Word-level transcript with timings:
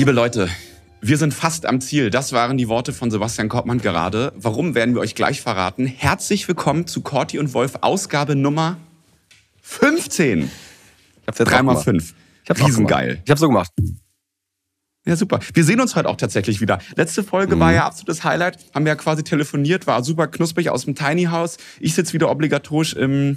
Liebe 0.00 0.12
Leute, 0.12 0.48
wir 1.02 1.18
sind 1.18 1.34
fast 1.34 1.66
am 1.66 1.82
Ziel. 1.82 2.08
Das 2.08 2.32
waren 2.32 2.56
die 2.56 2.68
Worte 2.68 2.94
von 2.94 3.10
Sebastian 3.10 3.50
Koppmann 3.50 3.82
gerade. 3.82 4.32
Warum 4.34 4.74
werden 4.74 4.94
wir 4.94 5.02
euch 5.02 5.14
gleich 5.14 5.42
verraten? 5.42 5.84
Herzlich 5.86 6.48
willkommen 6.48 6.86
zu 6.86 7.02
Corti 7.02 7.38
und 7.38 7.52
Wolf, 7.52 7.74
Ausgabe 7.82 8.34
Nummer 8.34 8.78
15. 9.60 10.44
Ich 10.44 10.48
hab's 11.26 11.38
jetzt 11.38 11.50
Dreimal 11.50 11.76
auch 11.76 11.84
gemacht. 11.84 12.02
fünf. 12.06 12.14
Ich 12.44 12.48
hab's 12.48 12.66
Riesengeil. 12.66 13.20
Ich 13.22 13.30
hab's 13.30 13.42
so 13.42 13.48
gemacht. 13.48 13.70
Ja, 15.04 15.16
super. 15.16 15.38
Wir 15.52 15.64
sehen 15.64 15.82
uns 15.82 15.94
heute 15.94 16.08
auch 16.08 16.16
tatsächlich 16.16 16.62
wieder. 16.62 16.78
Letzte 16.96 17.22
Folge 17.22 17.56
Mhm. 17.56 17.60
war 17.60 17.72
ja 17.74 17.84
absolutes 17.84 18.24
Highlight. 18.24 18.56
Haben 18.74 18.86
wir 18.86 18.92
ja 18.92 18.96
quasi 18.96 19.22
telefoniert, 19.22 19.86
war 19.86 20.02
super 20.02 20.28
knusprig 20.28 20.70
aus 20.70 20.86
dem 20.86 20.94
Tiny 20.94 21.24
House. 21.24 21.58
Ich 21.78 21.94
sitze 21.94 22.14
wieder 22.14 22.30
obligatorisch 22.30 22.94
im, 22.94 23.36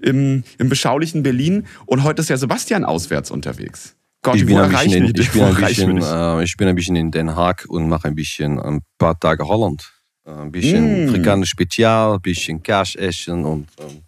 im, 0.00 0.42
im 0.56 0.68
beschaulichen 0.70 1.22
Berlin. 1.22 1.66
Und 1.84 2.02
heute 2.02 2.22
ist 2.22 2.30
ja 2.30 2.38
Sebastian 2.38 2.86
auswärts 2.86 3.30
unterwegs. 3.30 3.94
Gott, 4.22 4.36
Ich 4.36 4.42
wo 4.42 4.46
bin, 4.46 4.58
ein 4.58 4.70
bisschen 4.70 5.12
dich? 5.12 5.26
ich, 5.26 5.32
bin 5.32 5.42
ein 5.44 5.54
bisschen, 5.54 5.98
äh, 6.02 6.42
ich 6.42 6.56
bin 6.56 6.68
ein 6.68 6.74
bisschen 6.74 6.96
in 6.96 7.10
Den 7.10 7.34
Haag 7.36 7.64
und 7.68 7.88
mache 7.88 8.08
ein 8.08 8.14
bisschen 8.14 8.58
ein 8.60 8.80
paar 8.98 9.18
Tage 9.18 9.46
Holland. 9.46 9.90
Äh, 10.26 10.30
Ein 10.32 10.50
bisschen 10.52 11.04
Mm. 11.04 11.08
afrikanisch 11.08 11.50
Spezial, 11.50 12.14
ein 12.14 12.20
bisschen 12.20 12.62
Cash 12.62 12.96
essen 12.96 13.44
und 13.44 13.68
ähm, 13.78 14.02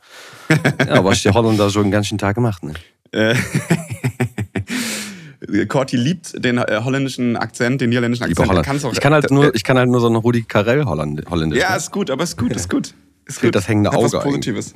ja, 0.88 1.04
was 1.04 1.22
die 1.22 1.30
Holländer 1.30 1.70
so 1.70 1.82
den 1.82 1.90
ganzen 1.92 2.18
Tag 2.18 2.34
gemacht. 2.34 2.62
Ne? 2.62 2.74
Äh, 3.12 3.34
Corti 5.68 5.96
liebt 5.96 6.44
den 6.44 6.58
äh, 6.58 6.80
holländischen 6.84 7.36
Akzent, 7.36 7.80
den 7.80 7.90
niederländischen 7.90 8.24
Akzent. 8.24 8.66
Ich 8.92 9.00
kann 9.00 9.12
halt 9.14 9.30
äh, 9.30 9.34
nur, 9.34 9.54
ich 9.54 9.64
kann 9.64 9.78
halt 9.78 9.88
nur 9.88 10.00
so 10.00 10.06
einen 10.08 10.16
Rudi 10.16 10.42
Carell 10.42 10.84
Holland, 10.84 11.22
Holländisch. 11.30 11.58
Ja, 11.60 11.70
ne? 11.70 11.76
ist 11.76 11.90
gut, 11.90 12.10
aber 12.10 12.24
ist 12.24 12.36
gut, 12.36 12.52
ist 12.52 12.68
gut. 12.68 12.94
Ist 13.24 13.40
gut. 13.40 13.54
das 13.54 13.66
hängende 13.68 13.92
Auge 13.92 14.12
Was 14.12 14.22
Positives. 14.22 14.74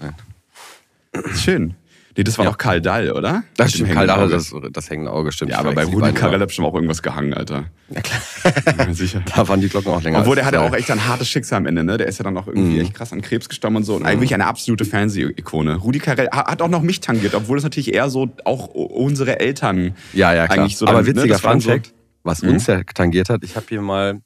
Ist 1.13 1.43
schön. 1.43 1.75
Nee, 2.17 2.23
das 2.23 2.39
war 2.39 2.45
Ja. 2.45 2.53
doch 2.53 2.59
Karl 2.59 2.81
Dall, 2.81 3.11
oder? 3.11 3.43
Das 3.57 3.73
stimmt, 3.73 3.91
Karl 3.93 4.09
Auge. 4.09 4.29
das, 4.33 4.55
das 4.73 4.89
hängende 4.89 5.11
Auge 5.11 5.33
stimmt. 5.33 5.51
Ja, 5.51 5.59
aber 5.59 5.73
bei 5.73 5.85
Rudi 5.85 6.13
Carell 6.13 6.39
hat 6.41 6.53
schon 6.53 6.65
auch 6.65 6.75
irgendwas 6.75 7.03
gehangen, 7.03 7.35
Alter. 7.35 7.65
Ja, 7.91 8.01
klar. 8.01 8.21
Ja, 8.79 8.95
sicher. 8.95 9.23
Da 9.35 9.49
waren 9.49 9.61
die 9.61 9.69
Glocken 9.69 9.91
auch 9.93 10.01
länger. 10.03 10.21
Obwohl, 10.21 10.37
der 10.37 10.45
hatte 10.47 10.61
auch 10.61 10.73
echt 10.75 10.91
ein 10.93 11.07
hartes 11.07 11.29
Schicksal 11.29 11.59
am 11.59 11.67
Ende, 11.67 11.83
ne? 11.83 11.97
Der 11.97 12.07
ist 12.07 12.19
ja 12.19 12.23
dann 12.25 12.37
auch 12.37 12.47
irgendwie 12.47 12.75
Mhm. 12.77 12.81
echt 12.83 12.95
krass 12.95 13.13
an 13.13 13.21
Krebs 13.21 13.49
gestorben 13.49 13.77
und 13.77 13.85
so. 13.85 13.97
Und 13.97 14.05
eigentlich 14.07 14.33
eine 14.33 14.47
absolute 14.47 14.85
Fernseh-Ikone. 14.85 15.77
Rudi 15.77 15.99
Carell 15.99 16.29
ha- 16.29 16.47
hat 16.51 16.63
auch 16.63 16.69
noch 16.69 16.83
mich 16.83 17.01
tangiert, 17.01 17.35
obwohl 17.35 17.59
es 17.59 17.65
natürlich 17.65 17.93
eher 17.93 18.09
so 18.09 18.29
auch 18.45 18.69
unsere 18.69 19.41
Eltern. 19.41 19.97
Ja, 20.13 20.33
ja, 20.35 20.47
klar. 20.47 20.59
eigentlich 20.61 20.77
so 20.77 20.87
Aber 20.87 20.99
dann, 20.99 21.05
ne, 21.07 21.09
witziger 21.17 21.35
das 21.35 21.43
war 21.45 21.51
dann 21.53 21.61
Fun 21.63 21.71
Fact, 21.73 21.95
was 22.23 22.43
Mhm. 22.43 22.51
uns 22.51 22.67
ja 22.69 22.83
tangiert 22.95 23.29
hat, 23.29 23.43
ich 23.43 23.57
habe 23.57 23.67
hier 23.69 23.81
mal 23.83 24.21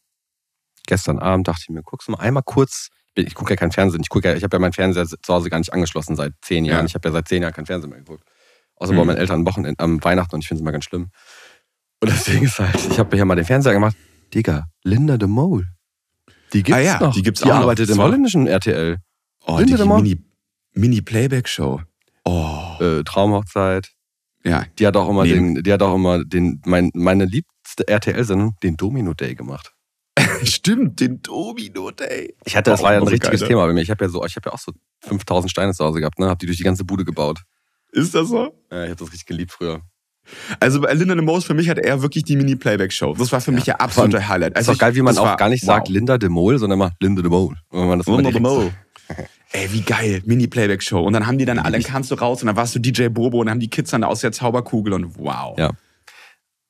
gestern 0.87 1.19
Abend 1.19 1.49
dachte 1.49 1.63
ich 1.65 1.71
mir, 1.71 1.83
guckst 1.83 2.09
du 2.09 2.13
mal 2.13 2.21
einmal 2.21 2.43
kurz, 2.45 2.89
ich 3.27 3.35
gucke 3.35 3.53
ja 3.53 3.57
kein 3.57 3.73
Fernsehen, 3.73 4.01
ich 4.03 4.09
gucke 4.09 4.29
ja, 4.29 4.35
ich 4.35 4.43
habe 4.45 4.57
ja 4.57 4.61
meinen 4.61 4.73
Fernseher 4.73 5.07
zu 5.07 5.17
Hause 5.35 5.51
gar 5.51 5.59
nicht 5.59 5.73
angeschlossen 5.73 6.17
seit 6.17 6.33
zehn 6.43 6.65
Jahren. 6.65 6.81
Ja. 6.81 6.87
Ich 6.87 6.95
habe 6.95 7.09
ja 7.09 7.13
seit 7.13 7.29
zehn 7.29 7.43
Jahren 7.43 7.53
kein 7.55 7.67
Fernsehen 7.67 7.91
mehr 7.91 7.99
geguckt. 8.01 8.25
Außer 8.77 8.93
Mhm. 8.93 8.97
bei 8.99 9.05
meinen 9.07 9.17
Eltern 9.19 9.41
am 9.41 9.47
Wochenende, 9.47 9.83
am 9.83 10.03
Weihnachten 10.05 10.35
und 10.35 10.41
ich 10.43 10.49
finde 10.49 10.59
es 10.59 10.63
immer 10.63 10.73
ganz 10.73 10.85
schlimm. 10.85 11.11
Und 12.01 12.11
Ding 12.27 12.43
ist 12.45 12.59
halt, 12.59 12.77
ich 12.91 12.99
habe 12.99 13.17
hier 13.17 13.25
mal 13.25 13.35
den 13.35 13.45
Fernseher 13.45 13.73
gemacht, 13.73 13.97
Digga, 14.35 14.67
Linda 14.85 15.17
de 15.17 15.29
Mol. 15.29 15.67
Die 16.53 16.63
gibt's 16.63 16.79
Ah 16.79 16.83
ja, 16.83 17.01
noch. 17.01 17.15
die 17.15 17.23
gibt's 17.23 17.41
die 17.41 17.47
auch 17.51 17.55
noch. 17.57 17.63
arbeitet 17.63 17.89
Das 17.91 17.97
im 17.97 18.03
holländischen 18.03 18.47
RTL. 18.47 18.99
Oh, 19.47 19.59
Linda 19.59 19.73
die 19.73 19.77
de 19.79 19.87
Mol. 19.87 20.03
Mini- 20.03 20.25
Mini-Playback-Show. 20.75 21.81
oh, 22.25 22.77
Äh, 22.81 23.03
Traumhochzeit. 23.05 23.89
ja. 24.45 24.65
Die 24.79 24.87
hat 24.87 24.97
auch 24.97 25.09
immer 25.09 25.25
Nee. 25.25 25.33
den, 25.35 25.63
die 25.63 25.73
hat 25.73 25.83
auch 25.83 25.95
immer 25.95 26.25
den, 26.25 26.61
mein, 26.65 26.91
meine 26.95 27.25
liebste 27.25 27.87
RTL-Sendung, 27.89 28.55
den 28.63 28.77
Domino 28.77 29.13
Day 29.15 29.35
gemacht. 29.35 29.73
Stimmt, 30.45 31.01
den 31.01 31.21
Domino 31.23 31.91
Day. 31.91 32.35
Ich 32.45 32.57
hatte, 32.57 32.71
das 32.71 32.81
Auch 32.81 32.85
war 32.85 32.93
ja 32.95 33.01
ein 33.01 33.07
richtiges 33.09 33.41
geil, 33.41 33.49
ne? 33.49 33.55
Thema 33.55 33.67
bei 33.67 33.73
mir. 33.73 33.83
Ich 33.83 33.91
habe 33.91 34.05
ja 34.05 34.09
so, 34.11 34.25
ich 34.25 34.37
habe 34.37 34.49
ja 34.49 34.53
auch 34.55 34.59
so 34.59 34.73
5000 35.07 35.51
Steine 35.51 35.73
zu 35.73 35.85
Hause 35.85 36.01
gehabt, 36.01 36.19
ne? 36.19 36.29
Hab 36.29 36.39
die 36.39 36.47
durch 36.47 36.59
die 36.59 36.65
ganze 36.65 36.85
Bude 36.85 37.05
gebaut. 37.05 37.41
Ist 37.93 38.15
das 38.15 38.29
so? 38.29 38.53
Ja, 38.71 38.85
ich 38.85 38.91
habe 38.91 38.97
das 38.97 39.09
richtig 39.13 39.27
geliebt 39.27 39.53
früher. 39.53 39.81
Also 40.61 40.83
bei 40.83 40.93
Linda 40.93 41.15
de 41.15 41.25
Moos 41.25 41.45
für 41.45 41.55
mich 41.55 41.71
hat 41.71 41.79
er 41.79 42.03
wirklich 42.03 42.23
die 42.25 42.37
Mini-Playback-Show. 42.37 43.15
Das 43.15 43.33
war 43.33 43.41
für 43.41 43.51
mich 43.53 43.65
ja 43.65 43.77
absolute 43.77 44.29
Highlight. 44.29 44.53
ist 44.53 44.57
Also 44.59 44.73
doch 44.73 44.79
geil, 44.79 44.95
wie 44.95 45.01
man 45.01 45.17
auch 45.17 45.25
war- 45.25 45.37
gar 45.39 45.49
nicht 45.49 45.63
wow. 45.63 45.77
sagt 45.77 45.89
Linda 45.89 46.19
de 46.19 46.29
Mol, 46.29 46.59
sondern 46.59 46.79
immer 46.79 46.93
Linda 47.01 47.23
de 47.23 47.31
Mol. 47.31 47.55
Linda 47.73 48.31
de 48.31 48.41
Mol. 48.41 48.71
Ey, 49.53 49.73
wie 49.73 49.81
geil. 49.81 50.21
Mini-Playback-Show. 50.27 51.01
Und 51.03 51.15
dann 51.15 51.27
haben 51.27 51.39
die 51.39 51.47
dann 51.47 51.59
alle, 51.59 51.79
dann 51.79 51.83
kamst 51.83 52.11
du 52.11 52.15
raus 52.17 52.43
und 52.43 52.47
dann 52.49 52.57
warst 52.57 52.75
du 52.75 52.79
DJ 52.79 53.09
Bobo 53.09 53.39
und 53.41 53.47
dann 53.47 53.53
haben 53.55 53.61
die 53.61 53.71
Kids 53.71 53.91
dann 53.91 54.05
aus 54.05 54.21
der 54.21 54.33
Zauberkugel 54.33 54.93
und 54.93 55.17
wow. 55.19 55.57
Ja. 55.59 55.71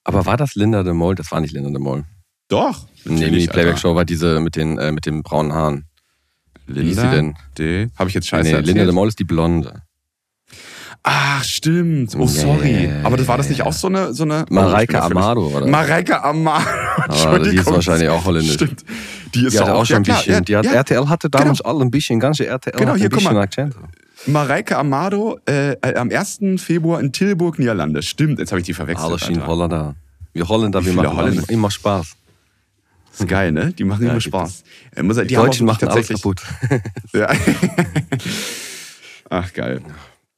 Aber 0.04 0.24
war 0.24 0.36
das 0.36 0.54
Linda 0.54 0.84
de 0.84 0.92
Mol? 0.92 1.16
Das 1.16 1.32
war 1.32 1.40
nicht 1.40 1.52
Linda 1.52 1.70
de 1.70 1.80
Mol. 1.80 2.04
Doch. 2.48 2.86
Nee, 3.04 3.30
die 3.30 3.46
Playback-Show 3.46 3.94
war 3.94 4.04
diese 4.04 4.40
mit 4.40 4.56
den, 4.56 4.78
äh, 4.78 4.92
mit 4.92 5.06
den 5.06 5.22
braunen 5.22 5.52
Haaren. 5.52 5.84
Wie 6.66 6.82
hieß 6.82 6.96
Linda 6.96 7.10
sie 7.10 7.16
denn? 7.16 7.34
De. 7.56 7.88
Habe 7.98 8.08
ich 8.08 8.14
jetzt 8.14 8.28
scheiße 8.28 8.44
nee, 8.44 8.50
erzählt? 8.50 8.66
Linda 8.66 8.84
de 8.84 8.92
Mol 8.92 9.08
ist 9.08 9.18
die 9.18 9.24
Blonde. 9.24 9.82
Ach, 11.02 11.42
stimmt. 11.44 12.14
Oh, 12.16 12.26
sorry. 12.26 12.86
ja, 12.86 13.04
Aber 13.04 13.16
das 13.16 13.28
war 13.28 13.38
das 13.38 13.48
nicht 13.48 13.62
auch 13.62 13.72
so 13.72 13.86
eine... 13.86 14.12
So 14.12 14.24
eine 14.24 14.44
Mareike 14.50 14.98
Oh, 14.98 15.04
Amado, 15.04 15.46
oder? 15.46 15.66
Mareike 15.66 16.22
Amado. 16.22 16.66
Aber 17.08 17.38
die 17.38 17.56
ist 17.56 17.66
wahrscheinlich 17.66 18.08
auch 18.08 18.24
holländisch. 18.24 18.54
Stimmt. 18.54 18.84
Die 19.34 19.46
ist 19.46 19.54
Die 19.54 19.58
doch 19.58 19.68
auch 19.68 19.86
schon 19.86 19.98
ein 19.98 20.04
ja, 20.04 20.16
bisschen. 20.16 20.34
Ja, 20.34 20.40
die 20.40 20.56
hat, 20.56 20.64
ja. 20.66 20.72
RTL 20.72 21.08
hatte 21.08 21.30
damals 21.30 21.60
alle 21.60 21.82
ein 21.82 21.90
bisschen, 21.90 22.18
ganze 22.20 22.46
RTL 22.46 22.76
Genau, 22.76 22.94
hier, 22.94 23.04
ein 23.04 23.10
guck 23.10 23.20
bisschen 23.20 23.34
mal. 23.34 23.42
Akzent. 23.42 23.74
Mareike 24.26 24.76
Amado 24.76 25.38
äh, 25.48 25.72
äh, 25.72 25.94
am 25.94 26.10
1. 26.10 26.40
Februar 26.56 27.00
in 27.00 27.12
Tilburg, 27.12 27.58
Niederlande. 27.58 28.02
Stimmt, 28.02 28.38
jetzt 28.40 28.50
habe 28.50 28.60
ich 28.60 28.66
die 28.66 28.74
verwechselt. 28.74 29.08
Alle 29.08 29.18
sind 29.18 29.36
Alter. 29.36 29.46
Holländer. 29.46 29.94
Wir 30.32 30.48
Holländer, 30.48 30.84
wir 30.84 30.92
machen 30.92 31.16
Holländer? 31.16 31.44
immer 31.48 31.70
Spaß. 31.70 32.17
Das 33.10 33.20
ist 33.20 33.28
geil, 33.28 33.52
ne? 33.52 33.72
Die 33.72 33.84
machen 33.84 34.04
Ja, 34.04 34.12
immer 34.12 34.20
Spaß. 34.20 34.62
Äh, 34.94 35.02
muss, 35.02 35.16
die 35.16 35.26
Die 35.26 35.34
Deutschen 35.34 35.66
machen 35.66 35.88
alles 35.88 36.06
tatsächlich- 36.08 36.22
kaputt. 36.22 36.42
Ja. 37.12 37.28
Ach, 39.30 39.52
geil. 39.52 39.82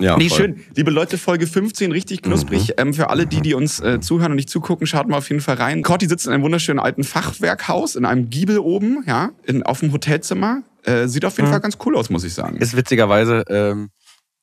Ja, 0.01 0.17
Nee, 0.17 0.31
voll. 0.31 0.39
schön. 0.39 0.65
Liebe 0.75 0.91
Leute, 0.91 1.19
Folge 1.19 1.47
15, 1.47 1.93
richtig 1.93 2.23
knusprig. 2.23 2.69
Mhm. 2.69 2.75
Ähm, 2.79 2.95
für 2.95 3.11
alle, 3.11 3.27
die, 3.27 3.43
die 3.43 3.53
uns 3.53 3.81
äh, 3.81 4.01
zuhören 4.01 4.33
und 4.33 4.37
nicht 4.37 4.49
zugucken, 4.49 4.87
schaut 4.87 5.09
mal 5.09 5.19
auf 5.19 5.29
jeden 5.29 5.43
Fall 5.43 5.57
rein. 5.57 5.83
Corti 5.83 6.09
sitzt 6.09 6.27
in 6.27 6.33
einem 6.33 6.43
wunderschönen 6.43 6.79
alten 6.81 7.05
Fachwerkhaus, 7.05 7.97
in 7.97 8.07
einem 8.07 8.31
Giebel 8.31 8.59
oben, 8.59 9.05
ja, 9.07 9.31
in, 9.45 9.63
auf 9.63 9.81
dem 9.81 9.93
Hotelzimmer. 9.93 10.63
Äh, 10.85 11.07
sieht 11.07 11.27
auf 11.27 11.37
jeden 11.37 11.49
Mhm. 11.49 11.53
Fall 11.53 11.61
ganz 11.61 11.77
cool 11.85 11.97
aus, 11.97 12.09
muss 12.09 12.25
ich 12.25 12.33
sagen. 12.33 12.57
Ist 12.57 12.75
witzigerweise, 12.75 13.45
ähm, 13.49 13.91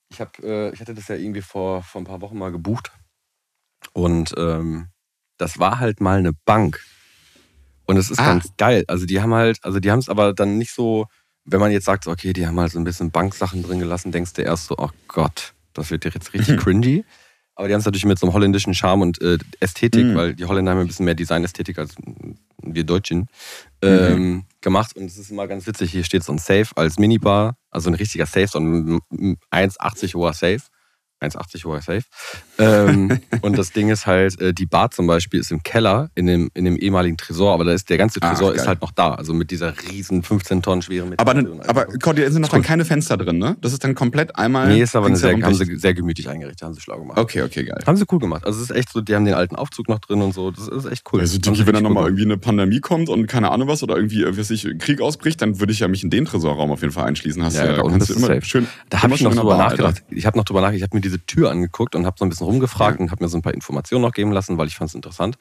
ich, 0.10 0.22
hab, 0.22 0.38
äh, 0.44 0.70
ich 0.74 0.80
hatte 0.80 0.94
das 0.94 1.08
ja 1.08 1.16
irgendwie 1.16 1.42
vor, 1.42 1.82
vor 1.82 2.02
ein 2.02 2.06
paar 2.06 2.22
Wochen 2.22 2.38
mal 2.38 2.52
gebucht. 2.52 2.92
Und 3.94 4.36
ähm, 4.38 4.90
das 5.40 5.58
war 5.58 5.80
halt 5.80 6.02
mal 6.02 6.20
eine 6.20 6.34
Bank. 6.46 6.80
Und 7.88 7.98
es 7.98 8.12
ist 8.12 8.20
Ah. 8.20 8.26
ganz 8.34 8.50
geil. 8.58 8.84
Also 8.88 9.06
die 9.08 9.20
haben 9.22 9.34
halt, 9.34 9.58
also 9.64 9.80
die 9.80 9.90
haben 9.90 10.00
es 10.00 10.10
aber 10.10 10.34
dann 10.34 10.58
nicht 10.60 10.72
so, 10.74 11.08
wenn 11.46 11.60
man 11.60 11.72
jetzt 11.72 11.86
sagt, 11.86 12.06
okay, 12.06 12.34
die 12.34 12.46
haben 12.46 12.60
halt 12.60 12.72
so 12.74 12.78
ein 12.80 12.84
bisschen 12.84 13.10
Banksachen 13.12 13.64
drin 13.64 13.80
gelassen, 13.80 14.12
denkst 14.12 14.34
du 14.34 14.44
erst 14.44 14.68
so, 14.68 14.76
oh 14.78 14.90
Gott, 15.08 15.54
das 15.74 15.90
wird 15.90 16.06
jetzt 16.06 16.34
richtig 16.34 16.58
cringy. 16.60 17.04
Aber 17.56 17.68
die 17.68 17.74
haben 17.74 17.80
es 17.80 17.86
natürlich 17.86 18.06
mit 18.06 18.20
so 18.20 18.28
einem 18.28 18.34
holländischen 18.36 18.76
Charme 18.76 19.02
und 19.02 19.20
äh, 19.20 19.40
Ästhetik, 19.60 20.06
Mhm. 20.06 20.16
weil 20.16 20.36
die 20.36 20.46
Holländer 20.46 20.74
haben 20.74 20.82
ein 20.82 20.86
bisschen 20.88 21.06
mehr 21.06 21.16
Designästhetik 21.16 21.80
als 21.80 21.96
wir 22.62 22.84
Deutschen 22.84 23.28
ähm, 23.82 24.46
gemacht. 24.62 24.96
Und 24.96 25.06
es 25.06 25.18
ist 25.18 25.32
immer 25.32 25.48
ganz 25.48 25.66
witzig, 25.66 25.90
hier 25.92 26.04
steht 26.04 26.24
so 26.24 26.34
ein 26.34 26.38
Safe 26.38 26.68
als 26.76 27.00
Minibar, 27.00 27.58
also 27.72 27.90
ein 27.90 27.96
richtiger 27.96 28.28
Safe, 28.28 28.48
so 28.48 28.60
ein 28.60 29.00
1,80 29.52 30.14
hoher 30.14 30.34
Safe. 30.34 30.60
1,80 31.22 31.66
hoher 31.66 31.82
Safe. 31.82 32.04
ähm, 32.60 33.20
und 33.42 33.58
das 33.58 33.72
Ding 33.72 33.90
ist 33.90 34.06
halt, 34.06 34.40
äh, 34.40 34.54
die 34.54 34.66
Bar 34.66 34.92
zum 34.92 35.08
Beispiel 35.08 35.40
ist 35.40 35.52
im 35.52 35.64
Keller 35.64 36.10
in 36.16 36.28
dem, 36.28 36.50
in 36.54 36.66
dem 36.66 36.76
ehemaligen 36.78 37.18
Tresor, 37.18 37.54
aber 37.54 37.64
da 37.64 37.74
ist 37.74 37.90
der 37.90 37.98
ganze 37.98 38.20
Ach, 38.22 38.30
Tresor 38.32 38.52
geil. 38.52 38.58
ist 38.62 38.68
halt 38.68 38.82
noch 38.82 38.92
da. 38.92 39.16
Also 39.16 39.34
mit 39.34 39.52
dieser 39.52 39.74
riesen 39.90 40.24
15 40.24 40.62
Tonnen 40.62 40.82
schweren 40.82 41.14
aber, 41.18 41.34
Metall 41.34 41.62
aber 41.68 41.88
alles. 41.88 42.00
Corti, 42.00 42.22
da 42.22 42.32
sind 42.32 42.42
noch 42.42 42.50
dann 42.50 42.62
keine 42.62 42.86
Fenster 42.86 43.18
drin, 43.18 43.38
ne? 43.38 43.58
Das 43.62 43.74
ist 43.74 43.84
dann 43.84 43.96
komplett 43.96 44.36
einmal. 44.36 44.68
Nee, 44.68 44.82
ist 44.82 44.96
aber 44.96 45.08
eine 45.08 45.16
sehr, 45.16 45.40
haben 45.42 45.54
sie 45.54 45.76
sehr 45.78 45.94
gemütlich 45.94 46.30
eingerichtet, 46.30 46.66
haben 46.66 46.74
sie 46.74 46.82
schlau 46.82 47.00
gemacht. 47.00 47.18
Okay, 47.18 47.42
okay, 47.42 47.64
geil. 47.64 47.80
Haben 47.86 47.98
sie 47.98 48.06
cool 48.12 48.20
gemacht. 48.20 48.46
Also 48.46 48.62
es 48.62 48.70
ist 48.70 48.76
echt 48.76 48.92
so, 48.92 49.02
die 49.02 49.16
haben 49.16 49.26
den 49.26 49.34
alten 49.34 49.56
Aufzug 49.56 49.90
noch 49.90 50.00
drin 50.00 50.22
und 50.22 50.34
so. 50.34 50.52
Das 50.52 50.68
ist 50.68 50.86
echt 50.86 51.04
cool. 51.12 51.20
Also, 51.22 51.38
sie 51.38 51.66
wenn 51.66 51.74
dann 51.74 51.84
nochmal 51.84 52.06
irgendwie 52.06 52.24
eine 52.26 52.38
Pandemie 52.38 52.80
kommt 52.80 53.10
und 53.10 53.28
keine 53.28 53.52
Ahnung 53.52 53.68
was 53.68 53.84
oder 53.84 53.96
irgendwie, 53.96 54.24
äh, 54.24 54.38
weiß 54.38 54.52
ich, 54.52 54.68
Krieg 54.80 55.02
ausbricht, 55.02 55.42
dann 55.42 55.60
würde 55.60 55.74
ich 55.74 55.80
ja 55.80 55.88
mich 55.88 56.04
in 56.04 56.10
den 56.10 56.26
Tresorraum 56.26 56.72
auf 56.72 56.82
jeden 56.82 56.94
Fall 56.94 57.06
einschließen. 57.06 57.44
Hast 57.44 57.56
Ja, 57.56 57.68
du 57.68 57.82
da 57.82 57.90
kannst 57.90 58.10
du 58.10 58.14
immer 58.14 58.28
safe. 58.28 58.46
schön. 58.46 58.68
Da 58.90 59.02
habe 59.04 59.16
ich 59.16 59.22
noch 59.22 59.34
drüber 59.36 59.58
nachgedacht. 59.58 60.04
Ich 60.10 60.26
habe 60.26 60.38
noch 60.38 60.46
drüber 60.46 60.62
nachgedacht. 60.62 60.78
Ich 60.78 60.84
habe 60.84 60.96
mir 60.96 61.02
diese 61.08 61.26
Tür 61.26 61.50
angeguckt 61.52 61.96
und 61.96 62.06
habe 62.06 62.16
so 62.20 62.26
ein 62.26 62.30
bisschen 62.30 62.46
rumgefragt 62.46 63.00
und 63.00 63.12
habe 63.12 63.24
mir 63.24 63.30
so 63.30 63.38
ein 63.38 63.42
paar 63.42 63.54
Informationen 63.54 64.02
noch 64.04 64.14
geben 64.14 64.32
lassen, 64.32 64.58
weil 64.58 64.68
ich 64.68 64.76
fand 64.76 64.90
es 64.90 64.96
interessant. 64.96 65.38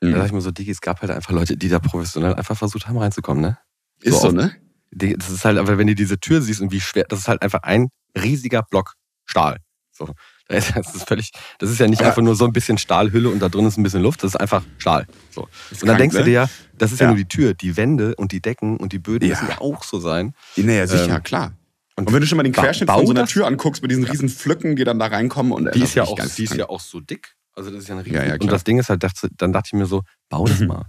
Mhm. 0.00 0.08
Da 0.12 0.16
dachte 0.16 0.26
ich 0.28 0.32
mir 0.32 0.40
so, 0.40 0.50
Digi, 0.50 0.70
es 0.70 0.80
gab 0.80 1.00
halt 1.02 1.10
einfach 1.10 1.32
Leute, 1.32 1.56
die 1.56 1.68
da 1.68 1.78
professionell 1.78 2.34
einfach 2.34 2.56
versucht 2.56 2.88
haben 2.88 2.96
reinzukommen, 2.98 3.42
ne? 3.42 3.58
Ist 4.00 4.20
so, 4.20 4.28
oft. 4.28 4.36
ne? 4.36 4.54
Das 4.92 5.28
ist 5.30 5.44
halt 5.44 5.58
einfach, 5.58 5.76
wenn 5.78 5.86
du 5.86 5.94
diese 5.94 6.18
Tür 6.18 6.40
siehst 6.42 6.60
und 6.60 6.72
wie 6.72 6.80
schwer, 6.80 7.04
das 7.08 7.20
ist 7.20 7.28
halt 7.28 7.42
einfach 7.42 7.62
ein 7.62 7.88
riesiger 8.16 8.62
Block 8.62 8.94
Stahl. 9.26 9.58
So. 9.92 10.08
Das 10.50 10.68
ist 10.96 11.06
völlig, 11.06 11.30
das 11.60 11.70
ist 11.70 11.78
ja 11.78 11.86
nicht 11.86 12.00
Aber- 12.00 12.08
einfach 12.08 12.22
nur 12.22 12.34
so 12.34 12.44
ein 12.44 12.52
bisschen 12.52 12.76
Stahlhülle 12.76 13.28
und 13.28 13.38
da 13.38 13.48
drin 13.48 13.66
ist 13.66 13.76
ein 13.78 13.84
bisschen 13.84 14.02
Luft, 14.02 14.24
das 14.24 14.32
ist 14.34 14.40
einfach 14.40 14.64
Stahl. 14.78 15.06
So. 15.30 15.46
Ist 15.70 15.82
Und 15.82 15.86
dann 15.86 15.96
krank, 15.96 15.98
denkst 15.98 16.14
du 16.14 16.20
ne? 16.22 16.24
dir 16.24 16.32
ja, 16.32 16.48
das 16.76 16.90
ist 16.90 16.98
ja. 16.98 17.04
Ja. 17.06 17.10
nur 17.12 17.18
die 17.18 17.28
Tür, 17.28 17.54
die 17.54 17.76
Wände 17.76 18.16
und 18.16 18.32
die 18.32 18.40
Decken 18.42 18.76
und 18.76 18.92
die 18.92 18.98
Böden 18.98 19.28
Ja. 19.28 19.36
müssen 19.36 19.48
ja 19.48 19.60
auch 19.60 19.84
so 19.84 20.00
sein. 20.00 20.34
Naja, 20.56 20.88
sicher, 20.88 21.14
Ähm, 21.18 21.22
klar. 21.22 21.52
Und 21.96 22.12
wenn 22.12 22.20
du 22.20 22.26
schon 22.26 22.36
mal 22.36 22.42
den 22.42 22.52
Querschnitt 22.52 22.90
von 22.90 23.06
so 23.06 23.12
einer 23.12 23.26
Tür 23.26 23.46
anguckst, 23.46 23.82
mit 23.82 23.90
diesen 23.90 24.04
riesen 24.04 24.28
Pflöcken, 24.28 24.76
die 24.76 24.84
dann 24.84 24.98
da 24.98 25.06
reinkommen 25.06 25.52
und 25.52 25.74
Die 25.74 25.82
ist 25.82 25.94
ja 25.94 26.04
auch, 26.04 26.18
die 26.18 26.44
ist 26.44 26.54
ja 26.54 26.68
auch 26.68 26.80
so 26.80 27.00
dick. 27.00 27.34
Also 27.54 27.70
das 27.70 27.80
ist 27.80 27.88
ja 27.88 27.96
eine 27.96 28.06
riesen. 28.06 28.16
Ja, 28.16 28.24
ja, 28.24 28.34
und 28.40 28.50
das 28.50 28.64
Ding 28.64 28.78
ist 28.78 28.88
halt, 28.88 29.02
dachte, 29.02 29.28
dann 29.36 29.52
dachte 29.52 29.68
ich 29.68 29.72
mir 29.74 29.86
so, 29.86 30.02
bau 30.28 30.46
das 30.46 30.60
mal. 30.60 30.86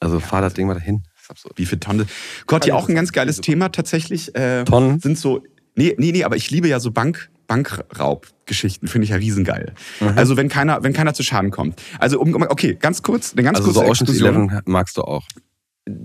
Also 0.00 0.18
fahr 0.18 0.40
das 0.40 0.54
Ding 0.54 0.66
mal 0.66 0.74
dahin. 0.74 1.02
Das 1.14 1.22
ist 1.24 1.30
absurd. 1.30 1.58
Wie 1.58 1.66
viel 1.66 1.78
Tonnen? 1.78 2.08
Gott, 2.46 2.66
ja 2.66 2.74
auch 2.74 2.88
ein 2.88 2.94
ganz 2.94 3.12
geiles. 3.12 3.40
Thema 3.40 3.68
tatsächlich. 3.68 4.34
Äh, 4.34 4.64
Tonnen? 4.64 4.98
sind 4.98 5.18
so. 5.18 5.44
Nee, 5.76 5.94
nee, 5.98 6.10
nee, 6.12 6.24
aber 6.24 6.36
ich 6.36 6.50
liebe 6.50 6.68
ja 6.68 6.80
so 6.80 6.90
Bank, 6.90 7.30
Bankraubgeschichten 7.46 8.88
finde 8.88 9.04
ich 9.04 9.10
ja 9.10 9.16
riesengeil. 9.16 9.74
Also 10.16 10.36
wenn 10.36 10.48
keiner, 10.48 10.82
wenn 10.82 10.92
keiner 10.92 11.14
zu 11.14 11.22
Schaden 11.22 11.50
kommt. 11.50 11.80
Also 11.98 12.20
um, 12.20 12.34
okay, 12.34 12.74
ganz 12.74 13.02
kurz, 13.02 13.32
eine 13.32 13.42
ganz 13.42 13.58
Also 13.58 13.70
so 13.72 13.80
kurze 13.80 13.90
Ocean's 13.90 14.10
Exkursion. 14.10 14.50
Eleven 14.50 14.62
magst 14.66 14.96
du 14.96 15.02
auch. 15.02 15.26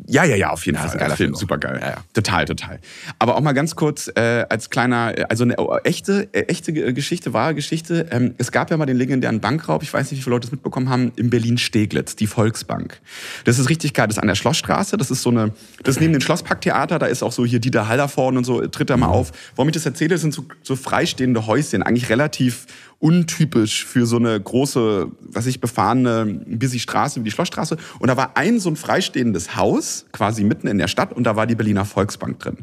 Ja, 0.07 0.23
ja, 0.23 0.35
ja, 0.35 0.49
auf 0.51 0.65
jeden 0.65 0.77
Ja, 0.77 0.81
Fall. 0.81 0.87
ist 0.89 0.93
ein 0.95 0.99
geiler 0.99 1.15
Film, 1.17 1.29
Film 1.31 1.35
super 1.39 1.57
geil. 1.57 1.77
Ja, 1.81 1.89
ja. 1.89 1.97
Total, 2.13 2.45
total. 2.45 2.79
Aber 3.19 3.35
auch 3.35 3.41
mal 3.41 3.51
ganz 3.51 3.75
kurz 3.75 4.09
äh, 4.15 4.45
als 4.49 4.69
kleiner, 4.69 5.15
äh, 5.17 5.25
also 5.29 5.43
eine 5.43 5.57
äh, 5.57 5.81
echte, 5.83 6.29
äh, 6.33 6.43
echte 6.43 6.71
Ge- 6.73 6.93
Geschichte, 6.93 7.33
wahre 7.33 7.53
Geschichte. 7.53 8.07
Ähm, 8.09 8.33
es 8.37 8.51
gab 8.51 8.71
ja 8.71 8.77
mal 8.77 8.85
den 8.85 8.95
legendären 8.95 9.41
Bankraub, 9.41 9.83
ich 9.83 9.93
weiß 9.93 10.09
nicht, 10.11 10.19
wie 10.21 10.23
viele 10.23 10.35
Leute 10.37 10.47
das 10.47 10.51
mitbekommen 10.53 10.89
haben, 10.89 11.11
in 11.17 11.29
Berlin-Steglitz, 11.29 12.15
die 12.15 12.25
Volksbank. 12.25 12.99
Das 13.43 13.59
ist 13.59 13.69
richtig 13.69 13.93
geil, 13.93 14.07
das 14.07 14.15
ist 14.15 14.21
an 14.21 14.27
der 14.29 14.35
Schlossstraße, 14.35 14.95
das 14.95 15.11
ist 15.11 15.21
so 15.21 15.29
eine, 15.29 15.51
das 15.83 15.95
ist 15.97 16.01
neben 16.01 16.13
dem 16.13 16.21
Schlossparktheater, 16.21 16.97
da 16.97 17.05
ist 17.07 17.21
auch 17.21 17.33
so 17.33 17.45
hier 17.45 17.59
Dieter 17.59 17.87
Haller 17.87 18.07
vorne 18.07 18.37
und 18.37 18.43
so, 18.45 18.61
äh, 18.63 18.69
tritt 18.69 18.89
da 18.89 18.95
mal 18.97 19.07
auf. 19.07 19.33
Warum 19.55 19.67
ich 19.69 19.73
das 19.73 19.85
erzähle, 19.85 20.11
das 20.11 20.21
sind 20.21 20.33
so, 20.33 20.45
so 20.63 20.75
freistehende 20.77 21.45
Häuschen, 21.47 21.83
eigentlich 21.83 22.09
relativ 22.09 22.65
untypisch 22.99 23.85
für 23.85 24.05
so 24.05 24.17
eine 24.17 24.39
große, 24.39 25.11
was 25.21 25.45
ich 25.45 25.59
befahrene, 25.59 26.41
busy 26.47 26.79
Straße 26.79 27.19
wie 27.19 27.25
die 27.25 27.31
Schlossstraße. 27.31 27.77
Und 27.99 28.07
da 28.07 28.17
war 28.17 28.37
ein 28.37 28.59
so 28.59 28.69
ein 28.69 28.75
freistehendes 28.75 29.55
Haus, 29.55 30.05
quasi 30.11 30.43
mitten 30.43 30.67
in 30.67 30.77
der 30.77 30.87
Stadt, 30.87 31.13
und 31.13 31.23
da 31.25 31.35
war 31.35 31.47
die 31.47 31.55
Berliner 31.55 31.85
Volksbank 31.85 32.39
drin. 32.39 32.57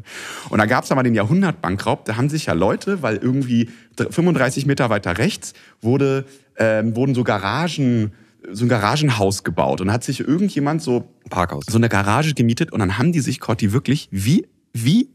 Und 0.49 0.57
da 0.57 0.65
gab 0.65 0.83
es 0.83 0.91
aber 0.91 1.03
den 1.03 1.15
Jahrhundertbankraub, 1.15 2.05
da 2.05 2.17
haben 2.17 2.29
sich 2.29 2.47
ja 2.47 2.53
Leute, 2.53 3.01
weil 3.01 3.17
irgendwie 3.17 3.69
35 3.97 4.65
Meter 4.65 4.89
weiter 4.89 5.17
rechts 5.17 5.53
wurde, 5.81 6.25
ähm, 6.57 6.95
wurden 6.95 7.15
so 7.15 7.23
Garagen, 7.23 8.11
so 8.51 8.65
ein 8.65 8.69
Garagenhaus 8.69 9.43
gebaut. 9.43 9.81
Und 9.81 9.91
hat 9.91 10.03
sich 10.03 10.19
irgendjemand 10.19 10.81
so 10.81 11.07
Parkhaus. 11.29 11.65
so 11.69 11.77
eine 11.77 11.89
Garage 11.89 12.33
gemietet 12.33 12.71
und 12.71 12.79
dann 12.79 12.97
haben 12.97 13.11
die 13.11 13.21
sich, 13.21 13.39
Cotti, 13.39 13.71
wirklich 13.71 14.09
wie, 14.11 14.45
wie 14.73 15.09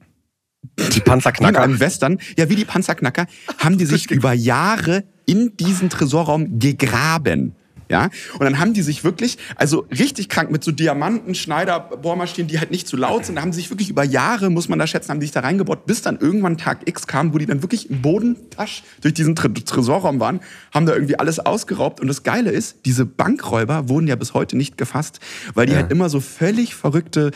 Die 0.95 1.01
Panzerknacker. 1.01 1.61
einem 1.63 1.81
Western, 1.81 2.19
ja, 2.37 2.49
wie 2.49 2.57
die 2.57 2.65
Panzerknacker, 2.65 3.27
haben 3.59 3.79
die 3.79 3.87
sich 3.87 4.11
über 4.11 4.33
Jahre 4.33 5.05
in 5.27 5.57
diesen 5.57 5.91
Tresorraum 5.91 6.59
gegraben. 6.59 7.55
Ja, 7.91 8.11
und 8.35 8.43
dann 8.43 8.59
haben 8.59 8.75
die 8.75 8.83
sich 8.83 9.03
wirklich, 9.03 9.39
also 9.57 9.87
richtig 9.91 10.29
krank 10.29 10.51
mit 10.51 10.63
so 10.63 10.73
Diamanten, 10.73 11.35
Schneider, 11.35 11.81
Bohrmaschinen, 11.81 12.47
die 12.47 12.59
halt 12.59 12.71
nicht 12.71 12.87
zu 12.87 12.99
laut 12.99 13.25
sind, 13.25 13.37
da 13.37 13.41
haben 13.41 13.53
sie 13.55 13.61
sich 13.63 13.71
wirklich 13.71 13.89
über 13.89 14.05
Jahre, 14.05 14.51
muss 14.51 14.69
man 14.69 14.79
da 14.79 14.87
schätzen, 14.87 15.09
haben 15.11 15.21
die 15.21 15.25
sich 15.27 15.33
da 15.33 15.41
reingebaut, 15.41 15.87
bis 15.87 16.03
dann 16.03 16.19
irgendwann 16.19 16.59
Tag 16.59 16.81
X 16.87 17.07
kam, 17.07 17.33
wo 17.33 17.39
die 17.39 17.47
dann 17.47 17.63
wirklich 17.63 17.89
im 17.89 18.03
Bodentasch 18.03 18.83
durch 19.01 19.15
diesen 19.15 19.35
Tre 19.37 19.49
Tresorraum 19.55 20.21
waren, 20.21 20.41
haben 20.75 20.85
da 20.85 20.93
irgendwie 20.93 21.19
alles 21.19 21.39
ausgeraubt. 21.39 22.01
Und 22.03 22.09
das 22.09 22.25
Geile 22.25 22.51
ist, 22.51 22.77
diese 22.85 23.07
Bankräuber 23.07 23.89
wurden 23.89 24.07
ja 24.07 24.17
bis 24.17 24.35
heute 24.35 24.59
nicht 24.59 24.77
gefasst, 24.77 25.21
weil 25.55 25.65
die 25.65 25.73
Ja. 25.73 25.79
halt 25.79 25.91
immer 25.91 26.11
so 26.11 26.21
völlig 26.21 26.75
verrückte 26.75 27.31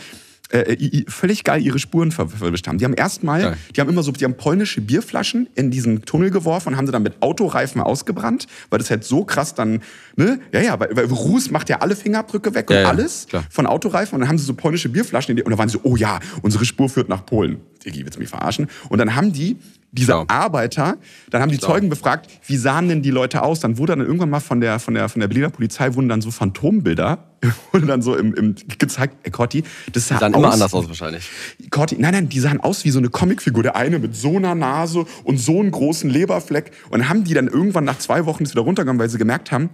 äh, 0.51 0.73
i- 0.73 1.05
völlig 1.07 1.43
geil 1.43 1.61
ihre 1.61 1.79
Spuren 1.79 2.11
ver 2.11 2.27
verwischt 2.27 2.67
haben. 2.67 2.77
Die 2.77 2.85
haben 2.85 2.93
erstmal, 2.93 3.41
Geil. 3.41 3.57
die 3.75 3.81
haben 3.81 3.89
immer 3.89 4.03
so, 4.03 4.11
die 4.11 4.23
haben 4.25 4.35
polnische 4.37 4.81
Bierflaschen 4.81 5.47
in 5.55 5.71
diesen 5.71 6.03
Tunnel 6.03 6.29
geworfen 6.31 6.69
und 6.69 6.77
haben 6.77 6.85
sie 6.85 6.91
dann 6.91 7.01
mit 7.03 7.21
Autoreifen 7.21 7.81
ausgebrannt, 7.81 8.47
weil 8.69 8.79
das 8.79 8.89
halt 8.89 9.03
so 9.03 9.23
krass 9.25 9.55
dann, 9.55 9.81
ne, 10.15 10.39
ja, 10.51 10.61
ja, 10.61 10.79
weil, 10.79 10.95
weil 10.95 11.05
Ruß 11.05 11.49
macht 11.51 11.69
ja 11.69 11.79
alle 11.79 11.95
Fingerabdrücke 11.95 12.53
weg 12.53 12.69
und 12.69 12.75
Ja, 12.75 12.81
ja, 12.83 12.89
alles 12.89 13.25
klar. 13.27 13.43
von 13.49 13.65
Autoreifen 13.65 14.15
und 14.15 14.21
dann 14.21 14.29
haben 14.29 14.37
sie 14.37 14.45
so 14.45 14.53
polnische 14.53 14.89
Bierflaschen 14.89 15.31
in 15.31 15.37
die, 15.37 15.43
und 15.43 15.51
da 15.51 15.57
waren 15.57 15.69
sie 15.69 15.73
so, 15.73 15.81
oh 15.83 15.95
ja, 15.95 16.19
unsere 16.41 16.65
Spur 16.65 16.89
führt 16.89 17.09
nach 17.09 17.25
Polen. 17.25 17.61
Diggi, 17.85 18.03
willst 18.03 18.15
du 18.15 18.19
mich 18.19 18.29
verarschen? 18.29 18.67
Und 18.89 18.99
dann 18.99 19.15
haben 19.15 19.33
die, 19.33 19.57
diese 19.93 20.07
Schlau. 20.07 20.25
Arbeiter, 20.27 20.97
dann 21.29 21.41
haben 21.41 21.51
die 21.51 21.57
Schlau. 21.57 21.69
Zeugen 21.69 21.89
befragt, 21.89 22.29
wie 22.47 22.57
sahen 22.57 22.89
denn 22.89 23.03
die 23.03 23.11
Leute 23.11 23.43
aus? 23.43 23.59
Dann 23.59 23.77
wurde 23.77 23.95
dann 23.95 24.05
irgendwann 24.05 24.31
mal 24.31 24.39
von 24.39 24.59
der, 24.59 24.79
von 24.79 24.95
der, 24.95 25.07
von 25.07 25.19
der 25.19 25.27
Berliner 25.27 25.49
Polizei 25.49 25.93
wurden 25.93 26.09
dann 26.09 26.19
so 26.19 26.31
Phantombilder, 26.31 27.19
wurden 27.71 27.87
dann 27.87 28.01
so 28.01 28.15
im, 28.15 28.33
im 28.33 28.55
gezeigt, 28.79 29.17
ey, 29.23 29.31
Cotti, 29.31 29.63
das 29.91 30.07
sah 30.07 30.15
Die 30.15 30.19
sahen 30.21 30.33
aus, 30.33 30.39
immer 30.39 30.51
anders 30.51 30.73
aus 30.73 30.87
wahrscheinlich. 30.87 31.29
Corti, 31.69 31.95
nein, 31.99 32.13
nein, 32.13 32.29
die 32.29 32.39
sahen 32.39 32.59
aus 32.59 32.83
wie 32.85 32.89
so 32.89 32.97
eine 32.97 33.09
Comicfigur. 33.09 33.61
Der 33.61 33.75
eine 33.75 33.99
mit 33.99 34.15
so 34.15 34.35
einer 34.37 34.55
Nase 34.55 35.05
und 35.23 35.37
so 35.37 35.59
einem 35.59 35.69
großen 35.69 36.09
Leberfleck. 36.09 36.71
Und 36.89 37.07
haben 37.07 37.23
die 37.23 37.35
dann 37.35 37.47
irgendwann 37.47 37.85
nach 37.85 37.99
zwei 37.99 38.25
Wochen 38.25 38.43
das 38.43 38.53
wieder 38.53 38.63
runtergegangen, 38.63 38.99
weil 38.99 39.09
sie 39.09 39.19
gemerkt 39.19 39.51
haben, 39.51 39.69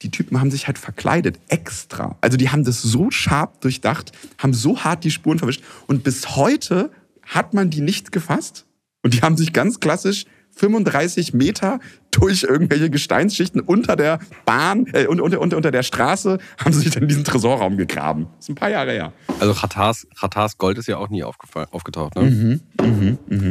die 0.00 0.10
Typen 0.10 0.40
haben 0.40 0.50
sich 0.50 0.66
halt 0.66 0.78
verkleidet, 0.78 1.40
extra. 1.48 2.16
Also 2.20 2.36
die 2.36 2.50
haben 2.50 2.64
das 2.64 2.80
so 2.80 3.10
scharf 3.10 3.58
durchdacht, 3.60 4.12
haben 4.38 4.54
so 4.54 4.78
hart 4.78 5.04
die 5.04 5.10
Spuren 5.10 5.38
verwischt. 5.38 5.62
Und 5.88 6.04
bis 6.04 6.36
heute 6.36 6.90
hat 7.22 7.52
man 7.52 7.68
die 7.68 7.80
nicht 7.80 8.12
gefasst. 8.12 8.64
Und 9.02 9.14
die 9.14 9.22
haben 9.22 9.36
sich 9.36 9.52
ganz 9.52 9.80
klassisch 9.80 10.24
35 10.56 11.34
Meter 11.34 11.78
durch 12.10 12.42
irgendwelche 12.42 12.90
Gesteinsschichten 12.90 13.60
unter 13.60 13.94
der 13.96 14.18
Bahn, 14.44 14.86
äh, 14.92 15.06
unter, 15.06 15.40
unter, 15.40 15.56
unter, 15.56 15.70
der 15.70 15.82
Straße, 15.84 16.38
haben 16.58 16.72
sie 16.72 16.80
sich 16.80 16.90
dann 16.90 17.06
diesen 17.06 17.22
Tresorraum 17.22 17.76
gegraben. 17.76 18.26
Das 18.36 18.46
ist 18.46 18.48
ein 18.50 18.54
paar 18.56 18.70
Jahre 18.70 18.90
her. 18.92 19.12
Also 19.38 19.54
Khatars, 19.54 20.58
Gold 20.58 20.78
ist 20.78 20.88
ja 20.88 20.96
auch 20.96 21.10
nie 21.10 21.22
aufgetaucht, 21.22 22.16
ne? 22.16 22.60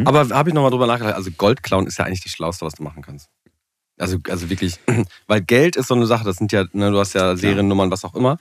Aber 0.06 0.28
habe 0.30 0.50
ich 0.50 0.54
nochmal 0.56 0.72
drüber 0.72 0.88
nachgedacht, 0.88 1.16
also 1.16 1.32
Gold 1.32 1.64
klauen 1.64 1.88
ist 1.88 1.98
ja 1.98 2.06
eigentlich 2.06 2.24
das 2.24 2.32
Schlauste, 2.34 2.66
was 2.66 2.74
du 2.74 2.84
machen 2.84 3.02
kannst. 3.04 3.30
Also, 3.98 4.18
also 4.30 4.50
wirklich, 4.50 4.80
weil 5.28 5.42
Geld 5.42 5.76
ist 5.76 5.88
so 5.88 5.96
eine 5.96 6.08
Sache, 6.08 6.26
das 6.26 6.36
sind 6.36 6.52
ja, 6.52 6.66
ne, 6.74 6.92
du 6.92 7.00
hast 7.00 7.14
ja 7.14 7.36
Seriennummern, 7.38 7.90
was 7.90 8.04
auch 8.04 8.16
immer. 8.16 8.38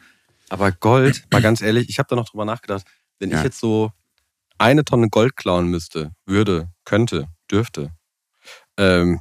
Aber 0.49 0.73
Gold, 0.73 1.25
mal 1.32 1.43
ganz 1.43 1.62
ehrlich, 1.62 1.88
ich 1.88 1.99
habe 1.99 2.08
da 2.08 2.17
noch 2.17 2.29
drüber 2.29 2.44
nachgedacht, 2.44 2.85
wenn 3.19 3.31
Ja. 3.31 3.38
ich 3.38 3.44
jetzt 3.44 3.61
so 3.61 3.91
eine 4.58 4.85
Tonne 4.85 5.08
Gold 5.08 5.37
klauen 5.37 5.69
müsste, 5.69 6.12
würde, 6.25 6.69
könnte, 6.86 7.28
dürfte, 7.50 7.90
ähm, 8.78 9.20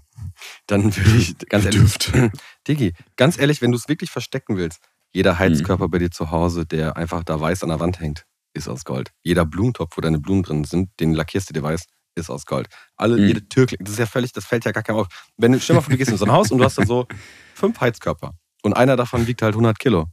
dann 0.68 0.96
würde 0.96 1.18
ich, 1.18 1.38
ganz 1.50 1.66
ehrlich, 1.66 1.80
Dürfte. 1.82 2.32
Digi, 2.68 2.94
ganz 3.18 3.38
ehrlich, 3.38 3.62
wenn 3.62 3.72
du 3.72 3.78
es 3.78 3.90
wirklich 3.90 4.10
verstecken 4.12 4.56
willst, 4.58 4.80
jeder 5.14 5.40
Heizkörper 5.40 5.88
bei 5.90 5.98
dir 6.00 6.12
zu 6.12 6.32
Hause, 6.32 6.66
der 6.66 6.96
einfach 6.98 7.24
da 7.24 7.40
weiß 7.40 7.64
an 7.64 7.70
der 7.70 7.80
Wand 7.80 8.00
hängt, 8.00 8.26
ist 8.54 8.68
aus 8.68 8.86
Gold. 8.86 9.12
Jeder 9.24 9.46
Blumentopf, 9.46 9.96
wo 9.98 10.02
deine 10.02 10.20
Blumen 10.20 10.44
drin 10.44 10.64
sind, 10.64 10.90
den 11.00 11.14
lackierst 11.14 11.50
du 11.50 11.54
dir 11.54 11.64
weiß, 11.64 11.86
ist 12.16 12.30
aus 12.30 12.46
Gold. 12.46 12.68
Alle, 12.98 13.18
Mhm. 13.18 13.28
jede 13.28 13.48
Türklinke, 13.48 13.84
das 13.84 13.94
ist 13.94 14.00
ja 14.00 14.06
völlig, 14.06 14.32
das 14.34 14.46
fällt 14.46 14.64
ja 14.66 14.72
gar 14.72 14.84
keinem 14.84 14.98
auf. 15.00 15.08
Wenn 15.38 15.52
du, 15.54 15.60
stell 15.60 15.76
mal 15.76 15.82
vor, 15.82 15.92
du 15.92 15.98
gehst 15.98 16.12
in 16.12 16.18
so 16.18 16.26
ein 16.26 16.32
Haus 16.32 16.52
und 16.52 16.58
du 16.60 16.64
hast 16.64 16.78
da 16.78 16.86
so 16.86 17.08
fünf 17.56 17.80
Heizkörper 17.82 18.32
und 18.64 18.74
einer 18.74 18.96
davon 18.96 19.26
wiegt 19.28 19.42
halt 19.42 19.54
100 19.54 19.78
Kilo. 19.80 20.06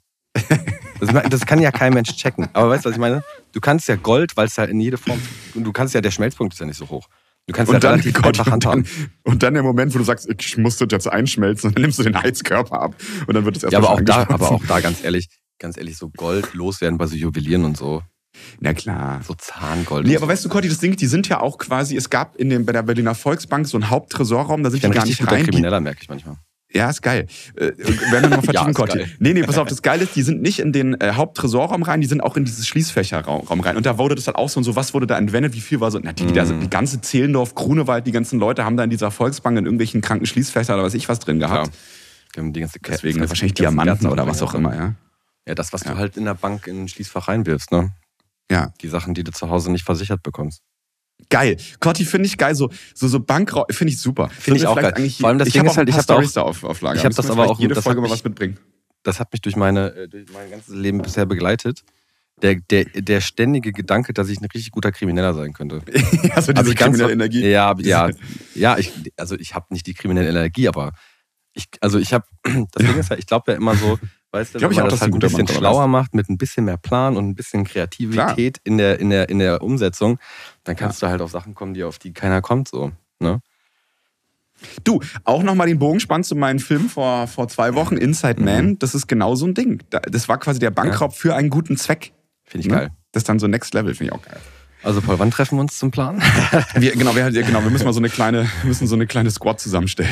Das, 1.00 1.10
das 1.30 1.46
kann 1.46 1.60
ja 1.60 1.72
kein 1.72 1.92
Mensch 1.94 2.14
checken. 2.16 2.48
Aber 2.52 2.70
weißt 2.70 2.84
du, 2.84 2.88
was 2.90 2.94
ich 2.96 3.00
meine? 3.00 3.24
Du 3.52 3.60
kannst 3.60 3.88
ja 3.88 3.96
Gold, 3.96 4.36
weil 4.36 4.46
es 4.46 4.54
ja 4.56 4.64
in 4.64 4.78
jede 4.80 4.96
Form, 4.98 5.20
und 5.54 5.64
du 5.64 5.72
kannst 5.72 5.94
ja, 5.94 6.00
der 6.00 6.12
Schmelzpunkt 6.12 6.54
ist 6.54 6.60
ja 6.60 6.66
nicht 6.66 6.76
so 6.76 6.88
hoch. 6.88 7.08
Du 7.46 7.54
kannst 7.54 7.70
ja 7.70 7.76
Und 7.76 7.84
dann, 7.84 7.92
relativ 7.92 8.14
Gott, 8.14 8.26
einfach 8.26 8.46
und, 8.46 8.52
handhaben. 8.52 8.84
dann, 8.84 9.32
und 9.32 9.42
dann 9.42 9.54
der 9.54 9.62
Moment, 9.62 9.94
wo 9.94 9.98
du 9.98 10.04
sagst, 10.04 10.28
ich 10.28 10.56
muss 10.58 10.76
das 10.76 10.88
jetzt 10.90 11.08
einschmelzen, 11.08 11.72
dann 11.72 11.82
nimmst 11.82 11.98
du 11.98 12.02
den 12.02 12.20
Heizkörper 12.20 12.80
ab 12.80 12.94
und 13.26 13.34
dann 13.34 13.44
wird 13.44 13.56
es 13.56 13.62
erst 13.62 13.72
Ja, 13.72 13.78
aber 13.78 13.90
auch, 13.90 14.00
da, 14.00 14.26
aber 14.28 14.52
auch 14.52 14.64
da 14.66 14.80
ganz 14.80 15.02
ehrlich, 15.02 15.28
ganz 15.58 15.76
ehrlich, 15.76 15.96
so 15.96 16.10
Gold 16.10 16.54
loswerden 16.54 16.98
bei 16.98 17.06
so 17.06 17.16
Juwelieren 17.16 17.64
und 17.64 17.76
so. 17.76 18.02
Na 18.60 18.72
klar. 18.72 19.20
So 19.26 19.34
Zahngold. 19.34 20.06
Nee, 20.06 20.16
und 20.16 20.22
aber 20.22 20.32
weißt 20.32 20.44
du, 20.44 20.48
Cotti, 20.48 20.68
das 20.68 20.78
Ding, 20.78 20.96
die 20.96 21.06
sind 21.06 21.28
ja 21.28 21.40
auch 21.40 21.58
quasi, 21.58 21.96
es 21.96 22.10
gab 22.10 22.36
in 22.36 22.48
dem, 22.48 22.64
bei 22.64 22.72
der 22.72 22.82
Berliner 22.82 23.14
Volksbank 23.14 23.66
so 23.66 23.76
einen 23.76 23.90
Haupttresorraum, 23.90 24.62
da 24.62 24.70
sind 24.70 24.82
ich 24.82 24.88
die 24.88 24.94
gar 24.94 25.04
nicht 25.04 25.26
rein. 25.26 25.44
Krimineller, 25.44 25.80
merke 25.80 26.00
ich 26.02 26.08
manchmal. 26.08 26.36
Ja, 26.74 26.90
ist 26.90 27.02
geil. 27.02 27.26
Äh, 27.56 27.60
werden 27.76 27.76
wir 28.10 28.20
nochmal 28.22 28.42
vertiefen, 28.42 28.72
geil. 28.74 29.08
Nee, 29.18 29.34
nee, 29.34 29.42
pass 29.42 29.58
auf, 29.58 29.68
das 29.68 29.82
Geile 29.82 30.04
ist, 30.04 30.16
die 30.16 30.22
sind 30.22 30.40
nicht 30.42 30.58
in 30.58 30.72
den 30.72 31.00
äh, 31.00 31.12
Haupttresorraum 31.14 31.82
rein, 31.82 32.00
die 32.00 32.06
sind 32.06 32.22
auch 32.22 32.36
in 32.36 32.44
dieses 32.44 32.66
Schließfächerraum 32.66 33.46
Raum 33.46 33.60
rein. 33.60 33.76
Und 33.76 33.86
da 33.86 33.98
wurde 33.98 34.14
das 34.14 34.26
halt 34.26 34.36
auch 34.36 34.48
so, 34.48 34.58
und 34.58 34.64
so, 34.64 34.74
was 34.76 34.94
wurde 34.94 35.06
da 35.06 35.18
entwendet, 35.18 35.54
wie 35.54 35.60
viel 35.60 35.80
war 35.80 35.90
so, 35.90 35.98
na, 36.02 36.12
die, 36.12 36.26
die, 36.26 36.32
da, 36.32 36.44
Mhm. 36.44 36.60
die 36.60 36.70
ganze 36.70 37.00
Zehlendorf, 37.00 37.54
Grunewald, 37.54 38.06
die 38.06 38.12
ganzen 38.12 38.38
Leute 38.38 38.64
haben 38.64 38.76
da 38.76 38.84
in 38.84 38.90
dieser 38.90 39.10
Volksbank 39.10 39.58
in 39.58 39.64
irgendwelchen 39.64 40.00
kranken 40.00 40.26
Schließfächern 40.26 40.74
oder 40.76 40.84
was 40.84 40.94
ich 40.94 41.08
was 41.08 41.18
drin 41.18 41.38
gehabt. 41.38 41.72
Klar. 42.32 42.46
Die 42.46 42.52
die 42.52 42.60
ganze 42.60 42.78
Deswegen 42.80 43.20
das 43.20 43.28
wahrscheinlich 43.28 43.54
ganze 43.54 43.74
Diamanten 43.74 44.06
oder 44.06 44.26
was 44.26 44.40
auch 44.42 44.54
ja. 44.54 44.58
immer, 44.58 44.74
ja. 44.74 44.94
Ja, 45.46 45.54
das, 45.54 45.72
was 45.72 45.84
Ja. 45.84 45.92
du 45.92 45.98
halt 45.98 46.16
in 46.16 46.24
der 46.24 46.34
Bank 46.34 46.66
in 46.66 46.84
ein 46.84 46.88
Schließfach 46.88 47.28
reinwirfst, 47.28 47.72
ne? 47.72 47.90
Ja. 48.50 48.72
Die 48.80 48.88
Sachen, 48.88 49.12
die 49.14 49.24
du 49.24 49.32
zu 49.32 49.50
Hause 49.50 49.70
nicht 49.70 49.84
versichert 49.84 50.22
bekommst. 50.22 50.62
Geil. 51.28 51.56
Cotti 51.80 52.04
finde 52.04 52.26
ich 52.26 52.36
geil. 52.38 52.54
So, 52.54 52.70
so, 52.94 53.08
so 53.08 53.20
Bankraub 53.20 53.72
finde 53.72 53.92
ich 53.92 54.00
super. 54.00 54.28
Finde 54.28 54.60
ich 54.60 54.66
auch 54.66 54.76
geil. 54.76 55.10
Vor 55.18 55.28
allem 55.28 55.38
das 55.38 55.48
ich 55.48 55.54
Ding 55.54 55.60
habe 55.60 55.70
ist 55.70 55.76
halt, 55.76 55.88
ich 55.88 55.94
paar 55.94 56.18
hab 56.18 56.34
da 56.34 56.42
auch- 56.42 56.48
auf, 56.48 56.64
auf 56.64 56.80
Lager. 56.80 56.96
ich 56.96 57.04
hab 57.04 57.10
Müssen 57.10 57.22
das 57.22 57.30
aber 57.30 57.50
auch- 57.50 57.58
jede 57.58 57.80
Folge 57.80 58.00
mal 58.00 58.10
was 58.10 58.24
mitbringen. 58.24 58.58
Das 59.02 59.18
hat 59.18 59.32
mich 59.32 59.40
durch, 59.40 59.56
meine, 59.56 60.08
durch 60.08 60.26
mein 60.32 60.50
ganzes 60.50 60.74
Leben 60.74 60.98
bisher 61.02 61.26
begleitet. 61.26 61.82
Der, 62.40 62.56
der, 62.56 62.84
der 62.84 63.20
ständige 63.20 63.72
Gedanke, 63.72 64.12
dass 64.12 64.28
ich 64.28 64.40
ein 64.40 64.44
richtig 64.46 64.70
guter 64.72 64.90
Krimineller 64.90 65.34
sein 65.34 65.52
könnte. 65.52 65.82
also 66.34 66.52
diese 66.52 66.74
ganz 66.74 66.96
kriminelle 66.96 67.12
Energie. 67.12 67.46
Ja, 67.48 67.74
ja, 67.78 68.10
ja 68.54 68.78
ich, 68.78 68.92
also 69.16 69.36
ich 69.36 69.54
habe 69.54 69.66
nicht 69.70 69.86
die 69.86 69.94
kriminelle 69.94 70.28
Energie, 70.28 70.66
aber 70.68 70.92
ich, 71.52 71.66
also 71.80 71.98
ich 71.98 72.12
habe, 72.12 72.24
das 72.44 72.84
Ding 72.86 72.98
ist 72.98 73.10
ja, 73.10 73.16
ich 73.16 73.26
glaube 73.26 73.52
ja 73.52 73.58
immer 73.58 73.76
so, 73.76 73.98
weißt 74.32 74.54
du, 74.54 74.58
Glaub 74.58 74.70
wenn 74.70 74.76
ich 74.78 74.82
auch, 74.82 74.84
das 74.88 74.98
dass 74.98 75.00
du 75.00 75.04
halt 75.04 75.12
ein 75.12 75.16
ein 75.16 75.20
bisschen 75.20 75.44
Mann 75.46 75.54
schlauer 75.56 75.86
macht, 75.86 76.14
mit 76.14 76.28
ein 76.28 76.38
bisschen 76.38 76.64
mehr 76.64 76.76
Plan 76.78 77.16
und 77.16 77.28
ein 77.28 77.34
bisschen 77.34 77.64
Kreativität 77.64 78.58
in 78.64 78.78
der, 78.78 78.98
in, 78.98 79.10
der, 79.10 79.28
in 79.28 79.38
der 79.38 79.62
Umsetzung, 79.62 80.18
dann 80.64 80.74
kannst 80.76 81.00
du 81.02 81.06
halt 81.06 81.20
auf 81.20 81.30
Sachen 81.30 81.54
kommen, 81.54 81.74
die 81.74 81.84
auf 81.84 81.98
die 81.98 82.12
keiner 82.12 82.40
kommt, 82.42 82.68
so. 82.68 82.90
Ne? 83.20 83.40
Du, 84.84 85.00
auch 85.24 85.42
nochmal 85.42 85.66
den 85.66 85.78
Bogen 85.78 85.98
spannend 86.00 86.24
zu 86.26 86.36
meinem 86.36 86.60
Film 86.60 86.88
vor, 86.88 87.26
vor 87.26 87.48
zwei 87.48 87.74
Wochen, 87.74 87.96
Inside 87.96 88.40
Mhm. 88.40 88.44
Man. 88.44 88.78
Das 88.78 88.94
ist 88.94 89.08
genau 89.08 89.34
so 89.34 89.46
ein 89.46 89.54
Ding. 89.54 89.82
Da- 89.90 90.00
Das 90.00 90.28
war 90.28 90.38
quasi 90.38 90.60
der 90.60 90.70
Bankraub 90.70 91.14
für 91.16 91.34
einen 91.34 91.50
guten 91.50 91.76
Zweck. 91.76 92.12
Finde 92.44 92.66
ich 92.66 92.70
Ne? 92.72 92.78
geil. 92.78 92.90
Das 93.12 93.22
ist 93.22 93.28
dann 93.28 93.38
so 93.40 93.48
Next 93.48 93.74
Level, 93.74 93.94
finde 93.94 94.12
ich 94.14 94.18
auch 94.20 94.24
geil. 94.24 94.38
Also 94.84 95.00
Paul, 95.00 95.18
wann 95.18 95.30
treffen 95.30 95.56
wir 95.58 95.62
uns 95.62 95.78
zum 95.78 95.90
Plan? 95.92 96.20
Wir, 96.74 96.92
genau, 96.92 97.14
wir, 97.14 97.28
ja, 97.28 97.42
genau, 97.46 97.62
wir 97.62 97.70
müssen 97.70 97.84
mal 97.84 97.92
so 97.92 98.00
eine 98.00 98.08
kleine, 98.08 98.48
müssen 98.64 98.86
so 98.88 98.94
eine 98.96 99.06
kleine 99.06 99.30
Squad 99.30 99.60
zusammenstellen. 99.60 100.10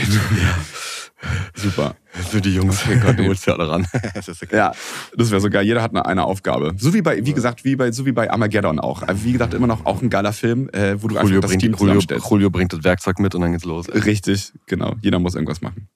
Super. 1.55 1.97
Für 2.13 2.41
die 2.41 2.55
Jungs, 2.55 2.81
oh 2.89 2.99
Gott, 3.05 3.19
du 3.19 3.27
holst 3.27 3.47
ja 3.47 3.55
alle 3.55 3.71
ran. 3.71 3.87
das 4.15 4.29
okay. 4.29 4.57
Ja, 4.57 4.73
das 5.17 5.31
wäre 5.31 5.41
so 5.41 5.51
geil. 5.51 5.65
Jeder 5.65 5.83
hat 5.83 5.91
eine, 5.91 6.05
eine 6.07 6.25
Aufgabe. 6.25 6.75
So 6.77 6.93
wie 6.95 7.03
bei, 7.03 7.25
wie 7.25 7.33
gesagt, 7.33 7.65
wie 7.65 7.77
bei, 7.77 7.93
so 7.93 8.07
wie 8.07 8.13
bei 8.13 8.31
Armageddon 8.31 8.81
auch. 8.81 9.03
Also 9.03 9.25
wie 9.25 9.33
gesagt, 9.33 9.55
immer 9.55 9.67
noch 9.67 9.87
auch 9.87 10.03
ein 10.03 10.11
geiler 10.11 10.33
Film, 10.33 10.69
äh, 10.71 11.01
wo 11.03 11.09
du 11.09 11.15
Julio 11.15 11.21
einfach 11.21 11.41
das 11.43 11.51
bringt, 11.51 11.63
Team 11.63 11.75
Julio. 11.75 12.01
Julio 12.31 12.51
bringt 12.51 12.73
das 12.73 12.83
Werkzeug 12.85 13.19
mit 13.19 13.35
und 13.35 13.43
dann 13.43 13.53
geht's 13.53 13.65
los. 13.65 13.89
Richtig, 13.89 14.53
genau. 14.67 14.95
Jeder 15.03 15.19
muss 15.19 15.35
irgendwas 15.35 15.61
machen. 15.61 15.89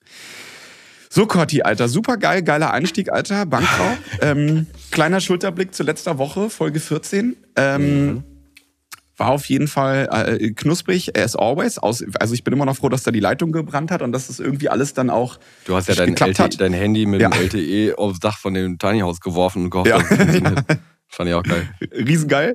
So, 1.09 1.27
Corti, 1.27 1.63
Alter, 1.63 1.89
super 1.89 2.17
geil, 2.17 2.43
geiler 2.43 2.73
Einstieg, 2.73 3.13
Alter. 3.13 3.47
Bankraub. 3.47 3.99
ähm, 4.21 4.67
kleiner 4.91 5.21
Schulterblick 5.21 5.75
zu 5.75 5.85
letzter 5.85 6.19
Woche, 6.19 6.51
Folge 6.51 6.81
14. 6.81 7.37
Ähm, 7.57 8.25
War 9.17 9.29
auf 9.31 9.47
jeden 9.47 9.69
Fall 9.69 10.09
äh, 10.41 10.51
knusprig, 10.51 11.17
as 11.17 11.37
always. 11.37 11.79
Aus, 11.79 12.05
also 12.19 12.35
ich 12.35 12.43
bin 12.43 12.53
immer 12.53 12.65
noch 12.67 12.77
froh, 12.77 12.89
dass 12.89 13.05
da 13.05 13.13
die 13.13 13.21
Leitung 13.21 13.53
gebrannt 13.53 13.91
hat 13.93 14.03
und 14.03 14.11
dass 14.13 14.27
das 14.27 14.41
irgendwie 14.41 14.69
alles 14.69 14.93
dann 14.95 15.09
auch 15.09 15.39
Du 15.67 15.77
hast 15.77 15.89
ja 15.89 15.95
dein, 15.95 16.17
LTE, 16.17 16.49
dein 16.59 16.73
Handy 16.73 17.07
mit 17.07 17.21
Ja. 17.21 17.29
dem 17.29 17.41
LTE 17.43 17.95
aufs 17.97 18.19
Dach 18.19 18.39
von 18.39 18.55
dem 18.55 18.79
Tiny 18.79 19.01
House 19.01 19.21
geworfen 19.21 19.65
und 19.65 19.71
gehofft, 19.71 19.89
Ja. 19.91 19.99
dass 19.99 20.11
es 20.11 20.17
funktioniert. 20.17 20.65
Fand 21.15 21.29
ich 21.29 21.35
auch 21.35 21.43
geil. 21.45 21.69
Riesengeil. 21.93 22.55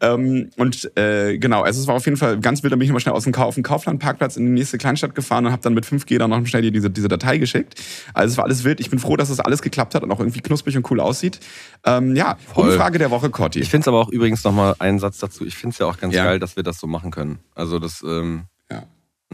Ähm, 0.00 0.50
und 0.56 0.90
äh, 0.96 1.38
genau, 1.38 1.62
also 1.62 1.80
es 1.80 1.86
war 1.86 1.94
auf 1.94 2.04
jeden 2.04 2.18
Fall 2.18 2.38
ganz 2.38 2.62
wild. 2.62 2.72
Da 2.72 2.76
bin 2.76 2.82
ich 2.84 2.88
nochmal 2.90 3.00
schnell 3.00 3.14
aus 3.14 3.24
dem, 3.24 3.32
Kau- 3.32 3.44
auf 3.46 3.54
dem 3.54 3.62
Kauflandparkplatz 3.62 4.36
in 4.36 4.44
die 4.44 4.52
nächste 4.52 4.76
Kleinstadt 4.76 5.14
gefahren 5.14 5.46
und 5.46 5.52
habe 5.52 5.62
dann 5.62 5.72
mit 5.74 5.86
5G 5.86 6.18
dann 6.18 6.30
noch 6.30 6.46
schnell 6.46 6.70
diese, 6.70 6.90
diese 6.90 7.08
Datei 7.08 7.38
geschickt. 7.38 7.80
Also 8.12 8.32
es 8.32 8.36
war 8.36 8.44
alles 8.44 8.62
wild. 8.64 8.80
Ich 8.80 8.90
bin 8.90 8.98
froh, 8.98 9.16
dass 9.16 9.28
das 9.30 9.40
alles 9.40 9.62
geklappt 9.62 9.94
hat 9.94 10.02
und 10.02 10.10
auch 10.10 10.18
irgendwie 10.20 10.40
knusprig 10.40 10.76
und 10.76 10.90
cool 10.90 11.00
aussieht. 11.00 11.40
Ähm, 11.86 12.14
ja, 12.14 12.36
Voll. 12.52 12.70
Umfrage 12.72 12.98
der 12.98 13.10
Woche, 13.10 13.30
Corti. 13.30 13.60
Ich 13.60 13.70
finde 13.70 13.84
es 13.84 13.88
aber 13.88 14.00
auch 14.00 14.10
übrigens 14.10 14.44
nochmal 14.44 14.74
einen 14.80 14.98
Satz 14.98 15.18
dazu. 15.18 15.46
Ich 15.46 15.56
finde 15.56 15.72
es 15.72 15.78
ja 15.78 15.86
auch 15.86 15.98
ganz 15.98 16.14
Ja. 16.14 16.24
geil, 16.24 16.38
dass 16.38 16.56
wir 16.56 16.62
das 16.62 16.78
so 16.78 16.86
machen 16.86 17.10
können. 17.10 17.38
Also 17.54 17.78
das, 17.78 18.02
ähm. 18.06 18.44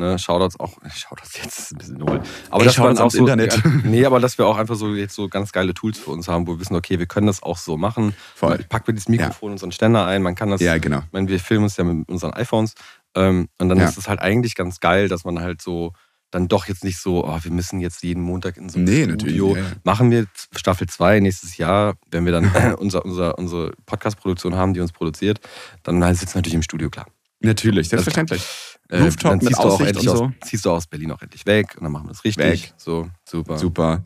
Ne, 0.01 0.19
Shoutouts 0.19 0.59
auch, 0.59 0.73
Shoutouts 0.95 1.37
jetzt 1.43 1.59
ist 1.59 1.73
ein 1.73 1.79
bisschen 1.79 2.03
hohl. 2.03 2.21
Aber 2.51 2.63
Ey, 2.63 2.67
dass 2.67 2.79
wir 2.79 3.05
auch 3.05 3.11
so, 3.11 3.19
Internet. 3.19 3.55
Ja, 3.55 3.71
nee, 3.85 4.05
aber 4.05 4.19
dass 4.19 4.37
wir 4.39 4.47
auch 4.47 4.57
einfach 4.57 4.75
so 4.75 4.95
jetzt 4.95 5.15
so 5.15 5.29
ganz 5.29 5.53
geile 5.53 5.75
Tools 5.75 5.99
für 5.99 6.11
uns 6.11 6.27
haben, 6.27 6.47
wo 6.47 6.53
wir 6.55 6.61
wissen, 6.61 6.75
okay, 6.75 6.99
wir 6.99 7.07
können 7.07 7.27
das 7.29 7.43
auch 7.43 7.59
so 7.59 7.77
machen. 7.77 8.15
Voll. 8.35 8.59
Packen 8.69 8.89
wir 8.89 8.95
das 8.95 9.09
Mikrofon 9.09 9.53
und 9.53 9.59
so 9.59 9.67
einen 9.67 9.73
Ständer 9.73 10.07
ein, 10.07 10.23
man 10.23 10.35
kann 10.35 10.51
das, 10.51 10.61
Ja, 10.61 10.79
genau. 10.79 10.99
ich 10.99 11.13
meine, 11.13 11.29
wir 11.29 11.39
filmen 11.39 11.65
uns 11.65 11.77
ja 11.77 11.85
mit 11.85 12.09
unseren 12.09 12.33
iPhones 12.33 12.75
ähm, 13.15 13.49
und 13.59 13.69
dann 13.69 13.79
Ja. 13.79 13.89
ist 13.89 13.99
es 13.99 14.09
halt 14.09 14.21
eigentlich 14.21 14.55
ganz 14.57 14.81
geil, 14.81 15.09
dass 15.09 15.25
man 15.25 15.41
halt 15.41 15.63
so 15.63 15.93
dann 16.33 16.47
doch 16.47 16.69
jetzt 16.69 16.85
nicht 16.85 17.01
so, 17.01 17.25
oh, 17.27 17.39
wir 17.43 17.51
müssen 17.51 17.81
jetzt 17.81 18.05
jeden 18.05 18.23
Montag 18.23 18.57
in 18.57 18.69
so 18.69 18.79
einem 18.79 18.85
Nee, 18.85 19.03
Studio. 19.03 19.49
natürlich, 19.49 19.57
ja, 19.57 19.69
ja. 19.69 19.77
Machen 19.83 20.13
wir 20.13 20.27
Staffel 20.55 20.89
2 20.89 21.19
nächstes 21.19 21.57
Jahr, 21.57 21.95
wenn 22.13 22.25
wir 22.25 22.31
dann 22.31 22.45
unser, 22.79 23.05
unser, 23.05 23.37
unsere 23.37 23.73
Podcast-Produktion 23.87 24.55
haben, 24.55 24.73
die 24.73 24.81
uns 24.81 24.93
produziert, 24.93 25.41
dann 25.83 26.05
halt 26.05 26.19
sitzen 26.19 26.35
wir 26.35 26.39
natürlich 26.39 26.55
im 26.55 26.63
Studio, 26.63 26.89
klar. 26.89 27.07
Natürlich, 27.41 27.89
selbstverständlich. 27.89 28.47
Äh, 28.91 29.03
Rooftop 29.03 29.31
dann 29.31 29.39
mit 29.39 29.47
ziehst 29.49 29.59
du 29.59 29.63
auch 29.63 29.73
Aussicht 29.73 29.89
endlich 29.89 30.09
und 30.09 30.13
aus, 30.15 30.19
so. 30.19 30.33
ziehst 30.47 30.65
du 30.65 30.71
aus 30.71 30.87
Berlin 30.87 31.13
auch 31.13 31.23
endlich 31.23 31.47
weg 31.47 31.75
und 31.77 31.85
dann 31.85 31.93
machen 31.93 32.05
wir 32.07 32.09
das 32.11 32.25
richtig. 32.25 32.45
Weg. 32.65 32.75
So, 32.77 33.09
super. 33.25 33.57
Super. 33.59 34.05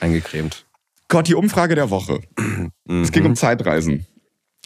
Eingecremt. 0.00 0.66
Corti, 1.08 1.34
Umfrage 1.34 1.74
der 1.74 1.90
Woche. 1.90 2.20
Es 2.86 3.12
ging 3.12 3.22
Mhm. 3.24 3.30
um 3.30 3.36
Zeitreisen. 3.36 4.06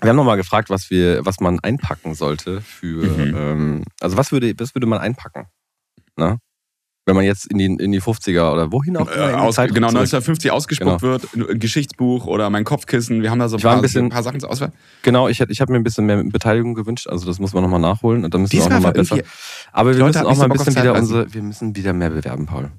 Wir 0.00 0.10
haben 0.10 0.16
nochmal 0.16 0.36
gefragt, 0.36 0.70
was, 0.70 0.90
wir, 0.90 1.24
was 1.26 1.40
man 1.40 1.58
einpacken 1.60 2.14
sollte 2.14 2.60
für, 2.60 3.02
Mhm. 3.04 3.34
ähm, 3.36 3.84
also 4.00 4.16
was 4.16 4.30
würde, 4.32 4.54
was 4.58 4.74
würde 4.74 4.86
man 4.86 4.98
einpacken? 5.00 5.46
Na? 6.16 6.38
Wenn 7.08 7.16
man 7.16 7.24
jetzt 7.24 7.50
in 7.50 7.56
die, 7.56 7.64
in 7.64 7.90
die 7.90 8.02
50er 8.02 8.52
oder 8.52 8.70
wohin 8.70 8.96
auch 8.98 9.10
immer 9.10 9.30
Äh, 9.30 9.34
aus, 9.34 9.56
genau, 9.56 9.88
zurück- 9.88 9.96
1950 9.96 10.50
ausgespuckt 10.50 11.00
wird, 11.00 11.26
ein 11.34 11.58
Geschichtsbuch 11.58 12.26
oder 12.26 12.50
mein 12.50 12.64
Kopfkissen. 12.64 13.22
Wir 13.22 13.30
haben 13.30 13.38
da 13.38 13.48
so 13.48 13.56
ein 13.56 13.62
paar, 13.62 13.76
ein 13.76 13.80
bisschen- 13.82 14.04
ein 14.04 14.10
paar 14.10 14.22
Sachen 14.22 14.40
zur 14.40 14.50
Auswahl. 14.50 14.72
Genau, 15.02 15.26
ich, 15.26 15.40
ich 15.40 15.60
habe 15.62 15.72
mir 15.72 15.78
ein 15.78 15.84
bisschen 15.84 16.04
mehr 16.04 16.22
Beteiligung 16.22 16.74
gewünscht, 16.74 17.06
also 17.08 17.26
das 17.26 17.38
muss 17.38 17.54
man 17.54 17.62
nochmal 17.62 17.80
nachholen 17.80 18.24
und 18.26 18.34
dann 18.34 18.42
müssen 18.42 18.52
wir 18.52 18.60
auch 18.60 18.64
Diesmal 18.66 18.78
nochmal 18.80 18.92
besser. 18.92 19.18
Aber 19.72 19.96
wir 19.96 20.04
müssen 20.04 20.26
auch 20.26 20.36
mal 20.36 20.44
ein 20.44 20.50
bisschen 20.52 20.76
wieder 20.76 20.94
unsere, 20.94 21.32
wir 21.32 21.42
müssen 21.42 21.74
wieder 21.74 21.94
mehr 21.94 22.10
bewerben, 22.10 22.44
Paul. 22.44 22.70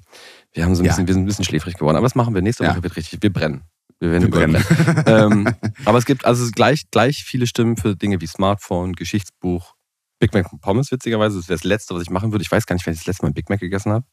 Wir 0.52 0.64
haben 0.64 0.74
so 0.76 0.82
ein 0.82 0.86
Ja. 0.86 0.92
bisschen, 0.92 1.06
wir 1.08 1.14
sind 1.14 1.24
ein 1.24 1.26
bisschen 1.26 1.44
schläfrig 1.44 1.74
geworden, 1.74 1.96
aber 1.96 2.04
das 2.06 2.14
machen 2.14 2.32
wir 2.32 2.40
nächste 2.42 2.62
Ja. 2.64 2.70
Woche 2.70 2.84
wird 2.84 2.96
richtig. 2.96 3.20
Wir 3.20 3.32
brennen. 3.32 3.62
Wir 3.98 4.12
werden 4.12 4.22
Wir 4.22 4.30
brennen. 4.30 4.64
ähm, 5.06 5.48
aber 5.84 5.98
es 5.98 6.04
gibt 6.06 6.24
also 6.24 6.48
gleich, 6.52 6.84
gleich 6.92 7.24
viele 7.24 7.48
Stimmen 7.48 7.76
für 7.76 7.96
Dinge 7.96 8.20
wie 8.20 8.26
Smartphone, 8.28 8.92
Geschichtsbuch, 8.92 9.74
Big 10.20 10.34
Mac 10.34 10.52
und 10.52 10.60
Pommes, 10.60 10.90
witzigerweise. 10.92 11.38
Das 11.38 11.48
wäre 11.48 11.56
das 11.58 11.64
Letzte, 11.64 11.94
was 11.94 12.02
ich 12.02 12.10
machen 12.10 12.30
würde. 12.32 12.42
Ich 12.42 12.50
weiß 12.52 12.66
gar 12.66 12.74
nicht, 12.74 12.84
wenn 12.86 12.92
ich 12.94 13.00
das 13.00 13.06
letzte 13.06 13.24
Mal 13.24 13.30
ein 13.30 13.34
Big 13.34 13.48
Mac 13.48 13.58
gegessen 13.60 13.92
habe. 13.92 14.04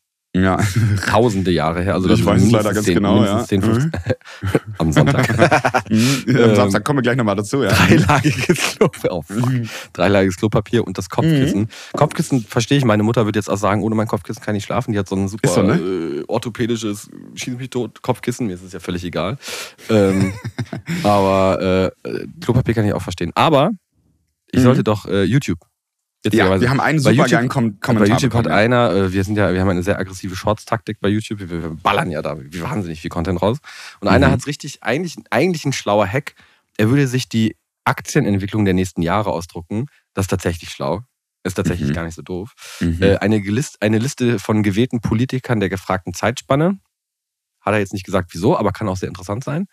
Ja. 0.44 0.58
Tausende 1.08 1.52
Jahre 1.52 1.82
her. 1.84 1.94
Also 1.96 2.10
Ich 2.10 2.20
das 2.20 2.26
weiß 2.26 2.44
es 2.44 2.52
leider 2.52 2.74
ganz 2.74 2.86
10, 2.86 2.96
genau, 2.96 3.24
ja. 3.24 3.44
10, 3.44 3.62
15, 3.62 3.92
am 4.78 4.92
Sonntag. 4.92 5.28
Mhm. 5.90 6.38
Am 6.44 6.56
Samstag 6.56 6.84
kommen 6.84 6.98
wir 6.98 7.04
gleich 7.04 7.16
nochmal 7.16 7.36
dazu, 7.36 7.64
ja. 7.64 7.70
Dreilagiges 7.70 8.76
Klo 8.78 8.90
oh. 9.10 9.24
Mhm. 9.30 9.70
Dreilagiges 9.94 10.36
Klopapier 10.38 10.86
und 10.86 10.98
das 10.98 11.10
Kopfkissen. 11.10 11.70
Kopfkissen 11.94 12.42
verstehe 12.42 12.78
ich. 12.78 12.84
Meine 12.86 13.04
Mutter 13.04 13.26
wird 13.26 13.38
jetzt 13.38 13.50
auch 13.50 13.58
sagen, 13.58 13.84
ohne 13.84 13.96
mein 13.96 14.08
Kopfkissen 14.08 14.44
kann 14.44 14.56
ich 14.56 14.66
schlafen. 14.66 14.92
Die 14.92 15.00
hat 15.00 15.08
so 15.08 15.16
ein 15.16 15.30
super 15.30 15.48
so, 15.48 15.62
ne? 15.62 15.76
äh, 15.76 16.24
orthopädisches 16.28 17.10
Schieß 17.36 17.58
mich 17.58 17.70
tot 17.70 18.02
Kopfkissen. 18.02 18.48
Mir 18.48 18.54
ist 18.56 18.64
es 18.64 18.74
ja 18.74 18.80
völlig 18.80 19.04
egal. 19.06 19.38
ähm, 19.90 20.34
aber 21.04 21.92
äh, 22.04 22.26
Klopapier 22.42 22.74
kann 22.74 22.86
ich 22.86 22.94
auch 22.94 23.02
verstehen. 23.02 23.32
Aber 23.36 23.72
ich 24.52 24.60
Mhm. 24.60 24.64
sollte 24.64 24.84
doch 24.84 25.06
äh, 25.06 25.24
YouTube. 25.24 25.60
Ja, 26.34 26.60
wir 26.62 26.70
haben 26.70 26.80
einen 26.80 26.98
Bei 27.04 27.12
super 27.12 27.24
YouTube- 27.24 27.32
geilen 27.32 27.50
Kom 27.50 27.72
bei 27.74 27.78
Kommentar 27.86 28.08
YouTube 28.10 28.34
hat 28.34 28.44
bekommen, 28.44 28.58
ja. 28.60 28.64
einer, 28.64 28.92
äh, 28.92 29.14
wir 29.14 29.24
sind 29.24 29.38
ja, 29.38 29.54
wir 29.54 29.62
haben 29.62 29.70
eine 29.70 29.84
sehr 29.84 30.00
aggressive 30.00 30.36
Shorts-Taktik 30.36 31.00
bei 31.00 31.10
YouTube. 31.10 31.40
Wir, 31.40 31.50
wir 31.50 31.70
ballern 31.82 32.10
ja 32.12 32.22
da 32.22 32.38
wie 32.40 32.62
wahnsinnig 32.62 33.02
viel 33.02 33.10
Content 33.10 33.42
raus. 33.42 33.58
Und 34.00 34.08
einer 34.08 34.28
Mhm. 34.28 34.32
hat 34.34 34.40
es 34.42 34.48
richtig, 34.48 34.84
eigentlich, 34.84 35.16
eigentlich 35.30 35.66
ein 35.66 35.74
schlauer 35.74 36.08
Hack. 36.08 36.36
Er 36.78 36.90
würde 36.90 37.08
sich 37.08 37.30
die 37.30 37.56
Aktienentwicklung 37.86 38.66
der 38.66 38.74
nächsten 38.74 39.02
Jahre 39.02 39.32
ausdrucken. 39.32 39.86
Das 40.14 40.24
ist 40.26 40.30
tatsächlich 40.30 40.70
schlau. 40.70 41.02
Ist 41.44 41.54
tatsächlich 41.56 41.90
Mhm. 41.90 41.94
gar 41.94 42.04
nicht 42.04 42.16
so 42.16 42.22
doof. 42.22 42.54
Mhm. 42.82 42.98
Äh, 43.02 43.16
eine, 43.18 43.42
Gelist, 43.42 43.82
eine 43.82 44.00
Liste 44.00 44.40
von 44.40 44.64
gewählten 44.64 45.00
Politikern 45.00 45.60
der 45.62 45.70
gefragten 45.70 46.14
Zeitspanne. 46.14 46.80
Hat 47.68 47.74
er 47.74 47.80
jetzt 47.80 47.92
nicht 47.92 48.06
gesagt, 48.06 48.30
wieso, 48.34 48.58
aber 48.58 48.72
kann 48.72 48.88
auch 48.88 48.96
sehr 48.96 49.10
interessant 49.10 49.44
sein. 49.44 49.66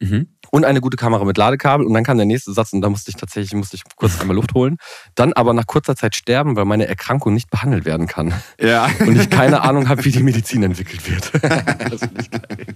Mhm. 0.00 0.28
Und 0.50 0.64
eine 0.66 0.82
gute 0.82 0.98
Kamera 0.98 1.24
mit 1.24 1.38
Ladekabel. 1.38 1.86
Und 1.86 1.94
dann 1.94 2.04
kam 2.04 2.18
der 2.18 2.26
nächste 2.26 2.52
Satz 2.52 2.74
und 2.74 2.82
da 2.82 2.90
musste 2.90 3.10
ich 3.10 3.16
tatsächlich 3.16 3.54
musste 3.54 3.76
ich 3.76 3.82
kurz 3.96 4.20
einmal 4.20 4.36
Luft 4.36 4.52
holen. 4.52 4.76
Dann 5.14 5.32
aber 5.32 5.54
nach 5.54 5.66
kurzer 5.66 5.96
Zeit 5.96 6.14
sterben, 6.14 6.56
weil 6.56 6.66
meine 6.66 6.86
Erkrankung 6.86 7.32
nicht 7.32 7.48
behandelt 7.50 7.86
werden 7.86 8.06
kann. 8.06 8.34
Ja. 8.60 8.88
Und 9.00 9.18
ich 9.18 9.30
keine 9.30 9.62
Ahnung 9.62 9.88
habe, 9.88 10.04
wie 10.04 10.10
die 10.10 10.22
Medizin 10.22 10.62
entwickelt 10.62 11.10
wird. 11.10 11.32
das 11.90 12.00
finde 12.00 12.20
ich 12.20 12.30
geil. 12.30 12.66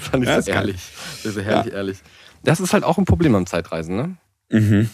Fand 0.00 0.22
ich 0.22 0.28
Ja, 0.28 0.40
so 0.42 0.50
geil. 0.52 0.56
ehrlich. 0.60 0.92
Das 1.24 1.36
ist 1.36 1.44
herrlich, 1.44 1.72
ehrlich. 1.74 1.98
Das 2.44 2.60
ist 2.60 2.72
halt 2.72 2.84
auch 2.84 2.98
ein 2.98 3.04
Problem 3.04 3.34
am 3.34 3.46
Zeitreisen, 3.46 3.96
ne? 3.96 4.16
Mhm. 4.50 4.90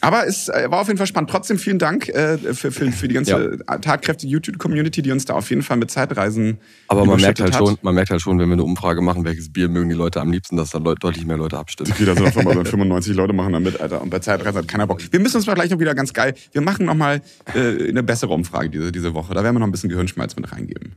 Aber 0.00 0.26
es 0.26 0.48
äh, 0.48 0.70
war 0.70 0.80
auf 0.80 0.86
jeden 0.86 0.98
Fall 0.98 1.06
spannend. 1.06 1.30
Trotzdem 1.30 1.58
vielen 1.58 1.78
Dank 1.78 2.08
äh, 2.08 2.38
für, 2.38 2.70
für, 2.70 2.92
für 2.92 3.08
die 3.08 3.14
ganze 3.14 3.58
tatkräftige 3.80 4.32
YouTube-Community, 4.32 5.02
die 5.02 5.10
uns 5.10 5.24
da 5.24 5.34
auf 5.34 5.50
jeden 5.50 5.62
Fall 5.62 5.76
mit 5.76 5.90
Zeitreisen 5.90 6.58
Aber 6.86 7.04
man 7.04 7.20
merkt, 7.20 7.40
halt 7.40 7.54
hat. 7.54 7.58
schon, 7.58 7.78
man 7.82 7.94
merkt 7.94 8.10
halt 8.10 8.20
schon, 8.20 8.38
wenn 8.38 8.48
wir 8.48 8.52
eine 8.52 8.62
Umfrage 8.62 9.00
machen, 9.00 9.24
welches 9.24 9.52
Bier 9.52 9.68
mögen 9.68 9.88
die 9.88 9.96
Leute 9.96 10.20
am 10.20 10.30
liebsten, 10.30 10.56
dass 10.56 10.70
da 10.70 10.78
Leute, 10.78 11.00
deutlich 11.00 11.26
mehr 11.26 11.36
Leute 11.36 11.58
abstimmen. 11.58 11.90
Okay, 11.92 12.04
da 12.04 12.14
sind 12.14 12.26
auf 12.26 12.36
einmal 12.36 12.54
so 12.54 12.64
95 12.70 13.14
Leute 13.16 13.32
machen 13.32 13.52
da 13.52 13.60
mit, 13.60 13.80
Alter. 13.80 14.00
Und 14.02 14.10
bei 14.10 14.20
Zeitreisen 14.20 14.58
hat 14.58 14.68
keiner 14.68 14.86
Bock. 14.86 15.00
Wir 15.10 15.20
müssen 15.20 15.36
uns 15.36 15.46
mal 15.46 15.54
gleich 15.54 15.70
noch 15.70 15.80
wieder 15.80 15.94
ganz 15.94 16.12
geil. 16.12 16.34
Wir 16.52 16.60
machen 16.60 16.86
noch 16.86 16.94
mal 16.94 17.20
äh, 17.54 17.88
eine 17.88 18.02
bessere 18.02 18.32
Umfrage 18.32 18.70
diese, 18.70 18.92
diese 18.92 19.14
Woche. 19.14 19.34
Da 19.34 19.42
werden 19.42 19.56
wir 19.56 19.60
noch 19.60 19.66
ein 19.66 19.72
bisschen 19.72 19.90
Gehirnschmalz 19.90 20.36
mit 20.36 20.52
reingeben. 20.52 20.94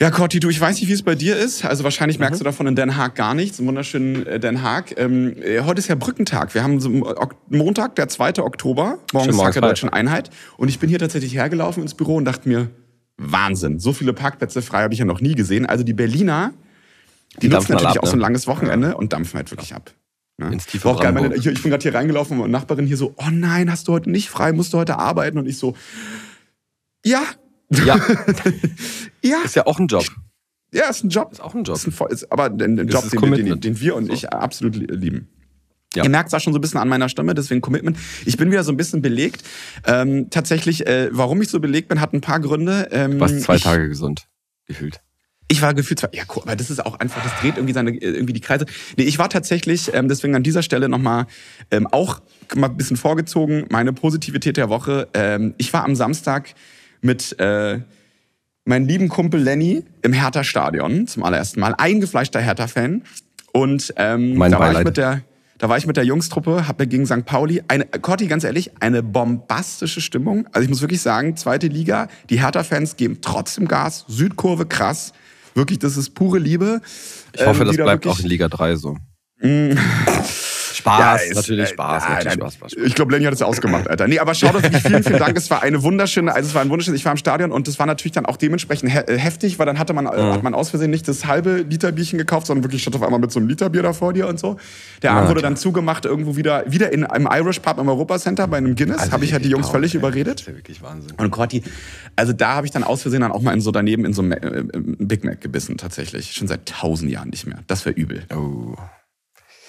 Ja, 0.00 0.12
Corti, 0.12 0.38
du, 0.38 0.48
ich 0.48 0.60
weiß 0.60 0.78
nicht, 0.80 0.88
wie 0.88 0.92
es 0.92 1.02
bei 1.02 1.16
dir 1.16 1.36
ist. 1.36 1.64
Also 1.64 1.82
wahrscheinlich 1.82 2.20
merkst 2.20 2.40
du 2.40 2.44
davon 2.44 2.68
in 2.68 2.76
Den 2.76 2.96
Haag 2.96 3.16
gar 3.16 3.34
nichts. 3.34 3.58
Im 3.58 3.66
wunderschönen 3.66 4.24
äh, 4.26 4.38
Den 4.38 4.62
Haag. 4.62 4.96
Ähm, 4.96 5.34
äh, 5.42 5.62
heute 5.62 5.80
ist 5.80 5.88
ja 5.88 5.96
Brückentag. 5.96 6.54
Wir 6.54 6.62
haben 6.62 6.78
so 6.78 6.88
Montag, 7.48 7.96
der 7.96 8.06
2. 8.06 8.38
Oktober. 8.38 8.98
Morgen 9.12 9.24
Stimmt, 9.24 9.38
ist 9.38 9.44
Tag 9.44 9.52
der. 9.54 9.62
Deutschen 9.62 9.88
Einheit. 9.88 10.30
Und 10.56 10.68
ich 10.68 10.78
bin 10.78 10.88
hier 10.88 11.00
tatsächlich 11.00 11.34
hergelaufen 11.34 11.82
ins 11.82 11.94
Büro 11.94 12.14
und 12.14 12.24
dachte 12.26 12.48
mir, 12.48 12.70
Wahnsinn. 13.16 13.80
So 13.80 13.92
viele 13.92 14.12
Parkplätze 14.12 14.62
frei 14.62 14.82
habe 14.82 14.94
ich 14.94 15.00
ja 15.00 15.04
noch 15.04 15.20
nie 15.20 15.34
gesehen. 15.34 15.66
Also 15.66 15.82
die 15.82 15.94
Berliner, 15.94 16.52
die, 17.34 17.40
Die 17.40 17.48
nutzen 17.48 17.72
natürlich 17.72 17.96
ab, 17.96 18.04
auch 18.04 18.06
so 18.06 18.12
ein 18.12 18.18
ne? 18.18 18.22
langes 18.22 18.46
Wochenende 18.46 18.96
und 18.96 19.12
dampfen 19.12 19.36
halt 19.36 19.50
wirklich 19.50 19.74
ab. 19.74 19.92
Ne? 20.36 20.52
Ins 20.52 20.66
tiefe 20.66 20.84
War 20.84 20.94
auch 20.94 21.00
geil, 21.00 21.12
meine, 21.12 21.34
hier, 21.34 21.50
ich 21.50 21.62
bin 21.62 21.72
gerade 21.72 21.82
hier 21.82 21.94
reingelaufen 21.94 22.34
und 22.34 22.42
meine 22.42 22.52
Nachbarin 22.52 22.86
hier 22.86 22.96
so, 22.96 23.14
oh 23.16 23.30
nein, 23.32 23.68
hast 23.68 23.88
du 23.88 23.92
heute 23.92 24.08
nicht 24.08 24.30
frei, 24.30 24.52
musst 24.52 24.72
du 24.72 24.78
heute 24.78 24.96
arbeiten? 24.96 25.38
Und 25.38 25.48
ich 25.48 25.58
so, 25.58 25.74
ja, 27.04 27.22
Ja, 27.70 27.96
ja, 29.22 29.38
ist 29.44 29.56
ja 29.56 29.66
auch 29.66 29.78
ein 29.78 29.86
Job. 29.88 30.04
ja, 30.72 30.88
ist 30.88 31.04
ein 31.04 31.10
Job. 31.10 31.32
Ist 31.32 31.40
auch 31.40 31.54
ein 31.54 31.64
Job. 31.64 31.76
Ist 31.76 31.86
ein, 31.86 32.06
ist 32.10 32.32
aber 32.32 32.44
ein, 32.46 32.60
ein 32.78 32.88
Job, 32.88 33.08
den, 33.10 33.20
wir- 33.22 33.44
den, 33.44 33.60
den 33.60 33.80
wir 33.80 33.96
und 33.96 34.06
So. 34.06 34.12
ich 34.12 34.28
absolut 34.32 34.76
li- 34.76 34.86
lieben. 34.90 35.28
Ja. 35.94 36.04
Ihr 36.04 36.10
merkt 36.10 36.28
es 36.28 36.34
auch 36.34 36.40
schon 36.40 36.52
so 36.52 36.58
ein 36.58 36.62
bisschen 36.62 36.80
an 36.80 36.88
meiner 36.88 37.08
Stimme, 37.08 37.34
deswegen 37.34 37.60
Commitment. 37.62 37.96
Ich 38.26 38.36
bin 38.36 38.50
wieder 38.50 38.62
so 38.62 38.70
ein 38.72 38.76
bisschen 38.76 39.00
belegt. 39.00 39.42
Ähm, 39.86 40.28
tatsächlich, 40.30 40.86
äh, 40.86 41.08
warum 41.12 41.40
ich 41.40 41.48
so 41.48 41.60
belegt 41.60 41.88
bin, 41.88 42.00
hat 42.00 42.12
ein 42.12 42.20
paar 42.20 42.40
Gründe. 42.40 42.88
Ähm, 42.90 43.12
Du 43.12 43.20
warst 43.20 43.40
zwei 43.42 43.56
ich, 43.56 43.62
Tage 43.62 43.88
gesund, 43.88 44.28
gefühlt. 44.66 45.00
Ich 45.50 45.62
war 45.62 45.72
gefühlt 45.72 45.98
zwar, 45.98 46.14
ja, 46.14 46.24
cool, 46.36 46.42
aber 46.42 46.56
das 46.56 46.68
ist 46.70 46.84
auch 46.84 46.96
einfach, 47.00 47.22
das 47.22 47.32
dreht 47.40 47.56
irgendwie 47.56 47.72
seine, 47.72 47.92
irgendwie 47.96 48.34
die 48.34 48.42
Kreise. 48.42 48.66
Nee, 48.98 49.04
ich 49.04 49.18
war 49.18 49.30
tatsächlich, 49.30 49.90
ähm, 49.94 50.06
deswegen 50.08 50.34
an 50.34 50.42
dieser 50.42 50.62
Stelle 50.62 50.90
nochmal 50.90 51.26
ähm, 51.70 51.86
auch 51.86 52.20
mal 52.54 52.66
ein 52.68 52.76
bisschen 52.76 52.98
vorgezogen, 52.98 53.64
meine 53.70 53.94
Positivität 53.94 54.58
der 54.58 54.68
Woche. 54.68 55.08
Ähm, 55.14 55.54
ich 55.56 55.72
war 55.72 55.84
am 55.84 55.96
Samstag 55.96 56.52
mit 57.00 57.38
äh, 57.38 57.80
meinem 58.64 58.86
lieben 58.86 59.08
Kumpel 59.08 59.40
Lenny 59.40 59.84
im 60.02 60.12
Hertha-Stadion 60.12 61.06
zum 61.06 61.22
allerersten 61.24 61.60
Mal, 61.60 61.74
eingefleischter 61.78 62.40
Hertha-Fan. 62.40 63.02
Und 63.52 63.92
ähm, 63.96 64.34
Mein 64.36 64.52
da 64.52 64.58
war 64.60 64.72
ich 64.78 64.84
mit 64.84 64.96
der, 64.96 65.22
da 65.58 65.68
war 65.68 65.78
ich 65.78 65.86
mit 65.86 65.96
der 65.96 66.04
Jungstruppe, 66.04 66.68
hab 66.68 66.78
mir 66.78 66.86
gegen 66.86 67.06
St. 67.06 67.24
Pauli, 67.24 67.62
eine, 67.68 67.86
Corti, 67.86 68.26
ganz 68.26 68.44
ehrlich, 68.44 68.70
eine 68.80 69.02
bombastische 69.02 70.00
Stimmung. 70.00 70.46
Also 70.52 70.64
ich 70.64 70.68
muss 70.68 70.80
wirklich 70.82 71.00
sagen, 71.00 71.36
zweite 71.36 71.66
Liga, 71.68 72.08
die 72.30 72.40
Hertha-Fans 72.40 72.96
geben 72.96 73.18
trotzdem 73.22 73.66
Gas, 73.68 74.04
Südkurve 74.08 74.66
krass, 74.66 75.12
Wirklich, 75.54 75.80
das 75.80 75.96
ist 75.96 76.10
pure 76.14 76.38
Liebe. 76.38 76.80
Ich 77.34 77.44
hoffe, 77.44 77.62
Ähm, 77.62 77.66
das 77.68 77.76
da 77.76 77.82
bleibt 77.82 78.04
wirklich- 78.04 78.14
auch 78.20 78.20
in 78.22 78.28
Liga 78.28 78.48
3 78.48 78.76
so. 78.76 78.96
Spaß, 80.78 81.00
Ja, 81.00 81.14
ist, 81.16 81.34
natürlich 81.36 81.68
äh, 81.70 81.72
Spaß, 81.72 82.02
nein, 82.04 82.12
natürlich. 82.14 82.34
Spaß, 82.34 82.54
Spaß, 82.54 82.72
Spaß. 82.72 82.86
Ich 82.86 82.94
glaube, 82.94 83.12
Lenny 83.12 83.24
hat 83.24 83.34
es 83.34 83.40
ja 83.40 83.46
ausgemacht, 83.46 83.88
Alter. 83.88 84.08
Nee, 84.08 84.18
aber 84.18 84.34
schau 84.34 84.48
doch 84.52 84.62
vielen, 84.62 85.02
vielen 85.02 85.18
Dank. 85.18 85.36
Es 85.36 85.50
war 85.50 85.62
eine 85.62 85.82
wunderschöne, 85.82 86.34
also 86.34 86.48
es 86.48 86.54
war 86.54 86.62
ein 86.62 86.70
wunderschönes, 86.70 86.98
ich 86.98 87.04
war 87.04 87.12
im 87.12 87.18
Stadion 87.18 87.52
und 87.52 87.68
es 87.68 87.78
war 87.78 87.86
natürlich 87.86 88.12
dann 88.12 88.26
auch 88.26 88.36
dementsprechend 88.36 88.90
he 88.90 88.98
äh, 88.98 89.18
heftig, 89.18 89.58
weil 89.58 89.66
dann 89.66 89.78
hatte 89.78 89.92
man, 89.92 90.06
äh, 90.06 90.10
hat 90.10 90.42
man 90.42 90.54
aus 90.54 90.70
Versehen 90.70 90.90
nicht 90.90 91.06
das 91.08 91.26
halbe 91.26 91.58
Liter 91.58 91.92
Bierchen 91.92 92.18
gekauft, 92.18 92.46
sondern 92.46 92.64
wirklich 92.64 92.82
stand 92.82 92.96
auf 92.96 93.02
einmal 93.02 93.20
mit 93.20 93.30
so 93.30 93.38
einem 93.38 93.48
Liter 93.48 93.70
Bier 93.70 93.82
da 93.82 93.92
vor 93.92 94.12
dir 94.12 94.28
und 94.28 94.38
so. 94.38 94.56
Der 95.02 95.12
Abend 95.12 95.24
Ja, 95.24 95.28
wurde 95.30 95.42
dann 95.42 95.56
zugemacht, 95.56 96.04
irgendwo 96.04 96.36
wieder, 96.36 96.64
wieder 96.70 96.92
in 96.92 97.04
einem 97.04 97.28
Irish 97.30 97.60
Pub 97.60 97.78
im 97.78 97.88
Europa 97.88 98.18
Center 98.18 98.46
bei 98.46 98.56
einem 98.56 98.74
Guinness. 98.74 98.98
Also 99.00 99.12
habe 99.12 99.24
ich 99.24 99.32
halt 99.32 99.44
die 99.44 99.50
Jungs 99.50 99.66
Power, 99.66 99.74
völlig 99.74 99.94
ey. 99.94 99.98
überredet. 99.98 100.34
Das 100.34 100.40
ist 100.42 100.48
ja 100.48 100.54
wirklich 100.54 100.82
Wahnsinn. 100.82 101.12
Und 101.16 101.30
Corti, 101.30 101.62
also 102.16 102.32
da 102.32 102.54
habe 102.54 102.66
ich 102.66 102.72
dann 102.72 102.84
aus 102.84 103.02
Versehen 103.02 103.20
dann 103.20 103.32
auch 103.32 103.42
mal 103.42 103.52
in 103.52 103.60
so 103.60 103.70
daneben 103.70 104.04
in 104.04 104.12
so 104.12 104.22
einem 104.22 104.32
äh, 104.32 104.62
Big 104.98 105.24
Mac 105.24 105.40
gebissen, 105.40 105.76
tatsächlich. 105.76 106.32
Schon 106.32 106.48
seit 106.48 106.66
tausend 106.66 107.10
Jahren 107.10 107.30
nicht 107.30 107.46
mehr. 107.46 107.58
Das 107.66 107.84
wäre 107.84 107.94
übel. 107.94 108.24
Oh. 108.34 108.74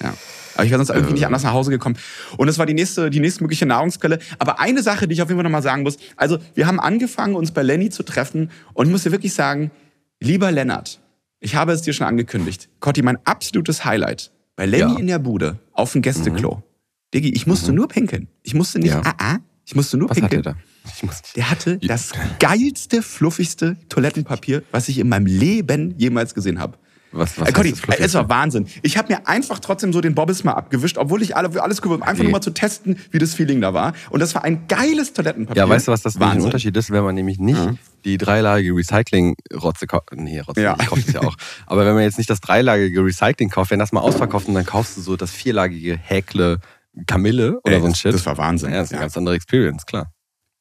Ja. 0.02 0.14
Aber 0.60 0.66
ich 0.66 0.72
wäre 0.72 0.84
sonst 0.84 0.96
irgendwie 0.96 1.14
nicht 1.14 1.26
anders 1.26 1.44
nach 1.44 1.54
Hause 1.54 1.72
gekommen. 1.72 1.98
Und 2.38 2.48
das 2.48 2.58
war 2.58 2.66
die 2.66 2.74
nächste, 2.74 3.10
die 3.10 3.20
nächstmögliche 3.20 3.66
Nahrungsquelle. 3.66 4.20
Aber 4.40 4.60
eine 4.60 4.84
Sache, 4.84 5.08
die 5.08 5.14
ich 5.14 5.22
auf 5.22 5.30
jeden 5.30 5.38
Fall 5.38 5.44
nochmal 5.44 5.64
sagen 5.64 5.84
muss. 5.84 5.98
Also, 6.16 6.38
wir 6.56 6.68
haben 6.68 6.80
angefangen, 6.80 7.36
uns 7.36 7.52
bei 7.52 7.64
Lenny 7.64 7.90
zu 7.90 8.04
treffen. 8.04 8.52
Und 8.74 8.88
ich 8.88 8.92
muss 8.92 9.04
dir 9.04 9.12
wirklich 9.12 9.34
sagen, 9.34 9.72
lieber 10.20 10.52
Lennart, 10.52 11.00
ich 11.40 11.56
habe 11.56 11.72
es 11.72 11.82
dir 11.82 11.94
schon 11.94 12.08
angekündigt. 12.08 12.70
Cotti, 12.80 13.02
mein 13.02 13.18
absolutes 13.26 13.86
Highlight. 13.86 14.32
Bei 14.56 14.66
Lenny 14.66 14.94
Ja. 14.94 15.00
in 15.00 15.08
der 15.08 15.20
Bude, 15.20 15.58
auf 15.74 15.94
dem 15.94 16.02
Gästeklo. 16.02 16.62
Diggi, 17.14 17.30
ich 17.34 17.48
musste 17.48 17.72
nur 17.72 17.88
pinkeln. 17.88 18.28
Ich 18.44 18.54
musste 18.54 18.78
nicht, 18.80 18.92
Ja. 18.92 19.02
ah, 19.06 19.14
ah, 19.18 19.38
ich 19.66 19.74
musste 19.76 19.98
nur 19.98 20.10
Was 20.10 20.18
hat 20.18 20.30
pinkeln. 20.30 20.44
der 20.44 20.54
da? 20.54 20.60
Der 21.36 21.50
hatte 21.50 21.78
das 21.78 22.12
geilste, 22.40 23.02
fluffigste 23.02 23.78
Toilettenpapier, 23.90 24.64
was 24.72 24.90
ich 24.90 24.98
in 25.00 25.08
meinem 25.10 25.26
Leben 25.28 25.94
jemals 25.98 26.34
gesehen 26.34 26.60
habe. 26.60 26.78
Was, 27.12 27.40
was 27.40 27.50
Äh, 27.50 27.52
Conny, 27.54 27.72
das 27.72 27.80
fluffig? 27.80 28.06
es 28.06 28.14
war 28.14 28.30
Wahnsinn. 28.30 28.68
Ich 28.84 28.98
habe 28.98 29.12
mir 29.12 29.28
einfach 29.28 29.60
trotzdem 29.60 29.92
so 29.94 30.00
den 30.02 30.14
Bobbis 30.16 30.44
mal 30.44 30.54
abgewischt, 30.54 30.98
obwohl 30.98 31.22
ich 31.24 31.36
alle, 31.36 31.62
alles 31.62 31.82
gewusst 31.82 32.04
einfach 32.04 32.18
Nee. 32.20 32.24
nur 32.24 32.32
mal 32.34 32.42
zu 32.42 32.52
testen, 32.52 32.98
wie 33.12 33.18
das 33.18 33.34
Feeling 33.34 33.62
da 33.62 33.74
war. 33.74 33.94
Und 34.12 34.20
das 34.20 34.36
war 34.36 34.44
ein 34.44 34.68
geiles 34.68 35.14
Toilettenpapier. 35.14 35.62
Ja, 35.64 35.68
weißt 35.70 35.88
du, 35.88 35.92
was 35.92 36.02
das 36.04 36.16
nämlich 36.20 36.38
ein. 36.38 36.42
Unterschied 36.44 36.78
ist, 36.78 36.92
wenn 36.92 37.04
man 37.04 37.16
nämlich 37.16 37.40
nicht 37.40 37.60
die 38.06 38.18
dreilagige 38.18 38.74
Recycling-Rotze 38.76 39.88
kauft. 39.88 40.10
Nee, 40.14 40.40
Rotze, 40.42 40.62
Ja. 40.62 40.76
ich 40.80 40.88
kaufe 40.88 41.02
das 41.02 41.14
ja 41.14 41.22
auch. 41.22 41.36
Aber 41.66 41.86
wenn 41.86 41.94
man 41.96 42.04
jetzt 42.04 42.18
nicht 42.18 42.30
das 42.30 42.42
dreilagige 42.42 43.04
Recycling 43.04 43.50
kauft, 43.50 43.72
wenn 43.72 43.80
das 43.80 43.92
mal 43.92 44.02
ausverkauft 44.02 44.48
und 44.48 44.54
dann 44.54 44.66
kaufst 44.66 44.96
du 44.98 45.02
so 45.02 45.16
das 45.16 45.32
vierlagige 45.32 45.98
Häkle 45.98 46.60
Kamille 47.08 47.60
oder 47.64 47.76
Ey, 47.76 47.82
so 47.82 47.88
ein 47.88 47.96
Shit. 47.96 48.14
das 48.14 48.26
war 48.26 48.38
Wahnsinn. 48.38 48.72
Ja, 48.72 48.78
das 48.78 48.88
ist 48.88 48.92
eine 48.94 49.00
Ja. 49.00 49.04
ganz 49.06 49.18
andere 49.18 49.36
Experience, 49.36 49.86
klar. 49.86 50.12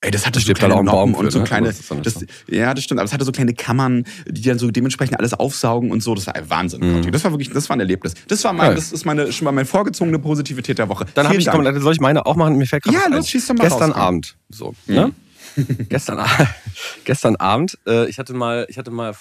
Ey, 0.00 0.12
das 0.12 0.26
hatte 0.26 0.38
Da 0.38 0.44
so 0.46 0.52
kleine 0.52 0.74
Baum 0.74 0.84
Noppen 0.86 1.14
und 1.16 1.24
für, 1.26 1.30
so 1.32 1.38
ne? 1.40 1.44
kleine. 1.44 1.66
Das 1.68 1.80
Das, 2.02 2.24
ja, 2.46 2.72
das 2.72 2.84
stimmt. 2.84 3.00
Aber 3.00 3.06
es 3.06 3.12
hatte 3.12 3.24
so 3.24 3.32
kleine 3.32 3.52
Kammern, 3.52 4.04
die 4.28 4.42
dann 4.42 4.56
so 4.58 4.70
dementsprechend 4.70 5.18
alles 5.18 5.34
aufsaugen 5.34 5.90
und 5.90 6.04
so. 6.04 6.14
Das 6.14 6.28
war 6.28 6.34
Wahnsinn. 6.48 6.80
Conti. 6.80 7.10
Das 7.10 7.24
war 7.24 7.32
wirklich, 7.32 7.50
das 7.50 7.68
war 7.68 7.76
ein 7.76 7.80
Erlebnis. 7.80 8.14
Das 8.28 8.44
war 8.44 8.52
mein, 8.52 8.66
Mhm. 8.66 8.68
Geil. 8.68 8.74
das 8.76 8.92
ist 8.92 9.04
meine, 9.04 9.32
schon 9.32 9.44
mal 9.46 9.52
meine 9.52 9.66
vorgezogene 9.66 10.20
Positivität 10.20 10.78
der 10.78 10.88
Woche. 10.88 11.04
Dann 11.14 11.26
habe 11.26 11.36
ich, 11.36 11.46
komm, 11.48 11.64
soll 11.80 11.92
ich 11.92 12.00
meine 12.00 12.26
auch 12.26 12.36
machen? 12.36 12.56
Mir 12.56 12.66
fällt 12.66 12.84
gerade 12.84 12.96
Ja, 12.96 13.08
los, 13.08 13.28
schieß 13.28 13.48
doch 13.48 13.54
mal 13.56 13.64
Gestern 13.64 13.90
raus. 13.90 14.00
Abend, 14.00 14.36
so, 14.50 14.74
ne? 14.86 15.12
gestern, 15.88 16.24
gestern 17.04 17.34
Abend, 17.36 17.76
äh, 17.84 18.08
ich 18.08 18.20
hatte 18.20 18.34
mal, 18.34 18.66
ich 18.68 18.78
hatte 18.78 18.92
mal, 18.92 19.16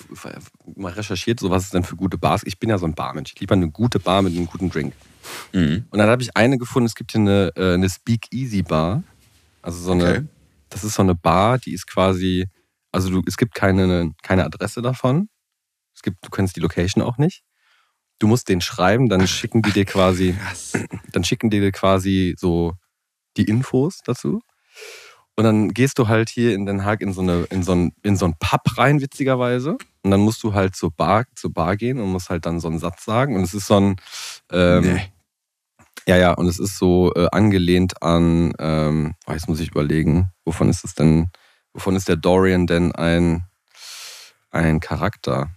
mal 0.75 0.91
recherchiert, 0.91 1.39
so 1.39 1.49
was 1.49 1.63
ist 1.63 1.73
denn 1.73 1.83
für 1.83 1.95
gute 1.95 2.19
Bars. 2.19 2.41
Ich 2.45 2.59
bin 2.59 2.69
ja 2.69 2.77
so 2.77 2.85
ein 2.85 2.93
Barmensch. 2.93 3.31
Ich 3.33 3.39
liebe 3.39 3.55
eine 3.55 3.69
gute 3.71 3.99
Bar 3.99 4.21
mit 4.21 4.35
einem 4.35 4.45
guten 4.45 4.69
Drink. 4.69 4.93
Mhm. 5.53 5.85
Und 5.89 5.97
dann 5.97 6.07
habe 6.09 6.21
ich 6.21 6.37
eine 6.37 6.59
gefunden, 6.59 6.85
es 6.85 6.93
gibt 6.93 7.13
hier 7.13 7.21
eine, 7.21 7.51
äh, 7.55 7.73
eine 7.73 7.89
Speakeasy 7.89 8.61
Bar. 8.61 9.01
Also 9.63 9.79
so 9.79 9.91
eine, 9.93 10.03
Okay. 10.09 10.21
Das 10.69 10.83
ist 10.83 10.95
so 10.95 11.01
eine 11.01 11.15
Bar, 11.15 11.57
die 11.57 11.73
ist 11.73 11.87
quasi, 11.87 12.47
also 12.91 13.09
du, 13.09 13.21
es 13.27 13.37
gibt 13.37 13.55
keine, 13.55 14.13
keine 14.23 14.45
Adresse 14.45 14.81
davon. 14.81 15.29
Es 15.95 16.01
gibt, 16.01 16.17
du 16.25 16.29
kennst 16.29 16.55
die 16.55 16.59
Location 16.61 17.03
auch 17.03 17.17
nicht. 17.17 17.43
Du 18.19 18.27
musst 18.27 18.49
den 18.49 18.61
schreiben, 18.61 19.09
dann 19.09 19.27
schicken 19.27 19.61
die 19.61 19.71
dir 19.71 19.85
quasi, 19.85 20.33
Krass. 20.39 20.73
dann 21.11 21.23
schicken 21.23 21.49
die 21.49 21.59
dir 21.59 21.71
quasi 21.71 22.35
so 22.37 22.73
die 23.37 23.45
Infos 23.45 23.99
dazu. 24.03 24.41
Und 25.35 25.43
dann 25.43 25.69
gehst 25.69 25.99
du 25.99 26.07
halt 26.07 26.29
hier 26.29 26.55
in 26.55 26.65
Den 26.65 26.83
Haag 26.83 27.01
in 27.01 27.13
so, 27.13 27.21
eine, 27.21 27.43
in 27.51 27.61
so, 27.61 27.73
ein, 27.73 27.93
in 28.01 28.15
so 28.17 28.25
ein 28.25 28.33
Pub 28.39 28.61
rein, 28.77 29.01
witzigerweise. 29.01 29.77
Und 30.01 30.09
dann 30.11 30.21
musst 30.21 30.41
du 30.43 30.55
halt 30.55 30.75
zur 30.75 30.91
Bar, 30.91 31.25
zur 31.35 31.53
Bar 31.53 31.77
gehen 31.77 31.99
und 31.99 32.11
musst 32.11 32.31
halt 32.31 32.47
dann 32.47 32.59
so 32.59 32.67
einen 32.67 32.79
Satz 32.79 33.05
sagen. 33.05 33.35
Und 33.35 33.43
es 33.43 33.53
ist 33.53 33.67
so 33.67 33.79
ein. 33.79 33.95
Ähm, 34.51 34.95
Nee. 34.95 35.11
Ja, 36.07 36.15
ja, 36.15 36.31
und 36.31 36.47
es 36.47 36.57
ist 36.57 36.77
so 36.77 37.11
äh, 37.15 37.27
angelehnt 37.31 38.01
an. 38.01 38.53
Ähm, 38.59 39.13
oh, 39.27 39.33
jetzt 39.33 39.49
muss 39.49 39.59
ich 39.59 39.69
überlegen, 39.71 40.31
wovon 40.45 40.69
ist 40.69 40.85
es 40.85 40.95
denn. 40.95 41.29
Wovon 41.73 41.95
ist 41.95 42.07
der 42.07 42.15
Dorian 42.15 42.65
denn 42.65 42.91
ein, 42.93 43.45
ein 44.49 44.79
Charakter? 44.79 45.51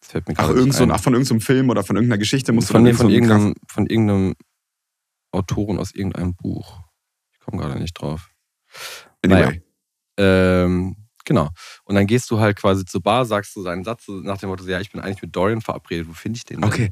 Das 0.00 0.10
fällt 0.10 0.28
mir 0.28 0.34
Ach, 0.36 0.46
gerade 0.46 0.58
irgend 0.58 0.66
nicht 0.66 0.76
so, 0.76 0.82
ein. 0.82 0.90
ach, 0.90 1.00
von 1.00 1.14
irgendeinem 1.14 1.40
Film 1.40 1.70
oder 1.70 1.82
von 1.82 1.96
irgendeiner 1.96 2.18
Geschichte 2.18 2.52
musst 2.52 2.68
du 2.68 2.72
von, 2.72 2.84
dann 2.84 2.92
nee, 2.92 2.96
von, 2.96 3.06
einen 3.06 3.14
irgendeinem, 3.14 3.54
von 3.68 3.86
irgendeinem 3.86 4.34
Autoren 5.30 5.78
aus 5.78 5.94
irgendeinem 5.94 6.34
Buch. 6.34 6.80
Ich 7.32 7.40
komme 7.40 7.62
gerade 7.62 7.80
nicht 7.80 7.94
drauf. 7.94 8.28
Anyway. 9.24 9.62
Ähm, 10.18 10.96
genau. 11.24 11.48
Und 11.84 11.94
dann 11.94 12.06
gehst 12.06 12.30
du 12.30 12.40
halt 12.40 12.56
quasi 12.56 12.84
zur 12.84 13.02
Bar, 13.02 13.24
sagst 13.24 13.54
du 13.56 13.62
seinen 13.62 13.84
Satz 13.84 14.06
so 14.06 14.12
nach 14.12 14.38
dem 14.38 14.48
Motto, 14.48 14.64
ja, 14.64 14.80
ich 14.80 14.90
bin 14.92 15.00
eigentlich 15.00 15.22
mit 15.22 15.34
Dorian 15.34 15.60
verabredet, 15.60 16.08
wo 16.08 16.12
finde 16.12 16.36
ich 16.38 16.44
den 16.44 16.60
denn? 16.60 16.68
Okay. 16.70 16.90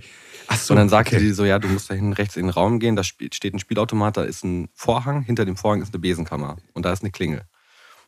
Ach 0.48 0.56
so, 0.58 0.74
Und 0.74 0.78
dann 0.78 0.88
sagt 0.88 1.08
okay. 1.08 1.18
dir 1.18 1.34
so, 1.34 1.44
ja, 1.44 1.58
du 1.58 1.68
musst 1.68 1.90
da 1.90 1.94
hinten 1.94 2.12
rechts 2.12 2.36
in 2.36 2.44
den 2.46 2.50
Raum 2.50 2.78
gehen, 2.80 2.96
da 2.96 3.04
steht 3.04 3.54
ein 3.54 3.58
Spielautomat, 3.58 4.16
da 4.16 4.22
ist 4.24 4.44
ein 4.44 4.68
Vorhang, 4.74 5.22
hinter 5.22 5.44
dem 5.44 5.56
Vorhang 5.56 5.82
ist 5.82 5.92
eine 5.94 6.00
Besenkammer 6.00 6.56
und 6.74 6.84
da 6.84 6.92
ist 6.92 7.02
eine 7.02 7.10
Klingel. 7.10 7.42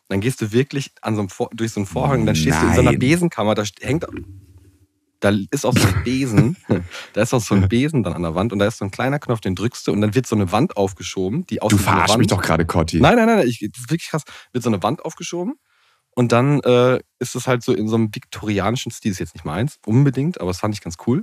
Dann 0.08 0.20
gehst 0.20 0.40
du 0.40 0.52
wirklich 0.52 0.92
an 1.00 1.14
so 1.14 1.20
einem 1.22 1.28
Vor 1.30 1.48
durch 1.54 1.72
so 1.72 1.80
einen 1.80 1.87
Vorhang, 1.87 2.26
dann 2.26 2.37
stehst 2.37 2.61
du 2.61 2.66
in 2.66 2.74
so 2.74 2.80
einer 2.80 2.90
Nein. 2.90 2.98
Besenkammer, 2.98 3.54
da 3.54 3.64
hängt, 3.80 4.06
da 5.20 5.32
ist 5.52 5.64
auch 5.64 5.72
so 5.72 5.87
ein 5.87 6.02
Besen, 6.02 6.56
da 7.12 7.22
ist 7.22 7.32
auch 7.32 7.40
so 7.40 7.54
ein 7.54 7.68
Besen 7.68 8.02
dann 8.02 8.12
an 8.12 8.22
der 8.22 8.35
Wand 8.35 8.52
und 8.52 8.58
da 8.58 8.66
ist 8.66 8.78
so 8.78 8.85
ein 8.85 8.90
kleiner 8.90 9.20
Knopf, 9.20 9.40
den 9.40 9.54
drückst 9.54 9.87
du 9.87 9.92
und 9.92 10.00
dann 10.00 10.14
wird 10.14 10.26
so 10.26 10.35
eine 10.35 10.50
Wand 10.52 10.76
aufgeschoben, 10.76 11.46
die 11.46 11.56
Du 11.56 11.68
wie 11.68 11.74
eine 11.74 11.78
verarsch 11.78 12.11
Wand. 12.11 12.18
mich 12.18 12.26
doch 12.26 12.42
gerade, 12.42 12.66
Cotti. 12.66 13.00
Nein, 13.00 13.16
nein, 13.16 13.26
nein, 13.26 13.46
ich, 13.46 13.61
das 13.61 13.82
ist 13.85 13.90
wirklich 13.90 14.08
krass. 14.11 14.24
Wird 14.52 14.64
so 14.64 14.70
eine 14.70 14.82
Wand 14.82 15.04
aufgeschoben 15.04 15.54
und 16.14 16.33
dann 16.33 16.61
äh, 16.61 17.01
ist 17.18 17.35
es 17.35 17.46
halt 17.46 17.62
so 17.62 17.72
in 17.72 17.88
so 17.88 17.96
einem 17.96 18.14
viktorianischen 18.14 18.92
Stil, 18.92 19.12
ist 19.12 19.18
jetzt 19.18 19.35
nicht 19.35 19.44
meins, 19.44 19.79
unbedingt, 19.87 20.40
aber 20.40 20.51
das 20.51 20.59
fand 20.61 20.75
ich 20.75 20.81
ganz 20.81 20.96
cool. 21.07 21.22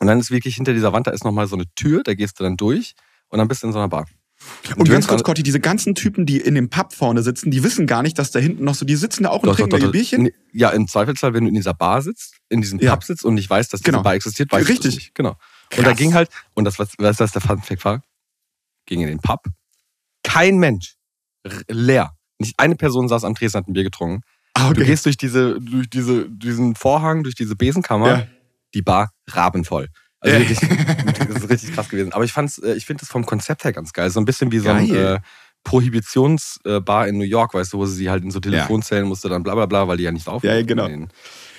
Und 0.00 0.06
dann 0.06 0.20
ist 0.20 0.30
wirklich 0.30 0.54
hinter 0.56 0.72
dieser 0.72 0.92
Wand, 0.92 1.06
da 1.06 1.10
ist 1.10 1.24
nochmal 1.24 1.46
so 1.46 1.56
eine 1.56 1.66
Tür, 1.74 2.02
da 2.04 2.14
gehst 2.14 2.38
du 2.38 2.44
dann 2.44 2.56
durch 2.56 2.94
und 3.28 3.38
dann 3.38 3.48
bist 3.48 3.62
du 3.62 3.66
in 3.66 3.72
so 3.72 3.78
einer 3.78 3.88
Bar. 3.88 4.06
Und 4.76 4.86
du 4.86 4.92
ganz 4.92 5.08
kurz, 5.08 5.24
Cotti, 5.24 5.42
diese 5.42 5.58
ganzen 5.58 5.96
Typen, 5.96 6.24
die 6.24 6.38
in 6.40 6.54
dem 6.54 6.70
Pub 6.70 6.92
vorne 6.92 7.24
sitzen, 7.24 7.50
die 7.50 7.64
wissen 7.64 7.88
gar 7.88 8.02
nicht, 8.02 8.18
dass 8.20 8.30
da 8.30 8.38
hinten 8.38 8.62
noch 8.62 8.76
so, 8.76 8.84
die 8.84 8.94
sitzen 8.94 9.24
da 9.24 9.30
auch 9.30 9.42
und 9.42 9.48
Doch, 9.48 9.56
trinken 9.56 9.70
doch, 9.70 9.78
da 9.78 9.82
ihr 9.82 9.86
doch, 9.88 9.92
Bierchen. 9.92 10.30
Ja, 10.52 10.70
im 10.70 10.86
Zweifelsfall, 10.86 11.34
wenn 11.34 11.42
du 11.42 11.48
in 11.48 11.56
dieser 11.56 11.74
Bar 11.74 12.02
sitzt, 12.02 12.36
in 12.48 12.60
diesem 12.60 12.78
Ja. 12.78 12.94
Pub 12.94 13.02
sitzt 13.02 13.24
und 13.24 13.34
nicht 13.34 13.50
weißt, 13.50 13.72
dass 13.72 13.80
diese 13.80 13.90
Genau. 13.90 14.02
Bar 14.04 14.14
existiert, 14.14 14.52
weißt 14.52 14.68
du 14.68 14.72
Richtig. 14.72 14.88
es 14.90 14.94
nicht. 14.94 15.14
Genau. 15.16 15.34
Krass. 15.70 15.78
Und 15.80 15.84
da 15.86 15.92
ging 15.92 16.14
halt, 16.14 16.30
und 16.54 16.64
das, 16.64 16.78
was, 16.78 16.90
weißt 16.96 17.18
du, 17.18 17.24
was 17.24 17.32
der 17.32 17.42
Fun 17.42 17.60
Fact 17.60 17.84
war? 17.84 18.02
Ging 18.86 19.00
in 19.00 19.08
den 19.08 19.18
Pub. 19.18 19.40
Kein 20.22 20.58
Mensch. 20.58 20.94
R 21.42 21.62
leer. 21.68 22.17
Nicht 22.38 22.54
eine 22.58 22.76
Person 22.76 23.08
saß 23.08 23.24
am 23.24 23.34
Tresen, 23.34 23.58
hat 23.58 23.68
ein 23.68 23.72
Bier 23.72 23.84
getrunken. 23.84 24.22
Ah, 24.54 24.72
Du 24.72 24.84
gehst 24.84 25.06
durch, 25.06 25.16
diese, 25.16 25.60
durch 25.60 25.88
diese, 25.90 26.28
diesen 26.28 26.74
Vorhang, 26.74 27.22
durch 27.22 27.34
diese 27.34 27.54
Besenkammer, 27.56 28.08
Ja. 28.08 28.26
die 28.74 28.82
Bar 28.82 29.10
rabenvoll. 29.28 29.88
Also 30.20 30.34
Ja. 30.36 30.40
wirklich, 30.48 30.58
das 31.28 31.42
ist 31.44 31.48
richtig 31.50 31.72
krass 31.74 31.88
gewesen. 31.88 32.12
Aber 32.12 32.24
ich 32.24 32.32
fand's, 32.32 32.58
äh, 32.58 32.74
ich 32.74 32.86
finde 32.86 33.00
das 33.00 33.08
vom 33.08 33.24
Konzept 33.26 33.64
her 33.64 33.72
ganz 33.72 33.92
geil. 33.92 34.10
So 34.10 34.20
ein 34.20 34.24
bisschen 34.24 34.50
wie 34.52 34.58
so 34.58 34.70
ein 34.70 34.88
äh, 34.90 35.20
Prohibitionsbar 35.64 37.08
in 37.08 37.18
New 37.18 37.24
York, 37.24 37.54
weißt 37.54 37.72
du, 37.72 37.78
wo 37.78 37.86
sie 37.86 38.10
halt 38.10 38.22
in 38.24 38.30
so 38.30 38.40
Telefonzellen 38.40 39.06
musste, 39.08 39.28
dann 39.28 39.42
bla 39.42 39.54
bla 39.54 39.66
bla, 39.66 39.88
weil 39.88 39.96
die 39.96 40.04
ja 40.04 40.12
nicht 40.12 40.26
laufen. 40.26 40.46
Ja, 40.46 40.54
ja, 40.54 40.62
genau. 40.62 40.86
In 40.86 41.02
den 41.02 41.08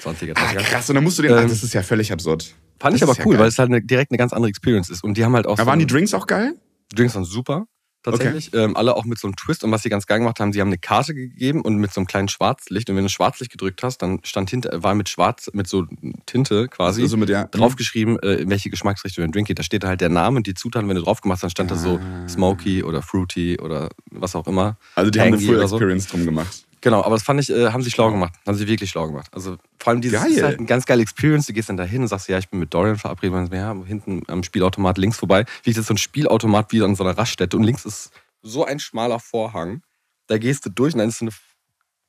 20er, 0.04 0.34
Ah, 0.36 0.46
30er. 0.52 0.64
krass, 0.64 0.90
und 0.90 0.96
dann 0.96 1.04
musst 1.04 1.18
du 1.20 1.24
den. 1.24 1.34
ach, 1.34 1.42
Ähm, 1.44 1.50
das 1.50 1.64
ist 1.64 1.74
ja 1.74 1.84
völlig 1.84 2.12
absurd. 2.12 2.56
Fand 2.80 2.96
ich 2.96 3.02
Das 3.02 3.08
aber 3.10 3.12
ist 3.14 3.18
ja 3.20 3.26
cool, 3.26 3.34
geil. 3.34 3.42
weil 3.42 3.48
es 3.50 3.60
halt 3.60 3.70
eine, 3.70 3.82
direkt 3.82 4.12
eine 4.12 4.18
ganz 4.18 4.32
andere 4.34 4.50
Experience 4.50 4.90
ist. 4.90 5.04
Und 5.04 5.16
die 5.18 5.26
haben 5.26 5.36
halt 5.36 5.46
auch 5.48 5.58
Da 5.58 5.64
so 5.64 5.68
waren 5.68 5.80
die 5.80 5.88
Drinks 5.88 6.14
auch 6.14 6.28
geil? 6.28 6.54
Drinks 6.96 7.16
waren 7.16 7.26
super, 7.26 7.66
tatsächlich. 8.04 8.54
Ähm, 8.54 8.76
alle 8.78 8.96
auch 8.96 9.06
mit 9.06 9.20
so 9.20 9.28
einem 9.28 9.36
Twist. 9.36 9.64
Und 9.64 9.72
was 9.72 9.84
sie 9.84 9.90
ganz 9.90 10.06
geil 10.06 10.20
gemacht 10.20 10.40
haben, 10.40 10.54
sie 10.54 10.62
haben 10.62 10.68
eine 10.70 10.78
Karte 10.78 11.14
gegeben 11.14 11.62
und 11.62 11.78
mit 11.78 11.92
so 11.94 12.00
einem 12.00 12.08
kleinen 12.08 12.28
Schwarzlicht. 12.30 12.90
Und 12.90 12.96
wenn 12.96 13.04
du 13.04 13.10
Schwarzlicht 13.10 13.52
gedrückt 13.52 13.84
hast, 13.84 14.00
dann 14.02 14.20
stand 14.24 14.50
hinter, 14.50 14.82
war 14.84 14.96
mit 14.96 15.10
Schwarz, 15.10 15.50
mit 15.54 15.68
so 15.68 15.86
Tinte 16.26 16.68
quasi 16.68 17.02
Also 17.02 17.18
mit 17.18 17.30
der. 17.30 17.46
draufgeschrieben, 17.46 18.20
äh, 18.20 18.36
in 18.36 18.50
welche 18.50 18.70
Geschmacksrichtung 18.70 19.24
dein 19.24 19.32
Drink 19.32 19.48
geht. 19.48 19.60
Da 19.60 19.64
steht 19.64 19.84
halt 19.84 20.02
der 20.02 20.10
Name 20.10 20.38
und 20.38 20.48
die 20.48 20.54
Zutaten, 20.54 20.88
wenn 20.90 20.96
du 20.96 21.04
drauf 21.04 21.22
gemacht 21.22 21.38
hast, 21.38 21.44
dann 21.44 21.50
stand 21.52 21.72
da 21.72 21.76
so 21.76 22.00
Ah. 22.00 22.28
Smoky 22.30 22.84
oder 22.84 23.02
Fruity 23.02 23.60
oder 23.60 23.90
was 24.12 24.36
auch 24.36 24.48
immer. 24.48 24.78
Also 24.96 25.12
die 25.12 25.20
haben 25.20 25.28
eine 25.28 25.36
Tangy 25.38 25.48
Full 25.48 25.58
oder 25.58 25.68
so. 25.68 25.76
Experience 25.78 26.08
drum 26.08 26.26
gemacht. 26.26 26.66
Genau, 26.82 27.04
aber 27.04 27.16
das 27.16 27.24
fand 27.24 27.42
ich, 27.42 27.50
äh, 27.50 27.72
haben 27.72 27.84
sie 27.84 27.92
schlau 27.92 28.10
gemacht. 28.12 28.34
Haben 28.48 28.58
sie 28.58 28.68
wirklich 28.68 28.90
schlau 28.90 29.08
gemacht. 29.08 29.28
Also 29.32 29.58
vor 29.80 29.92
allem 29.92 30.02
dieses 30.02 30.22
Geil. 30.22 30.32
ist 30.32 30.44
halt 30.44 30.58
eine 30.58 30.68
ganz 30.68 30.86
geile 30.86 31.02
Experience. 31.02 31.46
Du 31.46 31.54
gehst 31.54 31.70
dann 31.70 31.78
da 31.78 31.84
hin 31.84 32.02
und 32.02 32.08
sagst, 32.08 32.30
ja, 32.30 32.38
ich 32.38 32.50
bin 32.50 32.60
mit 32.60 32.74
Dorian 32.74 32.98
verabredet. 32.98 33.36
Und 33.36 33.54
ja, 33.54 33.76
hinten 33.86 34.22
am 34.28 34.44
Spielautomat 34.44 34.98
links 34.98 35.18
vorbei. 35.18 35.46
Wie 35.64 35.72
ist 35.72 35.84
so 35.84 35.94
ein 35.94 35.98
Spielautomat 35.98 36.72
wie 36.72 36.82
an 36.82 36.96
so 36.96 37.04
einer 37.04 37.18
Raststätte 37.18 37.58
und 37.58 37.64
links 37.64 37.86
ist 37.86 38.12
so 38.42 38.64
ein 38.66 38.80
schmaler 38.80 39.20
Vorhang. 39.20 39.82
Da 40.28 40.38
gehst 40.38 40.66
du 40.66 40.70
durch 40.70 40.94
und 40.94 41.00
dann 41.00 41.10
ist 41.10 41.20
so 41.20 41.26
eine 41.26 41.32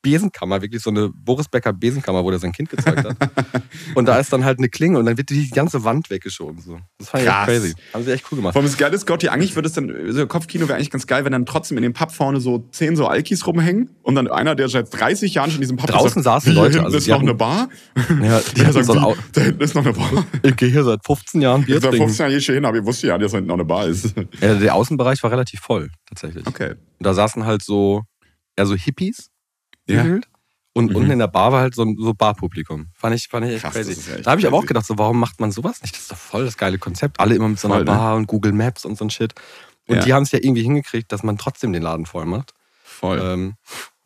Besenkammer, 0.02 0.62
wirklich 0.62 0.82
so 0.82 0.90
eine 0.90 1.10
Boris 1.10 1.48
Becker 1.48 1.72
Besenkammer, 1.72 2.24
wo 2.24 2.30
der 2.30 2.38
sein 2.38 2.52
Kind 2.52 2.70
gezeigt 2.70 3.04
hat. 3.04 3.16
und 3.94 4.06
da 4.06 4.18
ist 4.18 4.32
dann 4.32 4.44
halt 4.44 4.58
eine 4.58 4.68
Klinge 4.68 4.98
und 4.98 5.06
dann 5.06 5.18
wird 5.18 5.30
die 5.30 5.50
ganze 5.50 5.84
Wand 5.84 6.10
weggeschoben. 6.10 6.60
So. 6.60 6.78
Das 6.98 7.10
fand 7.10 7.24
ich 7.24 7.28
echt 7.28 7.44
crazy. 7.44 7.74
Haben 7.92 8.04
sie 8.04 8.12
echt 8.12 8.24
cool 8.30 8.36
gemacht. 8.36 8.52
Vor 8.54 8.62
allem 8.62 8.70
das 8.70 8.78
Geile 8.78 8.94
ist, 8.94 9.06
Gotti, 9.06 9.28
eigentlich 9.28 9.54
würde 9.54 9.68
es 9.68 9.74
dann, 9.74 9.92
so 10.10 10.26
Kopfkino 10.26 10.68
wäre 10.68 10.76
eigentlich 10.76 10.90
ganz 10.90 11.06
geil, 11.06 11.24
wenn 11.24 11.32
dann 11.32 11.46
trotzdem 11.46 11.76
in 11.76 11.82
dem 11.82 11.92
Pub 11.92 12.12
vorne 12.12 12.40
so 12.40 12.66
zehn 12.72 12.96
so 12.96 13.06
Alkis 13.06 13.46
rumhängen 13.46 13.90
und 14.02 14.14
dann 14.14 14.28
einer, 14.28 14.54
der 14.54 14.68
seit 14.68 14.92
30 14.98 15.34
Jahren 15.34 15.50
schon 15.50 15.56
in 15.58 15.62
diesem 15.62 15.76
Pub 15.76 15.90
Draußen 15.90 16.20
ist, 16.20 16.24
sagt, 16.24 16.44
saßen 16.44 16.52
Leute, 16.54 16.72
Hinten 16.72 16.84
also 16.86 16.96
ist 16.96 17.06
noch 17.08 17.16
hatten- 17.16 17.28
eine 17.28 17.34
Bar. 17.34 17.68
Ja, 18.22 18.40
die 18.56 18.60
Der 18.60 18.72
sagt, 18.72 18.86
so 18.86 18.94
wie, 18.94 19.14
da 19.32 19.40
hinten 19.42 19.60
ist 19.62 19.74
noch 19.74 19.84
eine 19.84 19.92
Bar. 19.92 20.26
ich 20.42 20.56
gehe 20.56 20.68
hier 20.70 20.84
seit 20.84 21.04
15 21.04 21.40
Jahren 21.42 21.64
Bier 21.64 21.80
Seit 21.80 21.90
trinken. 21.90 22.06
15 22.06 22.24
Jahren 22.24 22.30
hier 22.32 22.40
schon 22.40 22.54
hin, 22.54 22.64
aber 22.64 22.78
ich 22.78 22.84
wusste 22.84 23.06
ja, 23.08 23.18
dass 23.18 23.32
da 23.32 23.38
hinten 23.38 23.48
noch 23.48 23.54
eine 23.54 23.64
Bar 23.64 23.86
ist. 23.86 24.14
Ja, 24.40 24.54
der 24.54 24.74
Außenbereich 24.74 25.22
war 25.22 25.30
relativ 25.30 25.60
voll, 25.60 25.90
tatsächlich. 26.06 26.46
Okay. 26.46 26.70
Und 26.70 27.06
da 27.06 27.12
saßen 27.14 27.44
halt 27.44 27.62
so, 27.62 28.02
ja, 28.58 28.64
so 28.66 28.74
Hippies 28.74 29.30
Ja. 29.88 30.02
gefühlt. 30.02 30.26
Und 30.72 30.90
Mhm. 30.90 30.96
unten 30.96 31.10
in 31.10 31.18
der 31.18 31.26
Bar 31.26 31.50
war 31.52 31.60
halt 31.62 31.74
so, 31.74 31.84
so 31.98 32.14
Barpublikum. 32.14 32.86
Fand 32.94 33.14
ich, 33.16 33.26
fand 33.28 33.44
ich 33.46 33.54
echt 33.54 33.62
Krass, 33.62 33.72
crazy. 33.74 33.90
echt 33.92 34.24
da 34.26 34.30
habe 34.30 34.40
ich 34.40 34.46
aber 34.46 34.56
auch 34.56 34.66
gedacht, 34.66 34.86
so, 34.86 34.96
warum 34.98 35.18
macht 35.18 35.40
man 35.40 35.50
sowas 35.50 35.82
nicht? 35.82 35.94
Das 35.94 36.02
ist 36.02 36.12
doch 36.12 36.16
voll 36.16 36.44
das 36.44 36.56
geile 36.56 36.78
Konzept. 36.78 37.18
Alle 37.18 37.34
immer 37.34 37.48
mit 37.48 37.58
so 37.58 37.66
einer 37.66 37.76
Voll, 37.78 37.84
ne? 37.84 37.90
Bar 37.90 38.16
und 38.16 38.26
Google 38.28 38.52
Maps 38.52 38.84
und 38.84 38.96
so 38.96 39.04
ein 39.04 39.10
Shit. 39.10 39.34
Und 39.88 39.96
Ja. 39.96 40.02
die 40.04 40.12
haben 40.14 40.22
es 40.22 40.30
ja 40.30 40.38
irgendwie 40.40 40.62
hingekriegt, 40.62 41.10
dass 41.10 41.24
man 41.24 41.36
trotzdem 41.38 41.72
den 41.72 41.82
Laden 41.82 42.06
voll 42.06 42.24
macht. 42.24 42.52
Voll. 42.84 43.18
Ähm, 43.20 43.54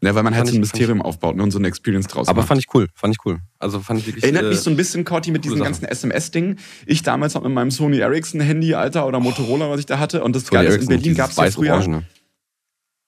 ja, 0.01 0.15
weil 0.15 0.23
man 0.23 0.35
halt 0.35 0.47
so 0.47 0.53
ein 0.53 0.55
ich- 0.55 0.61
Mysterium 0.61 1.03
aufbaut 1.03 1.37
ne, 1.37 1.43
und 1.43 1.51
so 1.51 1.59
eine 1.59 1.69
Experience 1.69 2.07
draus 2.07 2.29
aber 2.29 2.39
macht. 2.41 2.49
fand 2.49 2.61
ich 2.61 2.75
cool, 2.75 2.89
fand 2.95 3.15
ich 3.15 3.25
cool. 3.27 3.41
Also 3.59 3.81
fand 3.81 4.01
ich 4.01 4.07
wirklich. 4.07 4.25
Erinnert 4.25 4.45
äh, 4.45 4.49
mich 4.49 4.61
so 4.61 4.71
ein 4.71 4.77
bisschen, 4.77 5.05
Corti, 5.05 5.31
mit 5.33 5.45
diesem 5.45 5.63
ganzen 5.63 5.85
SMS-Ding. 5.85 6.57
Ich 6.87 7.03
damals 7.03 7.35
habe 7.35 7.47
mit 7.49 7.55
meinem 7.55 7.71
Sony 7.71 7.99
Ericsson-Handy, 7.99 8.75
Alter, 8.75 9.07
oder 9.07 9.21
Motorola, 9.21 9.69
was 9.71 9.81
ich 9.81 9.87
da 9.87 9.99
hatte. 9.99 10.25
Und 10.25 10.35
das 10.35 10.47
Sony 10.47 10.65
Geile 10.65 10.77
in 10.77 10.87
Berlin 10.87 11.15
gab 11.15 11.31
es 11.31 11.37
ja 11.37 11.51
früher. 11.51 11.73
weiß-orangene. 11.73 12.05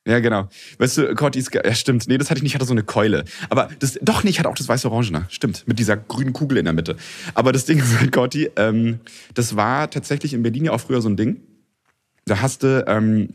Ja, 0.07 0.21
genau. 0.21 0.49
Weißt 0.79 0.99
du, 0.99 1.15
Corti 1.17 1.41
ist, 1.41 1.51
ge- 1.51 1.63
ja 1.65 1.75
stimmt, 1.75 2.07
nee, 2.07 2.17
das 2.17 2.31
hatte 2.31 2.39
ich 2.39 2.43
nicht, 2.45 2.53
ich 2.53 2.55
hatte 2.55 2.65
so 2.65 2.73
eine 2.73 2.85
Keule. 2.85 3.25
Aber 3.51 3.69
das, 3.81 3.99
doch, 4.01 4.23
nee, 4.23 4.31
ich 4.31 4.39
hatte 4.39 4.49
auch 4.49 4.55
das 4.55 4.69
weiß-orangene. 4.69 5.27
Stimmt, 5.29 5.67
mit 5.67 5.79
dieser 5.81 5.97
grünen 5.97 6.33
Kugel 6.33 6.59
in 6.59 6.65
der 6.65 6.75
Mitte. 6.75 6.97
Aber 7.35 7.53
das 7.53 7.65
Ding 7.65 7.79
ist 7.81 7.99
halt, 7.99 8.13
Corti, 8.13 8.49
ähm, 8.57 9.01
das 9.35 9.57
war 9.57 9.91
tatsächlich 9.91 10.33
in 10.33 10.43
Berlin 10.45 10.67
ja 10.67 10.73
auch 10.73 10.81
früher 10.81 11.01
so 11.03 11.09
ein 11.09 11.17
Ding. 11.17 11.41
Da 12.25 12.41
hast 12.41 12.63
du, 12.63 12.85
ähm, 12.87 13.31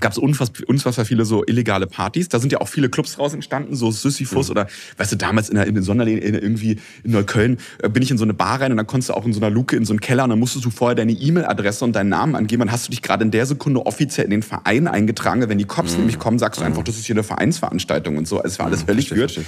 gab 0.00 0.12
es 0.12 0.18
unfass, 0.18 0.52
unfassbar 0.66 1.04
viele 1.04 1.24
so 1.24 1.44
illegale 1.46 1.86
Partys. 1.86 2.28
Da 2.28 2.38
sind 2.38 2.52
ja 2.52 2.60
auch 2.60 2.68
viele 2.68 2.88
Clubs 2.88 3.14
draus 3.16 3.34
entstanden, 3.34 3.74
so 3.74 3.90
Sisyphus 3.90 4.50
oder, 4.50 4.66
weißt 4.98 5.12
du, 5.12 5.16
damals 5.16 5.48
in 5.48 5.56
der, 5.56 5.66
in 5.66 5.74
der 5.74 5.82
Sonderlehne 5.82 6.20
in, 6.20 6.34
irgendwie 6.34 6.78
in 7.02 7.12
Neukölln 7.12 7.58
äh, 7.82 7.88
bin 7.88 8.02
ich 8.02 8.10
in 8.10 8.18
so 8.18 8.24
eine 8.24 8.34
Bar 8.34 8.60
rein 8.60 8.70
und 8.70 8.76
dann 8.76 8.86
konntest 8.86 9.10
du 9.10 9.14
auch 9.14 9.24
in 9.24 9.32
so 9.32 9.40
einer 9.40 9.50
Luke 9.50 9.76
in 9.76 9.84
so 9.84 9.92
einen 9.92 10.00
Keller 10.00 10.24
und 10.24 10.30
dann 10.30 10.38
musstest 10.38 10.64
du 10.64 10.70
vorher 10.70 10.94
deine 10.94 11.12
E-Mail-Adresse 11.12 11.84
und 11.84 11.94
deinen 11.94 12.10
Namen 12.10 12.34
angeben. 12.34 12.60
Dann 12.60 12.72
hast 12.72 12.86
du 12.86 12.90
dich 12.90 13.02
gerade 13.02 13.24
in 13.24 13.30
der 13.30 13.46
Sekunde 13.46 13.84
offiziell 13.86 14.24
in 14.24 14.30
den 14.30 14.42
Verein 14.42 14.88
eingetragen. 14.88 15.46
Wenn 15.48 15.58
die 15.58 15.64
Cops 15.64 15.96
nämlich 15.96 16.18
kommen, 16.18 16.38
sagst 16.38 16.60
du 16.60 16.64
einfach, 16.64 16.82
das 16.82 16.96
ist 16.96 17.06
hier 17.06 17.14
eine 17.14 17.22
Vereinsveranstaltung 17.22 18.16
und 18.16 18.28
so. 18.28 18.42
Es 18.42 18.58
war 18.58 18.66
alles 18.66 18.82
völlig 18.82 19.08
verstehe. 19.08 19.44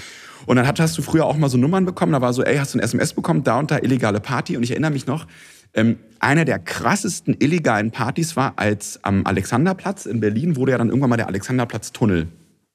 Und 0.47 0.57
dann 0.57 0.67
hast 0.67 0.97
du 0.97 1.03
früher 1.03 1.27
auch 1.27 1.37
mal 1.37 1.51
so 1.51 1.59
Nummern 1.59 1.85
bekommen, 1.85 2.13
da 2.13 2.23
war 2.23 2.33
so, 2.33 2.43
ey, 2.43 2.57
hast 2.57 2.73
du 2.73 2.79
ein 2.79 2.81
SMS 2.81 3.13
bekommen, 3.13 3.45
da 3.45 3.59
und 3.59 3.71
da 3.71 3.79
illegale 3.79 4.21
Party. 4.21 4.57
Und 4.57 4.63
ich 4.63 4.71
erinnere 4.71 4.93
mich 4.93 5.07
noch, 5.07 5.27
ähm, 5.75 5.99
einer 6.21 6.45
der 6.45 6.59
krassesten 6.59 7.37
illegalen 7.39 7.91
Partys 7.91 8.37
war, 8.37 8.55
als 8.57 9.03
am 9.05 9.25
Alexanderplatz 9.25 10.07
in 10.07 10.21
Berlin 10.21 10.57
wurde 10.57 10.73
ja 10.73 10.79
dann 10.79 10.89
irgendwann 10.89 11.11
mal 11.11 11.17
der 11.17 11.29
Alexanderplatz-Tunnel 11.29 12.29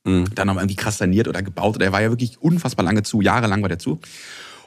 dann 0.05 0.47
noch 0.47 0.57
irgendwie 0.57 0.75
krass 0.75 0.97
saniert 0.97 1.27
oder 1.27 1.41
gebaut. 1.41 1.79
Der 1.79 1.93
war 1.93 2.01
ja 2.01 2.09
wirklich 2.09 2.41
unfassbar 2.41 2.83
lange 2.83 3.03
zu, 3.03 3.21
jahrelang 3.21 3.61
war 3.61 3.69
der 3.69 3.79
zu. 3.79 3.99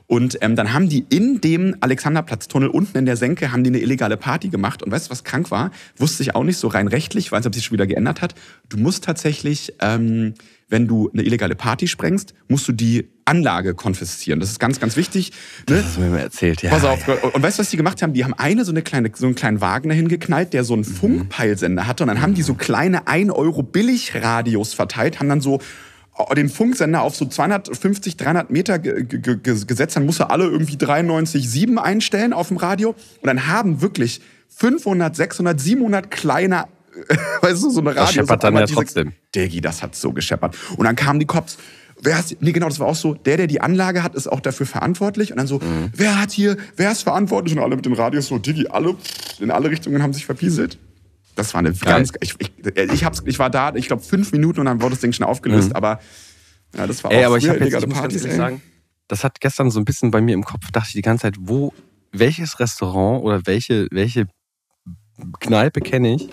Und 0.07 0.39
ähm, 0.41 0.55
dann 0.55 0.73
haben 0.73 0.89
die 0.89 1.05
in 1.09 1.41
dem 1.41 1.77
Alexanderplatztunnel 1.81 2.69
unten 2.69 2.97
in 2.99 3.07
der 3.07 3.17
Senke 3.17 3.51
haben 3.51 3.65
die 3.65 3.71
eine 3.71 3.81
illegale 3.81 4.17
Party 4.17 4.49
gemacht. 4.49 4.83
Und 4.83 4.93
weißt 4.93 5.07
du, 5.07 5.11
was 5.11 5.25
krank 5.25 5.51
war? 5.51 5.71
Wusste 5.97 6.23
ich 6.23 6.35
auch 6.35 6.45
nicht 6.45 6.59
so 6.59 6.69
rein 6.69 6.87
rechtlich, 6.87 7.33
weil 7.33 7.41
es 7.41 7.53
sich 7.53 7.65
schon 7.65 7.73
wieder 7.73 7.87
geändert 7.87 8.23
hat. 8.23 8.35
Du 8.69 8.77
musst 8.77 9.05
tatsächlich, 9.05 9.75
ähm, 9.81 10.35
wenn 10.69 10.87
du 10.87 11.11
eine 11.13 11.23
illegale 11.23 11.57
Party 11.57 11.89
sprengst, 11.89 12.35
musst 12.49 12.69
du 12.69 12.73
die 12.73 13.09
Anlage 13.25 13.75
konfiszieren. 13.75 14.39
Das 14.39 14.51
ist 14.51 14.61
ganz, 14.61 14.79
ganz 14.79 14.97
wichtig. 14.97 15.33
Ne? 15.69 15.77
Das 15.77 15.85
hast 15.87 15.97
du 15.97 16.01
mir 16.03 16.11
mal 16.11 16.19
erzählt, 16.19 16.63
ja. 16.63 16.71
Pass 16.71 16.85
auf. 16.85 17.07
Und 17.09 17.43
weißt 17.43 17.59
du, 17.59 17.63
was 17.63 17.71
die 17.71 17.77
gemacht 17.77 18.01
haben? 18.01 18.13
Die 18.13 18.25
haben 18.25 18.35
eine 18.35 18.65
so 18.65 18.71
eine 18.71 18.83
kleine, 18.83 19.11
so 19.13 19.27
einen 19.27 19.35
kleinen 19.35 19.61
Wagen 19.61 19.89
dahin 19.89 20.07
geknallt, 20.07 20.53
der 20.53 20.63
so 20.63 20.75
einen 20.75 20.85
Funkpeilsender 20.85 21.89
hatte. 21.89 22.05
Und 22.05 22.09
dann 22.09 22.21
haben 22.21 22.35
die 22.35 22.43
so 22.43 22.55
kleine 22.55 23.09
1 23.09 23.33
Euro 23.33 23.65
Billigradios 23.65 24.73
verteilt, 24.75 25.19
haben 25.19 25.29
dann 25.29 25.41
so 25.41 25.61
den 26.35 26.49
Funksender 26.49 27.03
auf 27.03 27.15
so 27.17 27.27
250, 27.27 28.17
300 28.17 28.51
Meter 28.51 28.79
ge 28.79 29.05
ge 29.05 29.19
ge 29.21 29.37
gesetzt. 29.67 29.97
Dann 29.97 30.07
musst 30.07 30.21
du 30.21 30.31
alle 30.31 30.45
irgendwie 30.45 30.77
93,7 30.77 31.77
einstellen 31.77 32.33
auf 32.33 32.49
dem 32.49 32.57
Radio. 32.57 32.91
Und 32.91 33.27
dann 33.27 33.47
haben 33.47 33.81
wirklich 33.83 34.21
500, 34.49 35.15
600, 35.15 35.61
700 35.61 36.11
kleine, 36.11 36.65
weißt 37.43 37.63
du, 37.63 37.71
so 37.71 37.81
eine 37.81 37.93
Das 37.95 38.09
Radio. 38.09 38.23
scheppert 38.23 38.45
dann 38.45 38.55
ja 38.57 38.67
trotzdem. 38.67 39.13
Diggi, 39.35 39.61
das 39.61 39.83
hat 39.83 39.95
so 39.95 40.13
gescheppert. 40.13 40.57
Und 40.77 40.85
dann 40.85 40.97
kamen 40.97 41.21
die 41.21 41.27
Cops. 41.27 41.59
Wer 42.03 42.19
ist, 42.19 42.37
nee, 42.43 42.53
genau, 42.53 42.69
das 42.69 42.79
war 42.79 42.87
auch 42.89 42.95
so. 42.95 43.15
Der, 43.15 43.39
der 43.39 43.47
die 43.47 43.61
Anlage 43.63 44.03
hat, 44.03 44.15
ist 44.15 44.27
auch 44.27 44.41
dafür 44.41 44.67
verantwortlich. 44.67 45.31
Und 45.33 45.39
dann 45.39 45.47
so, 45.47 45.59
Mhm. 45.59 45.91
wer 45.95 46.21
hat 46.21 46.31
hier, 46.31 46.57
wer 46.77 46.93
ist 46.93 47.03
verantwortlich? 47.03 47.57
Und 47.57 47.63
alle 47.63 47.75
mit 47.77 47.87
den 47.87 47.95
Radios 47.95 48.27
so, 48.27 48.39
Diggi, 48.39 48.67
alle 48.69 48.95
in 49.41 49.51
alle 49.51 49.71
Richtungen 49.71 50.03
haben 50.03 50.13
sich 50.13 50.27
verpieselt. 50.27 50.79
Das 51.37 51.55
war 51.55 51.61
eine 51.61 51.73
ganz, 51.73 52.13
ich, 52.21 52.35
ich, 52.39 52.51
ich, 52.93 53.05
hab's, 53.05 53.23
ich 53.25 53.39
war 53.39 53.51
da, 53.51 53.73
ich 53.75 53.87
glaube, 53.87 54.03
fünf 54.03 54.33
Minuten 54.33 54.59
und 54.61 54.67
dann 54.67 54.81
wurde 54.83 54.91
das 54.95 55.01
Ding 55.01 55.13
schnell 55.13 55.29
aufgelöst. 55.29 55.77
Aber 55.77 56.01
ja, 56.75 56.87
das 56.87 57.05
war 57.05 57.13
Mhm. 57.13 57.17
Ey, 57.19 57.23
auch 57.23 57.27
aber 57.29 57.37
ich 57.39 57.49
habe 57.49 57.59
jetzt, 57.59 57.69
ich 57.69 57.75
muss 57.75 57.83
ganz 57.83 57.95
Partys, 57.95 58.25
ey. 58.25 58.37
sagen, 58.37 58.63
das 59.07 59.23
hat 59.23 59.41
gestern 59.41 59.71
so 59.71 59.79
ein 59.79 59.85
bisschen 59.85 60.11
bei 60.11 60.21
mir 60.21 60.35
im 60.35 60.43
Kopf, 60.45 60.71
dachte 60.73 60.89
ich 60.89 60.95
die 60.95 61.03
ganze 61.03 61.23
Zeit, 61.23 61.37
wo, 61.39 61.73
welches 62.11 62.59
Restaurant 62.59 63.23
oder 63.23 63.41
welche, 63.47 63.87
welche 63.93 64.27
Kneipe 65.41 65.81
kenne 65.81 66.15
ich, 66.17 66.29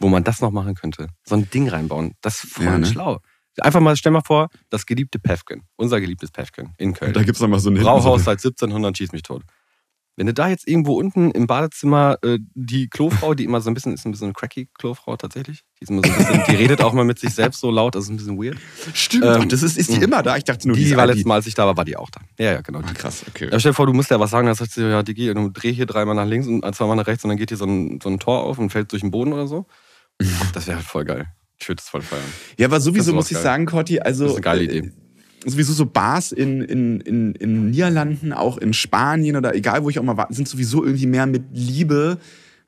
wo 0.00 0.08
man 0.08 0.24
das 0.24 0.40
noch 0.40 0.50
machen 0.50 0.74
könnte? 0.74 1.08
So 1.24 1.34
ein 1.34 1.48
Ding 1.50 1.68
reinbauen. 1.68 2.14
Das 2.22 2.42
ist 2.44 2.54
voll 2.54 2.64
Ja, 2.64 2.78
ne? 2.78 2.86
schlau. 2.86 3.20
Einfach 3.60 3.80
mal, 3.80 3.94
stell 3.96 4.12
mal 4.12 4.22
vor, 4.24 4.48
das 4.70 4.86
geliebte 4.86 5.18
Pefken, 5.18 5.62
unser 5.76 6.00
geliebtes 6.00 6.30
Pefken 6.30 6.72
in 6.78 6.94
Köln. 6.94 7.12
Da 7.12 7.22
gibt's 7.22 7.40
noch 7.40 7.48
mal 7.48 7.60
so 7.60 7.68
eine 7.68 7.80
Brauhaus 7.80 8.24
seit 8.24 8.38
1700, 8.38 8.96
schieß 8.96 9.12
mich 9.12 9.22
tot. 9.22 9.42
Wenn 10.16 10.26
du 10.26 10.34
da 10.34 10.48
jetzt 10.48 10.68
irgendwo 10.68 10.94
unten 10.94 11.30
im 11.30 11.46
Badezimmer 11.46 12.18
äh, 12.22 12.38
die 12.54 12.88
Klofrau, 12.88 13.34
die 13.34 13.44
immer 13.44 13.62
so 13.62 13.70
ein 13.70 13.74
bisschen, 13.74 13.94
ist 13.94 14.04
ein 14.04 14.12
bisschen 14.12 14.26
eine 14.26 14.34
cracky 14.34 14.68
Klofrau 14.78 15.16
tatsächlich, 15.16 15.62
die, 15.80 15.84
ist 15.84 15.90
immer 15.90 16.02
so 16.04 16.12
ein 16.12 16.18
bisschen, 16.18 16.42
die 16.50 16.54
redet 16.56 16.82
auch 16.82 16.92
mal 16.92 17.04
mit 17.04 17.18
sich 17.18 17.34
selbst 17.34 17.60
so 17.60 17.70
laut, 17.70 17.94
das 17.94 18.04
ist 18.04 18.10
ein 18.10 18.16
bisschen 18.16 18.36
weird. 18.38 18.58
Stimmt, 18.92 19.24
Ähm, 19.24 19.48
das 19.48 19.62
ist, 19.62 19.78
ist 19.78 19.90
die 19.90 19.98
mh. 19.98 20.04
immer 20.04 20.22
da. 20.22 20.36
Ich 20.36 20.44
dachte 20.44 20.68
nur, 20.68 20.76
Die, 20.76 20.84
ist 20.84 20.96
war 20.96 21.06
letztes 21.06 21.24
Mal, 21.24 21.36
als 21.36 21.46
ich 21.46 21.54
da 21.54 21.66
war, 21.66 21.76
war 21.76 21.86
die 21.86 21.96
auch 21.96 22.10
da. 22.10 22.20
Ja, 22.38 22.52
ja, 22.52 22.60
genau. 22.60 22.80
Ah, 22.80 22.82
Die. 22.88 22.94
krass, 22.94 23.24
okay. 23.26 23.48
Ja, 23.50 23.58
stell 23.58 23.72
dir 23.72 23.74
vor, 23.74 23.86
du 23.86 23.94
musst 23.94 24.10
ja 24.10 24.20
was 24.20 24.30
sagen, 24.30 24.46
dann 24.46 24.54
sagst 24.54 24.76
du, 24.76 24.82
ja, 24.82 25.02
Digi, 25.02 25.30
und 25.30 25.36
du 25.36 25.48
dreh 25.48 25.72
hier 25.72 25.86
dreimal 25.86 26.14
nach 26.14 26.26
links 26.26 26.46
und 26.46 26.62
zweimal 26.74 26.96
nach 26.96 27.06
rechts 27.06 27.24
und 27.24 27.30
dann 27.30 27.38
geht 27.38 27.48
hier 27.48 27.58
so 27.58 27.64
ein, 27.64 27.98
so 28.02 28.10
ein 28.10 28.18
Tor 28.18 28.44
auf 28.44 28.58
und 28.58 28.70
fällt 28.70 28.92
durch 28.92 29.00
den 29.02 29.10
Boden 29.10 29.32
oder 29.32 29.46
so. 29.46 29.66
Das 30.52 30.66
wäre 30.66 30.76
halt 30.76 30.86
voll 30.86 31.04
geil. 31.04 31.26
Ich 31.58 31.68
würde 31.68 31.76
das 31.76 31.88
voll 31.88 32.02
feiern. 32.02 32.22
Ja, 32.58 32.66
aber 32.66 32.80
sowieso 32.80 33.14
muss 33.14 33.30
ich 33.30 33.36
geil. 33.36 33.42
sagen, 33.42 33.66
Corti, 33.66 34.00
also. 34.00 34.24
Das 34.24 34.32
ist 34.32 34.36
eine 34.38 34.42
geile 34.42 34.62
äh, 34.62 34.78
Idee. 34.78 34.92
Sowieso 35.44 35.72
so 35.72 35.86
Bars 35.86 36.30
in, 36.32 36.62
in, 36.62 37.00
in, 37.00 37.34
in 37.34 37.70
Niederlanden, 37.70 38.32
auch 38.32 38.58
in 38.58 38.72
Spanien 38.72 39.36
oder 39.36 39.54
egal, 39.54 39.82
wo 39.82 39.90
ich 39.90 39.98
auch 39.98 40.04
mal 40.04 40.16
war, 40.16 40.28
sind 40.30 40.46
sowieso 40.48 40.84
irgendwie 40.84 41.06
mehr 41.06 41.26
mit 41.26 41.42
Liebe 41.52 42.18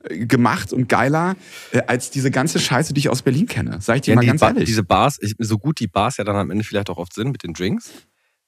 äh, 0.09 0.27
gemacht 0.27 0.73
und 0.73 0.89
geiler 0.89 1.37
äh, 1.73 1.83
als 1.87 2.11
diese 2.11 2.31
ganze 2.33 2.59
Scheiße, 2.59 2.93
die 2.93 2.99
ich 3.01 3.09
aus 3.09 3.23
Berlin 3.23 3.47
kenne. 3.47 3.79
Sag 3.81 3.97
ich 3.97 4.03
dir 4.03 4.11
Ja, 4.13 4.17
mal 4.17 4.27
ganz 4.27 4.41
ba 4.41 4.49
ehrlich. 4.49 4.65
diese 4.65 4.83
Bars, 4.83 5.19
ich, 5.21 5.35
so 5.39 5.59
gut 5.59 5.79
die 5.79 5.87
Bars 5.87 6.17
ja 6.17 6.25
dann 6.25 6.37
am 6.37 6.51
Ende 6.51 6.65
vielleicht 6.65 6.91
auch 6.91 6.97
oft 6.99 7.15
sind 7.15 7.31
mit 7.31 7.45
den 7.45 7.53
Drinks, 7.53 7.91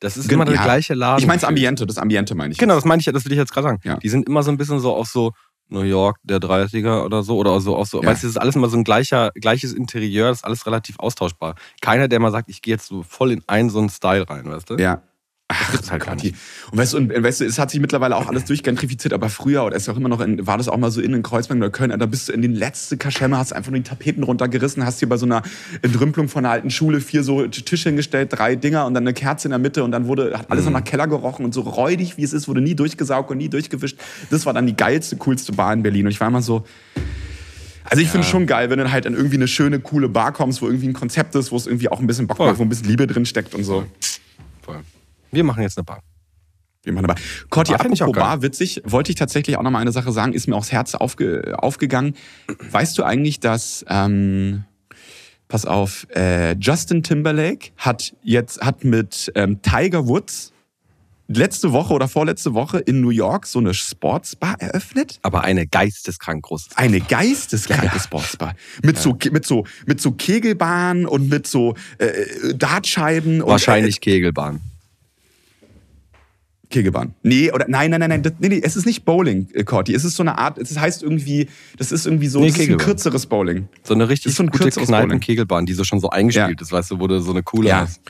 das 0.00 0.16
ist 0.16 0.28
Gen- 0.28 0.34
immer 0.34 0.44
der 0.44 0.56
ja. 0.56 0.64
gleiche 0.64 0.94
Laden. 0.94 1.20
ich 1.20 1.26
meine 1.26 1.40
das 1.40 1.48
Ambiente, 1.48 1.86
das 1.86 1.96
Ambiente 1.96 2.34
meine 2.34 2.52
ich. 2.52 2.58
Genau, 2.58 2.74
jetzt. 2.74 2.82
das 2.82 2.88
meine 2.88 3.00
ich, 3.00 3.06
das 3.06 3.24
will 3.24 3.32
ich 3.32 3.38
jetzt 3.38 3.52
gerade 3.52 3.68
sagen. 3.68 3.80
Ja. 3.84 3.96
Die 3.96 4.08
sind 4.08 4.28
immer 4.28 4.42
so 4.42 4.50
ein 4.50 4.56
bisschen 4.58 4.78
so 4.80 4.92
auf 4.94 5.06
so 5.08 5.32
New 5.68 5.82
York 5.82 6.18
der 6.22 6.38
30er 6.38 7.04
oder 7.04 7.22
so 7.22 7.36
oder 7.36 7.60
so 7.60 7.76
auch 7.76 7.86
so. 7.86 8.02
Ja. 8.02 8.08
Weißt 8.08 8.22
du, 8.22 8.26
das 8.26 8.36
ist 8.36 8.40
alles 8.40 8.56
immer 8.56 8.68
so 8.68 8.76
ein 8.76 8.84
gleicher, 8.84 9.30
gleiches 9.34 9.72
Interieur, 9.72 10.28
das 10.28 10.38
ist 10.38 10.44
alles 10.44 10.66
relativ 10.66 10.98
austauschbar. 10.98 11.54
Keiner, 11.80 12.08
der 12.08 12.20
mal 12.20 12.30
sagt, 12.30 12.48
ich 12.48 12.62
gehe 12.62 12.74
jetzt 12.74 12.86
so 12.86 13.02
voll 13.02 13.32
in 13.32 13.42
einen 13.46 13.70
so 13.70 13.78
einen 13.78 13.88
Style 13.88 14.28
rein, 14.28 14.50
weißt 14.50 14.70
du? 14.70 14.76
Ja. 14.76 15.02
Ach, 15.48 15.70
gibt's 15.70 15.92
halt 15.92 16.04
gar 16.04 16.16
Gott, 16.16 16.24
Und 16.72 16.78
weißt 16.78 16.92
du, 16.94 16.96
und, 16.96 17.22
weißt 17.22 17.40
du, 17.40 17.44
es 17.44 17.56
hat 17.60 17.70
sich 17.70 17.78
mittlerweile 17.80 18.16
auch 18.16 18.26
alles 18.26 18.46
durchgentrifiziert, 18.46 19.14
aber 19.14 19.28
früher, 19.28 19.64
oder 19.64 19.76
ist 19.76 19.86
ja 19.86 19.92
auch 19.92 19.96
immer 19.96 20.08
noch, 20.08 20.20
in, 20.20 20.44
war 20.44 20.58
das 20.58 20.68
auch 20.68 20.76
mal 20.76 20.90
so 20.90 21.00
in, 21.00 21.14
in 21.14 21.22
Kreuzberg 21.22 21.58
oder 21.58 21.70
Köln, 21.70 21.96
da 21.96 22.06
bist 22.06 22.28
du 22.28 22.32
in 22.32 22.42
den 22.42 22.52
letzte 22.52 22.96
Kaschemme, 22.96 23.38
hast 23.38 23.52
einfach 23.52 23.70
nur 23.70 23.78
die 23.78 23.88
Tapeten 23.88 24.24
runtergerissen, 24.24 24.84
hast 24.84 24.98
hier 24.98 25.08
bei 25.08 25.16
so 25.16 25.24
einer 25.24 25.42
Entrümpelung 25.82 26.28
von 26.28 26.44
einer 26.44 26.52
alten 26.52 26.70
Schule 26.70 27.00
vier 27.00 27.22
so 27.22 27.46
Tische 27.46 27.90
hingestellt, 27.90 28.30
drei 28.32 28.56
Dinger 28.56 28.86
und 28.86 28.94
dann 28.94 29.04
eine 29.04 29.14
Kerze 29.14 29.46
in 29.46 29.50
der 29.50 29.60
Mitte 29.60 29.84
und 29.84 29.92
dann 29.92 30.08
wurde, 30.08 30.36
hat 30.36 30.50
alles 30.50 30.64
Mhm. 30.64 30.72
noch 30.72 30.80
nach 30.80 30.84
Keller 30.84 31.06
gerochen 31.06 31.44
und 31.44 31.54
so 31.54 31.60
räudig, 31.60 32.16
wie 32.16 32.24
es 32.24 32.32
ist, 32.32 32.48
wurde 32.48 32.60
nie 32.60 32.74
durchgesaugt 32.74 33.30
und 33.30 33.38
nie 33.38 33.48
durchgewischt. 33.48 33.96
Das 34.30 34.46
war 34.46 34.52
dann 34.52 34.66
die 34.66 34.74
geilste, 34.76 35.16
coolste 35.16 35.52
Bar 35.52 35.72
in 35.72 35.84
Berlin 35.84 36.06
und 36.06 36.10
ich 36.10 36.18
war 36.20 36.26
immer 36.26 36.42
so, 36.42 36.64
also 37.88 38.02
ich 38.02 38.08
finde 38.08 38.26
schon 38.26 38.46
geil, 38.48 38.68
wenn 38.68 38.80
du 38.80 38.90
halt 38.90 39.06
an 39.06 39.14
irgendwie 39.14 39.36
eine 39.36 39.46
schöne, 39.46 39.78
coole 39.78 40.08
Bar 40.08 40.32
kommst, 40.32 40.60
wo 40.60 40.66
irgendwie 40.66 40.88
ein 40.88 40.92
Konzept 40.92 41.36
ist, 41.36 41.52
wo 41.52 41.56
es 41.56 41.68
irgendwie 41.68 41.88
auch 41.88 42.00
ein 42.00 42.08
bisschen 42.08 42.26
Bock 42.26 42.40
macht, 42.40 42.58
wo 42.58 42.62
ein 42.64 42.68
bisschen 42.68 42.88
Liebe 42.88 43.06
drin 43.06 43.24
steckt 43.26 43.54
und 43.54 43.62
so. 43.62 43.74
Voll. 43.82 43.86
Wir 45.30 45.44
machen 45.44 45.62
jetzt 45.62 45.78
eine 45.78 45.84
Bar. 45.84 46.02
Man 46.92 47.04
aber. 47.04 47.16
Corti, 47.50 47.72
Bar 47.72 47.80
find 47.80 47.94
ich 47.94 48.02
apropos. 48.02 48.22
Bar, 48.22 48.42
witzig, 48.42 48.82
wollte 48.84 49.10
ich 49.10 49.16
tatsächlich 49.16 49.56
auch 49.56 49.62
noch 49.62 49.70
mal 49.70 49.80
eine 49.80 49.92
Sache 49.92 50.12
sagen, 50.12 50.32
ist 50.32 50.46
mir 50.46 50.54
aufs 50.54 50.70
Herz 50.70 50.94
aufge, 50.94 51.54
aufgegangen. 51.58 52.14
Weißt 52.70 52.96
du 52.96 53.02
eigentlich, 53.02 53.40
dass, 53.40 53.84
ähm, 53.88 54.64
pass 55.48 55.66
auf, 55.66 56.06
äh, 56.14 56.54
Justin 56.54 57.02
Timberlake 57.02 57.70
hat 57.76 58.14
jetzt, 58.22 58.60
hat 58.60 58.84
mit 58.84 59.32
ähm, 59.34 59.60
Tiger 59.62 60.06
Woods 60.06 60.52
letzte 61.28 61.72
Woche 61.72 61.92
oder 61.92 62.06
vorletzte 62.08 62.54
Woche 62.54 62.78
in 62.78 63.00
New 63.00 63.10
York 63.10 63.46
so 63.46 63.58
eine 63.58 63.74
Sportsbar 63.74 64.60
eröffnet. 64.60 65.18
Aber 65.22 65.42
eine 65.42 65.66
geisteskrank 65.66 66.44
große. 66.44 66.70
Eine 66.76 67.00
geisteskranke 67.00 67.86
Ja, 67.86 67.92
ja. 67.94 68.00
Sportsbar. 68.00 68.54
Mit, 68.84 68.98
so, 68.98 69.18
mit, 69.32 69.44
so, 69.44 69.66
mit 69.86 70.00
so 70.00 70.12
Kegelbahnen 70.12 71.06
und 71.06 71.28
mit 71.28 71.46
so 71.46 71.74
äh, 71.98 72.54
Dartscheiben. 72.54 73.42
und, 73.42 73.50
Wahrscheinlich 73.50 74.00
Kegelbahn. 74.00 74.56
Äh, 74.56 74.75
Kegelbahn. 76.70 77.14
Nee, 77.22 77.52
oder 77.52 77.66
nein, 77.68 77.90
nein, 77.90 78.00
nein, 78.00 78.10
nein, 78.10 78.22
das, 78.22 78.32
nee, 78.40 78.48
nee, 78.48 78.60
es 78.62 78.76
ist 78.76 78.86
nicht 78.86 79.04
Bowling, 79.04 79.48
äh, 79.54 79.62
Corti. 79.64 79.94
Es 79.94 80.04
ist 80.04 80.16
so 80.16 80.22
eine 80.22 80.36
Art, 80.38 80.58
es 80.58 80.76
heißt 80.78 81.02
irgendwie, 81.02 81.48
das 81.78 81.92
ist 81.92 82.06
irgendwie 82.06 82.26
so, 82.28 82.40
Nee, 82.40 82.46
das 82.46 82.54
ist 82.54 82.60
ein 82.60 82.64
Kegelbahn. 82.64 82.86
kürzeres 82.86 83.26
Bowling. 83.26 83.68
So 83.84 83.94
eine 83.94 84.08
richtig 84.08 84.34
so 84.34 84.42
ein 84.42 84.46
gute 84.50 84.64
kürzeres 84.64 84.88
Bowling. 84.88 85.00
Kneipen-Kegelbahn, 85.08 85.66
die 85.66 85.74
so 85.74 85.84
schon 85.84 86.00
so 86.00 86.10
eingespielt 86.10 86.60
ist, 86.60 86.72
weißt 86.72 86.90
du, 86.90 87.00
wo 87.00 87.06
du 87.06 87.20
so 87.20 87.30
eine 87.30 87.42
coole 87.42 87.68
Ja. 87.68 87.80
hast. 87.82 88.00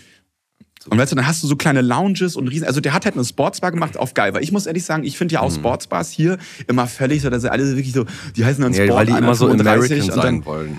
Und 0.88 0.98
weißt 0.98 1.10
du, 1.10 1.16
dann 1.16 1.26
hast 1.26 1.42
du 1.42 1.48
so 1.48 1.56
kleine 1.56 1.82
Lounges 1.82 2.36
und 2.36 2.46
riesen. 2.46 2.64
Also 2.64 2.80
der 2.80 2.92
hat 2.94 3.04
halt 3.06 3.16
eine 3.16 3.24
Sportsbar 3.24 3.72
gemacht 3.72 3.96
auf 3.96 4.14
geil. 4.14 4.32
Weil 4.34 4.44
ich 4.44 4.52
muss 4.52 4.66
ehrlich 4.66 4.84
sagen, 4.84 5.02
ich 5.02 5.18
finde 5.18 5.34
ja 5.34 5.40
Mhm. 5.40 5.46
auch 5.48 5.52
Sportsbars 5.52 6.10
hier 6.12 6.38
immer 6.68 6.86
völlig 6.86 7.22
so, 7.22 7.28
dass 7.30 7.42
sie 7.42 7.50
alle 7.50 7.66
wirklich 7.76 7.92
so, 7.92 8.04
die 8.36 8.44
heißen 8.44 8.62
dann 8.62 8.72
Ja, 8.72 8.84
Sport 8.84 8.98
weil 9.00 9.06
die 9.06 9.12
immer 9.18 9.34
so 9.34 9.46
135 9.48 9.90
American 9.90 10.10
und 10.10 10.24
dann, 10.24 10.34
sein 10.36 10.44
wollen. 10.46 10.78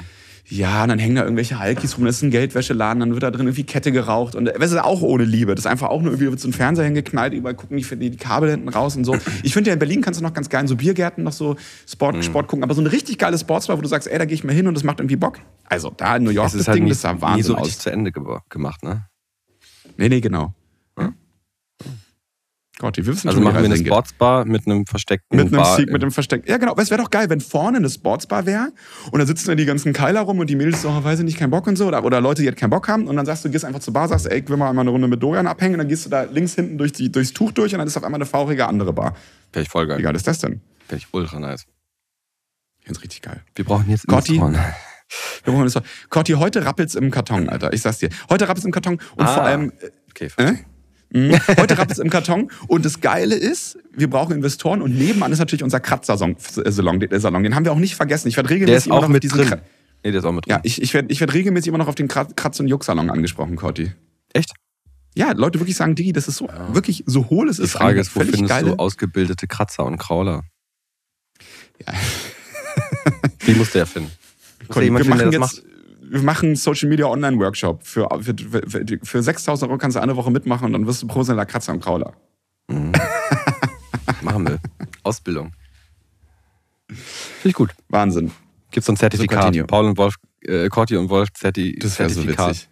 Ja, 0.50 0.84
und 0.84 0.90
dann 0.90 1.00
hängen 1.00 1.16
da 1.16 1.24
irgendwelche 1.24 1.58
Alkis 1.58 1.98
rum, 1.98 2.06
das 2.06 2.18
ist 2.18 2.22
ein 2.22 2.32
Geldwäscheladen, 2.32 3.02
dann 3.02 3.12
wird 3.12 3.22
da 3.22 3.32
drin 3.32 3.48
irgendwie 3.48 3.66
Kette 3.66 3.92
geraucht 3.92 4.34
und 4.34 4.46
das 4.46 4.72
ist 4.72 4.78
auch 4.78 5.02
ohne 5.02 5.26
Liebe. 5.26 5.54
Das 5.56 5.66
ist 5.66 5.70
einfach 5.72 5.90
auch 5.90 6.02
nur 6.02 6.12
irgendwie 6.14 6.30
wird 6.30 6.40
so 6.40 6.48
ein 6.48 6.54
Fernseher 6.54 6.86
hingeknallt, 6.86 7.34
überall 7.34 7.54
gucken 7.56 7.76
die, 7.76 8.10
die 8.12 8.16
Kabel 8.16 8.50
hinten 8.52 8.70
raus 8.70 8.96
und 8.96 9.04
so. 9.04 9.18
Ich 9.44 9.52
finde 9.54 9.70
ja 9.70 9.74
in 9.74 9.80
Berlin 9.80 10.02
kannst 10.02 10.22
du 10.22 10.24
noch 10.24 10.34
ganz 10.34 10.48
geil 10.48 10.62
in 10.62 10.68
so 10.68 10.78
Biergärten 10.78 11.24
noch 11.26 11.34
so 11.34 11.58
Sport, 11.86 12.16
Mhm. 12.16 12.24
Sport 12.24 12.48
gucken, 12.48 12.64
aber 12.64 12.74
so 12.74 12.80
eine 12.82 12.92
richtig 12.94 13.18
geile 13.18 13.38
Sportsbar, 13.38 13.78
wo 13.78 13.82
du 13.82 13.90
sagst, 13.90 14.08
ey, 14.08 14.18
da 14.18 14.24
gehe 14.24 14.36
ich 14.36 14.46
mal 14.46 14.54
hin 14.54 14.68
und 14.68 14.74
das 14.76 14.86
macht 14.86 15.02
irgendwie 15.02 15.18
Bock. 15.18 15.40
Also 15.66 15.90
da 15.90 16.16
in 16.16 16.24
New 16.24 16.30
York 16.30 16.46
das 16.48 16.54
ist 16.56 16.68
halt 16.70 16.78
Ding, 16.78 16.86
nie, 16.86 16.92
das 16.92 17.02
sah 17.02 17.12
nie 17.14 17.22
Wahnsinn 17.22 17.44
so 17.44 17.54
richtig 17.56 17.76
aus. 17.76 17.80
zu 17.80 17.92
Ende 17.92 18.14
ge 18.14 18.24
gemacht, 18.50 18.84
ne? 18.84 19.06
Nee, 19.98 20.08
nee, 20.08 20.22
genau. 20.22 20.54
Gott, 22.80 22.96
die 22.96 23.06
wissen 23.08 23.28
Also 23.28 23.42
machen 23.42 23.56
wir 23.56 23.60
eine 23.66 23.74
hingeht. 23.74 23.88
Sportsbar 23.92 24.46
mit 24.46 24.68
einem 24.68 24.86
versteckten 24.86 25.36
Mit 25.36 25.48
einem 25.48 25.56
Bar. 25.63 25.76
Sieg, 25.78 25.92
mit 25.92 26.00
einem 26.02 26.12
Versteck. 26.12 26.48
Ja, 26.48 26.58
genau. 26.58 26.74
Aber 26.74 26.82
es 26.84 26.92
wäre 26.92 27.02
doch 27.02 27.10
geil, 27.10 27.28
wenn 27.30 27.42
vorne 27.42 27.78
eine 27.78 27.90
Sportsbar 27.90 28.46
wäre 28.46 28.72
und 29.12 29.20
da 29.20 29.26
sitzen 29.26 29.48
dann 29.48 29.58
die 29.58 29.66
ganzen 29.66 29.94
Keiler 29.94 30.22
rum 30.22 30.38
und 30.38 30.48
die 30.48 30.56
Mädels 30.56 30.84
so, 30.84 30.90
oh, 30.90 31.04
weiß 31.04 31.18
ich 31.20 31.26
nicht, 31.26 31.40
keinen 31.40 31.50
Bock 31.50 31.66
und 31.66 31.76
so. 31.76 31.88
Oder, 31.88 32.04
oder 32.04 32.22
Leute, 32.22 32.44
die 32.44 32.48
halt 32.48 32.58
keinen 32.58 32.70
Bock 32.70 32.88
haben. 32.88 33.08
Und 33.08 33.16
dann 33.16 33.26
sagst 33.26 33.44
du, 33.46 33.50
gehst 33.50 33.66
einfach 33.66 33.80
zur 33.80 33.94
Bar, 33.94 34.08
sagst, 34.08 34.28
ey, 34.28 34.42
ich 34.42 34.48
will 34.50 34.58
mal 34.58 34.70
einmal 34.70 34.84
eine 34.84 34.92
Runde 34.92 35.08
mit 35.08 35.24
Dorian 35.24 35.48
abhängen. 35.48 35.74
Und 35.74 35.80
dann 35.80 35.88
gehst 35.88 36.06
du 36.06 36.10
da 36.12 36.22
links 36.24 36.54
hinten 36.54 36.78
durch 36.78 36.92
die, 36.94 37.12
durchs 37.12 37.34
Tuch 37.34 37.52
durch 37.52 37.74
und 37.74 37.80
dann 37.80 37.88
ist 37.88 37.98
auf 37.98 38.04
einmal 38.04 38.20
eine 38.20 38.28
faurige 38.28 38.68
andere 38.68 38.94
Bar. 38.94 39.16
Finde 39.52 39.63
ich 39.63 39.70
voll 39.70 39.86
Wie 39.86 39.90
geil. 39.90 40.02
geil 40.04 40.16
ist 40.16 40.28
das 40.28 40.38
denn? 40.40 40.62
Finde 40.88 41.04
ich 41.04 41.08
ultra 41.13 41.40
nice. 41.40 41.66
Ich 42.80 42.86
find's 42.86 43.02
richtig 43.02 43.24
geil. 43.24 43.42
Wir 43.56 43.66
brauchen 43.66 43.90
jetzt 43.90 44.06
Gotti? 44.06 44.40
Wir 44.40 45.54
brauchen 45.54 45.63
das 45.63 45.74
doch- 45.74 45.84
Corti, 46.10 46.34
heute 46.34 46.63
rappelt's 46.66 46.94
im 46.94 47.10
Karton, 47.12 47.50
Alter. 47.50 47.74
Ich 47.74 47.82
sag's 47.82 47.98
dir. 48.00 48.10
Heute 48.30 48.48
rappelt's 48.48 48.66
im 48.66 48.72
Karton 48.72 49.00
und 49.16 49.26
Ah. 49.26 49.34
vor 49.34 49.44
allem, 49.44 49.72
Okay, 50.12 50.30
äh, 50.38 50.54
Mhm. 51.12 51.34
Heute 51.58 51.78
rappelt's 51.78 52.00
im 52.00 52.10
Karton. 52.10 52.52
Und 52.67 52.84
das 52.86 53.00
Geile 53.02 53.36
ist, 53.36 53.78
wir 53.93 54.10
brauchen 54.10 54.34
Investoren 54.36 54.82
und 54.82 54.98
nebenan 54.98 55.32
ist 55.32 55.39
natürlich 55.39 55.63
unser 55.63 55.80
Kratzsalon. 55.80 56.36
äh. 56.58 57.43
Den 57.43 57.56
haben 57.56 57.65
wir 57.65 57.72
auch 57.72 57.80
nicht 57.80 57.96
vergessen. 57.96 58.28
Ich 58.28 58.36
werde 58.38 58.50
regelmäßig 58.50 58.88
immer 58.88 59.02
noch 59.02 59.08
mit 59.08 59.24
diesen 59.24 59.38
drin. 59.38 59.62
Nee, 60.04 60.12
der 60.12 60.20
ist 60.20 60.26
auch 60.26 60.32
mit 60.34 60.46
drin. 60.46 60.52
Ja, 60.52 60.60
ich, 60.63 60.82
ich 60.82 60.93
werde 60.93 61.12
ich 61.12 61.20
werd 61.20 61.34
regelmäßig 61.34 61.70
immer 61.70 61.78
noch 61.78 61.88
auf 61.88 61.96
den 61.96 62.08
Krat- 62.08 62.36
Kratz- 62.36 62.60
und 62.60 62.67
Jucksalon 62.67 63.10
angesprochen, 63.10 63.56
Corti. 63.56 63.91
Echt? 64.34 64.54
Ja, 65.15 65.32
Leute 65.32 65.60
wirklich 65.60 65.76
sagen, 65.76 65.96
Digi, 65.96 66.12
das 66.13 66.28
ist 66.28 66.38
so 66.38 66.48
wirklich 66.74 67.04
so 67.08 67.30
hohl 67.30 67.50
es 67.50 67.58
Die 67.58 67.63
ist. 67.63 67.72
Frage 67.72 67.91
eine 67.91 68.02
ist, 68.02 68.15
wo 68.15 68.20
findest 68.20 68.48
geile, 68.50 68.72
du 68.72 68.76
ausgebildete 68.76 69.48
Kratzer 69.48 69.86
und 69.86 69.98
Krauler? 69.98 70.43
Ja. 71.86 71.93
Wie 73.39 73.54
muss 73.56 73.72
der 73.72 73.86
finden? 73.86 74.12
Muss 74.67 74.76
wir 74.76 74.84
finden, 74.84 75.10
machen 75.10 75.32
das 75.41 75.56
jetzt, 75.56 75.63
wir 76.10 76.22
machen 76.22 76.48
einen 76.48 76.56
Social 76.56 76.89
Media 76.89 77.06
Online 77.08 77.38
Workshop. 77.39 77.84
Für, 77.86 78.08
für, 78.22 78.36
für, 78.67 78.86
für 79.04 79.24
6000 79.24 79.70
Euro 79.70 79.78
kannst 79.78 79.96
du 79.98 80.02
eine 80.02 80.15
Woche 80.15 80.32
mitmachen 80.32 80.65
und 80.65 80.74
dann 80.74 80.88
wirst 80.88 81.04
du 81.04 81.08
professioneller 81.08 81.46
Kratzer 81.46 81.74
und 81.74 81.82
Krauler. 81.82 82.13
macht? 82.67 83.02
Machen 84.22 84.48
wir. 84.48 84.60
Ausbildung. 85.04 85.54
Finde 86.88 87.50
ich 87.50 87.54
gut. 87.54 87.72
Wahnsinn. 87.89 88.32
Gibt 88.72 88.86
so 88.86 88.93
ein 88.93 88.98
Zertifikat. 88.98 89.43
continue. 89.43 89.65
Paul 89.67 89.86
und 89.86 89.98
Wolf, 89.98 90.15
äh, 90.41 90.70
Corti 90.70 90.96
und 90.96 91.10
Wolf 91.10 91.30
Zerti 91.34 91.78
Das 91.80 91.98
wäre 92.00 92.10
so 92.10 92.15
Zertifikat. 92.22 92.50
witzig. 92.50 92.70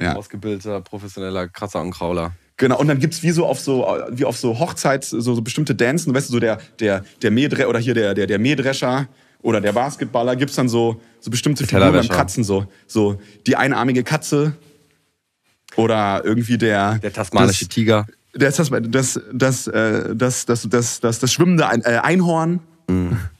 Ja. 0.00 0.16
Ausgebildeter, 0.16 0.80
professioneller 0.80 1.48
Kratzer 1.48 1.80
und 1.80 1.92
Krauler. 1.92 2.32
Genau, 2.56 2.78
und 2.78 2.88
dann 2.88 2.98
gibt's 2.98 3.22
wie 3.22 3.30
so 3.30 3.46
auf 3.46 3.60
so, 3.60 3.86
wie 4.10 4.24
auf 4.24 4.36
so 4.36 4.58
Hochzeits, 4.58 5.10
so, 5.10 5.20
so 5.20 5.42
bestimmte 5.42 5.74
Dancen, 5.74 6.14
weißt 6.14 6.28
du, 6.28 6.34
so 6.34 6.40
der, 6.40 6.60
der, 6.80 7.04
der 7.22 7.30
Mähdre 7.30 7.68
oder 7.68 7.78
hier 7.78 7.94
der, 7.94 8.14
der, 8.14 8.26
der 8.26 8.38
Mähdrescher 8.38 9.08
oder 9.42 9.60
der 9.60 9.72
Basketballer, 9.72 10.36
gibt's 10.36 10.54
dann 10.54 10.68
so, 10.68 11.00
so 11.20 11.30
bestimmte 11.30 11.66
Figuren 11.66 11.92
beim. 11.92 12.08
Kratzen, 12.08 12.44
so, 12.44 12.66
so 12.86 13.20
die 13.46 13.56
einarmige 13.56 14.04
Katze 14.04 14.54
oder 15.76 16.22
irgendwie 16.24 16.58
der, 16.58 16.98
Der 16.98 17.12
tasmanische 17.12 17.66
Tiger. 17.68 18.06
das, 18.32 18.56
das, 18.56 18.70
das, 18.88 19.20
das, 19.32 19.66
äh, 19.66 20.14
das, 20.14 20.46
das, 20.46 20.68
das, 20.68 21.00
das, 21.00 21.18
das 21.18 21.32
schwimmende 21.32 21.66
Ein, 21.66 21.82
äh, 21.82 21.98
Einhorn 22.02 22.60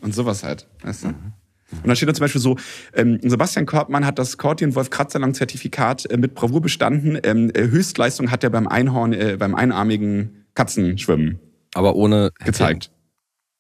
und 0.01 0.15
sowas 0.15 0.45
halt. 0.45 0.67
Weißt 0.83 1.05
du? 1.05 1.09
Und 1.09 1.87
dann 1.87 1.97
steht 1.97 2.09
da 2.09 2.15
zum 2.15 2.25
Beispiel 2.25 2.41
so, 2.41 2.57
ähm, 2.95 3.19
Sebastian 3.23 3.67
Kortmann 3.67 4.05
hat 4.05 4.19
das 4.19 4.37
Corti 4.39 4.65
und 4.65 4.75
Wolf 4.75 4.91
Kratzerlang 4.91 5.35
Zertifikat 5.35 6.11
äh, 6.11 6.17
mit 6.17 6.35
Bravour 6.35 6.61
bestanden. 6.61 7.19
Ähm, 7.23 7.51
äh, 7.55 7.69
Höchstleistung 7.69 8.31
hat 8.31 8.45
er 8.45 8.51
beim 8.51 8.67
Einhorn, 8.67 9.13
äh, 9.13 9.37
beim 9.39 9.55
einarmigen 9.55 10.45
Katzenschwimmen 10.55 11.39
Aber 11.75 11.95
ohne 11.97 12.31
gezeigt. 12.45 12.91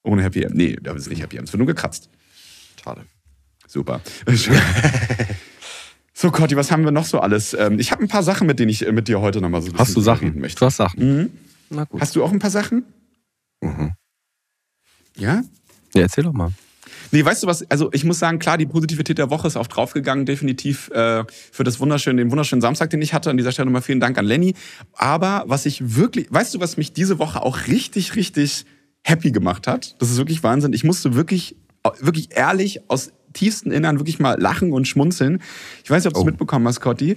Ohne 0.03 0.23
Happy 0.23 0.43
End. 0.43 0.55
Nee, 0.55 0.77
da 0.83 0.93
ist 0.93 1.09
nicht 1.09 1.23
Happy 1.23 1.37
End. 1.37 1.49
Es 1.49 1.53
wird 1.53 1.59
nur 1.59 1.67
gekratzt. 1.67 2.11
Schade. 2.83 3.07
Super. 3.67 4.01
so, 6.13 6.31
Corti, 6.31 6.57
was 6.57 6.71
haben 6.71 6.85
wir 6.85 6.91
noch 6.91 7.07
so 7.07 7.21
alles? 7.21 7.55
Ähm, 7.55 7.79
ich 7.79 7.91
habe 7.91 8.03
ein 8.03 8.09
paar 8.09 8.23
Sachen, 8.23 8.47
mit 8.47 8.59
denen 8.59 8.71
ich 8.71 8.87
äh, 8.87 8.93
mit 8.93 9.09
dir 9.09 9.21
heute 9.21 9.41
nochmal 9.41 9.63
so 9.63 9.71
ein 9.71 9.79
Hast 9.79 9.97
du 9.97 10.01
Sachen? 10.01 10.39
möchte. 10.41 10.59
Du 10.61 10.67
hast 10.67 10.77
Sachen. 10.77 11.19
Mhm. 11.19 11.31
Na 11.71 11.85
gut. 11.85 12.01
Hast 12.01 12.15
du 12.17 12.23
auch 12.25 12.33
ein 12.33 12.39
paar 12.39 12.51
Sachen? 12.51 12.85
Mhm. 13.61 13.93
Ja? 15.17 15.43
Ja, 15.95 16.03
erzähl 16.03 16.25
doch 16.25 16.33
mal. 16.33 16.53
Nee, 17.11 17.25
weißt 17.25 17.43
du 17.43 17.47
was? 17.47 17.71
Also 17.71 17.91
ich 17.93 18.05
muss 18.05 18.19
sagen, 18.19 18.39
klar, 18.39 18.57
die 18.57 18.67
Positivität 18.67 19.19
der 19.19 19.31
Woche 19.31 19.47
ist 19.47 19.57
auch 19.57 19.67
draufgegangen, 19.67 20.25
definitiv 20.25 20.89
äh, 20.91 21.25
für 21.29 21.63
das 21.65 21.79
wunderschöne, 21.79 22.23
den 22.23 22.31
wunderschönen 22.31 22.63
Samstag, 22.63 22.91
den 22.91 23.03
ich 23.03 23.13
hatte. 23.13 23.31
An 23.31 23.37
dieser 23.37 23.53
Stelle 23.53 23.67
nochmal 23.67 23.83
vielen 23.83 24.01
Dank 24.01 24.17
an 24.19 24.25
Lenny. 24.25 24.55
Aber 24.95 25.45
was 25.47 25.67
ich 25.67 25.97
wirklich, 25.97 26.27
weißt 26.31 26.55
du, 26.55 26.61
was 26.61 26.77
mich 26.77 26.93
diese 26.93 27.19
Woche 27.19 27.43
auch 27.43 27.67
richtig, 27.69 28.17
richtig 28.17 28.65
happy 29.03 29.31
gemacht 29.31 29.67
hat? 29.67 29.95
Das 30.01 30.11
ist 30.11 30.17
wirklich 30.17 30.43
Wahnsinn. 30.43 30.73
Ich 30.73 30.85
musste 30.85 31.15
wirklich, 31.15 31.57
wirklich 32.01 32.29
ehrlich 32.37 32.81
aus 32.89 33.13
tiefstem 33.33 33.73
Innern 33.73 33.99
wirklich 33.99 34.19
mal 34.19 34.41
lachen 34.41 34.73
und 34.73 34.87
schmunzeln. 34.87 35.41
Ich 35.85 35.91
weiß 35.91 36.05
nicht, 36.05 36.09
ob 36.09 36.15
du 36.15 36.21
es 36.21 36.23
Oh. 36.25 36.27
mitbekommen 36.27 36.67
hast, 36.69 36.81
Cotti, 36.81 37.17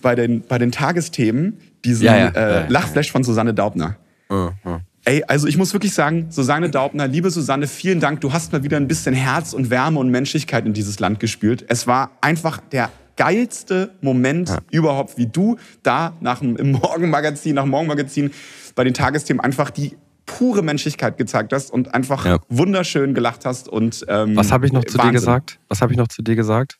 bei 0.00 0.14
den, 0.14 0.42
bei 0.46 0.58
den 0.58 0.70
Tagesthemen, 0.72 1.58
diesen 1.84 2.06
Ja, 2.06 2.16
ja. 2.16 2.28
äh, 2.28 2.68
Lachflash 2.68 3.10
von 3.10 3.24
Susanne 3.24 3.52
Daubner. 3.54 3.96
Ja, 4.30 4.52
ja. 4.64 4.80
Ey, 5.04 5.24
also 5.24 5.46
ich 5.46 5.56
muss 5.56 5.72
wirklich 5.72 5.94
sagen, 5.94 6.26
Susanne 6.30 6.68
Daubner, 6.70 7.08
liebe 7.08 7.30
Susanne, 7.30 7.66
vielen 7.66 8.00
Dank. 8.00 8.20
Du 8.20 8.32
hast 8.32 8.52
mal 8.52 8.62
wieder 8.62 8.76
ein 8.76 8.86
bisschen 8.86 9.14
Herz 9.14 9.54
und 9.54 9.70
Wärme 9.70 9.98
und 9.98 10.10
Menschlichkeit 10.10 10.66
in 10.66 10.72
dieses 10.74 11.00
Land 11.00 11.20
gespült. 11.20 11.64
Es 11.68 11.86
war 11.86 12.10
einfach 12.20 12.58
der 12.58 12.90
geilste 13.16 13.90
Moment 14.02 14.56
überhaupt, 14.70 15.16
wie 15.18 15.26
du 15.26 15.56
da 15.82 16.14
nach 16.20 16.40
dem 16.40 16.56
im 16.56 16.72
Morgenmagazin, 16.72 17.54
nach 17.54 17.62
dem 17.64 17.70
Morgenmagazin 17.70 18.30
bei 18.74 18.84
den 18.84 18.94
Tagesthemen 18.94 19.40
einfach 19.40 19.70
die 19.70 19.96
pure 20.38 20.62
Menschlichkeit 20.62 21.16
gezeigt 21.18 21.52
hast 21.52 21.70
und 21.70 21.92
einfach 21.94 22.24
Ja. 22.24 22.38
wunderschön 22.48 23.14
gelacht 23.14 23.44
hast 23.44 23.68
und 23.68 24.04
ähm, 24.08 24.36
Was 24.36 24.52
habe 24.52 24.66
ich 24.66 24.72
noch 24.72 24.84
zu 24.84 24.96
Wahnsinn. 24.98 25.12
dir 25.12 25.18
gesagt? 25.20 25.58
Was 25.68 25.82
habe 25.82 25.92
ich 25.92 25.98
noch 25.98 26.08
zu 26.08 26.22
dir 26.22 26.36
gesagt? 26.36 26.76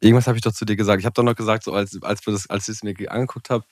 Irgendwas 0.00 0.26
habe 0.26 0.36
ich 0.38 0.42
doch 0.42 0.52
zu 0.52 0.64
dir 0.64 0.76
gesagt. 0.76 1.00
Ich 1.00 1.04
habe 1.06 1.12
doch 1.14 1.22
noch 1.22 1.34
gesagt, 1.36 1.62
so 1.64 1.72
als, 1.74 1.98
als, 2.02 2.24
wir 2.26 2.32
das, 2.32 2.48
als 2.48 2.68
ich 2.68 2.76
es 2.76 2.82
mir 2.82 2.94
angeguckt 3.10 3.50
habe, 3.50 3.64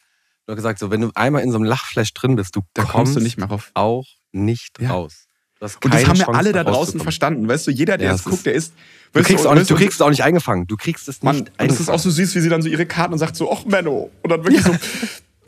noch 0.47 0.57
gesagt, 0.57 0.79
so 0.79 0.91
wenn 0.91 1.01
du 1.01 1.11
einmal 1.15 1.43
in 1.43 1.51
so 1.51 1.57
einem 1.57 1.65
Lachflash 1.65 2.13
drin 2.15 2.37
bist, 2.37 2.55
du 2.55 2.61
Da 2.75 2.83
kommst 2.83 2.93
kommst 2.95 3.17
du 3.17 3.21
nicht 3.21 3.39
mehr 3.39 3.49
rauf. 3.49 3.71
auch 3.75 4.05
nicht 4.33 4.81
Ja. 4.81 4.91
raus. 4.91 5.25
Du 5.59 5.65
hast 5.65 5.83
Und 5.85 5.93
das 5.93 6.07
haben 6.07 6.19
wir 6.19 6.29
alle 6.29 6.53
da 6.53 6.63
draußen 6.65 7.01
verstanden. 7.01 7.49
Weißt 7.49 7.67
du, 7.67 7.71
jeder, 7.73 7.97
der 7.99 8.07
Ja, 8.09 8.13
das 8.13 8.21
es 8.21 8.27
guckt, 8.31 8.47
der 8.47 8.55
ist. 8.55 8.73
Du 9.13 9.23
kriegst, 9.23 9.45
auch 9.47 9.51
weißt 9.51 9.59
nicht, 9.61 9.71
du 9.71 9.75
kriegst 9.75 9.95
es 9.95 10.01
auch 10.03 10.11
nicht 10.11 10.23
eingefangen. 10.23 10.67
Du 10.67 10.77
kriegst 10.77 11.09
es 11.09 11.17
nicht 11.17 11.25
Mann, 11.25 11.37
und 11.39 11.49
eingefangen. 11.49 11.69
das 11.71 11.81
ist 11.81 11.89
auch 11.89 11.99
so 11.99 12.11
süß, 12.11 12.35
wie 12.37 12.41
sie 12.41 12.49
dann 12.49 12.63
so 12.63 12.69
ihre 12.69 12.87
Karten 12.87 13.15
und 13.15 13.19
sagt 13.19 13.35
so, 13.35 13.51
ach 13.51 13.65
Menno. 13.65 14.11
Und 14.23 14.31
dann 14.31 14.45
wirklich 14.45 14.63
so, 14.63 14.73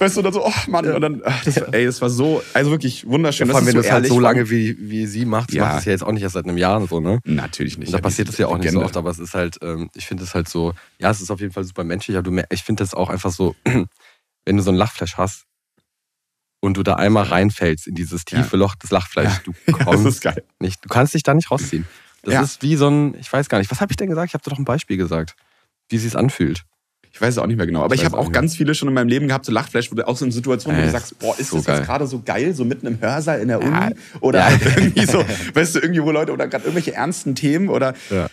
weißt 0.00 0.16
du, 0.16 0.22
dann 0.22 0.32
so, 0.32 0.44
ach 0.44 0.66
Mann. 0.66 0.86
Und 0.92 1.00
dann, 1.00 1.22
ach, 1.24 1.44
das, 1.44 1.58
ey, 1.58 1.84
das 1.84 2.00
war 2.00 2.10
so, 2.10 2.42
also 2.54 2.70
wirklich 2.70 3.06
wunderschön. 3.06 3.46
Vor 3.48 3.56
allem, 3.56 3.66
wenn 3.66 3.74
du 3.74 3.80
ist 3.80 3.86
es 3.86 3.92
halt 3.92 4.06
so 4.06 4.18
lange 4.20 4.50
wie, 4.50 4.76
wie 4.78 5.06
sie 5.06 5.24
macht, 5.24 5.50
sie 5.50 5.58
Ja. 5.58 5.66
macht 5.66 5.78
es 5.80 5.84
ja 5.84 5.92
jetzt 5.92 6.02
auch 6.02 6.12
nicht 6.12 6.22
erst 6.22 6.34
seit 6.34 6.44
einem 6.46 6.56
Jahr 6.56 6.86
so, 6.86 7.00
ne? 7.00 7.20
Natürlich 7.24 7.78
nicht. 7.78 7.88
Und 7.88 7.92
da 7.92 7.98
Ja, 7.98 8.02
passiert 8.02 8.28
es 8.28 8.38
ja 8.38 8.46
auch 8.46 8.56
nicht 8.58 8.66
so 8.70 8.78
Legende. 8.78 8.84
oft, 8.86 8.96
aber 8.96 9.10
es 9.10 9.18
ist 9.18 9.34
halt, 9.34 9.58
ähm, 9.62 9.88
ich 9.94 10.06
finde 10.06 10.24
es 10.24 10.34
halt 10.34 10.48
so, 10.48 10.72
ja, 10.98 11.10
es 11.10 11.20
ist 11.20 11.30
auf 11.30 11.40
jeden 11.40 11.52
Fall 11.52 11.64
super 11.64 11.84
menschlich, 11.84 12.16
aber 12.16 12.30
du, 12.30 12.42
ich 12.50 12.62
finde 12.62 12.82
das 12.82 12.94
auch 12.94 13.10
einfach 13.10 13.30
so, 13.30 13.56
wenn 14.44 14.56
du 14.56 14.62
so 14.62 14.70
ein 14.70 14.76
Lachflash 14.76 15.16
hast 15.16 15.44
und 16.62 16.76
du 16.76 16.82
da 16.82 16.96
einmal 16.96 17.24
reinfällst 17.24 17.86
in 17.86 17.94
dieses 17.94 18.24
tiefe 18.24 18.56
Loch 18.56 18.74
des 18.76 18.90
Lachfleischs, 18.90 19.36
Ja. 19.36 19.42
du 19.44 19.52
Ja, 19.66 19.72
das 19.72 19.84
kommst 19.84 20.24
nicht, 20.60 20.84
du 20.84 20.88
kannst 20.88 21.14
dich 21.14 21.22
da 21.22 21.34
nicht 21.34 21.50
rausziehen. 21.50 21.86
Das 22.22 22.34
Ja. 22.34 22.42
ist 22.42 22.62
wie 22.62 22.76
so 22.76 22.88
ein, 22.88 23.14
ich 23.18 23.32
weiß 23.32 23.48
gar 23.48 23.58
nicht, 23.58 23.70
was 23.70 23.80
habe 23.80 23.92
ich 23.92 23.96
denn 23.96 24.08
gesagt? 24.08 24.28
Ich 24.30 24.34
habe 24.34 24.44
dir 24.44 24.50
doch 24.50 24.58
ein 24.58 24.64
Beispiel 24.64 24.96
gesagt, 24.98 25.34
wie 25.88 25.96
es 25.96 26.02
sich 26.02 26.16
anfühlt. 26.16 26.64
Ich 27.20 27.26
weiß 27.26 27.34
es 27.34 27.38
auch 27.38 27.46
nicht 27.46 27.58
mehr 27.58 27.66
genau. 27.66 27.82
Aber 27.82 27.94
ich, 27.94 28.00
Ich 28.00 28.06
habe 28.06 28.16
auch 28.16 28.22
nicht. 28.24 28.32
ganz 28.32 28.56
viele 28.56 28.74
schon 28.74 28.88
in 28.88 28.94
meinem 28.94 29.08
Leben 29.08 29.28
gehabt, 29.28 29.44
so 29.44 29.52
Lachflash, 29.52 29.90
wo 29.92 29.94
du 29.94 30.08
auch 30.08 30.16
so 30.16 30.24
in 30.24 30.32
Situationen, 30.32 30.80
wo 30.80 30.86
du 30.86 30.90
sagst, 30.90 31.18
boah, 31.18 31.38
ist 31.38 31.50
so 31.50 31.56
das 31.58 31.66
geil. 31.66 31.76
jetzt 31.76 31.86
gerade 31.86 32.06
so 32.06 32.22
geil, 32.24 32.54
so 32.54 32.64
mitten 32.64 32.86
im 32.86 32.98
Hörsaal 32.98 33.40
in 33.40 33.48
der 33.48 33.60
Uni? 33.60 33.70
Ja. 33.70 33.90
Oder 34.20 34.46
halt 34.46 34.62
irgendwie 34.64 35.04
so, 35.04 35.22
weißt 35.54 35.74
du, 35.74 35.80
irgendwie, 35.80 36.02
wo 36.02 36.10
Leute, 36.12 36.32
oder 36.32 36.48
gerade 36.48 36.64
irgendwelche 36.64 36.94
ernsten 36.94 37.34
Themen 37.34 37.68
oder. 37.68 37.90
Äh, 38.10 38.26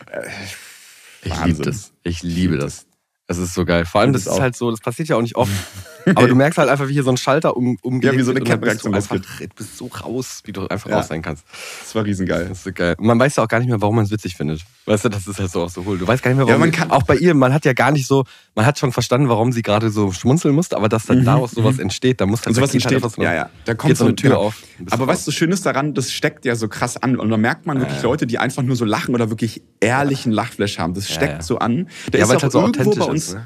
Ich 1.24 1.44
liebe 1.46 1.64
das. 1.64 1.92
Ich 2.04 2.24
liebe 2.24 2.58
das. 2.58 2.86
Es 3.28 3.38
ist 3.38 3.54
so 3.54 3.66
geil. 3.66 3.84
Vor 3.86 4.00
allem, 4.00 4.14
das 4.14 4.24
Das 4.24 4.32
ist 4.34 4.40
auch. 4.40 4.42
halt 4.42 4.56
so, 4.56 4.72
das 4.72 4.80
passiert 4.80 5.10
ja 5.10 5.18
auch 5.18 5.22
nicht 5.22 5.36
oft. 5.36 5.52
Aber 6.16 6.28
du 6.28 6.36
merkst 6.36 6.58
halt 6.58 6.70
einfach, 6.70 6.88
wie 6.88 6.94
hier 6.94 7.04
so 7.04 7.10
ein 7.10 7.18
Schalter 7.18 7.56
um, 7.58 7.78
umgeht. 7.82 8.12
Ja, 8.14 8.18
wie 8.18 8.24
so 8.24 8.32
eine 8.32 8.42
Kettenreaktion 8.42 8.92
du 8.92 8.98
einfach, 8.98 9.16
du 9.18 9.48
bist 9.56 9.78
so 9.78 9.88
raus, 9.88 10.42
wie 10.46 10.52
du 10.52 10.68
einfach 10.68 10.90
Ja. 10.90 10.98
raus 10.98 11.08
sein 11.08 11.22
kannst. 11.22 11.44
Das 11.84 11.94
war 11.96 12.04
riesengeil. 12.06 12.48
Das 12.50 12.60
ist 12.60 12.64
so 12.64 12.72
geil. 12.72 12.96
Und 12.98 13.06
man 13.06 13.20
weiß 13.20 13.36
ja 13.36 13.44
auch 13.44 13.48
gar 13.48 13.60
nicht 13.60 13.68
mehr, 13.70 13.82
warum 13.82 13.96
man 13.96 14.06
es 14.06 14.12
witzig 14.12 14.36
findet. 14.36 14.62
Weißt 14.86 15.06
du, 15.06 15.10
das 15.10 15.28
ist 15.28 15.40
halt 15.40 15.52
so 15.52 15.64
auch 15.64 15.70
so 15.70 15.84
hohl. 15.86 15.98
Du 15.98 16.08
weißt 16.08 16.24
gar 16.24 16.32
nicht 16.32 16.38
mehr, 16.38 16.46
Ja, 16.46 16.54
warum. 16.54 16.62
man 16.62 16.72
kann- 16.72 16.92
auch 16.92 17.04
bei 17.04 17.16
ihr, 17.16 17.34
man 17.34 17.54
hat 17.54 17.66
ja 17.66 17.74
gar 17.74 17.92
nicht 17.92 18.08
so, 18.08 18.24
man 18.56 18.66
hat 18.66 18.80
schon 18.80 18.92
verstanden, 18.92 19.30
warum 19.30 19.52
sie 19.52 19.62
gerade 19.62 19.90
so 19.90 20.12
schmunzeln 20.12 20.56
musste, 20.56 20.78
aber 20.78 20.90
dass 20.90 21.06
dann 21.06 21.26
daraus 21.26 21.52
sowas 21.52 21.80
entsteht, 21.80 22.22
da 22.22 22.26
muss 22.26 22.42
dann 22.42 22.52
Und 22.52 22.56
sowas 22.56 22.70
halt 22.70 22.76
entsteht, 22.86 23.12
so- 23.12 23.22
ja, 23.22 23.34
ja. 23.34 23.50
Da 23.66 23.74
kommt 23.74 23.98
so 23.98 24.06
eine 24.06 24.16
Tür 24.16 24.30
genau. 24.32 24.42
auf. 24.44 24.56
Aber 24.92 25.06
du 25.06 25.12
was 25.12 25.26
so 25.26 25.32
schön 25.32 25.52
ist 25.52 25.66
daran, 25.66 25.94
das 25.94 26.12
steckt 26.12 26.46
ja 26.46 26.56
so 26.56 26.68
krass 26.68 26.98
an. 26.98 27.18
Und 27.18 27.30
da 27.30 27.38
merkt 27.38 27.66
man 27.66 27.80
wirklich 27.80 28.02
Leute, 28.02 28.28
die 28.28 28.38
einfach 28.40 28.64
nur 28.64 28.76
so 28.76 28.86
lachen 28.86 29.14
oder 29.16 29.30
wirklich 29.30 29.62
ehrlichen 29.80 30.32
Lachflash 30.32 30.80
haben. 30.80 30.94
Das 30.94 31.10
steckt 31.12 31.34
ja. 31.34 31.42
so 31.42 31.60
an. 31.60 31.90
Da 32.12 32.18
Ja, 32.20 32.24
ist 32.26 32.32
auch 32.36 32.42
halt 32.44 32.52
so 32.52 32.62
irgendwo 32.62 32.82
authentisch 32.82 33.00
bei 33.06 33.12
uns. 33.12 33.38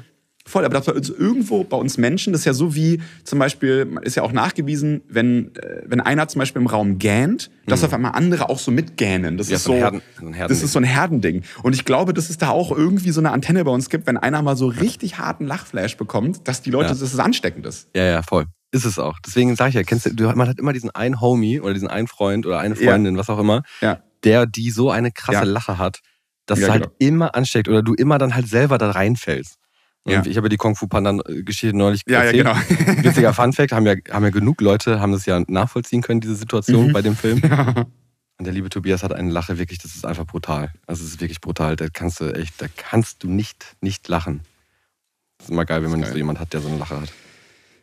Voll, 0.52 0.66
aber 0.66 0.74
das 0.74 0.84
bei 0.84 0.92
uns 0.92 1.08
irgendwo 1.08 1.64
bei 1.64 1.78
uns 1.78 1.96
Menschen, 1.96 2.34
das 2.34 2.42
ist 2.42 2.44
ja 2.44 2.52
so 2.52 2.74
wie 2.74 3.00
zum 3.24 3.38
Beispiel, 3.38 3.88
ist 4.02 4.16
ja 4.16 4.22
auch 4.22 4.32
nachgewiesen, 4.32 5.00
wenn, 5.08 5.54
äh, 5.56 5.82
wenn 5.86 6.02
einer 6.02 6.28
zum 6.28 6.40
Beispiel 6.40 6.60
im 6.60 6.68
Raum 6.68 6.98
gähnt, 6.98 7.50
dass 7.66 7.82
auf 7.82 7.94
einmal 7.94 8.12
andere 8.12 8.50
auch 8.50 8.58
so 8.58 8.70
mitgähnen. 8.70 9.38
Das 9.38 9.46
Mhm. 9.46 9.50
Ja, 9.52 9.56
ist 9.56 9.64
so 9.64 9.72
Herden- 9.74 10.02
das 10.46 10.62
ist 10.62 10.72
so 10.72 10.78
ein 10.78 10.84
Herdending. 10.84 11.42
Und 11.62 11.74
ich 11.74 11.86
glaube, 11.86 12.12
dass 12.12 12.28
es 12.28 12.36
da 12.36 12.50
auch 12.50 12.70
irgendwie 12.70 13.12
so 13.12 13.20
eine 13.22 13.30
Antenne 13.30 13.64
bei 13.64 13.70
uns 13.70 13.88
gibt, 13.88 14.06
wenn 14.06 14.18
einer 14.18 14.42
mal 14.42 14.54
so 14.54 14.66
richtig 14.66 15.16
harten 15.16 15.46
Lachflash 15.46 15.96
bekommt, 15.96 16.46
dass 16.46 16.60
die 16.60 16.70
Leute, 16.70 16.88
Ja. 16.88 16.90
dass 16.92 17.00
es 17.00 17.18
ansteckend 17.18 17.64
ist. 17.64 17.88
Ja, 17.96 18.04
ja, 18.04 18.22
voll. 18.22 18.44
Ist 18.72 18.84
es 18.84 18.98
auch. 18.98 19.18
Deswegen 19.24 19.56
sage 19.56 19.70
ich 19.70 19.74
ja, 19.76 19.84
kennst 19.84 20.10
du, 20.20 20.24
man 20.36 20.48
hat 20.48 20.58
immer 20.58 20.74
diesen 20.74 20.90
einen 20.90 21.20
Homie 21.22 21.60
oder 21.60 21.72
diesen 21.72 21.88
einen 21.88 22.08
Freund 22.08 22.44
oder 22.44 22.58
eine 22.58 22.74
Ja. 22.78 22.90
Freundin, 22.90 23.16
was 23.16 23.30
auch 23.30 23.38
immer, 23.38 23.62
Ja. 23.80 24.00
der 24.24 24.44
die 24.44 24.70
so 24.70 24.90
eine 24.90 25.12
krasse 25.12 25.38
Ja. 25.38 25.44
Lache 25.44 25.78
hat, 25.78 26.00
dass 26.44 26.58
Ja, 26.58 26.66
es 26.66 26.70
halt 26.72 26.82
genau. 26.82 26.94
immer 26.98 27.34
ansteckt 27.34 27.68
oder 27.68 27.82
du 27.82 27.94
immer 27.94 28.18
dann 28.18 28.34
halt 28.34 28.48
selber 28.48 28.76
da 28.76 28.90
reinfällst. 28.90 29.56
Ja. 30.06 30.24
Ich 30.26 30.36
habe 30.36 30.46
ja 30.46 30.48
die 30.48 30.56
Kung 30.56 30.74
Fu 30.74 30.88
Panda-Geschichte 30.88 31.76
neulich 31.76 32.02
Ja, 32.08 32.24
ja, 32.24 32.42
erzählt. 32.44 32.46
genau. 32.76 33.02
Witziger 33.04 33.32
Funfact, 33.32 33.72
haben 33.72 33.86
ja, 33.86 33.94
haben 34.10 34.24
ja 34.24 34.30
genug 34.30 34.60
Leute, 34.60 34.98
haben 35.00 35.12
das 35.12 35.26
ja 35.26 35.42
nachvollziehen 35.46 36.02
können, 36.02 36.20
diese 36.20 36.34
Situation 36.34 36.88
Mhm. 36.88 36.92
bei 36.92 37.02
dem 37.02 37.14
Film. 37.16 37.40
Und 38.38 38.44
der 38.44 38.52
liebe 38.52 38.68
Tobias 38.68 39.04
hat 39.04 39.12
eine 39.12 39.30
Lache, 39.30 39.58
wirklich, 39.58 39.78
das 39.78 39.94
ist 39.94 40.04
einfach 40.04 40.26
brutal. 40.26 40.72
Also 40.88 41.04
es 41.04 41.10
ist 41.10 41.20
wirklich 41.20 41.40
brutal. 41.40 41.76
Da 41.76 41.86
kannst 41.88 42.20
du 42.20 42.34
echt, 42.34 42.60
da 42.60 42.66
kannst 42.76 43.22
du 43.22 43.28
nicht, 43.28 43.76
nicht 43.80 44.08
lachen. 44.08 44.40
Das 45.38 45.46
ist 45.46 45.52
immer 45.52 45.64
geil, 45.64 45.82
wenn 45.84 45.90
man 45.90 46.00
geil. 46.00 46.10
so 46.10 46.16
jemand 46.16 46.40
hat, 46.40 46.52
der 46.52 46.60
so 46.62 46.68
eine 46.68 46.78
Lache 46.78 47.00
hat. 47.00 47.12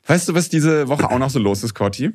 Weißt 0.08 0.28
du, 0.28 0.34
was 0.34 0.50
diese 0.50 0.88
Woche 0.90 1.10
auch 1.10 1.20
noch 1.20 1.30
so 1.30 1.40
los 1.40 1.64
ist, 1.64 1.74
Corti? 1.74 2.12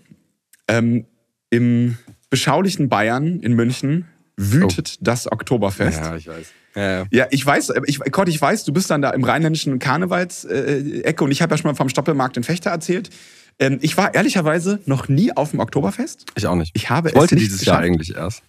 Ähm, 0.69 1.07
Im 1.49 1.97
beschaulichen 2.29 2.89
Bayern 2.91 3.41
in 3.41 3.55
München 3.55 4.07
wütet 4.37 4.99
das 5.01 5.31
Oktoberfest. 5.31 6.01
Oh. 6.03 6.07
Ja, 6.07 6.17
ich 6.17 6.27
weiß. 6.27 6.53
Ja, 6.75 7.07
ja. 7.11 7.27
Ich 7.31 7.45
weiß, 7.45 7.73
ich, 7.87 8.01
Corti, 8.11 8.31
ich 8.33 8.41
weiß, 8.41 8.65
du 8.65 8.73
bist 8.73 8.91
dann 8.91 9.01
da 9.03 9.11
im 9.11 9.23
rheinländischen 9.25 9.79
Karnevalsecke 9.79 11.25
und 11.25 11.31
ich 11.31 11.43
habe 11.43 11.55
ja 11.55 11.59
schon 11.59 11.71
mal 11.71 11.75
vom 11.77 11.89
Stoppelmarkt 11.89 12.37
in 12.37 12.43
Fechter 12.45 12.71
erzählt. 12.71 13.11
Ähm, 13.59 13.79
ich 13.83 13.97
war 13.97 14.15
ehrlicherweise 14.15 14.81
noch 14.87 15.09
nie 15.09 15.37
auf 15.37 15.51
dem 15.53 15.61
Oktoberfest. 15.61 16.27
Ich 16.35 16.47
auch 16.47 16.57
nicht. 16.57 16.73
Ich 16.75 16.91
habe 16.91 17.11
Ich 17.11 17.15
wollte 17.15 17.37
es 17.37 17.41
nicht 17.41 17.53
dieses 17.53 17.65
Jahr 17.65 17.77
geschafft. 17.83 17.95
eigentlich 17.95 18.17
erst. 18.17 18.43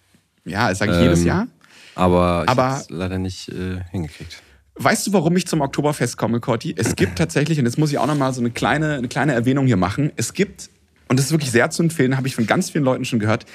Ja, 0.44 0.68
das 0.68 0.78
sage 0.78 0.92
ich 0.92 1.00
jedes 1.00 1.20
Ähm, 1.20 1.26
Jahr. 1.26 1.46
Aber 1.94 2.44
ich 2.44 2.50
habe 2.56 2.80
es 2.80 2.90
leider 2.90 3.18
nicht 3.18 3.48
äh, 3.48 3.80
hingekriegt. 3.90 4.42
Weißt 4.74 5.06
du, 5.06 5.12
warum 5.12 5.34
ich 5.36 5.46
zum 5.46 5.60
Oktoberfest 5.62 6.16
komme, 6.18 6.40
Corti? 6.40 6.74
Es 6.76 6.96
gibt 6.96 7.16
tatsächlich, 7.18 7.58
und 7.58 7.64
jetzt 7.64 7.78
muss 7.78 7.90
ich 7.92 7.98
auch 7.98 8.06
noch 8.06 8.16
mal 8.16 8.34
so 8.34 8.40
eine 8.40 8.50
kleine, 8.50 8.94
eine 8.94 9.08
kleine 9.08 9.32
Erwähnung 9.32 9.66
hier 9.66 9.76
machen. 9.78 10.12
Es 10.16 10.34
gibt, 10.34 10.68
und 11.08 11.18
das 11.18 11.26
ist 11.26 11.32
wirklich 11.32 11.50
sehr 11.52 11.70
zu 11.70 11.82
empfehlen, 11.84 12.16
habe 12.16 12.26
ich 12.28 12.34
von 12.34 12.46
ganz 12.46 12.70
vielen 12.70 12.84
Leuten 12.84 13.04
schon 13.04 13.18
gehört, 13.18 13.46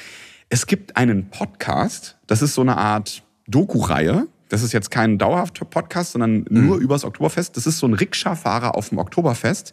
es 0.50 0.66
gibt 0.66 0.98
einen 0.98 1.30
Podcast, 1.30 2.18
das 2.28 2.42
ist 2.42 2.56
so 2.56 2.62
eine 2.62 2.78
Art 2.78 3.22
Doku-Reihe. 3.48 4.28
Das 4.52 4.64
ist 4.64 4.74
jetzt 4.74 4.92
kein 4.92 5.18
dauerhafter 5.18 5.64
Podcast, 5.64 6.12
sondern 6.12 6.46
nur 6.50 6.78
übers 6.78 7.06
Oktoberfest. 7.06 7.56
Das 7.56 7.66
ist 7.66 7.80
so 7.80 7.88
ein 7.88 7.94
Rikscha-Fahrer 7.94 8.76
auf 8.76 8.90
dem 8.90 8.98
Oktoberfest. 8.98 9.72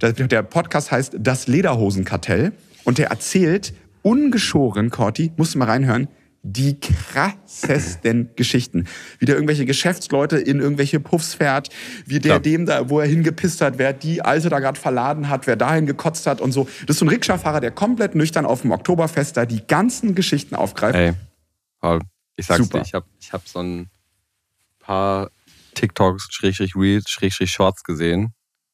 Der, 0.00 0.42
Podcast 0.44 0.92
heißt 0.92 1.16
Das 1.18 1.48
Lederhosenkartell. 1.48 2.52
Und 2.84 2.98
der 2.98 3.08
erzählt 3.08 3.74
ungeschoren, 4.02 4.90
Corti, 4.90 5.32
musst 5.36 5.54
du 5.54 5.58
mal 5.58 5.64
reinhören, 5.64 6.06
die 6.44 6.78
krassesten 6.78 8.30
Geschichten. 8.36 8.86
Wie 9.18 9.24
der 9.24 9.34
irgendwelche 9.34 9.66
Geschäftsleute 9.66 10.38
in 10.38 10.60
irgendwelche 10.60 11.00
Puffs 11.00 11.34
fährt, 11.34 11.68
wie 12.06 12.20
der 12.20 12.34
Klar. 12.34 12.40
dem 12.40 12.66
da, 12.66 12.88
wo 12.88 13.00
er 13.00 13.08
hingepisst 13.08 13.60
hat, 13.60 13.78
wer 13.78 13.92
die 13.92 14.22
Alte 14.22 14.48
da 14.48 14.60
gerade 14.60 14.78
verladen 14.78 15.28
hat, 15.28 15.48
wer 15.48 15.56
dahin 15.56 15.86
gekotzt 15.86 16.28
hat 16.28 16.40
und 16.40 16.52
so. 16.52 16.68
Das 16.86 16.94
ist 16.94 16.98
so 17.00 17.04
ein 17.04 17.08
Rikscha-Fahrer, 17.08 17.60
der 17.60 17.72
komplett 17.72 18.14
nüchtern 18.14 18.46
auf 18.46 18.62
dem 18.62 18.70
Oktoberfest 18.70 19.36
da 19.36 19.44
die 19.44 19.66
ganzen 19.66 20.14
Geschichten 20.14 20.54
aufgreift. 20.54 20.94
Ey, 20.94 21.14
Paul, 21.80 21.98
ich 22.36 22.46
sag's 22.46 22.62
Super. 22.62 22.78
dir, 22.78 22.84
ich 22.84 22.94
habe 22.94 23.06
ich 23.20 23.32
hab 23.32 23.48
so 23.48 23.58
ein 23.58 23.90
paar 24.90 25.30
TikToks, 25.74 26.26
Schrägstrich 26.30 26.74
Reels, 26.74 27.08
Schrägstrich 27.08 27.50
Shorts 27.52 27.84
gesehen 27.84 28.32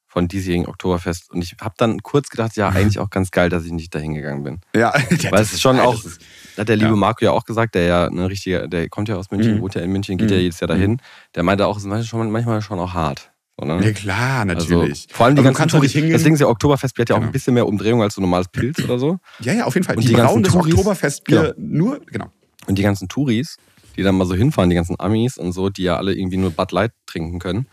von 0.09 0.29
diesjährigen 0.29 0.66
Oktoberfest 0.66 1.31
und 1.31 1.42
ich 1.42 1.57
habe 1.61 1.74
dann 1.76 2.02
kurz 2.02 2.31
gedacht, 2.31 2.57
ja, 2.57 2.70
eigentlich 2.70 2.98
auch 2.98 3.11
ganz 3.11 3.31
geil, 3.31 3.50
dass 3.50 3.66
ich 3.66 3.72
nicht 3.72 3.94
dahin 3.94 4.14
gegangen 4.14 4.44
bin. 4.44 4.61
Ja, 4.74 4.94
Weil 5.31 5.42
es 5.42 5.52
ist 5.52 5.61
schon 5.61 5.79
auch, 5.79 6.02
ist- 6.02 6.20
hat 6.57 6.70
der 6.70 6.76
liebe 6.76 6.90
ja. 6.90 6.96
Marco 6.96 7.22
ja 7.22 7.33
auch 7.33 7.44
gesagt, 7.44 7.74
der 7.74 7.83
ja 7.83 8.07
ein 8.07 8.18
richtiger, 8.20 8.66
der 8.66 8.88
kommt 8.88 9.11
ja 9.11 9.16
aus 9.16 9.31
München, 9.31 9.57
Mhm. 9.57 9.61
wohnt 9.61 9.74
ja 9.74 9.83
in 9.83 9.92
München, 9.92 10.16
geht 10.16 10.31
ja 10.31 10.38
jedes 10.38 10.59
Jahr 10.61 10.68
dahin. 10.68 11.02
Der 11.35 11.42
meinte 11.42 11.66
auch, 11.66 11.76
es 11.76 11.83
ist 11.83 11.88
manchmal 11.88 12.07
schon, 12.07 12.31
manchmal 12.31 12.62
schon 12.62 12.79
auch 12.79 12.94
hart. 12.94 13.31
So, 13.61 13.66
ne? 13.66 13.85
Ja, 13.85 13.92
klar, 13.92 14.44
natürlich. 14.46 15.07
Also, 15.07 15.14
vor 15.14 15.26
allem 15.26 15.37
die 15.37 15.42
ganzen 15.42 15.57
kannst 15.59 15.74
doch 15.74 15.79
Touris. 15.81 15.88
nicht 15.90 16.00
hingehen. 16.00 16.12
Das 16.14 16.22
Ding 16.22 16.33
ist 16.33 16.40
ja, 16.40 16.46
Oktoberfestbier 16.48 17.02
hat 17.02 17.09
ja 17.11 17.14
auch 17.16 17.18
Genau. 17.20 17.29
ein 17.29 17.33
bisschen 17.33 17.52
mehr 17.52 17.66
Umdrehung 17.66 18.00
als 18.02 18.14
so 18.14 18.22
normales 18.22 18.48
Pilz 18.48 18.83
oder 18.83 18.98
so. 18.98 19.18
Ja, 19.40 19.52
ja, 19.52 19.64
auf 19.66 19.74
jeden 19.74 19.85
Fall. 19.85 19.96
Und 19.96 20.02
die, 20.05 20.09
die 20.09 20.14
ganzen 20.14 20.33
brauen 20.33 20.42
das 20.44 20.52
Touris- 20.55 20.72
Oktoberfestbier 20.72 21.55
nur, 21.59 22.00
genau. 22.07 22.33
Und 22.66 22.79
die 22.79 22.83
ganzen 22.83 23.07
Touris, 23.09 23.57
die 23.97 24.03
dann 24.03 24.17
mal 24.17 24.27
so 24.27 24.35
hinfahren, 24.35 24.71
die 24.71 24.77
ganzen 24.77 24.99
Amis 24.99 25.39
und 25.39 25.53
so, 25.53 25.69
die 25.71 25.83
ja 25.85 25.97
alle 25.97 26.15
irgendwie 26.15 26.37
nur 26.37 26.51
Bud 26.51 26.73
Light 26.73 26.93
trinken 27.07 27.39
können, 27.39 27.67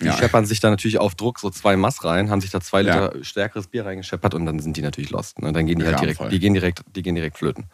die 0.00 0.06
Ja. 0.06 0.12
scheppern 0.16 0.44
sich 0.46 0.60
da 0.60 0.70
natürlich 0.70 0.98
auf 0.98 1.14
Druck 1.14 1.38
so 1.38 1.48
zwei 1.50 1.76
Mass 1.76 2.04
rein, 2.04 2.30
haben 2.30 2.40
sich 2.40 2.50
da 2.50 2.60
zwei 2.60 2.82
Ja. 2.82 3.06
Liter 3.06 3.24
stärkeres 3.24 3.66
Bier 3.68 3.86
reingescheppert 3.86 4.34
und 4.34 4.44
dann 4.46 4.58
sind 4.58 4.76
die 4.76 4.82
natürlich 4.82 5.10
lost. 5.10 5.40
Ne? 5.40 5.52
Dann 5.52 5.66
gehen 5.66 5.78
die 5.78 5.86
halt 5.86 6.00
direkt, 6.00 6.20
die 6.32 6.38
gehen 6.38 6.54
direkt, 6.54 6.82
die 6.94 7.02
gehen 7.02 7.14
direkt 7.14 7.38
flöten. 7.38 7.66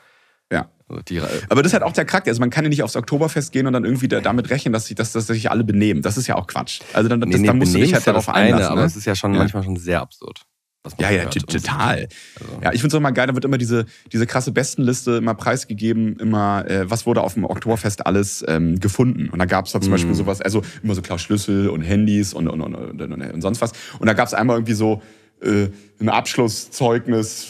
Ja. 0.53 0.69
Die, 1.09 1.19
Aber 1.49 1.63
das 1.63 1.69
ist 1.71 1.73
halt 1.73 1.83
auch 1.85 1.93
der 1.95 2.05
Charakter. 2.05 2.29
Also 2.31 2.41
man 2.41 2.51
kann 2.51 2.65
ja 2.65 2.69
nicht 2.69 2.83
aufs 2.83 2.97
Oktoberfest 2.97 3.51
gehen 3.53 3.67
und 3.67 3.73
dann 3.73 3.87
irgendwie 3.87 4.09
da, 4.09 4.21
damit 4.21 4.51
rechnen, 4.51 4.75
dass 4.75 4.85
sich, 4.87 4.95
dass, 4.95 5.13
dass 5.13 5.27
sich 5.27 5.51
alle 5.51 5.65
benehmen. 5.65 6.03
Das 6.03 6.19
ist 6.19 6.27
ja 6.27 6.37
auch 6.37 6.47
Quatsch. 6.47 6.81
Also 6.93 7.09
dann, 7.09 7.21
das, 7.23 7.29
nee, 7.31 7.39
nee, 7.39 7.47
dann 7.47 7.57
musst 7.57 7.75
du 7.75 7.79
dich 7.79 7.95
halt 7.95 8.05
ja 8.05 8.13
darauf 8.13 8.27
das 8.27 8.35
eine, 8.35 8.47
einlassen. 8.49 8.73
aber 8.73 8.81
ne? 8.83 8.87
es 8.87 8.97
ist 8.97 9.07
ja 9.07 9.15
schon 9.15 9.33
Ja. 9.33 9.39
manchmal 9.39 9.63
schon 9.63 9.77
sehr 9.77 10.03
absurd. 10.03 10.43
Ja, 10.99 11.11
ja, 11.11 11.23
hört. 11.23 11.35
total. 11.49 12.09
Also, 12.41 12.53
Ja, 12.61 12.73
ich 12.73 12.81
finde 12.81 12.97
es 12.97 12.99
immer 12.99 13.13
geil, 13.13 13.29
da 13.29 13.35
wird 13.35 13.45
immer 13.45 13.59
diese, 13.59 13.87
diese 14.13 14.27
krasse 14.27 14.51
Bestenliste 14.51 15.13
immer 15.13 15.35
preisgegeben, 15.35 16.17
immer, 16.19 16.69
äh, 16.69 16.91
was 16.91 17.07
wurde 17.07 17.21
auf 17.23 17.35
dem 17.35 17.45
Oktoberfest 17.45 18.05
alles 18.05 18.45
ähm, 18.49 18.81
gefunden. 18.81 19.29
Und 19.29 19.39
da 19.39 19.45
gab 19.45 19.67
es 19.67 19.73
da 19.73 19.81
zum 19.81 19.91
Mhm. 19.91 19.95
Beispiel 19.95 20.15
sowas, 20.15 20.41
also 20.41 20.63
immer 20.83 20.95
so 20.95 21.03
klar 21.03 21.19
Schlüssel 21.19 21.69
und 21.69 21.83
Handys 21.83 22.35
und, 22.35 22.49
und, 22.49 22.61
und, 22.61 22.75
und, 22.75 23.01
und, 23.01 23.13
und 23.33 23.41
sonst 23.43 23.61
was. 23.61 23.73
Und 24.01 24.07
da 24.07 24.13
gab 24.13 24.27
es 24.27 24.35
einmal 24.35 24.57
irgendwie 24.57 24.73
so 24.75 25.01
äh, 25.41 25.69
ein 26.01 26.09
Abschlusszeugnis 26.09 27.47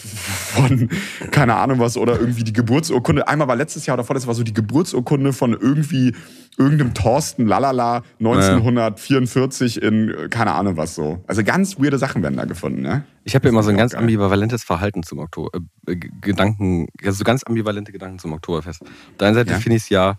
von, 0.55 0.89
keine 1.31 1.55
Ahnung 1.57 1.79
was, 1.79 1.97
oder 1.97 2.19
irgendwie 2.21 2.45
die 2.45 2.53
Geburtsurkunde. 2.53 3.29
Einmal 3.29 3.49
war 3.49 3.57
letztes 3.57 3.87
Jahr 3.87 3.97
oder 3.97 4.05
vorletztes 4.05 4.29
war 4.29 4.35
so 4.35 4.43
die 4.43 4.55
Geburtsurkunde 4.55 5.33
von 5.33 5.53
irgendwie 5.53 6.15
irgendeinem 6.59 6.95
Thorsten 6.95 7.47
Lalala 7.47 8.03
1944 8.21 9.83
in, 9.83 10.09
äh, 10.11 10.29
keine 10.29 10.53
Ahnung 10.53 10.77
was 10.77 10.95
so. 10.95 11.23
Also 11.27 11.43
ganz 11.45 11.79
weirde 11.79 11.99
Sachen 11.99 12.23
werden 12.23 12.37
da 12.37 12.45
gefunden, 12.45 12.83
ne? 12.83 13.05
Ich 13.25 13.35
habe 13.35 13.47
ja 13.47 13.51
immer 13.51 13.63
so 13.63 13.71
ein 13.71 13.77
ganz 13.77 13.93
Geil. 13.93 14.01
ambivalentes 14.03 14.65
Verhalten 14.65 15.03
zum 15.03 15.19
Oktober, 15.19 15.51
äh, 15.87 15.97
G- 15.97 16.11
Gedanken, 16.21 16.87
also 17.05 17.19
so 17.19 17.25
ganz 17.25 17.45
ambivalente 17.45 17.93
Gedanken 17.93 18.19
zum 18.19 18.33
Oktoberfest. 18.33 18.83
Auf 18.83 18.89
der 19.19 19.29
einen 19.29 19.35
Seite 19.37 19.53
Ja. 19.53 19.59
finde 19.59 19.77
ich 19.77 19.85
es 19.85 19.89
ja 19.89 20.19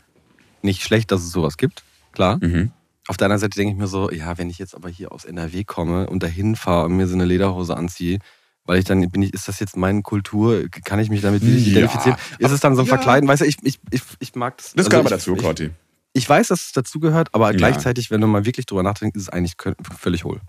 nicht 0.62 0.82
schlecht, 0.84 1.12
dass 1.12 1.22
es 1.22 1.32
sowas 1.32 1.58
gibt, 1.58 1.84
klar. 2.14 2.40
Mhm. 2.42 2.72
Auf 3.08 3.18
der 3.18 3.26
anderen 3.26 3.42
Seite 3.42 3.58
denke 3.58 3.74
ich 3.74 3.78
mir 3.80 3.88
so, 3.88 4.10
ja, 4.12 4.38
wenn 4.38 4.50
ich 4.50 4.60
jetzt 4.60 4.76
aber 4.76 4.88
hier 4.90 5.12
aus 5.12 5.26
NRW 5.26 5.64
komme 5.66 6.08
und 6.10 6.24
dahin 6.24 6.56
fahre 6.56 6.86
und 6.86 6.96
mir 6.96 7.06
so 7.08 7.16
eine 7.16 7.26
Lederhose 7.26 7.76
anziehe, 7.76 8.20
weil 8.66 8.80
ich 8.80 8.86
dann 8.86 9.10
bin 9.12 9.22
ich, 9.22 9.34
ist 9.34 9.50
das 9.50 9.60
jetzt 9.60 9.76
meine 9.76 10.02
Kultur? 10.04 10.64
Kann 10.86 11.00
ich 11.00 11.10
mich 11.10 11.20
damit 11.22 11.44
Ja. 11.44 11.50
identifizieren? 11.50 12.18
Ist 12.40 12.52
es 12.52 12.62
dann 12.62 12.76
so 12.78 12.82
ein 12.84 12.88
Ja. 12.88 12.96
Verkleiden? 12.96 13.28
Weißt 13.28 13.42
du, 13.42 13.46
ich, 13.46 13.58
ich, 13.64 13.78
ich, 13.92 14.02
ich 14.20 14.36
mag 14.36 14.56
das. 14.58 14.68
Das 14.72 14.86
also 14.86 14.90
gehört 14.90 15.06
aber 15.08 15.16
dazu, 15.18 15.36
Corti. 15.36 15.72
Ich 16.14 16.28
weiß, 16.30 16.48
dass 16.50 16.66
es 16.68 16.72
dazugehört, 16.72 17.30
aber 17.34 17.52
Ja. 17.52 17.58
gleichzeitig, 17.58 18.12
wenn 18.12 18.22
du 18.22 18.28
mal 18.28 18.46
wirklich 18.46 18.66
drüber 18.66 18.84
nachdenkst, 18.84 19.16
ist 19.18 19.24
es 19.24 19.30
eigentlich 19.30 19.56
völlig 20.00 20.24
hohl. 20.24 20.40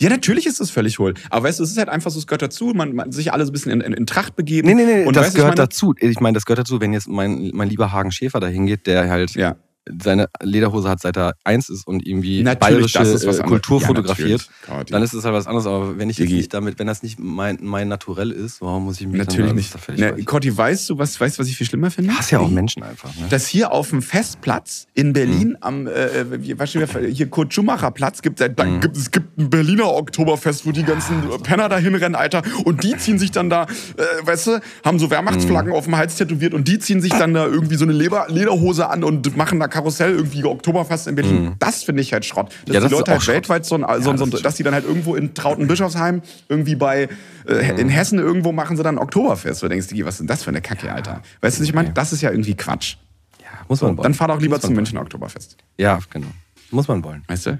Ja, 0.00 0.10
natürlich 0.10 0.46
ist 0.46 0.60
es 0.60 0.70
völlig 0.70 0.98
hohl. 0.98 1.14
Aber 1.30 1.48
weißt 1.48 1.58
du, 1.58 1.64
es 1.64 1.70
ist 1.70 1.78
halt 1.78 1.88
einfach 1.88 2.10
so, 2.10 2.18
es 2.18 2.26
gehört 2.26 2.42
dazu, 2.42 2.72
man, 2.74 2.94
man 2.94 3.10
sich 3.10 3.32
alle 3.32 3.46
so 3.46 3.50
ein 3.50 3.54
bisschen 3.54 3.72
in, 3.72 3.80
in, 3.80 3.92
in 3.94 4.06
Tracht 4.06 4.36
begeben. 4.36 4.68
Nee, 4.68 4.74
nee, 4.74 4.84
nee, 4.84 5.04
Und 5.06 5.16
das 5.16 5.24
weißt 5.26 5.34
du, 5.34 5.38
ich 5.38 5.42
gehört 5.42 5.56
meine- 5.56 5.68
dazu. 5.68 5.94
Ich 5.98 6.20
meine, 6.20 6.34
das 6.34 6.44
gehört 6.44 6.58
dazu, 6.58 6.80
wenn 6.80 6.92
jetzt 6.92 7.08
mein, 7.08 7.50
mein 7.54 7.70
lieber 7.70 7.90
Hagen 7.90 8.12
Schäfer 8.12 8.38
da 8.38 8.48
hingeht, 8.48 8.86
der 8.86 9.08
halt 9.08 9.30
Ja, 9.34 9.56
seine 10.00 10.28
Lederhose 10.42 10.88
hat, 10.88 11.00
seit 11.00 11.16
er 11.16 11.34
eins 11.44 11.68
ist 11.68 11.86
und 11.86 12.06
irgendwie 12.06 12.42
natürlich, 12.42 12.60
bayerische 12.76 12.98
das 12.98 13.08
ist 13.08 13.26
was 13.26 13.38
äh. 13.40 13.42
Kultur 13.42 13.80
Ja, 13.80 13.86
fotografiert, 13.88 14.48
dann 14.90 15.02
ist 15.02 15.12
es 15.12 15.24
halt 15.24 15.34
was 15.34 15.46
anderes. 15.46 15.66
Aber 15.66 15.98
wenn 15.98 16.08
ich 16.08 16.18
jetzt 16.18 16.28
Digi. 16.28 16.36
nicht 16.38 16.54
damit, 16.54 16.78
wenn 16.78 16.86
das 16.86 17.02
nicht 17.02 17.18
mein, 17.18 17.58
mein 17.60 17.88
Naturell 17.88 18.30
ist, 18.30 18.60
warum 18.60 18.84
muss 18.84 19.00
ich 19.00 19.06
mich 19.08 19.18
Natürlich 19.18 19.46
dann, 19.48 19.56
nicht. 19.56 19.70
Völlig 19.78 20.00
Ne. 20.00 20.22
Corti, 20.24 20.56
weißt 20.56 20.88
du, 20.90 20.98
was, 20.98 21.20
weißt, 21.20 21.36
du, 21.38 21.40
was 21.42 21.48
ich 21.48 21.56
viel 21.56 21.66
schlimmer 21.66 21.90
finde? 21.90 22.12
Ich 22.12 22.18
hasse 22.18 22.32
ja 22.32 22.38
auch 22.40 22.48
Menschen 22.50 22.82
einfach. 22.82 23.08
Ne? 23.16 23.26
dass 23.28 23.46
hier 23.46 23.72
auf 23.72 23.90
dem 23.90 24.02
Festplatz 24.02 24.86
in 24.94 25.12
Berlin 25.12 25.48
Mhm. 25.50 25.56
am 25.60 25.86
äh, 25.88 26.42
wie- 26.42 26.58
was 26.58 26.70
steht 26.70 26.88
hier 27.12 27.28
Kurt 27.28 27.52
Schumacher 27.52 27.90
Platz 27.90 28.22
gibt, 28.22 28.40
da 28.40 28.48
Mhm. 28.64 28.80
gibt 28.80 28.96
es 28.96 29.10
gibt 29.10 29.36
ein 29.38 29.50
Berliner 29.50 29.92
Oktoberfest, 29.92 30.64
wo 30.66 30.72
die 30.72 30.84
ganzen 30.84 31.22
Penner 31.42 31.68
da 31.68 31.78
hinrennen, 31.78 32.14
Alter, 32.14 32.42
und 32.64 32.84
die 32.84 32.96
ziehen 32.96 33.18
sich 33.18 33.30
dann 33.32 33.50
da, 33.50 33.64
äh, 33.64 34.26
weißt 34.26 34.46
du, 34.46 34.60
haben 34.84 34.98
so 34.98 35.10
Wehrmachtsflaggen 35.10 35.70
Mhm. 35.72 35.76
auf 35.76 35.84
dem 35.84 35.96
Hals 35.96 36.14
tätowiert 36.16 36.54
und 36.54 36.68
die 36.68 36.78
ziehen 36.78 37.00
sich 37.00 37.12
dann 37.12 37.34
da 37.34 37.46
irgendwie 37.46 37.74
so 37.76 37.84
eine 37.84 37.92
Leber 37.92 38.26
Lederhose 38.28 38.88
an 38.88 39.02
und 39.04 39.36
machen 39.36 39.58
da 39.58 39.66
Karussell, 39.72 40.14
irgendwie 40.14 40.44
Oktoberfest 40.44 41.08
in 41.08 41.14
Berlin. 41.16 41.44
Mhm. 41.44 41.54
Das 41.58 41.82
finde 41.82 42.02
ich 42.02 42.12
halt 42.12 42.24
Schrott. 42.24 42.50
Dass 42.50 42.56
Ja, 42.58 42.64
die 42.66 42.72
das 42.74 42.84
ist 42.84 42.90
Leute 42.92 43.10
halt 43.12 43.22
Schrott. 43.22 43.34
weltweit 43.34 43.64
so, 43.66 43.74
ein, 43.76 44.02
so, 44.02 44.12
das 44.12 44.20
so, 44.20 44.36
ist 44.36 44.44
dass 44.44 44.54
die 44.54 44.62
dann 44.62 44.74
halt 44.74 44.84
irgendwo 44.84 45.14
in 45.16 45.34
Trautenbischofsheim, 45.34 46.22
irgendwie 46.48 46.76
bei, 46.76 47.08
äh, 47.48 47.72
Mhm. 47.72 47.78
in 47.78 47.88
Hessen 47.88 48.18
irgendwo 48.18 48.52
machen 48.52 48.76
sie 48.76 48.82
dann 48.82 48.98
Oktoberfest. 48.98 49.62
Du 49.62 49.68
denkst, 49.68 49.88
Digi, 49.88 50.04
was 50.04 50.14
ist 50.14 50.18
denn 50.20 50.26
das 50.28 50.42
für 50.44 50.50
eine 50.50 50.60
Kacke, 50.60 50.92
Alter? 50.92 51.22
Weißt 51.40 51.58
du, 51.58 51.64
ich 51.64 51.74
meine? 51.74 51.90
Das 51.92 52.12
ist 52.12 52.20
ja 52.20 52.30
irgendwie 52.30 52.54
Quatsch. 52.54 52.96
Ja, 53.40 53.46
muss 53.68 53.80
man 53.80 53.96
wollen. 53.96 54.02
Dann 54.04 54.14
fahr 54.14 54.28
doch 54.28 54.40
lieber 54.40 54.60
zum. 54.60 54.74
München 54.74 54.98
Oktoberfest. 54.98 55.56
Ja, 55.78 55.98
genau. 56.10 56.28
Muss 56.70 56.88
man 56.88 57.02
wollen. 57.04 57.22
Weißt 57.28 57.46
du? 57.46 57.58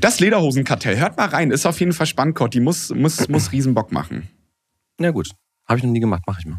Das 0.00 0.18
Lederhosenkartell, 0.18 0.98
hört 0.98 1.16
mal 1.16 1.26
rein, 1.28 1.50
ist 1.52 1.66
auf 1.66 1.78
jeden 1.78 1.92
Fall 1.92 2.06
spannend, 2.06 2.34
Gott. 2.34 2.52
Die 2.54 2.60
muss, 2.60 2.90
muss, 2.94 3.28
muss 3.28 3.52
riesen 3.52 3.74
Bock 3.74 3.92
machen. 3.92 4.28
Ja, 5.00 5.10
gut. 5.12 5.30
Habe 5.68 5.78
ich 5.78 5.84
noch 5.84 5.92
nie 5.92 6.00
gemacht, 6.00 6.22
mache 6.26 6.40
ich 6.40 6.46
mal. 6.46 6.58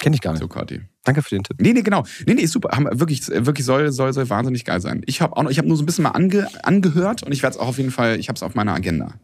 Kenne 0.00 0.14
ich 0.16 0.20
gar 0.20 0.32
nicht. 0.32 0.40
So, 0.40 0.48
Cotti. 0.48 0.80
Danke 1.04 1.22
für 1.22 1.30
den 1.30 1.42
Tipp. 1.44 1.56
Nee, 1.60 1.72
nee, 1.72 1.82
genau. 1.82 2.04
Nee, 2.26 2.34
nee, 2.34 2.42
ist 2.42 2.52
super. 2.52 2.68
Wirklich, 2.92 3.26
wirklich 3.28 3.64
soll, 3.64 3.90
soll, 3.90 4.12
soll 4.12 4.28
wahnsinnig 4.28 4.64
geil 4.64 4.80
sein. 4.80 5.02
Ich 5.06 5.20
habe 5.22 5.36
auch 5.36 5.42
noch, 5.42 5.50
ich 5.50 5.58
habe 5.58 5.66
nur 5.66 5.76
so 5.76 5.82
ein 5.82 5.86
bisschen 5.86 6.02
mal 6.04 6.10
ange, 6.10 6.46
angehört 6.62 7.22
und 7.22 7.32
ich 7.32 7.42
werde 7.42 7.54
es 7.56 7.60
auch 7.60 7.68
auf 7.68 7.78
jeden 7.78 7.90
Fall, 7.90 8.18
ich 8.20 8.28
habe 8.28 8.36
es 8.36 8.42
auf 8.42 8.54
meiner 8.54 8.74
Agenda. 8.74 9.14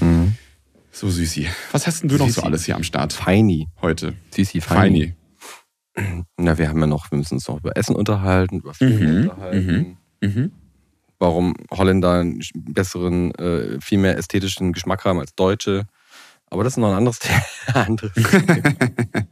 Mhm. 0.00 0.34
So, 0.90 1.08
Süßi. 1.08 1.46
Was 1.70 1.86
hast 1.86 2.02
denn 2.02 2.08
du 2.08 2.16
noch 2.16 2.26
so 2.26 2.32
Süßi. 2.34 2.46
alles 2.46 2.64
hier 2.64 2.74
am 2.74 2.82
Start 2.82 3.12
Feini. 3.12 3.68
heute? 3.82 4.14
Sisi 4.34 4.60
Feini. 4.60 5.14
Feini. 5.96 6.24
Na, 6.36 6.58
wir 6.58 6.68
haben 6.68 6.80
ja 6.80 6.86
noch, 6.86 7.10
wir 7.10 7.18
müssen 7.18 7.34
uns 7.34 7.46
noch 7.48 7.58
über 7.58 7.76
Essen 7.76 7.94
unterhalten, 7.96 8.58
über 8.58 8.74
Filme 8.74 8.98
Mhm, 8.98 9.22
unterhalten. 9.30 9.96
Mhm. 10.20 10.52
Warum 11.20 11.54
Holländer 11.72 12.20
einen 12.20 12.40
besseren, 12.54 13.32
äh, 13.36 13.80
viel 13.80 13.98
mehr 13.98 14.16
ästhetischen 14.18 14.72
Geschmack 14.72 15.04
haben 15.04 15.18
als 15.20 15.34
Deutsche. 15.34 15.86
Aber 16.50 16.64
das 16.64 16.74
ist 16.74 16.76
noch 16.78 16.88
ein 16.90 16.96
anderes 16.96 17.18
Thema. 17.20 17.42
anderes 17.86 18.12
Thema. 18.14 18.74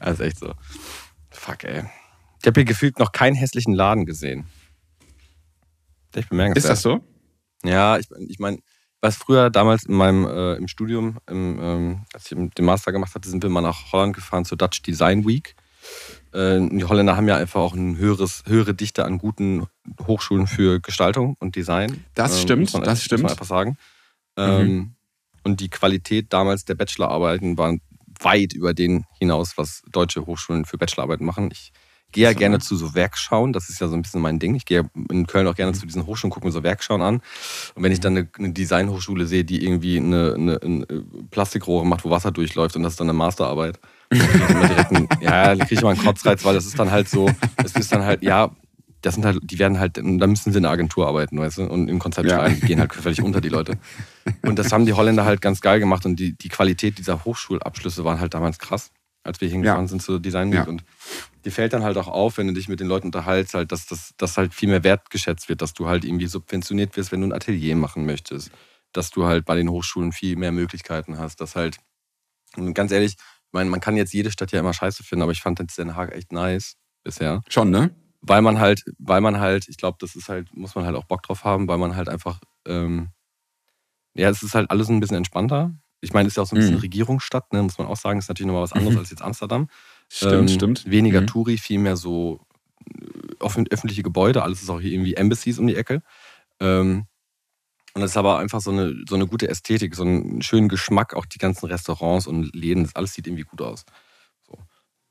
das 0.00 0.14
ist 0.14 0.26
echt 0.26 0.38
so. 0.38 0.54
Fuck, 1.30 1.64
ey. 1.64 1.84
Ich 2.40 2.46
habe 2.46 2.60
hier 2.60 2.64
gefühlt 2.64 2.98
noch 2.98 3.12
keinen 3.12 3.34
hässlichen 3.34 3.74
Laden 3.74 4.06
gesehen. 4.06 4.46
Echt 6.14 6.28
bemerkenswert. 6.30 6.64
Ist 6.64 6.68
das 6.70 6.82
so? 6.82 7.04
Ja, 7.64 7.98
ich, 7.98 8.06
ich 8.28 8.38
meine, 8.38 8.58
was 9.00 9.16
früher 9.16 9.50
damals 9.50 9.84
in 9.84 9.94
meinem 9.94 10.24
äh, 10.26 10.54
im 10.54 10.68
Studium, 10.68 11.18
im, 11.28 11.58
ähm, 11.60 12.04
als 12.14 12.30
ich 12.30 12.36
den 12.36 12.64
Master 12.64 12.92
gemacht 12.92 13.14
hatte, 13.14 13.28
sind 13.28 13.42
wir 13.42 13.50
mal 13.50 13.60
nach 13.60 13.92
Holland 13.92 14.14
gefahren 14.14 14.44
zur 14.44 14.56
Dutch 14.56 14.82
Design 14.82 15.26
Week. 15.26 15.54
Äh, 16.32 16.60
die 16.70 16.84
Holländer 16.84 17.16
haben 17.16 17.28
ja 17.28 17.36
einfach 17.36 17.60
auch 17.60 17.74
eine 17.74 17.96
höheres, 17.98 18.42
höhere 18.46 18.74
Dichte 18.74 19.04
an 19.04 19.18
guten 19.18 19.66
Hochschulen 20.06 20.46
für 20.46 20.80
Gestaltung 20.80 21.36
und 21.38 21.54
Design. 21.56 22.04
Das 22.14 22.36
Ähm, 22.36 22.42
stimmt, 22.42 22.60
muss 22.62 22.72
man, 22.72 22.82
das 22.84 22.98
Muss 22.98 23.04
stimmt. 23.04 23.22
man 23.24 23.32
einfach 23.32 23.46
sagen. 23.46 23.76
Ähm, 24.36 24.94
und 25.44 25.60
die 25.60 25.70
Qualität 25.70 26.32
damals 26.32 26.64
der 26.64 26.74
Bachelorarbeiten 26.74 27.56
war 27.58 27.76
weit 28.20 28.52
über 28.52 28.74
den 28.74 29.04
hinaus, 29.18 29.56
was 29.56 29.82
deutsche 29.90 30.26
Hochschulen 30.26 30.64
für 30.64 30.78
Bachelorarbeiten 30.78 31.24
machen. 31.26 31.50
Ich 31.52 31.72
gehe 32.12 32.24
ja 32.24 32.32
So. 32.32 32.38
gerne 32.38 32.58
zu 32.60 32.76
so 32.76 32.94
Werkschauen, 32.94 33.52
das 33.52 33.68
ist 33.68 33.80
ja 33.80 33.88
so 33.88 33.94
ein 33.94 34.02
bisschen 34.02 34.22
mein 34.22 34.38
Ding. 34.38 34.54
Ich 34.54 34.64
gehe 34.64 34.88
in 35.10 35.26
Köln 35.26 35.46
auch 35.46 35.54
gerne 35.54 35.72
zu 35.72 35.86
diesen 35.86 36.06
Hochschulen, 36.06 36.30
gucke 36.30 36.46
mir 36.46 36.52
so 36.52 36.62
Werkschauen 36.62 37.02
an. 37.02 37.20
Und 37.74 37.82
wenn 37.82 37.92
ich 37.92 38.00
dann 38.00 38.16
eine, 38.16 38.28
eine 38.38 38.52
Designhochschule 38.52 39.26
sehe, 39.26 39.44
die 39.44 39.64
irgendwie 39.64 39.98
eine, 39.98 40.34
eine, 40.34 40.62
eine 40.62 40.86
Plastikrohre 41.30 41.86
macht, 41.86 42.04
wo 42.04 42.10
Wasser 42.10 42.30
durchläuft 42.30 42.76
und 42.76 42.82
das 42.84 42.94
ist 42.94 43.00
dann 43.00 43.08
eine 43.08 43.18
Masterarbeit, 43.18 43.78
einen, 44.10 45.08
ja, 45.20 45.54
da 45.54 45.64
kriege 45.64 45.74
ich 45.74 45.80
immer 45.80 45.90
einen 45.90 46.02
Kotzreiz, 46.02 46.44
weil 46.44 46.54
das 46.54 46.66
ist 46.66 46.78
dann 46.78 46.90
halt 46.90 47.08
so, 47.08 47.28
das 47.56 47.74
ist 47.74 47.92
dann 47.92 48.04
halt, 48.04 48.22
ja, 48.22 48.50
das 49.06 49.14
sind 49.14 49.24
halt, 49.24 49.38
die 49.42 49.58
werden 49.60 49.78
halt, 49.78 49.96
da 49.98 50.02
müssen 50.26 50.50
sie 50.50 50.56
in 50.56 50.64
der 50.64 50.72
Agentur 50.72 51.06
arbeiten, 51.06 51.38
weißt 51.38 51.58
du, 51.58 51.62
und 51.66 51.88
im 51.88 51.98
Konzept 52.00 52.28
Ja. 52.28 52.38
schreiben, 52.38 52.56
die 52.56 52.66
gehen 52.66 52.80
halt 52.80 52.92
völlig 52.92 53.22
unter 53.22 53.40
die 53.40 53.48
Leute. 53.48 53.78
Und 54.42 54.58
das 54.58 54.72
haben 54.72 54.84
die 54.84 54.94
Holländer 54.94 55.24
halt 55.24 55.40
ganz 55.40 55.60
geil 55.60 55.78
gemacht 55.78 56.04
und 56.04 56.16
die, 56.16 56.32
die 56.36 56.48
Qualität 56.48 56.98
dieser 56.98 57.24
Hochschulabschlüsse 57.24 58.04
waren 58.04 58.18
halt 58.18 58.34
damals 58.34 58.58
krass, 58.58 58.90
als 59.22 59.40
wir 59.40 59.48
hingefahren 59.48 59.84
Ja. 59.84 59.88
sind 59.88 60.02
zur 60.02 60.18
Design 60.18 60.48
Week. 60.50 60.58
Ja. 60.58 60.64
Und 60.64 60.82
dir 61.44 61.52
fällt 61.52 61.72
dann 61.72 61.84
halt 61.84 61.96
auch 61.98 62.08
auf, 62.08 62.36
wenn 62.38 62.48
du 62.48 62.52
dich 62.52 62.68
mit 62.68 62.80
den 62.80 62.88
Leuten 62.88 63.06
unterhältst, 63.06 63.54
halt, 63.54 63.70
dass 63.70 63.86
das 63.86 64.12
dass 64.16 64.36
halt 64.36 64.52
viel 64.52 64.68
mehr 64.68 64.82
wertgeschätzt 64.82 65.48
wird, 65.48 65.62
dass 65.62 65.72
du 65.72 65.86
halt 65.86 66.04
irgendwie 66.04 66.26
subventioniert 66.26 66.96
wirst, 66.96 67.12
wenn 67.12 67.20
du 67.20 67.28
ein 67.28 67.32
Atelier 67.32 67.76
machen 67.76 68.06
möchtest, 68.06 68.50
dass 68.92 69.10
du 69.10 69.24
halt 69.24 69.44
bei 69.44 69.54
den 69.54 69.68
Hochschulen 69.70 70.10
viel 70.10 70.34
mehr 70.36 70.50
Möglichkeiten 70.50 71.16
hast, 71.18 71.40
dass 71.40 71.54
halt, 71.54 71.76
und 72.56 72.74
ganz 72.74 72.90
ehrlich, 72.90 73.12
ich 73.12 73.52
meine, 73.52 73.70
man 73.70 73.78
kann 73.80 73.96
jetzt 73.96 74.12
jede 74.12 74.32
Stadt 74.32 74.50
ja 74.50 74.58
immer 74.58 74.74
scheiße 74.74 75.04
finden, 75.04 75.22
aber 75.22 75.30
ich 75.32 75.40
fand 75.42 75.60
jetzt 75.60 75.78
Den 75.78 75.94
Haag 75.94 76.12
echt 76.12 76.32
nice 76.32 76.74
bisher 77.04 77.42
Schon, 77.48 77.70
ne? 77.70 77.94
Weil 78.20 78.42
man 78.42 78.58
halt, 78.60 78.84
weil 78.98 79.20
man 79.20 79.40
halt, 79.40 79.68
ich 79.68 79.76
glaube, 79.76 79.98
das 80.00 80.16
ist 80.16 80.28
halt, 80.28 80.54
muss 80.56 80.74
man 80.74 80.84
halt 80.86 80.96
auch 80.96 81.04
Bock 81.04 81.22
drauf 81.22 81.44
haben, 81.44 81.68
weil 81.68 81.78
man 81.78 81.96
halt 81.96 82.08
einfach, 82.08 82.40
ähm, 82.66 83.10
ja, 84.14 84.28
es 84.30 84.42
ist 84.42 84.54
halt 84.54 84.70
alles 84.70 84.88
ein 84.88 85.00
bisschen 85.00 85.16
entspannter. 85.16 85.74
Ich 86.00 86.12
meine, 86.12 86.26
es 86.26 86.32
ist 86.32 86.36
ja 86.36 86.42
auch 86.42 86.46
so 86.46 86.56
ein 86.56 86.60
bisschen 86.60 86.76
Mhm. 86.76 86.80
Regierungsstadt, 86.80 87.52
ne, 87.52 87.62
muss 87.62 87.78
man 87.78 87.86
auch 87.86 87.96
sagen, 87.96 88.18
ist 88.18 88.28
natürlich 88.28 88.46
nochmal 88.46 88.62
was 88.62 88.72
anderes 88.72 88.94
Mhm. 88.94 88.98
als 89.00 89.10
jetzt 89.10 89.22
Amsterdam. 89.22 89.68
Stimmt, 90.08 90.32
Ähm, 90.34 90.48
stimmt. 90.48 90.90
Weniger 90.90 91.22
Mhm. 91.22 91.26
Touri, 91.26 91.58
viel 91.58 91.78
mehr 91.78 91.96
so 91.96 92.40
äh, 92.86 93.64
öffentliche 93.70 94.02
Gebäude, 94.02 94.42
alles 94.42 94.62
ist 94.62 94.70
auch 94.70 94.80
hier 94.80 94.92
irgendwie 94.92 95.14
Embassies 95.14 95.58
um 95.58 95.66
die 95.66 95.76
Ecke. 95.76 96.02
Ähm, 96.60 97.06
und 97.94 98.02
es 98.02 98.12
ist 98.12 98.16
aber 98.18 98.38
einfach 98.38 98.60
so 98.60 98.70
eine, 98.70 98.94
so 99.08 99.14
eine 99.16 99.26
gute 99.26 99.48
Ästhetik, 99.48 99.94
so 99.96 100.04
einen 100.04 100.42
schönen 100.42 100.68
Geschmack, 100.68 101.14
auch 101.14 101.26
die 101.26 101.38
ganzen 101.38 101.66
Restaurants 101.66 102.26
und 102.26 102.54
Läden, 102.54 102.84
das 102.84 102.94
alles 102.96 103.14
sieht 103.14 103.26
irgendwie 103.26 103.44
gut 103.44 103.62
aus. 103.62 103.84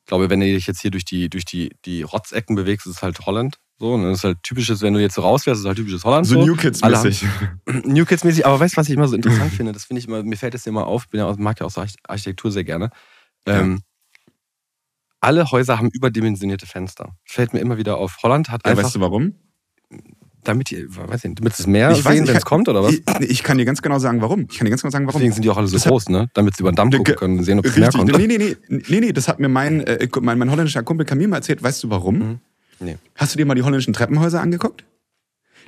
Ich 0.05 0.07
glaube, 0.07 0.29
wenn 0.29 0.39
du 0.39 0.45
dich 0.45 0.67
jetzt 0.67 0.81
hier 0.81 0.91
durch 0.91 1.03
die, 1.03 1.31
durch 1.31 1.45
die, 1.45 1.71
die 1.83 2.03
Rotzecken 2.03 2.55
bewegst, 2.55 2.85
ist 2.85 2.97
es 2.97 3.01
halt 3.01 3.25
Holland. 3.25 3.57
So, 3.79 3.95
und 3.95 4.03
das 4.03 4.19
ist 4.19 4.23
halt 4.23 4.37
typisches, 4.43 4.81
wenn 4.83 4.93
du 4.93 5.01
jetzt 5.01 5.15
so 5.15 5.21
rausfährst, 5.21 5.57
ist 5.57 5.63
es 5.63 5.67
halt 5.67 5.77
typisches 5.77 6.03
Holland. 6.05 6.27
So 6.27 6.39
so. 6.39 6.45
New 6.45 6.55
Kids-mäßig. 6.55 7.25
New 7.85 8.05
Kids 8.05 8.23
mäßig, 8.23 8.45
aber 8.45 8.59
weißt 8.59 8.75
du, 8.75 8.77
was 8.81 8.87
ich 8.87 8.93
immer 8.93 9.07
so 9.07 9.15
interessant 9.15 9.51
finde? 9.57 9.71
Das 9.71 9.85
finde 9.85 9.99
ich 10.01 10.07
immer, 10.07 10.21
mir 10.21 10.37
fällt 10.37 10.53
das 10.53 10.67
immer 10.67 10.85
auf, 10.85 11.05
ich 11.05 11.09
bin 11.09 11.19
ja, 11.21 11.35
mag 11.39 11.59
ja 11.59 11.65
auch 11.65 11.71
so 11.71 11.81
Arch- 11.81 11.95
Architektur 12.07 12.51
sehr 12.51 12.63
gerne. 12.63 12.91
Ähm, 13.47 13.81
alle 15.21 15.49
Häuser 15.49 15.79
haben 15.79 15.89
überdimensionierte 15.89 16.67
Fenster. 16.67 17.15
Fällt 17.25 17.53
mir 17.53 17.59
immer 17.59 17.77
wieder 17.77 17.97
auf. 17.97 18.17
Holland 18.21 18.49
hat 18.49 18.61
Ja, 18.63 18.71
einfach, 18.71 18.83
weißt 18.83 18.95
du 18.95 18.99
warum? 18.99 19.33
Damit, 20.47 20.69
die, 20.71 20.85
weiß 20.89 21.23
ich, 21.23 21.29
nicht, 21.29 21.39
damit 21.39 21.53
es 21.59 21.67
mehr 21.67 21.91
Ich 21.91 22.03
sehen, 22.03 22.27
wenn 22.27 22.35
es 22.35 22.45
kommt, 22.45 22.67
oder 22.69 22.83
was? 22.83 22.93
Ich, 22.93 23.03
ich 23.19 23.43
kann 23.43 23.57
dir 23.57 23.65
ganz 23.65 23.81
genau 23.81 23.99
sagen, 23.99 24.21
warum. 24.21 24.47
Ich 24.49 24.57
kann 24.57 24.65
dir 24.65 24.69
ganz 24.71 24.81
genau 24.81 24.91
sagen, 24.91 25.05
warum. 25.07 25.19
Deswegen 25.19 25.33
sind 25.33 25.43
die 25.43 25.49
auch 25.49 25.57
alle 25.57 25.67
so 25.67 25.75
Das 25.75 25.85
hat- 25.85 25.91
groß, 25.91 26.09
ne? 26.09 26.29
Damit 26.33 26.55
sie 26.55 26.61
über 26.61 26.71
den 26.71 26.75
Damm 26.75 26.91
gucken 26.91 27.15
können 27.15 27.37
und 27.39 27.43
sehen, 27.43 27.59
ob 27.59 27.65
es 27.65 27.75
mehr 27.77 27.89
kommt. 27.91 28.17
Nee, 28.17 28.27
nee, 28.27 28.37
nee, 28.37 28.55
nee, 28.87 28.99
nee, 28.99 29.11
das 29.11 29.27
hat 29.27 29.39
mir 29.39 29.49
mein, 29.49 29.81
äh, 29.81 30.07
mein, 30.21 30.37
mein 30.37 30.49
holländischer 30.51 30.83
Kumpel 30.83 31.05
Kamil 31.05 31.27
mal 31.27 31.37
erzählt. 31.37 31.61
Weißt 31.63 31.83
du 31.83 31.89
warum? 31.89 32.17
Mhm. 32.19 32.39
Nee. 32.79 32.97
Hast 33.15 33.33
du 33.33 33.37
dir 33.37 33.45
mal 33.45 33.55
die 33.55 33.63
holländischen 33.63 33.93
Treppenhäuser 33.93 34.41
angeguckt? 34.41 34.83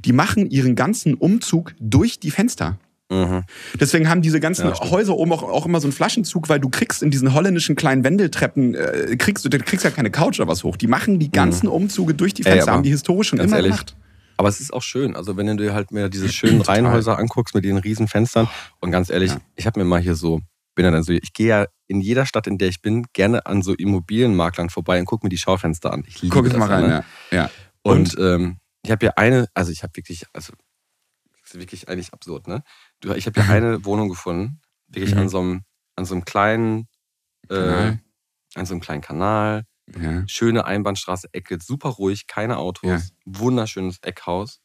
Die 0.06 0.14
machen 0.14 0.50
ihren 0.50 0.76
ganzen 0.76 1.14
Umzug 1.16 1.74
durch 1.80 2.20
die 2.20 2.32
Fenster. 2.32 2.78
Mhm. 3.10 3.44
Deswegen 3.80 4.10
haben 4.10 4.22
diese 4.22 4.42
ganzen 4.42 4.68
Ja. 4.68 4.78
Häuser 4.92 5.16
oben 5.16 5.32
auch, 5.32 5.42
auch 5.42 5.66
immer 5.66 5.80
so 5.80 5.88
einen 5.88 5.94
Flaschenzug, 5.94 6.50
weil 6.50 6.60
du 6.60 6.68
kriegst 6.68 7.02
in 7.02 7.10
diesen 7.10 7.34
holländischen 7.34 7.78
kleinen 7.78 8.04
Wendeltreppen, 8.04 8.76
äh, 8.76 9.16
kriegst 9.18 9.46
du, 9.46 9.50
kriegst 9.50 9.86
ja 9.86 9.92
keine 9.92 10.12
Couch 10.12 10.40
oder 10.42 10.50
was 10.50 10.66
hoch. 10.66 10.76
Die 10.76 10.88
machen 10.88 11.18
die 11.18 11.32
ganzen 11.32 11.68
Umzüge 11.70 12.14
durch 12.14 12.34
die 12.34 12.42
Mhm. 12.42 12.48
Ey, 12.48 12.52
Fenster, 12.56 12.72
aber 12.72 12.78
haben 12.80 12.84
die 12.84 12.90
historisch 12.90 13.30
schon 13.30 13.40
immer 13.40 13.56
ehrlich, 13.56 13.72
gemacht. 13.72 13.96
Aber 14.38 14.50
es 14.50 14.60
ist 14.60 14.72
auch 14.74 14.84
schön. 14.84 15.16
Also 15.16 15.36
wenn 15.38 15.48
du 15.48 15.56
dir 15.58 15.74
halt 15.74 15.92
mehr 15.92 16.10
diese 16.10 16.30
schönen. 16.30 16.62
Reihenhäuser 16.68 17.18
anguckst 17.18 17.56
mit 17.56 17.66
den 17.66 17.78
riesen 17.78 18.08
Fenstern. 18.08 18.48
Und 18.80 18.92
ganz 18.92 19.10
ehrlich, 19.10 19.32
Ja. 19.32 19.42
ich 19.56 19.66
habe 19.66 19.80
mir 19.80 19.86
mal 19.86 20.00
hier 20.00 20.16
so, 20.16 20.42
bin 20.76 20.86
ja 20.86 20.92
dann 20.92 21.04
so, 21.04 21.12
ich 21.14 21.34
gehe 21.34 21.48
ja 21.48 21.66
in 21.88 22.02
jeder 22.02 22.26
Stadt, 22.26 22.48
in 22.48 22.58
der 22.58 22.68
ich 22.70 22.82
bin, 22.82 23.06
gerne 23.14 23.46
an 23.46 23.62
so 23.64 23.74
Immobilienmaklern 23.74 24.70
vorbei 24.70 25.00
und 25.00 25.06
gucke 25.06 25.26
mir 25.26 25.30
die 25.30 25.38
Schaufenster 25.38 25.92
an. 25.92 26.04
Ich 26.08 26.22
liebe 26.22 26.36
Guck 26.36 26.46
jetzt 26.46 26.58
mal 26.58 26.70
rein, 26.70 26.88
ne? 26.88 27.06
ja. 27.32 27.38
ja. 27.44 27.50
Und, 27.82 28.16
ähm, 28.20 28.58
ich 28.84 28.92
habe 28.92 29.06
hier 29.06 29.18
eine, 29.18 29.48
also 29.54 29.72
ich 29.72 29.84
habe 29.84 29.96
wirklich, 29.96 30.24
also 30.34 30.54
das 31.42 31.54
ist 31.56 31.60
wirklich 31.60 31.90
eigentlich 31.90 32.14
absurd, 32.14 32.48
ne? 32.48 32.62
Du, 33.02 33.12
ich 33.14 33.26
habe 33.26 33.42
hier 33.44 33.52
eine 33.54 33.84
Wohnung 33.86 34.08
gefunden, 34.10 34.60
wirklich 34.88 35.14
Mhm. 35.16 35.22
an 35.22 35.30
so 35.30 35.40
einem, 35.40 35.62
an 35.96 36.06
so 36.06 36.14
einem 36.14 36.26
kleinen, 36.26 36.88
äh, 37.50 37.96
an 38.56 38.66
so 38.66 38.74
einem 38.74 38.82
kleinen 38.82 39.02
Kanal, 39.02 39.64
ja. 39.96 40.28
schöne 40.28 40.66
Einbahnstraße, 40.66 41.30
Ecke, 41.34 41.60
super 41.62 41.90
ruhig, 41.90 42.28
keine 42.28 42.58
Autos, 42.58 42.90
Ja. 42.90 43.00
wunderschönes 43.26 44.00
Eckhaus. 44.02 44.62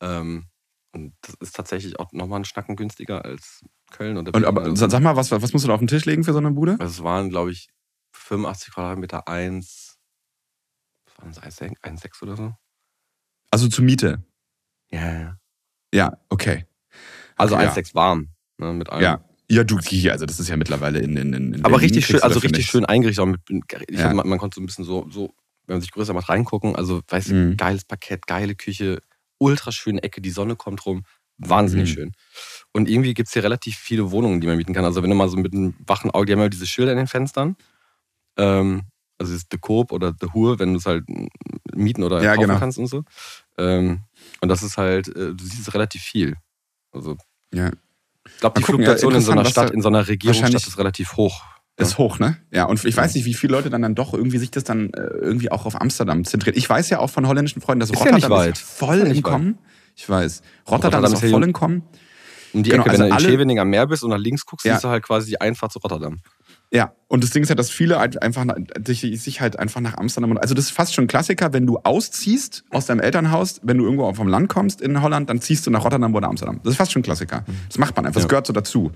Ähm, 0.00 0.46
und 0.92 1.14
das 1.22 1.34
ist 1.40 1.56
tatsächlich 1.56 1.98
auch 1.98 2.12
nochmal 2.12 2.40
ein 2.40 2.44
Schnacken 2.44 2.76
günstiger 2.76 3.24
als 3.24 3.64
Köln 3.90 4.16
oder 4.18 4.34
Und 4.34 4.44
aber 4.44 4.74
sag 4.76 5.00
mal, 5.02 5.16
was, 5.16 5.30
was 5.30 5.52
musst 5.52 5.64
du 5.64 5.68
da 5.68 5.74
auf 5.74 5.80
den 5.80 5.88
Tisch 5.88 6.04
legen 6.04 6.24
für 6.24 6.32
so 6.32 6.38
eine 6.38 6.50
Bude? 6.50 6.72
Also 6.72 6.84
es 7.00 7.02
waren, 7.02 7.30
glaube 7.30 7.50
ich, 7.50 7.68
85 8.12 8.74
Quadratmeter, 8.74 9.26
1, 9.26 9.98
was 11.06 11.18
waren 11.18 11.32
das, 11.32 11.60
1,6 11.60 12.22
oder 12.22 12.36
so? 12.36 12.54
Also 13.50 13.68
zur 13.68 13.84
Miete. 13.84 14.22
Ja, 14.90 15.12
ja. 15.12 15.38
Ja, 15.94 16.18
okay. 16.28 16.66
Also 17.36 17.54
Okay, 17.54 17.64
ja. 17.64 17.72
1,6 17.72 17.94
warm, 17.94 18.28
ne, 18.58 18.72
mit 18.72 18.90
allem. 18.90 19.02
Ja. 19.02 19.24
Ja, 19.52 19.64
du, 19.64 19.78
hier, 19.80 20.12
also 20.12 20.24
das 20.24 20.40
ist 20.40 20.48
ja 20.48 20.56
mittlerweile 20.56 20.98
in, 21.00 21.14
in, 21.14 21.34
in 21.34 21.54
Aber 21.56 21.72
Berlin 21.76 21.80
richtig 21.80 22.06
schön, 22.06 22.22
also 22.22 22.38
richtig 22.38 22.64
schön 22.64 22.86
eingerichtet. 22.86 23.26
Mit, 23.26 23.40
ich 23.88 23.98
Ja. 23.98 24.06
hab, 24.06 24.14
man, 24.14 24.26
man 24.26 24.38
konnte 24.38 24.54
so 24.54 24.62
ein 24.62 24.66
bisschen 24.66 24.86
so, 24.86 25.06
so, 25.10 25.34
wenn 25.66 25.74
man 25.74 25.80
sich 25.82 25.90
größer 25.90 26.14
macht, 26.14 26.30
reingucken. 26.30 26.74
Also, 26.74 27.02
weißt 27.06 27.28
du, 27.28 27.34
Mhm. 27.34 27.56
geiles 27.58 27.84
Parkett, 27.84 28.26
geile 28.26 28.54
Küche, 28.54 29.02
ultra 29.36 29.70
schöne 29.70 30.02
Ecke, 30.02 30.22
die 30.22 30.30
Sonne 30.30 30.56
kommt 30.56 30.86
rum. 30.86 31.04
Wahnsinnig 31.36 31.90
Mhm. 31.90 31.92
schön. 31.94 32.12
Und 32.72 32.88
irgendwie 32.88 33.12
gibt 33.12 33.26
es 33.28 33.34
hier 33.34 33.44
relativ 33.44 33.76
viele 33.76 34.10
Wohnungen, 34.10 34.40
die 34.40 34.46
man 34.46 34.56
mieten 34.56 34.72
kann. 34.72 34.86
Also, 34.86 35.02
wenn 35.02 35.10
du 35.10 35.16
mal 35.16 35.28
so 35.28 35.36
mit 35.36 35.52
einem 35.52 35.74
wachen 35.86 36.10
Auge, 36.12 36.24
die 36.26 36.32
haben 36.32 36.40
ja 36.40 36.48
diese 36.48 36.66
Schilder 36.66 36.92
in 36.92 36.98
den 36.98 37.06
Fenstern. 37.06 37.56
Ähm, 38.38 38.84
also, 39.18 39.34
das 39.34 39.42
ist 39.42 39.48
The 39.52 39.58
Coop 39.58 39.92
oder 39.92 40.14
The 40.18 40.28
Hur, 40.32 40.58
wenn 40.60 40.72
du 40.72 40.78
es 40.78 40.86
halt 40.86 41.04
mieten 41.74 42.04
oder 42.04 42.22
Ja, 42.22 42.36
kaufen 42.36 42.48
genau. 42.48 42.58
kannst 42.58 42.78
und 42.78 42.86
so. 42.86 43.04
Ähm, 43.58 44.04
und 44.40 44.48
das 44.48 44.62
ist 44.62 44.78
halt, 44.78 45.08
äh, 45.08 45.34
du 45.34 45.44
siehst 45.44 45.74
relativ 45.74 46.00
viel. 46.00 46.36
Also, 46.90 47.18
Ja. 47.52 47.70
Ich 48.26 48.38
glaube, 48.40 48.58
die 48.60 48.64
gucken, 48.64 48.82
ja, 48.82 48.90
Fluktuation 48.96 49.14
in 49.14 49.20
so 49.20 49.32
einer 49.32 49.44
Stadt, 49.44 49.70
in 49.70 49.82
so 49.82 49.88
einer 49.88 50.06
Regierungsstadt 50.08 50.54
ist 50.54 50.78
relativ 50.78 51.16
hoch. 51.16 51.42
Ist 51.78 51.96
hoch, 51.98 52.18
ne? 52.18 52.36
Ja, 52.50 52.64
und 52.66 52.84
ich 52.84 52.96
weiß 52.96 53.14
nicht, 53.14 53.24
wie 53.24 53.34
viele 53.34 53.54
Leute 53.54 53.70
dann, 53.70 53.82
dann 53.82 53.94
doch 53.94 54.12
irgendwie 54.12 54.38
sich 54.38 54.50
das 54.50 54.62
dann 54.62 54.90
äh, 54.90 55.00
irgendwie 55.00 55.50
auch 55.50 55.64
auf 55.66 55.80
Amsterdam 55.80 56.24
zentriert. 56.24 56.56
Ich 56.56 56.68
weiß 56.68 56.90
ja 56.90 56.98
auch 56.98 57.08
von 57.10 57.26
holländischen 57.26 57.62
Freunden, 57.62 57.80
dass 57.80 57.90
Ist 57.90 57.98
ja 58.04 58.10
Rotterdam 58.12 58.30
weit. 58.30 58.52
ist 58.58 58.62
voll 58.62 58.98
Ist 58.98 59.08
ja 59.08 59.14
im 59.14 59.22
Kommen. 59.22 59.58
Ich 59.96 60.08
weiß. 60.08 60.42
Rotterdam, 60.70 61.00
Rotterdam 61.02 61.12
ist 61.14 61.22
ja 61.22 61.28
voll 61.30 61.42
im 61.44 61.52
Kommen. 61.52 61.82
Um 62.52 62.62
die 62.62 62.70
Genau, 62.70 62.82
Ecke, 62.82 62.90
also 62.90 63.02
wenn 63.04 63.10
du 63.10 63.16
in 63.16 63.20
Scheveningen 63.22 63.60
am 63.62 63.70
Meer 63.70 63.86
bist 63.86 64.04
und 64.04 64.10
nach 64.10 64.18
links 64.18 64.44
guckst, 64.44 64.66
Ja. 64.66 64.74
siehst 64.74 64.84
du 64.84 64.88
halt 64.88 65.02
quasi 65.02 65.30
die 65.30 65.40
Einfahrt 65.40 65.72
zu 65.72 65.78
Rotterdam. 65.78 66.20
Ja, 66.74 66.94
und 67.08 67.22
das 67.22 67.30
Ding 67.30 67.42
ist 67.42 67.50
ja, 67.50 67.54
dass 67.54 67.70
viele 67.70 67.98
halt 67.98 68.22
einfach 68.22 68.46
sich, 68.86 69.00
sich 69.22 69.40
halt 69.42 69.58
einfach 69.58 69.82
nach 69.82 69.98
Amsterdam 69.98 70.30
und 70.30 70.38
also 70.38 70.54
das 70.54 70.64
ist 70.66 70.70
fast 70.70 70.94
schon 70.94 71.04
ein 71.04 71.08
Klassiker, 71.08 71.52
wenn 71.52 71.66
du 71.66 71.78
ausziehst 71.78 72.64
aus 72.70 72.86
deinem 72.86 73.00
Elternhaus, 73.00 73.60
wenn 73.62 73.76
du 73.76 73.84
irgendwo 73.84 74.10
vom 74.14 74.26
Land 74.28 74.48
kommst 74.48 74.80
in 74.80 75.02
Holland, 75.02 75.28
dann 75.28 75.40
ziehst 75.42 75.66
du 75.66 75.70
nach 75.70 75.84
Rotterdam 75.84 76.14
oder 76.14 76.28
Amsterdam. 76.28 76.60
Das 76.64 76.70
ist 76.72 76.76
fast 76.78 76.90
schon 76.92 77.00
ein 77.00 77.04
Klassiker. 77.04 77.44
Das 77.68 77.76
macht 77.76 77.94
man 77.94 78.06
einfach, 78.06 78.14
das 78.14 78.24
Ja. 78.24 78.28
gehört 78.28 78.46
so 78.46 78.52
dazu. 78.54 78.90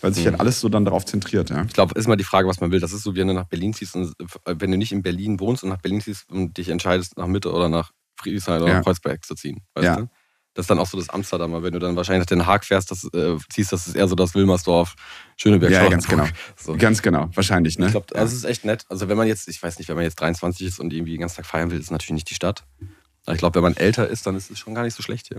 Weil 0.00 0.12
sich 0.14 0.26
halt 0.26 0.40
alles 0.40 0.58
so 0.60 0.68
dann 0.68 0.84
darauf 0.84 1.04
zentriert, 1.04 1.50
ja. 1.50 1.64
Ich 1.64 1.74
glaube, 1.74 1.96
ist 1.96 2.08
mal 2.08 2.16
die 2.16 2.24
Frage, 2.24 2.48
was 2.48 2.60
man 2.60 2.72
will. 2.72 2.80
Das 2.80 2.92
ist 2.92 3.02
so, 3.04 3.14
wie 3.14 3.20
wenn 3.20 3.28
du 3.28 3.34
nach 3.34 3.46
Berlin 3.46 3.72
ziehst 3.72 3.94
und 3.94 4.12
wenn 4.46 4.70
du 4.72 4.76
nicht 4.78 4.90
in 4.90 5.02
Berlin 5.02 5.38
wohnst 5.38 5.62
und 5.62 5.68
nach 5.68 5.80
Berlin 5.80 6.00
ziehst 6.00 6.28
und 6.30 6.56
dich 6.56 6.70
entscheidest, 6.70 7.16
nach 7.18 7.28
Mitte 7.28 7.52
oder 7.52 7.68
nach 7.68 7.92
Friedrichshain 8.16 8.62
oder 8.62 8.70
Ja. 8.70 8.76
nach 8.78 8.84
Kreuzberg 8.84 9.24
zu 9.24 9.34
ziehen. 9.36 9.60
Weißt 9.74 9.84
Ja. 9.84 9.96
du? 9.96 10.08
Das 10.54 10.64
ist 10.64 10.70
dann 10.70 10.78
auch 10.78 10.86
so 10.86 10.98
das 10.98 11.08
Amsterdamer. 11.08 11.62
Wenn 11.62 11.72
du 11.72 11.78
dann 11.78 11.96
wahrscheinlich 11.96 12.20
nach 12.20 12.26
Den 12.26 12.46
Haag 12.46 12.64
fährst, 12.64 12.90
das, 12.90 13.04
äh, 13.14 13.36
ziehst, 13.50 13.72
das 13.72 13.86
ist 13.86 13.96
eher 13.96 14.06
so 14.06 14.14
das 14.14 14.34
Wilmersdorf, 14.34 14.94
Schöneberg, 15.38 15.72
Ja, 15.72 15.88
ganz 15.88 16.06
genau. 16.06 16.26
So. 16.56 16.76
Ganz 16.76 17.00
genau, 17.00 17.30
wahrscheinlich, 17.34 17.78
ne? 17.78 17.86
Ich 17.86 17.92
glaube, 17.92 18.14
also 18.14 18.32
es 18.32 18.38
ist 18.38 18.44
echt 18.44 18.64
nett. 18.64 18.84
Also 18.90 19.08
wenn 19.08 19.16
man 19.16 19.26
jetzt, 19.26 19.48
ich 19.48 19.62
weiß 19.62 19.78
nicht, 19.78 19.88
wenn 19.88 19.96
man 19.96 20.04
jetzt 20.04 20.20
23 20.20 20.66
ist 20.66 20.78
und 20.78 20.92
irgendwie 20.92 21.12
den 21.12 21.20
ganzen 21.20 21.36
Tag 21.36 21.46
feiern 21.46 21.70
will, 21.70 21.80
ist 21.80 21.90
natürlich 21.90 22.12
nicht 22.12 22.28
die 22.30 22.34
Stadt. 22.34 22.64
Aber 23.24 23.34
ich 23.34 23.38
glaube, 23.38 23.54
wenn 23.56 23.62
man 23.62 23.76
älter 23.76 24.08
ist, 24.08 24.26
dann 24.26 24.36
ist 24.36 24.50
es 24.50 24.58
schon 24.58 24.74
gar 24.74 24.82
nicht 24.82 24.94
so 24.94 25.02
schlecht 25.02 25.28
hier. 25.28 25.38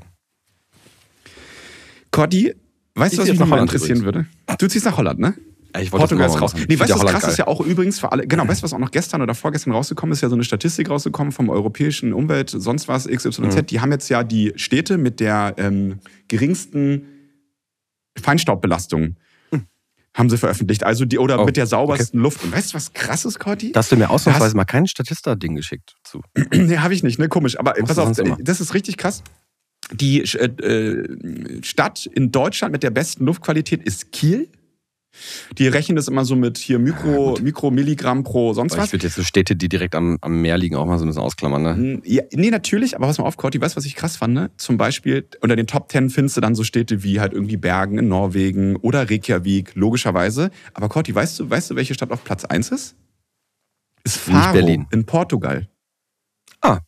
Cordy, 2.11 2.55
weißt 2.95 3.13
Ich 3.13 3.17
du, 3.17 3.23
was 3.23 3.29
mich 3.29 3.39
nochmal 3.39 3.59
interessieren 3.59 4.03
würde? 4.03 4.25
Du 4.57 4.67
ziehst 4.67 4.85
nach 4.85 4.97
Holland, 4.97 5.19
ne? 5.19 5.35
Ich 5.81 5.91
wollte 5.91 6.01
Portugal 6.03 6.27
ist 6.29 6.39
raus. 6.41 6.53
machen. 6.53 6.65
Nee, 6.69 6.79
weißt 6.79 6.91
du, 6.91 6.95
was 6.95 7.01
krass 7.01 7.13
Holland 7.13 7.31
ist 7.31 7.37
ja 7.37 7.47
auch 7.47 7.61
übrigens 7.61 7.99
für 7.99 8.11
alle, 8.11 8.27
genau, 8.27 8.47
weißt 8.47 8.61
du, 8.61 8.63
was 8.63 8.73
auch 8.73 8.79
noch 8.79 8.91
gestern 8.91 9.21
oder 9.21 9.33
vorgestern 9.33 9.73
rausgekommen 9.73 10.13
ist, 10.13 10.21
ja 10.21 10.29
so 10.29 10.35
eine 10.35 10.43
Statistik 10.43 10.89
rausgekommen 10.89 11.31
vom 11.31 11.49
europäischen 11.49 12.13
Umwelt, 12.13 12.49
sonst 12.51 12.87
was, 12.87 13.07
XYZ, 13.07 13.39
Mhm. 13.39 13.65
die 13.65 13.79
haben 13.81 13.91
jetzt 13.91 14.09
ja 14.09 14.23
die 14.23 14.53
Städte 14.55 14.97
mit 14.97 15.19
der 15.19 15.55
ähm, 15.57 15.99
geringsten 16.27 17.07
Feinstaubbelastung 18.21 19.15
haben 20.15 20.29
sie 20.29 20.37
veröffentlicht. 20.37 20.83
Also 20.83 21.05
die, 21.05 21.17
oder 21.17 21.41
Oh, 21.41 21.45
mit 21.45 21.57
der 21.57 21.65
saubersten 21.65 22.19
Luft. 22.19 22.43
Und 22.43 22.51
weißt 22.55 22.71
du, 22.71 22.75
was 22.75 22.93
krass 22.93 23.25
ist, 23.25 23.39
Cordy? 23.39 23.71
Da 23.71 23.79
hast 23.79 23.91
du 23.91 23.95
mir 23.95 24.11
ausnahmsweise 24.11 24.45
hast- 24.49 24.53
mal 24.53 24.63
kein 24.65 24.85
Statista-Ding 24.85 25.55
geschickt 25.55 25.95
zu. 26.03 26.21
nee, 26.53 26.77
habe 26.77 26.93
ich 26.93 27.01
nicht, 27.01 27.17
ne? 27.17 27.29
Komisch. 27.29 27.57
Aber 27.57 27.71
Machst 27.71 27.85
pass 27.87 27.97
auf, 27.97 28.05
sonst 28.05 28.19
immer. 28.19 28.37
das 28.39 28.61
ist 28.61 28.75
richtig 28.75 28.97
krass. 28.97 29.23
Die 29.91 30.21
äh, 30.21 30.45
äh, 30.45 31.63
Stadt 31.63 32.05
in 32.05 32.31
Deutschland 32.31 32.71
mit 32.73 32.83
der 32.83 32.91
besten 32.91 33.25
Luftqualität 33.25 33.81
ist 33.81 34.11
Kiel. 34.11 34.49
Die 35.57 35.67
rechnen 35.67 35.95
das 35.95 36.07
immer 36.07 36.25
so 36.25 36.35
mit 36.35 36.57
hier 36.57 36.79
Mikro, 36.79 37.37
Mikromilligramm 37.41 38.23
pro 38.23 38.53
sonst 38.53 38.73
Weil 38.73 38.79
was. 38.79 38.85
ich 38.87 38.93
würde 38.93 39.05
jetzt 39.07 39.15
so 39.15 39.23
Städte, 39.23 39.55
die 39.55 39.69
direkt 39.69 39.95
am, 39.95 40.17
am 40.21 40.41
Meer 40.41 40.57
liegen, 40.57 40.75
auch 40.75 40.85
mal 40.85 40.97
so 40.97 41.05
ein 41.05 41.07
bisschen 41.07 41.21
ausklammern. 41.21 41.61
Ne? 41.63 41.75
Hm, 41.75 42.01
Ja, 42.05 42.23
nee, 42.33 42.49
natürlich, 42.49 42.95
aber 42.95 43.07
pass 43.07 43.17
mal 43.19 43.25
auf, 43.25 43.37
Corti, 43.37 43.61
weißt 43.61 43.75
du, 43.75 43.77
was 43.77 43.85
ich 43.85 43.95
krass 43.95 44.17
fand? 44.17 44.33
Ne? 44.33 44.49
Zum 44.57 44.77
Beispiel 44.77 45.27
unter 45.41 45.55
den 45.55 45.67
Top 45.67 45.89
Ten 45.89 46.09
findest 46.09 46.37
du 46.37 46.41
dann 46.41 46.55
so 46.55 46.63
Städte 46.63 47.03
wie 47.03 47.19
halt 47.19 47.33
irgendwie 47.33 47.57
Bergen 47.57 47.97
in 47.99 48.07
Norwegen 48.07 48.75
oder 48.77 49.09
Reykjavik, 49.09 49.75
logischerweise. 49.75 50.49
Aber 50.73 50.89
Corti, 50.89 51.13
weißt 51.13 51.39
du, 51.39 51.49
weißt 51.49 51.71
du, 51.71 51.75
welche 51.75 51.93
Stadt 51.93 52.11
auf 52.11 52.23
Platz 52.23 52.45
1 52.45 52.69
ist? 52.71 52.95
Ist 54.03 54.27
Nicht 54.27 54.37
Faro 54.37 54.53
Berlin. 54.53 54.85
in 54.91 55.05
Portugal. 55.05 55.67
Ah. 56.61 56.79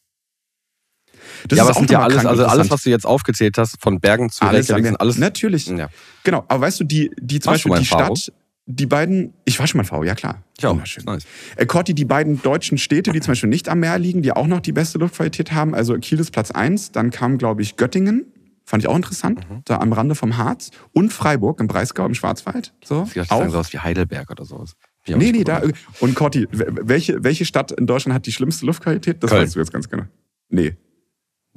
Das 1.47 1.57
ja, 1.57 1.63
aber 1.63 1.71
ist 1.71 1.77
auch 1.77 1.79
sind 1.81 1.91
ja 1.91 1.99
alles, 2.01 2.25
also 2.25 2.45
alles, 2.45 2.69
was 2.69 2.83
du 2.83 2.89
jetzt 2.89 3.05
aufgezählt 3.05 3.57
hast, 3.57 3.75
von 3.81 3.99
Bergen 3.99 4.29
zu 4.29 4.43
Alles 4.43 4.69
Reykjavik, 4.69 4.99
alles. 4.99 5.17
Natürlich. 5.17 5.67
Ja. 5.67 5.89
Genau, 6.23 6.43
aber 6.47 6.61
weißt 6.61 6.79
du, 6.79 6.83
die, 6.83 7.11
die 7.19 7.39
zum 7.39 7.51
Warst 7.51 7.63
Beispiel 7.65 7.79
die 7.81 7.85
Faro? 7.87 8.15
Stadt, 8.15 8.33
die 8.67 8.85
beiden, 8.87 9.33
ich 9.45 9.59
war 9.59 9.67
schon 9.67 9.77
mal 9.77 9.83
Faro, 9.83 10.03
ja 10.03 10.15
klar. 10.15 10.41
Ja, 10.59 10.71
Wunderschön. 10.71 11.03
nice. 11.05 11.23
Äh, 11.55 11.65
Corti, 11.67 11.93
die 11.93 12.05
beiden 12.05 12.41
deutschen 12.41 12.77
Städte, 12.79 13.11
die 13.11 13.21
zum 13.21 13.31
Beispiel 13.33 13.49
nicht 13.49 13.69
am 13.69 13.79
Meer 13.79 13.99
liegen, 13.99 14.21
die 14.23 14.31
auch 14.31 14.47
noch 14.47 14.59
die 14.59 14.71
beste 14.71 14.97
Luftqualität 14.97 15.51
haben, 15.51 15.75
also 15.75 15.95
Kiel 15.99 16.19
ist 16.19 16.31
Platz 16.31 16.49
1, 16.51 16.91
dann 16.91 17.11
kam, 17.11 17.37
glaube 17.37 17.61
ich, 17.61 17.75
Göttingen, 17.77 18.25
fand 18.65 18.81
ich 18.81 18.89
auch 18.89 18.95
interessant, 18.95 19.47
Mhm. 19.47 19.61
da 19.65 19.77
am 19.77 19.93
Rande 19.93 20.15
vom 20.15 20.37
Harz, 20.37 20.71
und 20.93 21.13
Freiburg 21.13 21.59
im 21.59 21.67
Breisgau 21.67 22.07
im 22.07 22.15
Schwarzwald. 22.15 22.73
So, 22.83 23.07
Ich 23.13 23.29
auch. 23.29 23.47
sowas 23.47 23.71
wie 23.71 23.77
Heidelberg 23.77 24.31
oder 24.31 24.45
sowas. 24.45 24.73
Nee, 25.07 25.31
nee, 25.31 25.43
da. 25.43 25.61
Und 25.99 26.15
Corti, 26.15 26.47
welche, 26.51 27.23
welche 27.23 27.45
Stadt 27.45 27.71
in 27.71 27.85
Deutschland 27.85 28.15
hat 28.15 28.25
die 28.25 28.31
schlimmste 28.31 28.65
Luftqualität? 28.65 29.21
Das 29.21 29.29
Köln. 29.29 29.43
weißt 29.43 29.53
du 29.55 29.59
jetzt 29.59 29.71
ganz 29.71 29.87
genau. 29.87 30.05
Nee. 30.49 30.75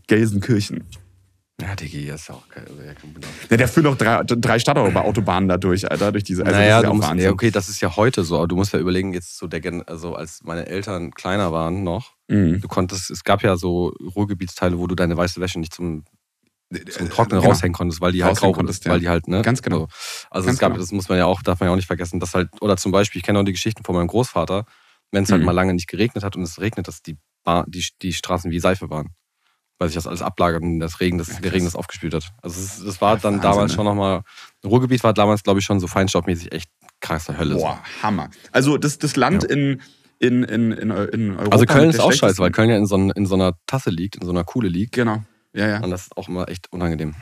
Gelsenkirchen. 0.08 0.84
Ja, 1.60 1.74
das 1.74 1.88
ist 1.88 2.28
ja 2.28 2.34
auch 2.36 2.48
geil. 2.48 2.64
Also, 2.68 2.82
ja, 2.82 2.92
genau. 2.92 3.26
Ja, 3.50 3.56
der 3.56 3.66
führt 3.68 3.86
doch 3.86 3.96
drei, 3.96 4.22
drei 4.24 4.58
Stadtautobahnen 4.60 5.48
da 5.48 5.56
durch, 5.56 5.90
Alter, 5.90 6.12
durch 6.12 6.22
diese. 6.22 6.46
Also 6.46 6.56
naja, 6.56 6.82
das 6.82 6.82
ist 6.82 6.84
ja 6.84 6.94
musst, 7.10 7.24
ja, 7.24 7.30
okay, 7.32 7.50
das 7.50 7.68
ist 7.68 7.80
ja 7.80 7.96
heute 7.96 8.22
so, 8.22 8.36
aber 8.36 8.46
du 8.46 8.54
musst 8.54 8.72
ja 8.72 8.78
überlegen, 8.78 9.12
jetzt 9.12 9.36
so 9.38 9.48
der, 9.48 9.60
Gen- 9.60 9.82
also 9.82 10.14
als 10.14 10.40
meine 10.44 10.66
Eltern 10.66 11.10
kleiner 11.12 11.50
waren 11.52 11.82
noch, 11.82 12.14
Mhm. 12.28 12.60
du 12.60 12.68
konntest, 12.68 13.10
es 13.10 13.24
gab 13.24 13.42
ja 13.42 13.56
so 13.56 13.88
Ruhrgebietsteile, 14.14 14.78
wo 14.78 14.86
du 14.86 14.94
deine 14.94 15.16
weiße 15.16 15.40
Wäsche 15.40 15.58
nicht 15.58 15.74
zum, 15.74 16.04
zum 16.90 17.08
Trocknen 17.10 17.40
Genau. 17.40 17.50
raushängen 17.52 17.72
konntest, 17.74 18.00
weil 18.00 18.12
die 18.12 18.22
halt 18.22 18.36
grau 18.36 18.52
konntest, 18.52 18.88
weil 18.88 19.00
die 19.00 19.08
halt, 19.08 19.26
ne? 19.26 19.42
Ganz 19.42 19.60
genau. 19.60 19.78
So. 19.80 19.88
Also 20.30 20.46
Ganz 20.46 20.56
es 20.56 20.60
gab, 20.60 20.72
genau. 20.74 20.80
das 20.80 20.92
muss 20.92 21.08
man 21.08 21.18
ja 21.18 21.26
auch, 21.26 21.42
darf 21.42 21.58
man 21.58 21.66
ja 21.68 21.72
auch 21.72 21.76
nicht 21.76 21.86
vergessen, 21.88 22.20
dass 22.20 22.34
halt, 22.34 22.50
oder 22.60 22.76
zum 22.76 22.92
Beispiel, 22.92 23.18
ich 23.18 23.24
kenne 23.24 23.40
auch 23.40 23.44
die 23.44 23.52
Geschichten 23.52 23.82
von 23.82 23.96
meinem 23.96 24.06
Großvater, 24.08 24.64
wenn 25.10 25.24
es 25.24 25.32
halt 25.32 25.40
Mhm. 25.40 25.46
mal 25.46 25.52
lange 25.52 25.74
nicht 25.74 25.88
geregnet 25.88 26.22
hat 26.22 26.36
und 26.36 26.42
es 26.42 26.60
regnet, 26.60 26.86
dass 26.86 27.02
die, 27.02 27.16
Bar, 27.42 27.64
die, 27.66 27.84
die 28.02 28.12
Straßen 28.12 28.50
wie 28.52 28.60
Seife 28.60 28.90
waren. 28.90 29.08
Weil 29.78 29.88
sich 29.88 29.94
das 29.94 30.06
alles 30.08 30.22
ablagert 30.22 30.62
und 30.62 30.80
das 30.80 30.98
Regen, 31.00 31.18
das, 31.18 31.28
Ja, 31.28 31.40
der. 31.40 31.52
Regen 31.52 31.64
das 31.64 31.76
aufgespült 31.76 32.12
hat. 32.14 32.32
Also 32.42 32.60
es, 32.60 32.84
das 32.84 33.00
war 33.00 33.14
Ja, 33.14 33.20
dann 33.20 33.34
Wahnsinn, 33.34 33.42
damals 33.50 33.70
ne? 33.72 33.76
schon 33.76 33.84
nochmal, 33.84 34.22
Ruhrgebiet 34.64 35.04
war 35.04 35.12
damals, 35.14 35.42
glaube 35.44 35.60
ich, 35.60 35.64
schon 35.64 35.78
so 35.78 35.86
feinstaubmäßig 35.86 36.50
echt 36.52 36.68
krasse 37.00 37.38
Hölle. 37.38 37.54
so. 37.54 37.60
Boah, 37.60 37.80
Hammer. 38.02 38.28
Also 38.50 38.76
das, 38.76 38.98
das 38.98 39.14
Land 39.14 39.44
Ja. 39.44 39.50
in, 39.50 39.80
in, 40.18 40.42
in, 40.42 40.72
in, 40.72 40.90
Eu- 40.90 41.04
in 41.04 41.30
Europa. 41.36 41.52
Also 41.52 41.64
Köln 41.66 41.90
ist 41.90 42.00
auch 42.00 42.12
scheiße, 42.12 42.38
weil 42.38 42.50
Köln 42.50 42.70
ja 42.70 42.76
in 42.76 42.86
so, 42.86 42.96
in 42.96 43.26
so 43.26 43.36
einer 43.36 43.52
Tasse 43.66 43.90
liegt, 43.90 44.16
in 44.16 44.24
so 44.26 44.32
einer 44.32 44.42
Kuhle 44.42 44.68
liegt. 44.68 44.94
Genau. 44.96 45.22
Ja, 45.52 45.68
ja. 45.68 45.80
Und 45.80 45.90
das 45.90 46.02
ist 46.02 46.16
auch 46.16 46.28
immer 46.28 46.48
echt 46.48 46.72
unangenehm. 46.72 47.14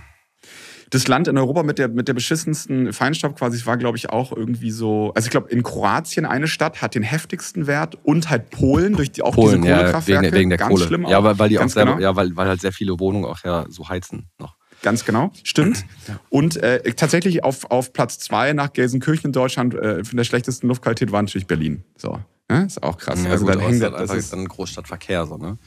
Das 0.90 1.08
Land 1.08 1.28
in 1.28 1.36
Europa 1.36 1.62
mit 1.62 1.78
der, 1.78 1.88
mit 1.88 2.08
der 2.08 2.14
beschissensten 2.14 2.92
Feinstaub 2.92 3.36
quasi 3.36 3.64
war, 3.66 3.76
glaube 3.76 3.96
ich, 3.96 4.10
auch 4.10 4.32
irgendwie 4.32 4.70
so. 4.70 5.12
Also 5.14 5.26
ich 5.26 5.30
glaube, 5.30 5.50
in 5.50 5.62
Kroatien 5.62 6.24
eine 6.24 6.46
Stadt 6.48 6.82
hat 6.82 6.94
den 6.94 7.02
heftigsten 7.02 7.66
Wert 7.66 7.98
und 8.02 8.30
halt 8.30 8.50
Polen 8.50 8.94
durch 8.94 9.10
die 9.10 9.22
auch 9.22 9.34
Polen, 9.34 9.62
diese 9.62 9.70
ja, 9.70 9.78
Kohlekraftwerke. 9.78 10.26
wegen, 10.26 10.34
wegen 10.34 10.50
der 10.50 10.58
Ganz 10.58 10.70
Kohle. 10.70 10.84
schlimm 10.84 11.06
auch. 11.06 11.10
Ja, 11.10 11.24
weil, 11.24 11.38
weil 11.38 11.48
die 11.48 11.58
auch 11.58 11.68
selber, 11.68 11.92
genau. 11.92 12.02
ja, 12.02 12.16
weil, 12.16 12.36
weil 12.36 12.48
halt 12.48 12.60
sehr 12.60 12.72
viele 12.72 12.98
Wohnungen 13.00 13.24
auch 13.24 13.42
ja 13.44 13.66
so 13.68 13.88
heizen 13.88 14.26
noch. 14.38 14.56
Ganz 14.82 15.04
genau, 15.04 15.32
stimmt. 15.42 15.84
Und 16.28 16.56
äh, 16.58 16.92
tatsächlich 16.92 17.42
auf, 17.42 17.70
auf 17.70 17.92
Platz 17.92 18.18
zwei 18.18 18.52
nach 18.52 18.72
Gelsenkirchen 18.72 19.28
in 19.28 19.32
Deutschland 19.32 19.74
äh, 19.74 20.04
von 20.04 20.16
der 20.16 20.24
schlechtesten 20.24 20.68
Luftqualität 20.68 21.10
war 21.10 21.22
natürlich 21.22 21.46
Berlin. 21.46 21.82
So. 21.96 22.20
Ja, 22.50 22.60
ist 22.60 22.82
auch 22.82 22.96
krass. 22.96 23.24
Ja, 23.24 23.30
also 23.30 23.44
gut, 23.44 23.54
dann 23.54 23.60
hängt 23.62 23.82
das, 23.82 23.90
halt 23.90 23.94
das 23.94 24.00
einfach 24.02 24.14
ist, 24.16 24.32
dann 24.32 24.46
Großstadtverkehr 24.46 25.26
so, 25.26 25.36
ne? 25.36 25.58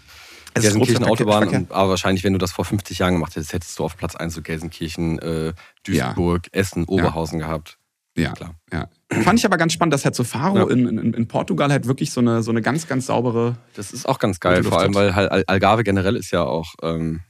Es 0.53 0.63
ist 0.65 0.71
Gelsenkirchen 0.73 1.03
Großstadtverkehr- 1.05 1.09
Autobahn, 1.11 1.43
Verkehr. 1.43 1.59
und, 1.59 1.71
aber 1.71 1.89
wahrscheinlich, 1.89 2.23
wenn 2.23 2.33
du 2.33 2.39
das 2.39 2.51
vor 2.51 2.65
50 2.65 2.99
Jahren 2.99 3.13
gemacht 3.13 3.35
hättest, 3.35 3.53
hättest 3.53 3.77
du 3.79 3.83
auf 3.85 3.95
Platz 3.97 4.15
1 4.15 4.33
so 4.33 4.41
Gelsenkirchen, 4.41 5.19
äh, 5.19 5.53
Duisburg, 5.83 6.47
Essen, 6.51 6.85
Oberhausen 6.85 7.39
gehabt. 7.39 7.77
Ja, 8.17 8.33
Klar. 8.33 8.55
ja. 8.73 8.89
Fand 9.21 9.39
ich 9.39 9.45
aber 9.45 9.55
ganz 9.57 9.71
spannend, 9.73 9.93
dass 9.93 10.03
halt 10.03 10.15
so 10.15 10.23
Faro 10.25 10.57
Ja. 10.57 10.69
in, 10.69 10.87
in, 10.97 11.13
in 11.13 11.27
Portugal 11.27 11.71
halt 11.71 11.85
wirklich 11.87 12.11
so 12.11 12.19
eine, 12.19 12.43
so 12.43 12.51
eine 12.51 12.61
ganz, 12.61 12.85
ganz 12.87 13.05
saubere. 13.05 13.55
Das 13.75 13.91
ist 13.93 14.07
auch 14.09 14.19
ganz 14.19 14.39
geil, 14.41 14.63
vor 14.63 14.79
allem, 14.79 14.93
weil 14.93 15.11
Al- 15.11 15.43
Algarve 15.47 15.83
generell 15.83 16.15
ist 16.17 16.31
ja 16.31 16.43
auch 16.43 16.73
ähm, 16.81 17.21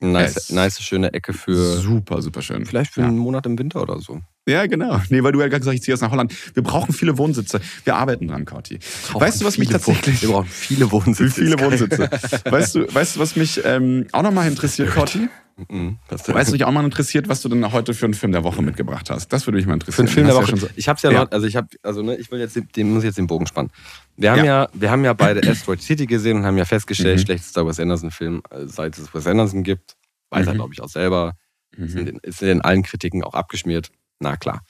eine 0.00 0.12
nice, 0.12 0.50
nice, 0.50 0.80
schöne 0.82 1.12
Ecke 1.12 1.32
für 1.32 1.78
super, 1.78 2.22
super 2.22 2.42
schön. 2.42 2.66
vielleicht 2.66 2.92
für 2.92 3.00
ja. 3.00 3.08
einen 3.08 3.18
Monat 3.18 3.46
im 3.46 3.58
Winter 3.58 3.82
oder 3.82 3.98
so. 4.00 4.20
Ja, 4.46 4.66
genau. 4.66 5.00
Nee, 5.08 5.22
weil 5.22 5.32
du 5.32 5.40
ja 5.40 5.46
gerade 5.48 5.60
gesagt 5.60 5.68
hast, 5.68 5.74
ich 5.74 5.82
ziehe 5.82 5.94
jetzt 5.94 6.02
nach 6.02 6.10
Holland. 6.10 6.34
Wir 6.54 6.62
brauchen 6.62 6.92
viele 6.92 7.16
Wohnsitze. 7.16 7.60
Wir 7.84 7.96
arbeiten 7.96 8.28
dran, 8.28 8.44
Corti. 8.44 8.78
Weißt 9.14 9.40
du, 9.40 9.46
was 9.46 9.56
mich 9.56 9.70
tatsächlich. 9.70 10.20
Wir 10.20 10.28
brauchen 10.30 10.46
viele 10.48 10.90
Wohnsitze. 10.92 11.30
Viele. 11.44 11.58
Wohnsitze. 11.58 12.10
Weißt 12.44 12.74
du, 12.74 12.94
weißt 12.94 13.16
du, 13.16 13.20
was 13.20 13.36
mich 13.36 13.62
ähm, 13.64 14.06
auch 14.12 14.22
nochmal 14.22 14.46
interessiert, 14.48 14.90
Corti? 14.92 15.28
Mhm. 15.70 15.98
Weißt 16.08 16.48
du, 16.48 16.52
mich 16.52 16.64
auch 16.64 16.72
mal 16.72 16.84
interessiert, 16.84 17.28
was 17.28 17.40
du 17.40 17.48
denn 17.48 17.72
heute 17.72 17.94
für 17.94 18.04
einen 18.06 18.12
Film 18.14 18.32
der 18.32 18.42
Woche 18.44 18.60
mitgebracht 18.60 19.08
hast? 19.08 19.28
Das 19.32 19.46
würde 19.46 19.56
mich 19.56 19.66
mal 19.66 19.74
Für 19.74 19.74
interessieren. 19.76 20.06
einen 20.08 20.14
Film 20.14 20.26
der 20.26 20.36
Woche. 20.36 20.50
ja 20.50 20.56
so- 20.56 20.68
ich 20.74 20.88
hab's 20.88 21.02
ja, 21.02 21.10
Ja. 21.12 21.24
noch, 21.24 21.30
also 21.30 21.46
ich 21.46 21.54
hab, 21.56 21.68
also 21.82 22.02
ne, 22.02 22.16
ich 22.16 22.30
will 22.32 22.40
jetzt, 22.40 22.58
den- 22.76 22.92
muss 22.92 23.02
ich 23.04 23.06
jetzt 23.06 23.18
den 23.18 23.28
Bogen 23.28 23.46
spannen. 23.46 23.70
Wir 24.16 24.32
haben 24.32 24.38
Ja. 24.40 24.44
ja, 24.44 24.68
wir 24.74 24.90
haben 24.90 25.04
ja 25.04 25.12
beide 25.14 25.40
Asteroid 25.50 25.80
City 25.80 26.06
gesehen 26.06 26.36
und 26.38 26.44
haben 26.44 26.58
ja 26.58 26.64
festgestellt, 26.64 27.20
Mhm. 27.20 27.24
schlechtester 27.24 27.66
Wes 27.66 27.78
Anderson-Film, 27.80 28.42
äh, 28.50 28.66
seit 28.66 28.98
es 28.98 29.14
Wes 29.14 29.26
Anderson 29.28 29.62
gibt. 29.62 29.94
Weiß 30.30 30.46
er, 30.46 30.52
Mhm. 30.54 30.56
glaube 30.58 30.74
ich, 30.74 30.82
auch 30.82 30.88
selber. 30.88 31.34
Ist, 31.76 31.94
in 31.94 32.00
Mhm. 32.02 32.06
den, 32.06 32.18
ist 32.22 32.42
in 32.42 32.60
allen 32.60 32.82
Kritiken 32.82 33.22
auch 33.24 33.34
abgeschmiert. 33.34 33.90
Na 34.24 34.38
klar. 34.38 34.62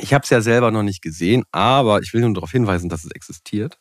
Ich 0.00 0.12
habe 0.12 0.24
es 0.24 0.30
ja 0.30 0.40
selber 0.40 0.72
noch 0.72 0.82
nicht 0.82 1.00
gesehen, 1.00 1.44
aber 1.52 2.02
ich 2.02 2.12
will 2.12 2.22
nur 2.22 2.34
darauf 2.34 2.50
hinweisen, 2.50 2.88
dass 2.88 3.04
es 3.04 3.12
existiert. 3.12 3.78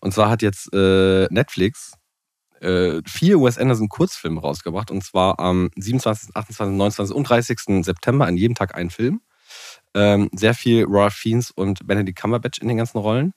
Und 0.00 0.12
zwar 0.14 0.28
hat 0.28 0.42
jetzt 0.42 0.72
äh, 0.74 1.28
Netflix 1.30 1.92
äh, 2.60 3.02
vier 3.06 3.40
Wes 3.40 3.56
Anderson 3.56 3.88
Kurzfilme 3.88 4.40
rausgebracht. 4.40 4.90
Und 4.90 5.04
zwar 5.04 5.38
am 5.38 5.70
27., 5.76 6.34
28., 6.34 6.76
29. 6.76 7.14
und 7.14 7.28
30. 7.28 7.84
September 7.84 8.26
an 8.26 8.36
jedem 8.36 8.56
Tag 8.56 8.74
einen 8.74 8.90
Film. 8.90 9.20
Ähm, 9.94 10.28
sehr 10.32 10.54
viel 10.54 10.86
Ralph 10.88 11.14
Fiennes 11.14 11.52
und 11.52 11.86
Benedict 11.86 12.18
Cumberbatch 12.20 12.58
in 12.58 12.66
den 12.66 12.78
ganzen 12.78 12.98
Rollen. 12.98 13.32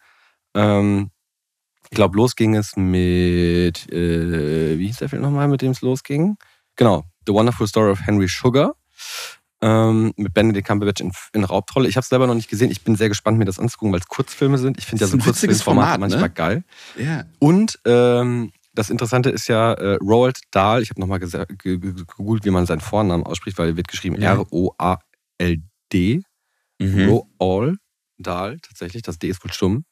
Ähm, 0.55 1.11
ich 1.83 1.95
glaube, 1.95 2.17
los 2.17 2.35
ging 2.35 2.55
es 2.55 2.75
mit, 2.75 3.91
äh, 3.93 4.79
wie 4.79 4.87
hieß 4.87 4.97
der 4.97 5.09
Film 5.09 5.21
nochmal, 5.21 5.47
mit 5.47 5.61
dem 5.61 5.71
es 5.71 5.81
losging? 5.81 6.35
Genau, 6.75 7.03
The 7.27 7.33
Wonderful 7.33 7.67
Story 7.67 7.91
of 7.91 7.99
Henry 8.01 8.27
Sugar. 8.27 8.73
Ähm, 9.61 10.13
mit 10.15 10.33
Benedict 10.33 10.67
Cumberbatch 10.67 11.01
in, 11.01 11.11
in 11.33 11.47
Hauptrolle. 11.47 11.87
Ich 11.89 11.95
habe 11.95 12.03
es 12.03 12.09
selber 12.09 12.27
noch 12.27 12.35
nicht 12.35 12.49
gesehen. 12.49 12.71
Ich 12.71 12.83
bin 12.83 12.95
sehr 12.95 13.09
gespannt, 13.09 13.37
mir 13.37 13.45
das 13.45 13.59
anzugucken, 13.59 13.91
weil 13.91 13.99
es 13.99 14.07
Kurzfilme 14.07 14.57
sind. 14.57 14.77
Ich 14.77 14.85
finde 14.85 15.03
ja 15.03 15.07
so 15.07 15.17
Kurzfilmformate 15.17 15.99
manchmal 15.99 16.21
ne? 16.23 16.29
geil. 16.29 16.63
Ja. 16.97 17.25
Und 17.39 17.79
ähm, 17.85 18.51
das 18.73 18.89
Interessante 18.89 19.29
ist 19.29 19.47
ja 19.47 19.73
äh, 19.73 19.95
Roald 19.95 20.39
Dahl. 20.51 20.81
Ich 20.81 20.89
habe 20.89 21.01
nochmal 21.01 21.19
gegoogelt, 21.19 22.45
wie 22.45 22.49
man 22.51 22.65
seinen 22.65 22.81
Vornamen 22.81 23.23
ausspricht, 23.25 23.57
weil 23.57 23.69
er 23.69 23.77
wird 23.77 23.87
geschrieben 23.87 24.21
Ja. 24.21 24.33
R-O-A-L-D. 24.33 26.21
Mhm. 26.79 27.09
Roald 27.09 27.77
Dahl, 28.17 28.59
tatsächlich. 28.59 29.01
Das 29.03 29.19
D 29.19 29.27
ist 29.29 29.43
wohl 29.43 29.51
stumm. 29.51 29.83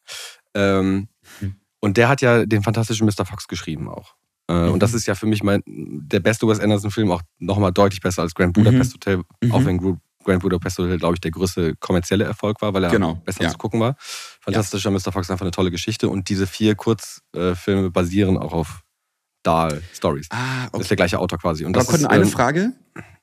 Ähm, 0.54 1.10
Mhm. 1.42 1.56
Und 1.80 1.98
der 1.98 2.10
hat 2.10 2.22
ja 2.22 2.46
den 2.46 2.64
fantastischen 2.64 3.06
Mr. 3.06 3.26
Fox 3.26 3.48
geschrieben 3.48 3.90
auch. 3.90 4.16
Äh, 4.50 4.54
Mhm. 4.54 4.72
Und 4.74 4.84
das 4.84 4.94
ist 4.94 5.06
ja 5.08 5.16
für 5.16 5.26
mich 5.26 5.44
mein, 5.44 5.62
der 5.66 6.20
beste 6.22 6.48
Wes 6.48 6.60
Anderson-Film, 6.60 7.12
auch 7.12 7.22
nochmal 7.40 7.72
deutlich 7.72 8.00
besser 8.02 8.22
als 8.22 8.34
Grand 8.34 8.54
Budapest 8.54 8.94
Hotel, 8.94 9.22
Mhm. 9.44 9.52
auch 9.52 9.66
wenn 9.66 9.78
Grand 10.24 10.42
Budapest 10.42 10.78
Hotel, 10.78 10.98
glaube 10.98 11.16
ich, 11.16 11.22
der 11.22 11.32
größte 11.32 11.76
kommerzielle 11.78 12.24
Erfolg 12.26 12.62
war, 12.62 12.74
weil 12.74 12.84
er 12.84 12.92
Genau, 12.92 13.16
besser 13.26 13.44
ja. 13.44 13.50
zu 13.50 13.58
gucken 13.58 13.80
war. 13.80 13.96
Fantastischer 14.42 14.92
Mr. 14.92 15.12
Fox 15.12 15.30
einfach 15.30 15.44
eine 15.46 15.52
tolle 15.52 15.72
Geschichte 15.72 16.10
und 16.10 16.30
diese 16.30 16.48
vier 16.48 16.76
Kurzfilme 16.76 17.92
basieren 17.92 18.38
auch 18.38 18.54
auf 18.54 18.82
Dahl-Stories. 19.44 20.28
Ah, 20.32 20.64
Das 20.66 20.74
okay. 20.74 20.82
ist 20.82 20.90
der 20.92 20.98
gleiche 20.98 21.20
Autor 21.20 21.40
quasi. 21.40 21.66
Und 21.66 21.76
Aber 21.78 21.86
das 21.86 21.94
ist, 22.02 22.06
eine 22.06 22.24
ähm, 22.24 22.30
Frage. 22.30 22.74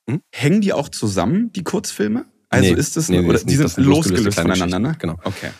hm? 0.08 0.20
Hängen 0.32 0.60
die 0.60 0.72
auch 0.72 0.88
zusammen, 0.88 1.52
die 1.52 1.62
Kurzfilme? 1.64 2.24
Also 2.48 2.72
Nee, 2.72 2.78
ist 2.78 2.96
das, 2.96 3.08
nee, 3.08 3.18
nee, 3.20 3.24
oder 3.24 3.34
das 3.34 3.44
die 3.46 3.56
sind- 3.56 3.64
das 3.64 3.76
losgelöst 3.76 4.38
voneinander, 4.40 4.78
ne? 4.78 4.96
Genau. 4.98 5.14
Okay. 5.24 5.50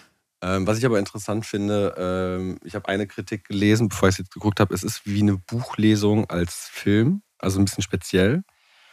Ähm, 0.45 0.67
was 0.67 0.77
ich 0.77 0.85
aber 0.85 0.99
interessant 0.99 1.47
finde, 1.47 1.95
ähm, 1.97 2.59
ich 2.65 2.75
habe 2.75 2.87
eine 2.89 3.07
Kritik 3.07 3.45
gelesen, 3.49 3.89
bevor 3.89 4.11
ich 4.11 4.17
es 4.17 4.19
jetzt 4.19 4.35
geguckt 4.35 4.61
habe, 4.61 4.75
es 4.75 4.83
ist 4.83 5.07
wie 5.07 5.23
eine 5.23 5.39
Buchlesung 5.39 6.29
als 6.29 6.69
Film, 6.71 7.23
also 7.39 7.59
ein 7.59 7.65
bisschen 7.65 7.83
speziell. 7.83 8.43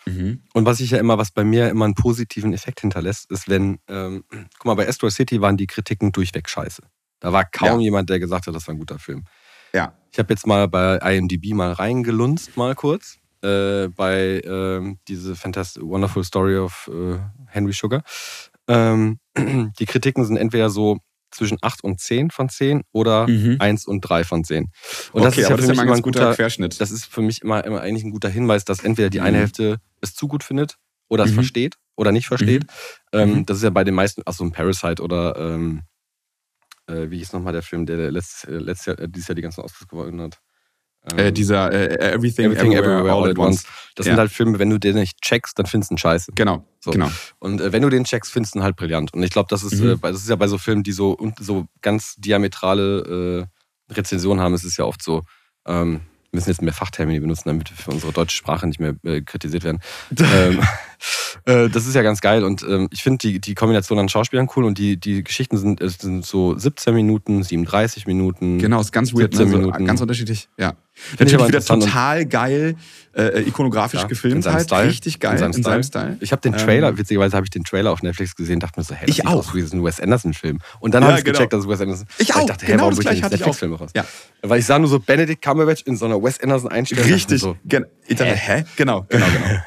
Mhm. 0.06 0.44
Und 0.54 0.66
was 0.66 0.80
ich 0.80 0.92
ja 0.92 0.98
immer, 0.98 1.18
was 1.18 1.32
bei 1.32 1.44
mir 1.44 1.68
immer 1.70 1.84
einen 1.86 1.94
positiven 1.94 2.54
Effekt 2.54 2.80
hinterlässt, 2.80 3.30
ist, 3.30 3.50
wenn, 3.50 3.80
ähm, 3.90 4.24
guck 4.58 4.66
mal, 4.66 4.76
bei 4.76 4.88
Asteroid 4.88 5.14
City 5.14 5.42
waren 5.42 5.58
die 5.58 5.68
Kritiken 5.68 6.14
durchweg 6.14 6.48
scheiße. 6.50 6.84
Da 7.20 7.34
war 7.34 7.44
kaum 7.44 7.80
Ja. 7.80 7.84
jemand, 7.84 8.10
der 8.10 8.20
gesagt 8.20 8.48
hat, 8.48 8.56
das 8.56 8.66
war 8.68 8.74
ein 8.74 8.80
guter 8.80 8.98
Film. 8.98 9.26
Ja. 9.74 9.94
Ich 10.12 10.20
habe 10.20 10.34
jetzt 10.34 10.48
mal 10.48 10.70
bei 10.70 10.98
IMDb 11.00 11.54
mal 11.54 11.74
reingelunzt, 11.74 12.56
mal 12.56 12.76
kurz, 12.76 13.18
äh, 13.44 13.90
bei 13.90 14.42
ähm, 14.46 15.00
diese 15.10 15.36
Fantastic 15.36 15.84
Wonderful 15.84 16.24
Story 16.24 16.58
of 16.58 16.90
äh, 16.94 17.20
Henry 17.48 17.74
Sugar. 17.74 18.04
Ähm, 18.70 19.20
die 19.38 19.86
Kritiken 19.86 20.24
sind 20.24 20.38
entweder 20.38 20.70
so 20.70 20.98
zwischen 21.32 21.58
8 21.62 21.84
und 21.84 22.00
10 22.00 22.30
von 22.32 22.50
10 22.50 22.82
oder 22.92 23.28
Mhm. 23.28 23.58
1 23.60 23.86
und 23.88 24.02
3 24.02 24.24
von 24.24 24.44
10. 24.44 24.66
Und 25.14 25.22
okay, 25.22 25.24
das 25.24 25.38
ist 25.38 25.42
ja 25.44 25.48
für 25.48 25.56
das 25.56 25.62
ist 25.64 25.70
mich 25.70 25.78
ja 25.78 25.84
immer 25.84 25.94
ein 25.96 26.02
guter, 26.02 26.20
guter, 26.26 26.36
Querschnitt. 26.36 26.80
das 26.82 26.92
ist 26.92 27.06
für 27.06 27.22
mich 27.22 27.42
immer, 27.42 27.64
immer 27.66 27.82
eigentlich 27.82 28.04
ein 28.04 28.12
guter 28.12 28.30
Hinweis, 28.30 28.66
dass 28.66 28.84
entweder 28.84 29.10
die 29.10 29.22
eine 29.22 29.38
Mhm. 29.38 29.42
Hälfte 29.42 29.78
es 30.02 30.14
zu 30.14 30.28
gut 30.28 30.44
findet 30.44 30.76
oder 31.10 31.24
es 31.24 31.32
Mhm. 31.32 31.36
versteht 31.36 31.76
oder 31.96 32.12
nicht 32.12 32.28
versteht. 32.28 32.66
Ähm, 33.14 33.32
Mhm. 33.40 33.46
Das 33.46 33.58
ist 33.58 33.64
ja 33.64 33.70
bei 33.70 33.84
den 33.84 33.94
meisten, 33.96 34.22
achso, 34.26 34.44
ein 34.44 34.52
Parasite 34.52 35.02
oder 35.02 35.36
ähm, 35.38 35.82
äh, 36.88 37.10
wie 37.10 37.18
hieß 37.20 37.34
nochmal 37.34 37.54
der 37.54 37.62
Film, 37.64 37.86
der, 37.86 37.98
der 37.98 38.12
letztes, 38.12 38.44
äh, 38.46 38.58
letztes 38.58 38.86
Jahr, 38.88 39.00
äh, 39.00 39.08
dieses 39.10 39.28
Jahr 39.28 39.36
die 39.36 39.42
ganzen 39.42 39.62
Oscars 39.62 39.88
gewonnen 39.88 40.22
hat. 40.22 40.40
Ähm, 41.12 41.18
äh, 41.18 41.32
dieser 41.32 41.72
äh, 41.72 42.14
Everything, 42.14 42.46
Everything 42.46 42.74
Everywhere, 42.74 43.00
Everywhere 43.00 43.14
All 43.24 43.30
at 43.32 43.38
Once. 43.40 43.64
Das 43.96 44.06
Ja. 44.06 44.12
sind 44.14 44.20
halt 44.20 44.32
Filme, 44.32 44.60
wenn 44.60 44.70
du 44.70 44.78
den 44.78 44.96
nicht 44.96 45.20
checkst, 45.22 45.58
dann 45.58 45.66
findest 45.66 45.90
du 45.90 45.96
ihn 45.96 45.98
scheiße. 45.98 46.32
Genau, 46.36 46.64
So. 46.80 46.92
genau. 46.92 47.10
Und 47.40 47.60
äh, 47.60 47.72
wenn 47.74 47.82
du 47.82 47.90
den 47.90 48.04
checkst, 48.04 48.32
findest 48.32 48.54
du 48.54 48.60
ihn 48.60 48.64
halt 48.64 48.76
brillant. 48.76 49.12
Und 49.14 49.24
ich 49.24 49.32
glaube, 49.32 49.48
das 49.50 49.64
ist, 49.64 49.80
Mhm. 49.82 49.90
äh, 49.92 49.96
bei- 49.96 50.12
das 50.12 50.22
ist 50.22 50.30
ja 50.30 50.36
bei 50.36 50.48
so 50.48 50.58
Filmen, 50.60 50.84
die 50.84 50.92
so, 50.92 51.18
so 51.40 51.66
ganz 51.82 52.16
diametrale 52.18 53.48
äh, 53.90 53.94
Rezensionen 53.94 54.42
haben, 54.44 54.54
ist 54.54 54.64
es 54.64 54.78
ja 54.78 54.86
oft 54.86 55.02
so, 55.02 55.24
ähm, 55.66 56.02
wir 56.30 56.38
müssen 56.38 56.50
jetzt 56.50 56.62
mehr 56.62 56.72
Fachtermini 56.74 57.20
benutzen, 57.20 57.44
damit 57.50 57.70
wir 57.72 57.76
für 57.78 57.92
unsere 57.92 58.14
deutsche 58.14 58.38
Sprache 58.38 58.66
nicht 58.68 58.80
mehr 58.80 58.96
äh, 59.04 59.22
kritisiert 59.22 59.64
werden. 59.64 59.80
ähm, 60.18 60.62
äh, 61.46 61.70
das 61.70 61.86
ist 61.88 61.96
ja 61.96 62.02
ganz 62.02 62.22
geil 62.22 62.44
und 62.44 62.64
ähm, 62.64 62.88
ich 62.92 63.04
finde 63.04 63.18
die, 63.20 63.40
die 63.40 63.54
Kombination 63.56 63.98
an 64.00 64.10
Schauspielern 64.10 64.48
cool 64.56 64.66
und 64.66 64.78
die, 64.78 64.98
die 64.98 65.24
Geschichten 65.24 65.58
sind, 65.58 65.80
sind 66.00 66.26
so 66.26 66.58
17 66.58 66.94
Minuten, 66.94 67.44
37 67.44 68.08
Minuten. 68.08 68.60
Genau, 68.60 68.82
ist 68.82 68.92
ganz 68.92 69.14
weird. 69.14 69.34
17 69.34 69.46
Ne? 69.48 69.52
So, 69.52 69.58
Minuten. 69.60 69.86
ganz 69.86 70.02
unterschiedlich, 70.02 70.50
ja. 70.58 70.74
Ich 70.94 71.14
aber 71.14 71.24
Natürlich 71.24 71.48
wieder 71.48 71.74
und- 71.74 71.80
total 71.84 72.26
geil, 72.26 72.76
äh, 73.16 73.42
ikonografisch 73.48 74.02
Ja, 74.02 74.08
gefilmt 74.08 74.36
in 74.38 74.42
seinem 74.42 74.56
halt. 74.56 74.64
Style. 74.66 74.88
Richtig 74.90 75.20
geil, 75.20 75.42
In 75.42 75.54
seinem 75.64 75.84
Style. 75.84 76.18
Ich 76.20 76.32
habe 76.34 76.42
den 76.42 76.54
Ähm, 76.54 76.60
Trailer, 76.60 76.98
witzigerweise 76.98 77.36
habe 77.36 77.46
ich 77.46 77.50
den 77.50 77.64
Trailer 77.64 77.92
auf 77.92 78.04
Netflix 78.04 78.36
gesehen, 78.36 78.60
dachte 78.60 78.80
mir 78.80 78.84
so, 78.84 78.94
hey, 78.94 79.08
das 79.08 79.18
Ich 79.18 79.26
auch. 79.26 79.36
aus 79.36 79.56
wie 79.56 79.62
ein 79.62 79.84
Wes 79.84 80.00
Anderson-Film. 80.02 80.60
Und 80.80 80.94
dann 80.94 81.04
Ja, 81.04 81.10
habe 81.10 81.20
ich 81.20 81.24
genau. 81.26 81.38
gecheckt, 81.38 81.54
dass 81.54 81.62
es 81.62 81.68
Wes 81.70 81.80
Anderson 81.82 82.08
Ich 82.18 82.30
Weil 82.30 82.36
auch. 82.36 82.40
Ich 82.42 82.46
dachte, 82.48 82.66
hey, 82.66 82.72
Genau 82.74 82.84
warum 82.84 82.96
das 82.96 83.06
gleiche 83.06 83.24
hatte 83.24 83.36
nicht 83.36 83.48
ich 83.64 83.64
auch. 83.72 83.80
Raus? 83.80 83.92
Ja. 83.96 84.06
Weil 84.42 84.60
ich 84.60 84.66
sah 84.66 84.78
nur 84.80 84.90
so 84.90 85.00
Benedict 85.00 85.42
Cumberbatch 85.44 85.84
in 85.86 85.96
so 85.96 86.06
einer 86.06 86.22
Wes 86.22 86.40
Anderson-Einstellung. 86.42 87.06
Richtig. 87.06 87.40
So, 87.42 87.56
ich 88.08 88.18
dachte, 88.18 88.36
hä? 88.36 88.64
Genau, 88.76 89.06
genau, 89.10 89.26
genau. 89.26 89.62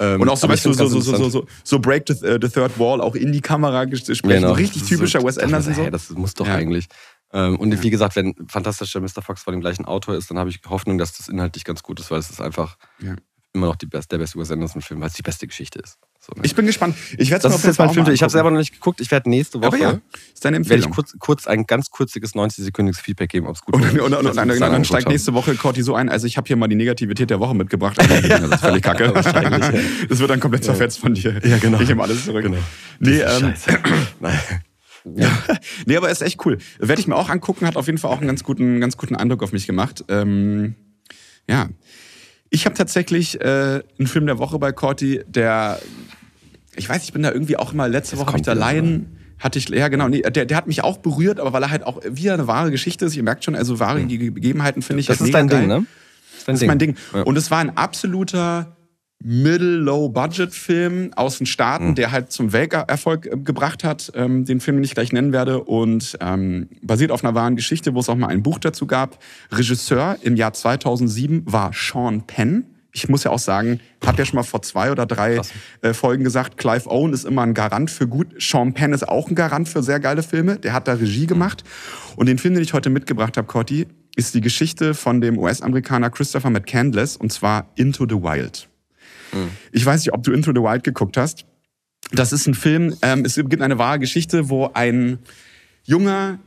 ähm, 0.14 0.20
Und 0.20 0.28
auch 0.28 0.36
so, 0.36 0.48
weißt 0.48 0.64
du, 0.66 0.70
ich 0.70 0.76
so, 0.76 0.86
so, 0.90 1.00
so, 1.00 1.16
so, 1.16 1.28
so, 1.28 1.46
so 1.64 1.78
Break 1.78 2.04
the, 2.08 2.14
äh, 2.26 2.38
the 2.40 2.48
Third 2.48 2.78
Wall, 2.78 3.00
auch 3.00 3.14
in 3.14 3.32
die 3.32 3.40
Kamera 3.40 3.84
sprechen. 3.94 4.28
Genau. 4.28 4.48
So 4.48 4.54
richtig 4.54 4.84
typischer 4.84 5.20
so, 5.20 5.26
Wes 5.26 5.38
Anderson. 5.38 5.72
So, 5.74 5.78
So. 5.78 5.84
hey, 5.84 5.90
das 5.90 6.10
muss 6.10 6.34
doch 6.34 6.46
Ja. 6.46 6.56
eigentlich. 6.56 6.86
Ähm, 7.32 7.58
und 7.58 7.72
Ja. 7.72 7.82
wie 7.82 7.90
gesagt, 7.90 8.16
wenn 8.16 8.34
fantastischer 8.48 9.00
Mr. 9.00 9.22
Fox 9.22 9.42
von 9.42 9.52
dem 9.52 9.60
gleichen 9.60 9.84
Autor 9.84 10.16
ist, 10.16 10.30
dann 10.30 10.38
habe 10.38 10.50
ich 10.50 10.60
Hoffnung, 10.68 10.98
dass 10.98 11.16
das 11.16 11.28
inhaltlich 11.28 11.64
ganz 11.64 11.82
gut 11.82 12.00
ist, 12.00 12.10
weil 12.10 12.18
es 12.18 12.28
ist 12.30 12.40
einfach 12.40 12.76
Ja. 13.00 13.14
Immer 13.52 13.66
noch 13.66 13.76
die 13.76 13.86
best, 13.86 14.12
der 14.12 14.18
beste 14.18 14.38
Wes 14.38 14.50
Anderson-Film, 14.50 15.00
weil 15.00 15.08
es 15.08 15.14
die 15.14 15.22
beste 15.22 15.46
Geschichte 15.46 15.80
ist. 15.80 15.98
So, 16.20 16.32
ne? 16.34 16.42
Ich 16.44 16.54
bin 16.54 16.66
gespannt. 16.66 16.94
Ich 17.16 17.30
werde 17.30 17.42
das 17.42 17.56
ist 17.56 17.64
jetzt 17.64 17.78
mein 17.78 17.90
Film. 17.90 18.06
Ich 18.10 18.22
habe 18.22 18.30
selber 18.30 18.40
selber 18.40 18.50
noch 18.50 18.58
nicht 18.58 18.72
geguckt. 18.72 19.00
Ich 19.00 19.10
werde 19.10 19.28
nächste 19.28 19.62
Woche 19.62 19.78
ja, 19.78 20.00
ist 20.32 20.44
deine 20.44 20.58
werde 20.58 20.68
ich 20.68 20.84
Empfehlung. 20.84 20.92
kurz, 20.92 21.16
kurz 21.18 21.46
ein 21.46 21.66
ganz 21.66 21.90
kurziges 21.90 22.34
90-sekündiges 22.34 23.00
Feedback 23.00 23.30
geben, 23.30 23.46
ob 23.46 23.56
es 23.56 23.62
gut 23.62 23.74
Und, 23.74 23.82
und, 23.82 24.00
und, 24.00 24.14
und, 24.14 24.24
nicht, 24.24 24.36
dann, 24.36 24.50
es 24.50 24.58
dann, 24.58 24.84
steigt 24.84 25.08
nächste 25.08 25.34
Woche 25.34 25.54
Corti 25.54 25.82
so 25.82 25.94
ein. 25.94 26.08
Also 26.08 26.26
ich 26.26 26.36
habe 26.36 26.46
hier 26.46 26.56
mal 26.56 26.68
die 26.68 26.76
Negativität 26.76 27.30
der 27.30 27.40
Woche 27.40 27.54
mitgebracht. 27.54 27.98
Aber 28.02 28.20
das 28.20 28.50
ist 28.50 28.60
völlig 28.60 28.82
kacke. 28.82 29.04
Ja. 29.04 29.72
Das 30.08 30.18
wird 30.18 30.30
dann 30.30 30.40
komplett 30.40 30.64
zerfetzt 30.64 30.98
von 30.98 31.14
dir. 31.14 31.40
Ja, 31.44 31.58
genau. 31.58 31.80
Ich 31.80 31.88
nehme 31.88 32.02
alles 32.02 32.24
zurück. 32.24 32.42
Genau. 32.42 32.58
Nee, 32.98 33.20
ähm. 33.20 33.54
Nein. 34.20 34.38
nee, 35.86 35.96
aber 35.96 36.10
ist 36.10 36.20
echt 36.20 36.44
cool. 36.44 36.58
Werde 36.78 37.00
ich 37.00 37.08
mir 37.08 37.16
auch 37.16 37.30
angucken, 37.30 37.66
hat 37.66 37.76
auf 37.76 37.86
jeden 37.86 37.96
Fall 37.96 38.10
auch 38.10 38.18
einen 38.18 38.26
ganz 38.26 38.44
guten, 38.44 38.80
ganz 38.80 38.98
guten 38.98 39.16
Eindruck 39.16 39.42
auf 39.42 39.52
mich 39.52 39.66
gemacht. 39.66 40.04
Ähm, 40.08 40.74
ja. 41.48 41.68
Ich 42.50 42.66
habe 42.66 42.74
tatsächlich 42.74 43.40
äh, 43.40 43.44
einen 43.98 44.06
Film 44.08 44.26
der 44.26 44.38
Woche 44.38 44.58
bei 44.58 44.72
Corti, 44.72 45.22
der, 45.26 45.78
ich 46.76 46.88
weiß, 46.88 47.04
ich 47.04 47.12
bin 47.12 47.22
da 47.22 47.30
irgendwie 47.32 47.56
auch 47.56 47.72
immer, 47.72 47.88
letzte 47.88 48.16
Woche 48.16 48.26
habe 48.26 48.38
ich 48.38 48.44
kommt 48.44 48.46
da 48.48 48.52
Laien, 48.54 49.16
hatte 49.38 49.58
ich, 49.58 49.68
ja 49.68 49.88
genau, 49.88 50.08
nee, 50.08 50.20
der, 50.22 50.44
der 50.46 50.56
hat 50.56 50.66
mich 50.66 50.82
auch 50.82 50.98
berührt, 50.98 51.38
aber 51.40 51.52
weil 51.52 51.62
er 51.62 51.70
halt 51.70 51.84
auch 51.84 52.00
wieder 52.08 52.34
eine 52.34 52.46
wahre 52.48 52.70
Geschichte 52.70 53.04
ist. 53.06 53.16
Ihr 53.16 53.22
merkt 53.22 53.44
schon, 53.44 53.54
also 53.54 53.78
wahre 53.78 54.04
Ge- 54.04 54.30
Begebenheiten 54.30 54.82
finde 54.82 55.00
ich 55.00 55.06
Das 55.06 55.20
halt 55.20 55.28
ist 55.28 55.34
dein 55.34 55.46
mega 55.46 55.58
Ding, 55.60 55.68
geil. 55.68 55.78
ne? 55.80 55.86
Das 56.46 56.60
ist 56.60 56.66
mein 56.66 56.78
Ding. 56.78 56.96
Ja. 57.14 57.22
Und 57.22 57.36
es 57.38 57.50
war 57.50 57.58
ein 57.58 57.76
absoluter 57.76 58.76
Middle-Low-Budget-Film 59.22 61.12
aus 61.14 61.38
den 61.38 61.46
Staaten, 61.46 61.88
Mhm. 61.90 61.94
der 61.94 62.12
halt 62.12 62.32
zum 62.32 62.52
Welterfolg 62.52 63.26
äh, 63.26 63.36
gebracht 63.36 63.84
hat, 63.84 64.12
ähm, 64.14 64.44
den 64.44 64.60
Film 64.60 64.76
den 64.78 64.84
ich 64.84 64.94
gleich 64.94 65.12
nennen 65.12 65.32
werde 65.32 65.62
und 65.64 66.16
ähm, 66.20 66.68
basiert 66.82 67.10
auf 67.10 67.24
einer 67.24 67.34
wahren 67.34 67.56
Geschichte, 67.56 67.94
wo 67.94 68.00
es 68.00 68.08
auch 68.08 68.16
mal 68.16 68.28
ein 68.28 68.42
Buch 68.42 68.58
dazu 68.58 68.86
gab. 68.86 69.18
Regisseur 69.52 70.16
im 70.22 70.36
Jahr 70.36 70.52
2007 70.52 71.42
war 71.46 71.70
Sean 71.74 72.22
Penn. 72.26 72.64
Ich 72.92 73.08
muss 73.08 73.22
ja 73.22 73.30
auch 73.30 73.38
sagen, 73.38 73.78
hab 74.04 74.18
ja 74.18 74.24
schon 74.24 74.34
mal 74.36 74.42
vor 74.42 74.62
zwei 74.62 74.90
oder 74.90 75.06
drei 75.06 75.40
äh, 75.82 75.92
Folgen 75.92 76.24
gesagt, 76.24 76.56
Clive 76.56 76.90
Owen 76.90 77.12
ist 77.12 77.24
immer 77.24 77.42
ein 77.42 77.54
Garant 77.54 77.88
für 77.90 78.08
gut. 78.08 78.28
Sean 78.42 78.72
Penn 78.74 78.92
ist 78.92 79.08
auch 79.08 79.28
ein 79.28 79.36
Garant 79.36 79.68
für 79.68 79.82
sehr 79.82 80.00
geile 80.00 80.22
Filme. 80.24 80.56
Der 80.58 80.72
hat 80.72 80.88
da 80.88 80.94
Regie 80.94 81.26
gemacht. 81.26 81.62
Und 82.16 82.26
den 82.26 82.38
Film, 82.38 82.54
den 82.54 82.62
ich 82.64 82.72
heute 82.72 82.90
mitgebracht 82.90 83.36
habe, 83.36 83.46
Corti, 83.46 83.86
ist 84.16 84.34
die 84.34 84.40
Geschichte 84.40 84.94
von 84.94 85.20
dem 85.20 85.38
US-Amerikaner 85.38 86.10
Christopher 86.10 86.50
McCandless 86.50 87.16
und 87.16 87.32
zwar 87.32 87.68
Into 87.76 88.06
the 88.08 88.16
Wild. 88.16 88.69
Ich 89.72 89.84
weiß 89.84 90.00
nicht, 90.00 90.12
ob 90.12 90.22
du 90.22 90.32
Into 90.32 90.52
the 90.52 90.60
Wild 90.60 90.84
geguckt 90.84 91.16
hast. 91.16 91.44
Das 92.12 92.32
ist 92.32 92.46
ein 92.46 92.54
Film, 92.54 92.96
ähm, 93.02 93.24
es 93.24 93.36
gibt 93.36 93.62
eine 93.62 93.78
wahre 93.78 93.98
Geschichte, 93.98 94.48
wo 94.48 94.70
ein 94.74 95.18
junger, 95.84 96.38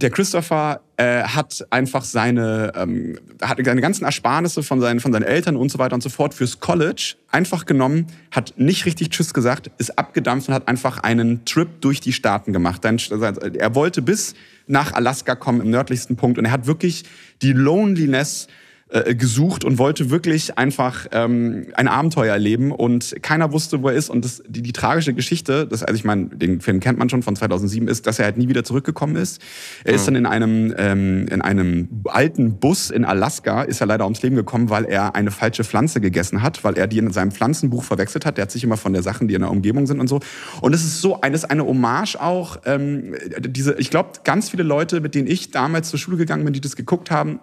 der 0.00 0.10
Christopher 0.10 0.80
äh, 0.96 1.22
hat 1.22 1.66
einfach 1.70 2.04
seine, 2.04 2.72
ähm, 2.74 3.18
hat 3.40 3.58
seine 3.64 3.80
ganzen 3.80 4.04
Ersparnisse 4.04 4.62
von 4.62 4.80
seinen, 4.80 5.00
von 5.00 5.12
seinen 5.12 5.22
Eltern 5.22 5.56
und 5.56 5.70
so 5.70 5.78
weiter 5.78 5.94
und 5.94 6.02
so 6.02 6.08
fort 6.08 6.34
fürs 6.34 6.60
College 6.60 7.14
einfach 7.30 7.64
genommen, 7.64 8.08
hat 8.30 8.54
nicht 8.56 8.84
richtig 8.86 9.10
Tschüss 9.10 9.32
gesagt, 9.32 9.70
ist 9.78 9.98
abgedampft 9.98 10.48
und 10.48 10.54
hat 10.54 10.68
einfach 10.68 10.98
einen 10.98 11.44
Trip 11.44 11.68
durch 11.80 12.00
die 12.00 12.12
Staaten 12.12 12.52
gemacht. 12.52 12.84
Dann, 12.84 12.98
er 12.98 13.74
wollte 13.74 14.02
bis 14.02 14.34
nach 14.66 14.92
Alaska 14.92 15.36
kommen, 15.36 15.60
im 15.60 15.70
nördlichsten 15.70 16.16
Punkt. 16.16 16.38
Und 16.38 16.44
er 16.44 16.50
hat 16.50 16.66
wirklich 16.66 17.04
die 17.40 17.52
Loneliness 17.52 18.48
äh, 18.94 19.16
gesucht 19.16 19.64
und 19.64 19.78
wollte 19.78 20.10
wirklich 20.10 20.56
einfach 20.56 21.08
ähm, 21.10 21.66
ein 21.74 21.88
Abenteuer 21.88 22.32
erleben 22.32 22.70
und 22.70 23.16
keiner 23.22 23.50
wusste, 23.50 23.82
wo 23.82 23.88
er 23.88 23.96
ist. 23.96 24.08
Und 24.08 24.24
das, 24.24 24.40
die, 24.46 24.62
die 24.62 24.72
tragische 24.72 25.12
Geschichte, 25.14 25.66
das, 25.66 25.82
also 25.82 25.96
ich 25.96 26.04
meine, 26.04 26.26
den 26.26 26.60
Film 26.60 26.78
kennt 26.78 26.96
man 26.96 27.08
schon 27.08 27.24
von 27.24 27.34
2007, 27.34 27.88
ist, 27.88 28.06
dass 28.06 28.20
er 28.20 28.26
halt 28.26 28.36
nie 28.36 28.46
wieder 28.46 28.62
zurückgekommen 28.62 29.16
ist. 29.16 29.42
Er 29.82 29.94
ist 29.94 30.06
dann 30.06 30.14
in 30.14 30.26
einem, 30.26 30.72
ähm, 30.78 31.26
in 31.26 31.42
einem 31.42 31.88
alten 32.04 32.60
Bus 32.60 32.90
in 32.90 33.04
Alaska, 33.04 33.62
ist 33.62 33.80
er 33.80 33.88
leider 33.88 34.04
ums 34.04 34.22
Leben 34.22 34.36
gekommen, 34.36 34.70
weil 34.70 34.84
er 34.84 35.16
eine 35.16 35.32
falsche 35.32 35.64
Pflanze 35.64 36.00
gegessen 36.00 36.40
hat, 36.40 36.62
weil 36.62 36.78
er 36.78 36.86
die 36.86 36.98
in 36.98 37.10
seinem 37.10 37.32
Pflanzenbuch 37.32 37.82
verwechselt 37.82 38.24
hat. 38.24 38.36
Der 38.36 38.42
hat 38.42 38.52
sich 38.52 38.62
immer 38.62 38.76
von 38.76 38.92
der 38.92 39.02
Sachen, 39.02 39.26
die 39.26 39.34
in 39.34 39.40
der 39.40 39.50
Umgebung 39.50 39.88
sind 39.88 39.98
und 39.98 40.06
so. 40.06 40.20
Und 40.60 40.72
es 40.72 40.84
ist 40.84 41.00
so 41.00 41.20
eines 41.20 41.44
eine 41.44 41.66
Hommage 41.66 42.14
auch. 42.20 42.58
Ähm, 42.64 43.16
diese, 43.40 43.74
ich 43.74 43.90
glaube, 43.90 44.10
ganz 44.22 44.50
viele 44.50 44.62
Leute, 44.62 45.00
mit 45.00 45.16
denen 45.16 45.26
ich 45.26 45.50
damals 45.50 45.90
zur 45.90 45.98
Schule 45.98 46.16
gegangen 46.16 46.44
bin, 46.44 46.52
die 46.52 46.60
das 46.60 46.76
geguckt 46.76 47.10
haben, 47.10 47.40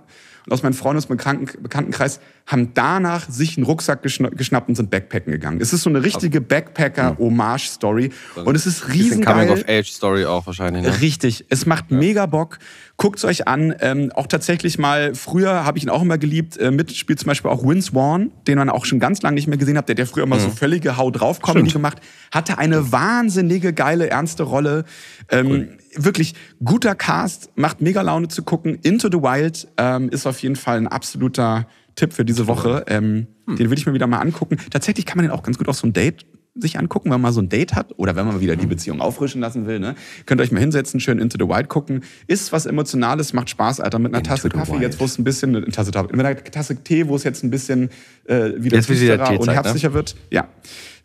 aus 0.51 0.63
meinem 0.63 0.73
Freundes- 0.73 1.05
und 1.05 1.17
Bekanntenkreis 1.17 2.19
haben 2.47 2.73
danach 2.73 3.29
sich 3.29 3.57
einen 3.57 3.65
Rucksack 3.65 4.03
geschnappt 4.03 4.69
und 4.69 4.75
sind 4.75 4.89
Backpacken 4.89 5.31
gegangen. 5.31 5.61
Es 5.61 5.73
ist 5.73 5.83
so 5.83 5.89
eine 5.89 6.03
richtige 6.03 6.41
Backpacker-Hommage-Story. 6.41 8.11
Und 8.35 8.55
es 8.55 8.65
ist 8.65 8.89
riesengeil. 8.89 9.33
Coming-of-Age-Story 9.33 10.25
auch 10.25 10.47
wahrscheinlich. 10.47 10.83
Ne? 10.83 11.01
Richtig. 11.01 11.45
Es 11.49 11.65
macht 11.65 11.91
ja. 11.91 11.97
mega 11.97 12.25
Bock. 12.25 12.59
Guckt 12.97 13.19
es 13.19 13.25
euch 13.25 13.47
an. 13.47 13.73
Ähm, 13.79 14.11
auch 14.13 14.27
tatsächlich 14.27 14.77
mal, 14.77 15.15
früher 15.15 15.65
habe 15.65 15.77
ich 15.77 15.83
ihn 15.83 15.89
auch 15.89 16.01
immer 16.01 16.17
geliebt. 16.17 16.57
Äh, 16.57 16.71
mit 16.71 16.91
spielt 16.91 17.19
zum 17.19 17.27
Beispiel 17.27 17.49
auch 17.49 17.63
Vince 17.63 17.93
Vaughn, 17.93 18.31
den 18.47 18.57
man 18.57 18.69
auch 18.69 18.85
schon 18.85 18.99
ganz 18.99 19.21
lange 19.21 19.35
nicht 19.35 19.47
mehr 19.47 19.57
gesehen 19.57 19.77
hat. 19.77 19.87
Der 19.87 19.93
hat 19.93 19.99
ja 19.99 20.05
früher 20.05 20.23
immer 20.23 20.35
mhm. 20.35 20.41
so 20.41 20.49
völlige 20.49 20.97
Hau 20.97 21.09
drauf 21.09 21.41
Comedy 21.41 21.71
gemacht. 21.71 21.99
Hatte 22.31 22.57
eine 22.57 22.91
wahnsinnige, 22.91 23.73
geile, 23.73 24.09
ernste 24.09 24.43
Rolle. 24.43 24.85
Ähm, 25.29 25.47
cool. 25.47 25.77
Wirklich 25.95 26.35
guter 26.63 26.95
Cast, 26.95 27.49
macht 27.55 27.81
mega 27.81 28.01
Laune 28.01 28.29
zu 28.29 28.43
gucken. 28.43 28.79
Into 28.81 29.09
the 29.11 29.17
Wild 29.17 29.67
ähm, 29.77 30.09
ist 30.09 30.25
auf 30.25 30.41
jeden 30.41 30.55
Fall 30.55 30.77
ein 30.77 30.87
absoluter 30.87 31.67
Tipp 31.95 32.13
für 32.13 32.25
diese 32.25 32.47
Woche. 32.47 32.85
Ähm, 32.87 33.27
hm. 33.47 33.55
Den 33.57 33.69
will 33.69 33.77
ich 33.77 33.85
mir 33.85 33.93
wieder 33.93 34.07
mal 34.07 34.19
angucken. 34.19 34.57
Tatsächlich 34.69 35.05
kann 35.05 35.17
man 35.17 35.25
den 35.25 35.31
auch 35.31 35.43
ganz 35.43 35.57
gut 35.57 35.67
auf 35.67 35.75
so 35.75 35.87
ein 35.87 35.93
Date 35.93 36.25
sich 36.53 36.77
angucken, 36.77 37.05
wenn 37.05 37.13
man 37.13 37.21
mal 37.21 37.31
so 37.31 37.41
ein 37.41 37.47
Date 37.47 37.75
hat 37.75 37.97
oder 37.97 38.15
wenn 38.15 38.25
man 38.25 38.35
mal 38.35 38.41
wieder 38.41 38.57
die 38.57 38.63
hm. 38.63 38.69
Beziehung 38.69 39.01
auffrischen 39.01 39.39
lassen 39.39 39.67
will. 39.67 39.79
Ne? 39.79 39.95
Könnt 40.25 40.41
ihr 40.41 40.43
euch 40.43 40.51
mal 40.51 40.59
hinsetzen, 40.59 40.99
schön 40.99 41.17
Into 41.17 41.37
the 41.39 41.49
Wild 41.49 41.69
gucken. 41.69 42.03
Ist 42.27 42.51
was 42.51 42.65
Emotionales, 42.65 43.31
macht 43.33 43.49
Spaß, 43.49 43.79
Alter. 43.79 43.99
Mit 43.99 44.11
einer 44.11 44.17
Into 44.19 44.29
Tasse 44.29 44.49
Kaffee, 44.49 44.77
jetzt 44.77 44.99
wo 44.99 45.05
es 45.05 45.17
ein 45.17 45.23
bisschen, 45.23 45.55
eine 45.55 45.65
Tasse, 45.67 45.91
mit 46.11 46.25
einer 46.25 46.43
Tasse 46.43 46.75
Tee, 46.83 47.07
wo 47.07 47.15
es 47.15 47.23
jetzt 47.23 47.43
ein 47.43 47.51
bisschen 47.51 47.89
äh, 48.25 48.51
wieder 48.57 48.77
jetzt 48.77 48.89
wieder 48.89 49.39
und 49.39 49.45
ne? 49.45 49.53
herbstlicher 49.53 49.89
ne? 49.89 49.93
wird. 49.93 50.15
Ja. 50.29 50.49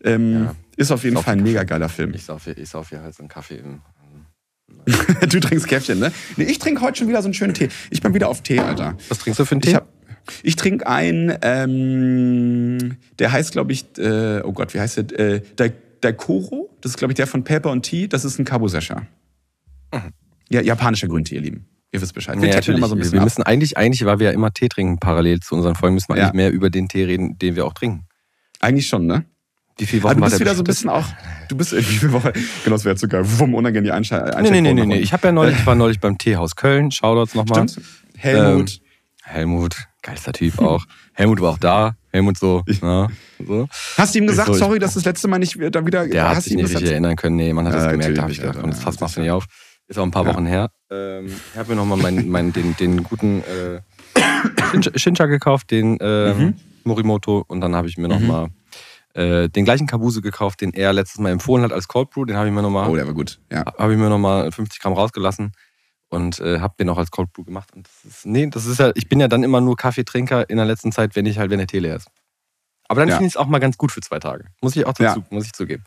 Ähm, 0.02 0.44
ja. 0.44 0.56
Ist 0.76 0.90
auf 0.90 1.04
jeden 1.04 1.16
Fall 1.16 1.34
ein 1.34 1.42
mega 1.42 1.62
geiler 1.62 1.88
Film. 1.88 2.12
Ich 2.14 2.24
sauf 2.24 2.44
hier, 2.44 2.58
ich 2.58 2.68
sauf 2.68 2.88
hier 2.88 3.02
halt 3.02 3.14
so 3.14 3.22
einen 3.22 3.28
Kaffee 3.28 3.56
im 3.56 3.80
du 5.28 5.40
trinkst 5.40 5.68
Käffchen, 5.68 5.98
ne? 5.98 6.12
Nee, 6.36 6.44
ich 6.44 6.58
trinke 6.58 6.80
heute 6.80 6.98
schon 6.98 7.08
wieder 7.08 7.22
so 7.22 7.26
einen 7.26 7.34
schönen 7.34 7.54
Tee. 7.54 7.68
Ich 7.90 8.02
bin 8.02 8.14
wieder 8.14 8.28
auf 8.28 8.42
Tee, 8.42 8.60
Alter. 8.60 8.96
Was 9.08 9.18
trinkst 9.18 9.38
du 9.38 9.44
für 9.44 9.52
einen 9.52 9.62
Tee? 9.62 9.78
Ich, 10.42 10.56
trinke 10.56 10.86
einen, 10.86 11.36
ähm, 11.42 12.96
der 13.18 13.32
heißt, 13.32 13.52
glaube 13.52 13.72
ich, 13.72 13.84
äh, 13.98 14.40
oh 14.42 14.52
Gott, 14.52 14.74
wie 14.74 14.80
heißt 14.80 14.96
der? 14.96 15.18
Äh, 15.18 15.70
Daikoro. 16.00 16.70
Das 16.80 16.92
ist, 16.92 16.98
glaube 16.98 17.12
ich, 17.12 17.16
der 17.16 17.26
von 17.26 17.44
Paper 17.44 17.70
und 17.70 17.82
Tea. 17.82 18.06
Das 18.08 18.24
ist 18.24 18.38
ein 18.38 18.44
Kabusesha. 18.44 19.06
Mhm. 19.92 20.12
Ja, 20.50 20.60
japanischer 20.60 21.08
Grüntee, 21.08 21.36
ihr 21.36 21.40
Lieben. 21.40 21.66
Ihr 21.92 22.02
wisst 22.02 22.14
Bescheid. 22.14 22.40
Wir, 22.40 22.48
ja, 22.48 22.58
immer 22.58 22.88
so 22.88 22.94
ein 22.94 22.98
bisschen 22.98 23.14
wir 23.14 23.22
müssen 23.22 23.42
eigentlich, 23.42 23.76
eigentlich, 23.76 24.04
weil 24.04 24.18
wir 24.18 24.26
ja 24.26 24.32
immer 24.32 24.52
Tee 24.52 24.68
trinken, 24.68 24.98
parallel 24.98 25.40
zu 25.40 25.54
unseren 25.54 25.74
Folgen, 25.74 25.94
müssen 25.94 26.08
wir 26.08 26.16
ja. 26.16 26.24
eigentlich 26.24 26.34
mehr 26.34 26.52
über 26.52 26.70
den 26.70 26.88
Tee 26.88 27.04
reden, 27.04 27.38
den 27.38 27.56
wir 27.56 27.64
auch 27.64 27.72
trinken. 27.72 28.06
Eigentlich 28.60 28.88
schon, 28.88 29.06
ne? 29.06 29.24
Wie 29.78 29.86
viele 29.86 30.02
Wochen 30.04 30.12
Aber 30.12 30.26
du 30.26 30.30
bist 30.30 30.40
wieder 30.40 30.54
so 30.54 30.62
ein 30.62 30.64
bisschen 30.64 30.90
auch. 30.90 31.06
Du 31.48 31.56
bist 31.56 31.76
wie 31.76 31.82
viele 31.82 32.12
Wochen. 32.12 32.30
Genau, 32.64 32.76
das 32.76 32.84
wäre 32.84 32.94
jetzt 32.94 33.02
sogar 33.02 33.24
vom 33.24 33.54
unangenehm 33.54 33.92
Einschalten. 33.92 34.42
Nee, 34.42 34.50
nee, 34.50 34.60
nee, 34.62 34.72
nee, 34.72 34.86
nee. 34.86 34.98
Ich 34.98 35.12
habe 35.12 35.28
ja 35.28 35.32
neulich, 35.32 35.56
ich 35.58 35.66
war 35.66 35.74
neulich 35.74 36.00
beim 36.00 36.16
Teehaus 36.16 36.56
Köln. 36.56 36.90
Shoutouts 36.90 37.34
nochmal. 37.34 37.66
Helmut. 38.16 38.70
Ähm, 38.72 38.86
Helmut, 39.22 39.76
geilster 40.06 40.32
Typ 40.32 40.58
auch. 40.60 40.84
Helmut 41.12 41.40
war 41.40 41.50
auch 41.52 41.58
da. 41.58 41.96
Helmut 42.12 42.38
so, 42.38 42.62
na, 42.80 43.08
so. 43.44 43.68
Hast 43.96 44.14
du 44.14 44.18
ihm 44.20 44.26
gesagt, 44.26 44.48
so, 44.48 44.54
sorry, 44.54 44.78
dass 44.78 44.94
das 44.94 45.04
letzte 45.04 45.28
Mal 45.28 45.38
nicht 45.38 45.58
da 45.70 45.84
wieder. 45.84 46.06
Der 46.06 46.28
hat 46.30 46.42
sich 46.42 46.54
nicht 46.54 46.70
richtig 46.70 46.90
erinnern 46.90 47.16
können. 47.16 47.36
Nee, 47.36 47.52
man 47.52 47.66
hat 47.66 47.74
das 47.74 47.90
gemerkt. 47.90 48.16
Da 48.16 48.22
habe 48.22 48.32
ich 48.32 48.40
gedacht, 48.40 48.58
komm, 48.60 48.70
das 48.70 48.80
Fass 48.80 49.00
machst 49.00 49.16
du 49.16 49.20
nicht 49.20 49.30
auf. 49.30 49.46
Ist 49.88 49.98
auch 49.98 50.04
ein 50.04 50.10
paar 50.10 50.24
ja. 50.26 50.32
Wochen 50.32 50.46
her. 50.46 50.70
Ähm, 50.90 51.26
ich 51.26 51.58
habe 51.58 51.70
mir 51.70 51.76
nochmal 51.76 51.98
meinen, 51.98 52.28
meinen, 52.28 52.52
den, 52.52 52.76
den 52.76 53.02
guten 53.02 53.42
äh, 53.42 53.80
Shincha 54.98 55.26
gekauft, 55.26 55.70
den 55.70 55.98
äh, 56.00 56.34
mhm. 56.34 56.54
Morimoto. 56.84 57.44
Und 57.46 57.60
dann 57.60 57.76
habe 57.76 57.88
ich 57.88 57.98
mir 57.98 58.08
nochmal 58.08 58.46
mhm 58.46 58.52
äh, 59.14 59.48
den 59.48 59.64
gleichen 59.64 59.86
Kabuse 59.86 60.20
gekauft, 60.20 60.60
den 60.60 60.74
er 60.74 60.92
letztes 60.92 61.18
Mal 61.18 61.30
empfohlen 61.30 61.64
hat 61.64 61.72
als 61.72 61.88
Cold 61.88 62.10
Brew. 62.10 62.26
Den 62.26 62.36
habe 62.36 62.48
ich 62.48 62.54
mir 62.54 62.60
nochmal. 62.60 62.90
Oh, 62.90 62.96
der 62.96 63.06
war 63.06 63.14
gut. 63.14 63.40
Ja. 63.50 63.64
Habe 63.78 63.94
ich 63.94 63.98
mir 63.98 64.10
nochmal 64.10 64.52
50 64.52 64.78
Gramm 64.78 64.92
rausgelassen 64.92 65.52
und 66.16 66.40
äh, 66.40 66.60
habe 66.60 66.74
den 66.78 66.88
auch 66.88 66.98
als 66.98 67.10
Cold 67.10 67.32
Brew 67.32 67.44
gemacht. 67.44 67.72
Und 67.74 67.86
das 67.86 68.04
ist, 68.04 68.26
nee, 68.26 68.46
das 68.48 68.66
ist 68.66 68.80
ja, 68.80 68.90
ich 68.94 69.08
bin 69.08 69.20
ja 69.20 69.28
dann 69.28 69.42
immer 69.42 69.60
nur 69.60 69.76
Kaffeetrinker 69.76 70.50
in 70.50 70.56
der 70.56 70.66
letzten 70.66 70.90
Zeit, 70.90 71.14
wenn 71.14 71.26
ich 71.26 71.38
halt, 71.38 71.50
wenn 71.50 71.58
der 71.58 71.66
Tee 71.68 71.78
leer 71.78 71.96
ist. 71.96 72.08
Aber 72.88 73.00
dann 73.00 73.08
ja. 73.08 73.16
finde 73.16 73.28
ich 73.28 73.34
es 73.34 73.36
auch 73.36 73.46
mal 73.46 73.58
ganz 73.58 73.78
gut 73.78 73.92
für 73.92 74.00
zwei 74.00 74.18
Tage. 74.18 74.46
Muss 74.60 74.74
ich 74.76 74.86
auch 74.86 74.94
dazu, 74.94 75.20
ja. 75.20 75.26
muss 75.30 75.44
ich 75.44 75.52
zugeben. 75.52 75.84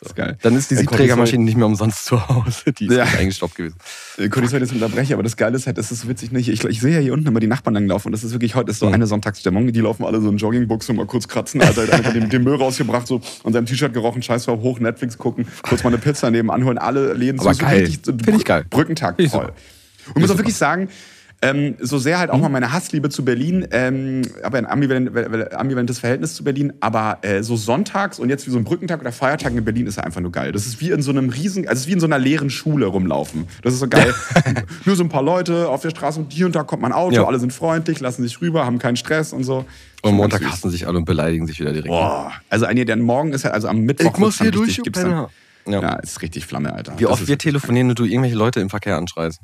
So. 0.00 0.04
Das 0.04 0.12
ist 0.12 0.16
geil. 0.16 0.38
Dann 0.40 0.56
ist 0.56 0.70
die 0.70 0.76
Siebträgermaschine 0.76 1.44
nicht 1.44 1.58
mehr 1.58 1.66
umsonst 1.66 2.06
zu 2.06 2.26
Hause. 2.26 2.72
Die 2.72 2.86
ist 2.86 2.96
ja. 2.96 3.04
eingestoppt 3.04 3.54
gewesen. 3.54 3.76
Äh, 4.16 4.26
ich 4.26 4.34
heute 4.34 4.56
jetzt 4.56 4.72
unterbrechen, 4.72 5.12
aber 5.12 5.22
das 5.22 5.36
Geile 5.36 5.56
ist 5.56 5.66
halt, 5.66 5.76
das 5.76 5.92
ist 5.92 6.08
witzig. 6.08 6.32
Nicht? 6.32 6.48
Ich, 6.48 6.64
ich 6.64 6.80
sehe 6.80 6.94
ja 6.94 7.00
hier 7.00 7.12
unten 7.12 7.26
immer 7.26 7.38
die 7.38 7.46
Nachbarn 7.46 7.74
langlaufen 7.74 8.08
und 8.08 8.12
das 8.12 8.24
ist 8.24 8.32
wirklich 8.32 8.54
heute 8.54 8.70
ist 8.70 8.78
so 8.78 8.86
mhm. 8.86 8.94
eine 8.94 9.06
Sonntagsstimmung. 9.06 9.70
Die 9.70 9.80
laufen 9.80 10.06
alle 10.06 10.22
so 10.22 10.30
in 10.30 10.38
Joggingbuchs 10.38 10.88
und 10.88 10.96
mal 10.96 11.04
kurz 11.04 11.28
kratzen. 11.28 11.60
Alter, 11.60 11.82
hat 11.82 11.92
einfach 11.92 12.14
den, 12.14 12.30
den 12.30 12.42
Müll 12.42 12.54
rausgebracht, 12.54 13.06
so 13.06 13.20
und 13.42 13.52
seinem 13.52 13.66
T-Shirt 13.66 13.92
gerochen, 13.92 14.22
scheiß 14.22 14.46
drauf, 14.46 14.62
hoch, 14.62 14.80
Netflix 14.80 15.18
gucken, 15.18 15.46
kurz 15.60 15.84
mal 15.84 15.90
eine 15.90 15.98
Pizza 15.98 16.30
nehmen, 16.30 16.48
anholen, 16.48 16.78
alle 16.78 17.12
Läden 17.12 17.38
aber 17.38 17.52
so, 17.52 17.60
geil. 17.60 17.84
so 17.84 17.90
richtig. 17.90 18.24
Finde 18.24 18.36
ich 18.38 18.44
geil. 18.46 18.64
Brückentag 18.70 19.20
voll. 19.28 19.52
Und 20.06 20.16
ich 20.16 20.22
muss 20.22 20.30
auch 20.30 20.38
wirklich 20.38 20.56
sagen, 20.56 20.88
ähm, 21.42 21.76
so 21.80 21.96
sehr 21.96 22.18
halt 22.18 22.30
auch 22.30 22.36
mhm. 22.36 22.42
mal 22.42 22.48
meine 22.50 22.72
Hassliebe 22.72 23.08
zu 23.08 23.24
Berlin, 23.24 23.66
ähm, 23.70 24.22
aber 24.42 24.58
ein 24.58 24.66
ambivalent, 24.66 25.54
ambivalentes 25.54 25.98
Verhältnis 25.98 26.34
zu 26.34 26.44
Berlin. 26.44 26.74
Aber 26.80 27.18
äh, 27.22 27.42
so 27.42 27.56
sonntags 27.56 28.18
und 28.18 28.28
jetzt 28.28 28.46
wie 28.46 28.50
so 28.50 28.58
ein 28.58 28.64
Brückentag 28.64 29.00
oder 29.00 29.10
Feiertag 29.10 29.54
in 29.54 29.64
Berlin 29.64 29.86
ist 29.86 29.96
ja 29.96 30.04
einfach 30.04 30.20
nur 30.20 30.32
geil. 30.32 30.52
Das 30.52 30.66
ist 30.66 30.80
wie 30.80 30.90
in 30.90 31.00
so 31.00 31.10
einem 31.10 31.30
riesen, 31.30 31.66
also 31.66 31.78
es 31.78 31.80
ist 31.82 31.86
wie 31.88 31.92
in 31.92 32.00
so 32.00 32.06
einer 32.06 32.18
leeren 32.18 32.50
Schule 32.50 32.86
rumlaufen. 32.86 33.46
Das 33.62 33.72
ist 33.72 33.80
so 33.80 33.88
geil. 33.88 34.14
nur 34.84 34.96
so 34.96 35.02
ein 35.02 35.08
paar 35.08 35.22
Leute 35.22 35.68
auf 35.68 35.80
der 35.80 35.90
Straße 35.90 36.20
und 36.20 36.30
hier 36.30 36.44
und 36.44 36.54
da 36.54 36.62
kommt 36.62 36.82
mein 36.82 36.92
Auto, 36.92 37.16
ja. 37.16 37.24
alle 37.24 37.38
sind 37.38 37.54
freundlich, 37.54 38.00
lassen 38.00 38.22
sich 38.22 38.42
rüber, 38.42 38.66
haben 38.66 38.78
keinen 38.78 38.96
Stress 38.96 39.32
und 39.32 39.44
so. 39.44 39.64
Und 40.02 40.14
Montag 40.14 40.44
hassen 40.44 40.70
sich 40.70 40.86
alle 40.86 40.98
und 40.98 41.06
beleidigen 41.06 41.46
sich 41.46 41.58
wieder 41.58 41.72
direkt. 41.72 41.88
Boah. 41.88 42.32
Also 42.50 42.66
ein, 42.66 42.76
der 42.76 42.96
morgen 42.96 43.32
ist 43.32 43.44
halt, 43.44 43.54
also 43.54 43.68
am 43.68 43.80
Mittwoch. 43.80 44.12
Ich 44.12 44.18
muss 44.18 44.38
hier 44.38 44.50
durch, 44.50 44.82
gibt's 44.82 45.00
dann, 45.00 45.28
ja. 45.66 45.80
ja, 45.80 45.94
ist 45.96 46.20
richtig 46.20 46.44
Flamme, 46.44 46.74
Alter. 46.74 46.98
Wie 46.98 47.06
oft 47.06 47.26
wir 47.26 47.38
telefonieren 47.38 47.88
und 47.88 47.98
du 47.98 48.04
irgendwelche 48.04 48.36
Leute 48.36 48.60
im 48.60 48.68
Verkehr 48.68 48.98
anschreist. 48.98 49.40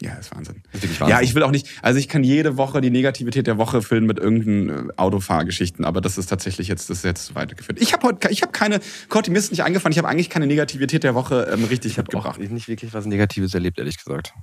Ja, 0.00 0.14
ist 0.14 0.34
Wahnsinn. 0.34 0.62
ist 0.72 0.82
Wahnsinn. 1.00 1.08
Ja, 1.08 1.20
ich 1.20 1.34
will 1.34 1.42
auch 1.42 1.50
nicht, 1.50 1.68
also 1.82 1.98
ich 1.98 2.08
kann 2.08 2.22
jede 2.22 2.56
Woche 2.56 2.80
die 2.80 2.90
Negativität 2.90 3.48
der 3.48 3.58
Woche 3.58 3.82
füllen 3.82 4.06
mit 4.06 4.18
irgendeinen 4.18 4.90
äh, 4.90 4.92
Autofahrgeschichten, 4.96 5.84
aber 5.84 6.00
das 6.00 6.18
ist 6.18 6.26
tatsächlich 6.26 6.68
jetzt, 6.68 6.88
das 6.88 6.98
ist 6.98 7.04
jetzt 7.04 7.34
weitergeführt. 7.34 7.80
Ich 7.80 7.92
habe 7.92 8.06
heute, 8.06 8.30
ich 8.30 8.42
habe 8.42 8.52
keine, 8.52 8.78
Gott, 9.08 9.28
mir 9.28 9.38
ist 9.38 9.50
nicht 9.50 9.64
eingefallen, 9.64 9.92
ich 9.92 9.98
habe 9.98 10.08
eigentlich 10.08 10.30
keine 10.30 10.46
Negativität 10.46 11.02
der 11.02 11.16
Woche 11.16 11.48
ähm, 11.52 11.64
richtig 11.64 11.92
ich 11.92 11.96
mitgebracht. 11.96 12.40
Ich 12.40 12.50
nicht 12.50 12.68
wirklich 12.68 12.94
was 12.94 13.06
Negatives 13.06 13.54
erlebt, 13.54 13.78
ehrlich 13.78 13.98
gesagt. 13.98 14.34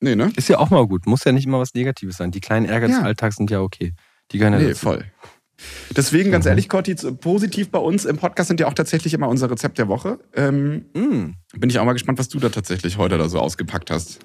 Nee, 0.00 0.16
ne? 0.16 0.32
Ist 0.34 0.48
ja 0.48 0.58
auch 0.58 0.70
mal 0.70 0.86
gut. 0.86 1.06
Muss 1.06 1.24
ja 1.24 1.32
nicht 1.32 1.46
immer 1.46 1.60
was 1.60 1.74
Negatives 1.74 2.16
sein. 2.16 2.30
Die 2.32 2.40
kleinen 2.40 2.66
Ärger 2.66 2.88
ja. 2.88 2.96
des 2.96 3.04
Alltags 3.04 3.36
sind 3.36 3.50
ja 3.50 3.60
okay. 3.60 3.92
Die 4.32 4.38
gehören 4.38 4.54
ja 4.54 4.60
nee, 4.60 4.68
dazu. 4.68 4.80
voll. 4.80 5.04
Deswegen, 5.96 6.32
ganz 6.32 6.46
mhm. 6.46 6.50
ehrlich, 6.50 6.68
Cotti, 6.68 6.94
positiv 6.94 7.70
bei 7.70 7.78
uns 7.78 8.04
im 8.04 8.16
Podcast 8.16 8.48
sind 8.48 8.58
ja 8.58 8.66
auch 8.66 8.74
tatsächlich 8.74 9.14
immer 9.14 9.28
unser 9.28 9.48
Rezept 9.48 9.78
der 9.78 9.86
Woche. 9.86 10.18
Ähm, 10.34 10.86
mm. 10.94 11.34
Bin 11.56 11.70
ich 11.70 11.78
auch 11.78 11.84
mal 11.84 11.92
gespannt, 11.92 12.18
was 12.18 12.28
du 12.28 12.40
da 12.40 12.48
tatsächlich 12.48 12.96
heute 12.96 13.16
da 13.16 13.28
so 13.28 13.38
ausgepackt 13.38 13.92
hast 13.92 14.18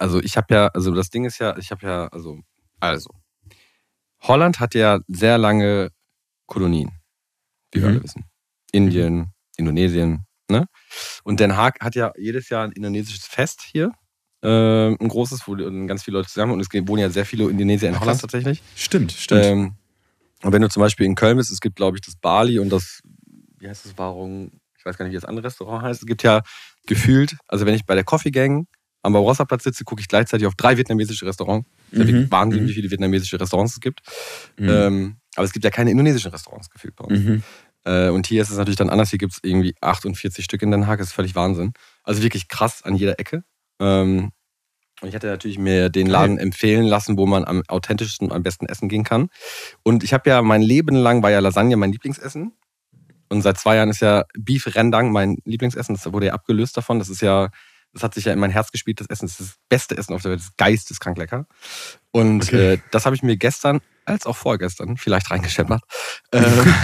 also 0.00 0.20
ich 0.20 0.36
habe 0.36 0.54
ja, 0.54 0.66
also 0.68 0.92
das 0.94 1.10
Ding 1.10 1.24
ist 1.24 1.38
ja, 1.38 1.56
ich 1.58 1.70
habe 1.70 1.86
ja, 1.86 2.06
also, 2.08 2.40
also, 2.80 3.10
Holland 4.22 4.58
hat 4.58 4.74
ja 4.74 5.00
sehr 5.08 5.38
lange 5.38 5.90
Kolonien, 6.46 6.90
wie 7.72 7.78
mhm. 7.78 7.82
wir 7.82 7.88
alle 7.90 8.02
wissen. 8.02 8.24
Indien, 8.72 9.14
mhm. 9.14 9.26
Indonesien, 9.56 10.26
ne? 10.48 10.66
Und 11.22 11.40
Den 11.40 11.56
Haag 11.56 11.80
hat 11.80 11.94
ja 11.94 12.12
jedes 12.16 12.48
Jahr 12.48 12.64
ein 12.64 12.72
indonesisches 12.72 13.26
Fest 13.26 13.62
hier. 13.62 13.92
Äh, 14.42 14.94
ein 14.94 15.08
großes, 15.08 15.46
wo 15.46 15.54
ganz 15.86 16.02
viele 16.02 16.16
Leute 16.16 16.30
zusammen 16.30 16.52
und 16.52 16.60
es 16.60 16.68
wohnen 16.72 17.02
ja 17.02 17.10
sehr 17.10 17.26
viele 17.26 17.50
Indonesier 17.50 17.90
in 17.90 17.96
Ach, 17.96 18.00
Holland 18.00 18.22
tatsächlich. 18.22 18.62
Stimmt, 18.74 19.12
stimmt. 19.12 19.44
Ähm, 19.44 19.74
und 20.42 20.52
wenn 20.52 20.62
du 20.62 20.70
zum 20.70 20.80
Beispiel 20.80 21.04
in 21.04 21.14
Köln 21.14 21.36
bist, 21.36 21.50
es 21.50 21.60
gibt, 21.60 21.76
glaube 21.76 21.98
ich, 21.98 22.00
das 22.00 22.16
Bali 22.16 22.58
und 22.58 22.70
das, 22.70 23.02
wie 23.58 23.68
heißt 23.68 23.84
das, 23.84 23.98
Warum, 23.98 24.50
ich 24.78 24.86
weiß 24.86 24.96
gar 24.96 25.04
nicht, 25.04 25.12
wie 25.12 25.16
das 25.16 25.26
andere 25.26 25.46
Restaurant 25.46 25.82
heißt. 25.82 26.00
Es 26.00 26.06
gibt 26.06 26.22
ja 26.22 26.40
gefühlt, 26.86 27.36
also 27.48 27.66
wenn 27.66 27.74
ich 27.74 27.84
bei 27.84 27.94
der 27.94 28.04
Coffee 28.04 28.30
Gang 28.30 28.66
am 29.02 29.12
Barossa-Platz 29.12 29.64
sitze, 29.64 29.84
gucke 29.84 30.00
ich 30.00 30.08
gleichzeitig 30.08 30.46
auf 30.46 30.54
drei 30.54 30.76
vietnamesische 30.76 31.26
Restaurants. 31.26 31.68
Es 31.92 31.98
ist 32.00 32.12
mhm. 32.12 32.30
wahnsinnig, 32.30 32.64
mhm. 32.64 32.68
wie 32.68 32.74
viele 32.74 32.90
vietnamesische 32.90 33.40
Restaurants 33.40 33.74
es 33.74 33.80
gibt. 33.80 34.00
Mhm. 34.58 34.68
Ähm, 34.68 35.16
aber 35.36 35.44
es 35.44 35.52
gibt 35.52 35.64
ja 35.64 35.70
keine 35.70 35.90
indonesischen 35.90 36.30
Restaurants 36.30 36.70
gefühlt 36.70 36.96
bei 36.96 37.04
uns. 37.04 37.20
Mhm. 37.20 37.42
Äh, 37.84 38.08
und 38.10 38.26
hier 38.26 38.42
ist 38.42 38.50
es 38.50 38.58
natürlich 38.58 38.76
dann 38.76 38.90
anders. 38.90 39.10
Hier 39.10 39.18
gibt 39.18 39.32
es 39.32 39.38
irgendwie 39.42 39.74
48 39.80 40.44
Stück 40.44 40.62
in 40.62 40.70
Den 40.70 40.86
Haag. 40.86 40.98
Das 40.98 41.08
ist 41.08 41.14
völlig 41.14 41.34
Wahnsinn. 41.34 41.72
Also 42.04 42.22
wirklich 42.22 42.48
krass 42.48 42.82
an 42.82 42.94
jeder 42.94 43.18
Ecke. 43.18 43.44
Ähm, 43.80 44.32
und 45.00 45.08
ich 45.08 45.14
hatte 45.14 45.28
natürlich 45.28 45.58
mir 45.58 45.88
den 45.88 46.06
Laden 46.06 46.36
empfehlen 46.36 46.84
lassen, 46.84 47.16
wo 47.16 47.24
man 47.24 47.44
am 47.44 47.62
authentischsten 47.68 48.28
und 48.28 48.36
am 48.36 48.42
besten 48.42 48.66
essen 48.66 48.88
gehen 48.88 49.04
kann. 49.04 49.28
Und 49.82 50.04
ich 50.04 50.12
habe 50.12 50.28
ja 50.28 50.42
mein 50.42 50.60
Leben 50.60 50.94
lang 50.94 51.22
war 51.22 51.30
ja 51.30 51.40
Lasagne 51.40 51.76
mein 51.76 51.92
Lieblingsessen. 51.92 52.52
Und 53.30 53.42
seit 53.42 53.58
zwei 53.58 53.76
Jahren 53.76 53.88
ist 53.88 54.00
ja 54.00 54.24
Beef 54.38 54.74
Rendang 54.74 55.10
mein 55.12 55.38
Lieblingsessen. 55.44 55.94
Das 55.94 56.12
wurde 56.12 56.26
ja 56.26 56.32
abgelöst 56.34 56.76
davon. 56.76 56.98
Das 56.98 57.08
ist 57.08 57.22
ja 57.22 57.48
das 57.92 58.02
hat 58.02 58.14
sich 58.14 58.24
ja 58.24 58.32
in 58.32 58.38
mein 58.38 58.50
Herz 58.50 58.70
gespielt. 58.70 59.00
Das 59.00 59.08
Essen 59.08 59.26
ist 59.26 59.40
das 59.40 59.56
beste 59.68 59.96
Essen 59.96 60.14
auf 60.14 60.22
der 60.22 60.32
Welt. 60.32 60.40
Das 60.40 60.48
ist 60.48 60.56
geisteskrank 60.56 61.18
lecker. 61.18 61.46
Und 62.12 62.44
okay. 62.44 62.74
äh, 62.74 62.78
das 62.90 63.06
habe 63.06 63.16
ich 63.16 63.22
mir 63.22 63.36
gestern, 63.36 63.80
als 64.04 64.26
auch 64.26 64.36
vorgestern, 64.36 64.96
vielleicht 64.96 65.30
reingeschäppert. 65.30 65.82
Ähm, 66.32 66.74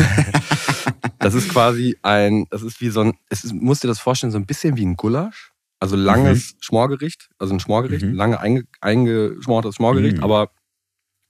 das 1.18 1.34
ist 1.34 1.48
quasi 1.48 1.96
ein, 2.02 2.46
das 2.50 2.62
ist 2.62 2.80
wie 2.80 2.90
so 2.90 3.00
ein, 3.02 3.14
es 3.28 3.44
ist, 3.44 3.54
musst 3.54 3.84
dir 3.84 3.88
das 3.88 4.00
vorstellen, 4.00 4.32
so 4.32 4.38
ein 4.38 4.46
bisschen 4.46 4.76
wie 4.76 4.84
ein 4.84 4.96
Gulasch. 4.96 5.52
Also 5.78 5.94
langes 5.94 6.54
mhm. 6.54 6.58
Schmorgericht, 6.60 7.28
also 7.38 7.54
ein 7.54 7.60
Schmorgericht, 7.60 8.04
mhm. 8.04 8.14
lange 8.14 8.40
einge, 8.40 8.64
eingeschmortes 8.80 9.74
Schmorgericht, 9.74 10.16
mhm. 10.16 10.24
aber 10.24 10.50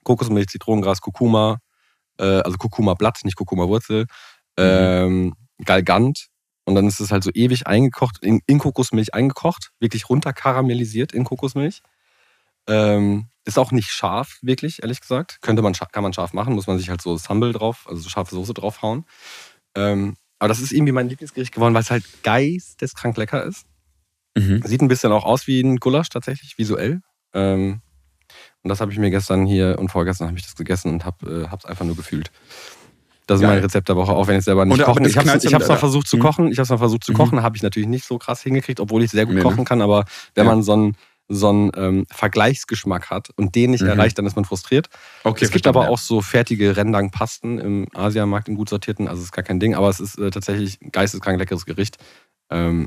Kokosmilch, 0.04 0.46
Zitronengras, 0.46 1.00
Kurkuma, 1.00 1.58
äh, 2.18 2.40
also 2.40 2.56
Kurkuma-Blatt, 2.56 3.20
nicht 3.24 3.36
Kurkuma-Wurzel, 3.36 4.02
mhm. 4.02 4.06
ähm, 4.56 5.34
Galgant, 5.64 6.28
und 6.66 6.74
dann 6.74 6.86
ist 6.86 7.00
es 7.00 7.12
halt 7.12 7.24
so 7.24 7.30
ewig 7.32 7.66
eingekocht, 7.66 8.18
in, 8.22 8.42
in 8.46 8.58
Kokosmilch 8.58 9.14
eingekocht, 9.14 9.70
wirklich 9.78 10.10
runter 10.10 10.32
karamellisiert 10.32 11.12
in 11.12 11.24
Kokosmilch. 11.24 11.80
Ähm, 12.68 13.28
ist 13.44 13.58
auch 13.58 13.70
nicht 13.70 13.90
scharf, 13.90 14.38
wirklich, 14.42 14.82
ehrlich 14.82 15.00
gesagt. 15.00 15.38
Könnte 15.40 15.62
man, 15.62 15.72
kann 15.72 16.02
man 16.02 16.12
scharf 16.12 16.32
machen, 16.32 16.54
muss 16.54 16.66
man 16.66 16.76
sich 16.76 16.90
halt 16.90 17.00
so 17.00 17.16
Sambal 17.16 17.52
drauf, 17.52 17.86
also 17.88 18.02
so 18.02 18.08
scharfe 18.08 18.34
Soße 18.34 18.52
draufhauen. 18.52 19.04
Ähm, 19.76 20.16
aber 20.40 20.48
das 20.48 20.60
ist 20.60 20.72
irgendwie 20.72 20.92
mein 20.92 21.08
Lieblingsgericht 21.08 21.54
geworden, 21.54 21.72
weil 21.72 21.82
es 21.82 21.90
halt 21.90 22.04
geisteskrank 22.24 23.16
lecker 23.16 23.44
ist. 23.44 23.64
Mhm. 24.36 24.62
Sieht 24.64 24.82
ein 24.82 24.88
bisschen 24.88 25.12
auch 25.12 25.24
aus 25.24 25.46
wie 25.46 25.60
ein 25.60 25.76
Gulasch 25.76 26.08
tatsächlich, 26.08 26.58
visuell. 26.58 27.00
Ähm, 27.32 27.80
und 28.62 28.68
das 28.68 28.80
habe 28.80 28.90
ich 28.90 28.98
mir 28.98 29.10
gestern 29.10 29.46
hier 29.46 29.76
und 29.78 29.90
vorgestern 29.92 30.26
habe 30.26 30.36
ich 30.36 30.44
das 30.44 30.56
gegessen 30.56 30.90
und 30.90 31.04
habe 31.04 31.30
es 31.30 31.44
äh, 31.44 31.68
einfach 31.68 31.84
nur 31.84 31.96
gefühlt. 31.96 32.32
Das 33.26 33.40
ist 33.40 33.42
Geil. 33.42 33.54
mein 33.54 33.62
Rezept 33.62 33.88
der 33.88 33.96
Woche, 33.96 34.12
auch 34.12 34.28
wenn 34.28 34.38
ich 34.38 34.44
selber 34.44 34.64
nicht 34.64 34.82
koche. 34.82 35.06
Ich 35.06 35.16
habe 35.16 35.28
es 35.36 35.68
mal 35.68 35.76
versucht 35.76 36.06
zu 36.06 36.18
kochen. 36.18 36.50
Ich 36.50 36.58
habe 36.58 36.62
es 36.62 36.70
mal 36.70 36.78
versucht 36.78 37.04
zu 37.04 37.12
mhm. 37.12 37.16
kochen, 37.16 37.42
habe 37.42 37.56
ich 37.56 37.62
natürlich 37.62 37.88
nicht 37.88 38.04
so 38.04 38.18
krass 38.18 38.42
hingekriegt, 38.42 38.78
obwohl 38.78 39.02
ich 39.02 39.10
sehr 39.10 39.26
gut 39.26 39.34
nee, 39.34 39.42
kochen 39.42 39.58
ne? 39.58 39.64
kann. 39.64 39.82
Aber 39.82 40.04
wenn 40.34 40.46
ja. 40.46 40.52
man 40.52 40.62
so 40.62 40.72
einen 40.72 40.96
so 41.28 41.48
einen 41.48 41.72
ähm, 41.76 42.06
Vergleichsgeschmack 42.10 43.10
hat 43.10 43.30
und 43.36 43.54
den 43.54 43.72
nicht 43.72 43.82
mhm. 43.82 43.88
erreicht, 43.88 44.16
dann 44.16 44.26
ist 44.26 44.36
man 44.36 44.44
frustriert. 44.44 44.88
Okay, 45.24 45.44
es 45.44 45.50
gibt 45.50 45.66
aber 45.66 45.84
ja. 45.84 45.88
auch 45.88 45.98
so 45.98 46.20
fertige 46.20 46.76
Rendang-Pasten 46.76 47.58
im 47.58 47.88
Asiamarkt, 47.94 48.48
im 48.48 48.54
gut 48.54 48.68
sortierten, 48.68 49.08
also 49.08 49.22
ist 49.22 49.32
gar 49.32 49.42
kein 49.42 49.58
Ding, 49.58 49.74
aber 49.74 49.88
es 49.88 49.98
ist 49.98 50.18
äh, 50.18 50.30
tatsächlich 50.30 50.78
geisteskrank 50.92 51.38
leckeres 51.38 51.66
Gericht. 51.66 51.96
Ähm, 52.50 52.86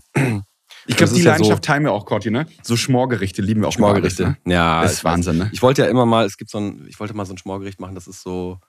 ich 0.85 0.95
glaube, 0.95 1.13
die 1.13 1.21
Leidenschaft 1.21 1.49
ja 1.49 1.55
so, 1.55 1.61
teilen 1.61 1.83
wir 1.83 1.91
auch, 1.91 2.05
Corti, 2.05 2.31
ne? 2.31 2.47
So 2.63 2.77
Schmorgerichte 2.77 3.41
lieben 3.41 3.61
wir 3.61 3.67
auch. 3.67 3.73
Schmorgerichte, 3.73 4.25
alles, 4.25 4.37
ne? 4.45 4.53
ja. 4.53 4.83
Das 4.83 4.93
ist 4.93 5.03
Wahnsinn, 5.03 5.37
ne? 5.37 5.49
Ich 5.51 5.61
wollte 5.61 5.81
ja 5.81 5.89
immer 5.89 6.05
mal, 6.05 6.25
es 6.25 6.37
gibt 6.37 6.49
so 6.49 6.59
ein, 6.59 6.85
ich 6.87 6.99
wollte 6.99 7.13
mal 7.13 7.25
so 7.25 7.33
ein 7.33 7.37
Schmorgericht 7.37 7.81
machen, 7.81 7.95
das 7.95 8.07
ist 8.07 8.21
so, 8.21 8.59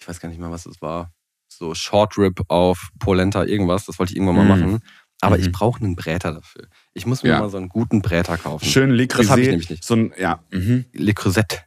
ich 0.00 0.08
weiß 0.08 0.20
gar 0.20 0.28
nicht 0.28 0.40
mehr, 0.40 0.50
was 0.50 0.64
das 0.64 0.80
war 0.80 1.12
so 1.52 1.74
Short 1.74 2.16
Rib 2.16 2.40
auf 2.48 2.88
Polenta, 2.98 3.44
irgendwas. 3.44 3.84
Das 3.84 3.98
wollte 3.98 4.12
ich 4.12 4.16
irgendwann 4.16 4.36
mal 4.36 4.44
mm. 4.44 4.60
machen. 4.60 4.82
Aber 5.20 5.36
mhm. 5.36 5.42
ich 5.42 5.52
brauche 5.52 5.80
einen 5.84 5.96
Bräter 5.96 6.32
dafür. 6.32 6.68
Ich 6.94 7.04
muss 7.04 7.22
mir 7.22 7.30
ja. 7.30 7.40
mal 7.40 7.50
so 7.50 7.58
einen 7.58 7.68
guten 7.68 8.00
Bräter 8.00 8.38
kaufen. 8.38 8.64
Schön 8.64 8.90
Le 8.90 9.06
Creuset. 9.06 9.24
Das 9.24 9.30
habe 9.30 9.40
ich 9.42 9.48
nämlich 9.48 9.68
nicht. 9.68 9.84
So 9.84 9.94
ein, 9.94 10.12
ja. 10.18 10.42
Mhm. 10.50 10.86
Le 10.92 11.12
Creuset. 11.12 11.66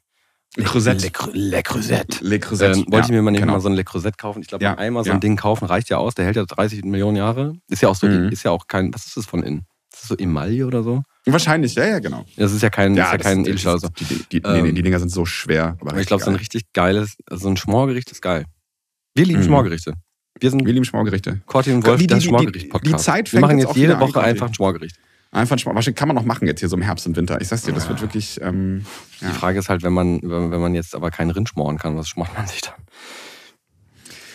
Le 0.56 0.64
Creuset. 0.64 1.02
Le, 1.02 1.12
Le 1.34 1.64
Creuset. 1.64 2.22
Le 2.22 2.40
Creuset. 2.40 2.76
Ähm, 2.76 2.86
wollte 2.88 2.96
ja, 2.96 3.04
ich 3.06 3.10
mir 3.12 3.22
mal, 3.22 3.34
genau. 3.34 3.54
mal 3.54 3.60
so 3.60 3.70
ein 3.70 3.76
Le 3.76 3.84
Creuset 3.84 4.18
kaufen. 4.18 4.42
Ich 4.42 4.48
glaube, 4.48 4.64
ja. 4.64 4.76
einmal 4.76 5.04
so 5.04 5.12
ein 5.12 5.20
Ding 5.20 5.36
kaufen 5.36 5.66
reicht 5.66 5.90
ja 5.90 5.98
aus. 5.98 6.16
Der 6.16 6.26
hält 6.26 6.36
ja 6.36 6.46
30 6.46 6.84
Millionen 6.84 7.18
Jahre. 7.18 7.54
Ist 7.70 7.82
ja 7.82 7.90
auch 7.90 7.96
so, 7.96 8.08
mhm. 8.08 8.30
ist 8.30 8.44
ja 8.44 8.52
auch 8.52 8.68
kein, 8.68 8.94
was 8.94 9.06
ist 9.06 9.18
das 9.18 9.26
von 9.26 9.44
innen? 9.44 9.68
Ist 9.92 10.04
das 10.04 10.10
so 10.10 10.18
Emaille 10.18 10.66
oder 10.66 10.82
so? 10.82 11.04
Wahrscheinlich, 11.26 11.76
ja, 11.76 11.86
ja, 11.86 12.00
genau. 12.00 12.26
Das 12.36 12.52
ist 12.52 12.62
ja 12.62 12.70
kein, 12.70 12.96
ja, 12.96 13.06
ist 13.06 13.12
ja 13.14 13.18
kein 13.18 13.46
Edelstahl. 13.46 13.80
Die, 13.80 14.04
die, 14.04 14.26
die, 14.30 14.38
ähm, 14.40 14.64
nee, 14.64 14.72
die 14.74 14.82
Dinger 14.82 15.00
sind 15.00 15.10
so 15.10 15.26
schwer. 15.26 15.78
Aber 15.80 15.98
ich 15.98 16.08
glaube, 16.08 16.24
so 16.24 16.30
ein 16.30 16.36
richtig 16.36 16.74
geiles, 16.74 17.16
also 17.30 17.44
so 17.44 17.50
ein 17.50 17.58
Schmorgericht 17.58 18.12
ist 18.12 18.22
geil. 18.22 18.46
Wir 19.16 19.26
lieben 19.26 19.40
mhm. 19.40 19.46
Schmorgerichte. 19.46 19.94
Wir 20.40 20.50
sind 20.50 20.66
William 20.66 20.84
Schmorgerichte. 20.84 21.42
Corti 21.46 21.72
und 21.72 21.86
Wolf, 21.86 22.00
die, 22.00 22.08
die, 22.08 22.14
das 22.14 22.24
Schmorgericht-Podcast. 22.26 23.00
Die, 23.00 23.04
Zeit 23.04 23.30
fängt 23.30 23.42
Wir 23.42 23.48
machen 23.48 23.60
jetzt 23.60 23.76
jede 23.76 24.00
Woche 24.00 24.20
einfach 24.20 24.48
ein 24.48 24.54
Schmorgericht. 24.54 24.98
Einfach 25.32 25.56
ein 25.56 25.60
Schmorgericht. 25.60 25.98
Kann 25.98 26.08
man 26.08 26.16
noch 26.16 26.26
machen 26.26 26.48
jetzt 26.48 26.60
hier 26.60 26.70
so 26.70 26.76
im 26.76 26.82
Herbst 26.82 27.08
und 27.08 27.16
Winter. 27.16 27.40
Ich 27.40 27.48
sag's 27.48 27.64
dir, 27.64 27.72
das 27.72 27.88
wird 27.88 28.02
wirklich. 28.02 28.42
Ähm, 28.42 28.86
ja. 29.22 29.30
Die 29.30 29.34
Frage 29.34 29.60
ist 29.60 29.70
halt, 29.70 29.84
wenn 29.84 29.94
man, 29.94 30.20
wenn 30.22 30.60
man 30.60 30.76
jetzt 30.76 30.94
aber 30.94 31.10
keinen 31.10 31.32
Rind 31.32 31.50
schmoren 31.50 31.78
kann, 31.78 31.96
was 31.98 32.10
schmort 32.10 32.34
man 32.36 32.48
sich 32.48 32.62
dann? 32.62 32.76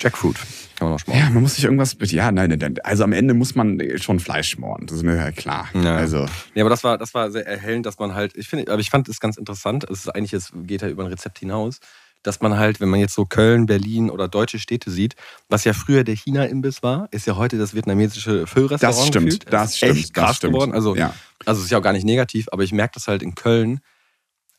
Jackfruit. 0.01 0.39
Kann 0.79 0.87
man 0.87 0.93
noch 0.93 1.01
schmoren. 1.01 1.19
Ja, 1.19 1.31
man 1.31 1.43
muss 1.43 1.57
sich 1.57 1.65
irgendwas. 1.65 1.97
Ja, 2.01 2.31
nein, 2.31 2.57
nein, 2.57 2.79
Also 2.85 3.03
am 3.05 3.13
Ende 3.13 3.35
muss 3.35 3.55
man 3.55 3.81
schon 3.97 4.21
Fleisch 4.21 4.51
schmoren. 4.51 4.87
Das 4.87 4.99
ist 4.99 5.03
mir 5.03 5.17
ja 5.17 5.33
klar. 5.33 5.69
Ja. 5.75 5.97
Also. 5.97 6.27
Ja, 6.55 6.63
aber 6.63 6.71
das 6.71 6.85
war, 6.85 6.99
das 6.99 7.15
war 7.15 7.31
sehr 7.31 7.47
erhellend, 7.47 7.85
dass 7.85 7.99
man 7.99 8.15
halt. 8.15 8.37
Ich 8.37 8.49
finde, 8.49 8.71
aber 8.71 8.81
ich 8.81 8.91
fand 8.91 9.09
es 9.09 9.19
ganz 9.19 9.37
interessant. 9.37 9.85
Es 9.91 10.01
ist 10.01 10.09
eigentlich, 10.09 10.33
es 10.33 10.53
geht 10.55 10.83
ja 10.83 10.89
über 10.89 11.05
ein 11.05 11.09
Rezept 11.09 11.41
hinaus 11.41 11.81
dass 12.23 12.41
man 12.41 12.59
halt, 12.59 12.81
wenn 12.81 12.89
man 12.89 13.01
jetzt 13.01 13.15
so 13.15 13.25
Köln, 13.27 13.67
Berlin 13.67 14.11
oder 14.11 14.29
deutsche 14.29 14.59
Städte 14.59 14.91
sieht, 14.91 15.15
was 15.49 15.65
ja 15.65 15.73
früher 15.73 16.05
der 16.05 16.17
China-Imbiss 16.17 16.83
war, 16.83 17.09
ist 17.11 17.27
ja 17.27 17.37
heute 17.37 17.59
das 17.59 17.75
vietnamesische 17.75 18.47
Füllrestaurant. 18.47 18.99
Das 18.99 19.07
stimmt, 19.07 19.27
gefühlt. 19.27 19.53
das, 19.53 19.71
ist 19.71 19.77
stimmt. 19.79 19.97
Echt 19.97 20.15
krass 20.15 20.27
das 20.27 20.37
stimmt. 20.37 20.55
geworden. 20.55 20.73
Also, 20.73 20.97
ja. 20.97 21.15
also 21.47 21.61
es 21.61 21.67
ist 21.67 21.71
ja 21.71 21.79
auch 21.79 21.83
gar 21.83 21.93
nicht 21.93 22.05
negativ, 22.05 22.49
aber 22.51 22.63
ich 22.65 22.73
merke 22.73 22.95
das 22.95 23.09
halt 23.09 23.23
in 23.23 23.35
Köln. 23.35 23.81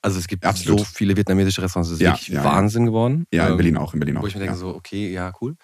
Also 0.02 0.18
es 0.18 0.28
gibt 0.28 0.46
Absolut. 0.46 0.80
so 0.80 0.86
viele 0.86 1.18
vietnamesische 1.18 1.62
Restaurants, 1.62 1.90
das 1.90 2.00
ist 2.00 2.02
ja, 2.02 2.14
wirklich 2.14 2.30
ja, 2.30 2.44
Wahnsinn 2.44 2.86
geworden. 2.86 3.28
Ja, 3.34 3.48
in 3.48 3.52
ähm, 3.52 3.58
Berlin 3.58 3.78
auch, 3.78 3.94
in 3.94 4.00
Berlin 4.00 4.18
auch. 4.18 4.22
Wo 4.22 4.28
ich 4.28 4.36
mir 4.36 4.42
denke, 4.42 4.56
so, 4.56 4.74
okay, 4.74 5.12
ja, 5.12 5.34
cool. 5.42 5.56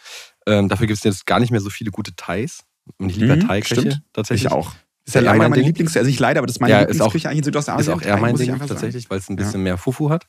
Ähm, 0.46 0.70
dafür 0.70 0.88
gibt 0.88 0.98
es 0.98 1.04
jetzt 1.04 1.26
gar 1.26 1.40
nicht 1.40 1.52
mehr 1.52 1.62
so 1.62 1.70
viele 1.70 1.92
gute 1.92 2.16
Thais. 2.16 2.64
Und 2.98 3.10
ich 3.10 3.18
liebe 3.18 3.36
mhm, 3.36 3.48
Thai-Küche 3.48 4.02
tatsächlich. 4.14 4.46
Ich 4.46 4.52
auch. 4.52 4.74
Ist 5.08 5.14
ja, 5.14 5.22
leider 5.22 5.50
meine 5.50 5.62
Lieblings, 5.62 5.96
also 5.96 6.10
ich 6.10 6.18
leider, 6.18 6.40
aber 6.40 6.48
das 6.48 6.56
ist 6.56 6.60
meine 6.62 6.74
ja, 6.74 6.80
Lieblingsküche 6.80 7.30
eigentlich 7.30 7.40
in 7.40 7.44
Südostasien. 7.44 7.80
Ist 7.82 7.90
auch 7.90 8.06
eher 8.06 8.18
mein 8.18 8.36
Ding 8.36 8.58
tatsächlich, 8.58 9.08
weil 9.08 9.20
es 9.20 9.30
ein 9.30 9.36
bisschen 9.36 9.60
ja. 9.60 9.64
mehr 9.64 9.78
Fufu 9.78 10.10
hat. 10.10 10.26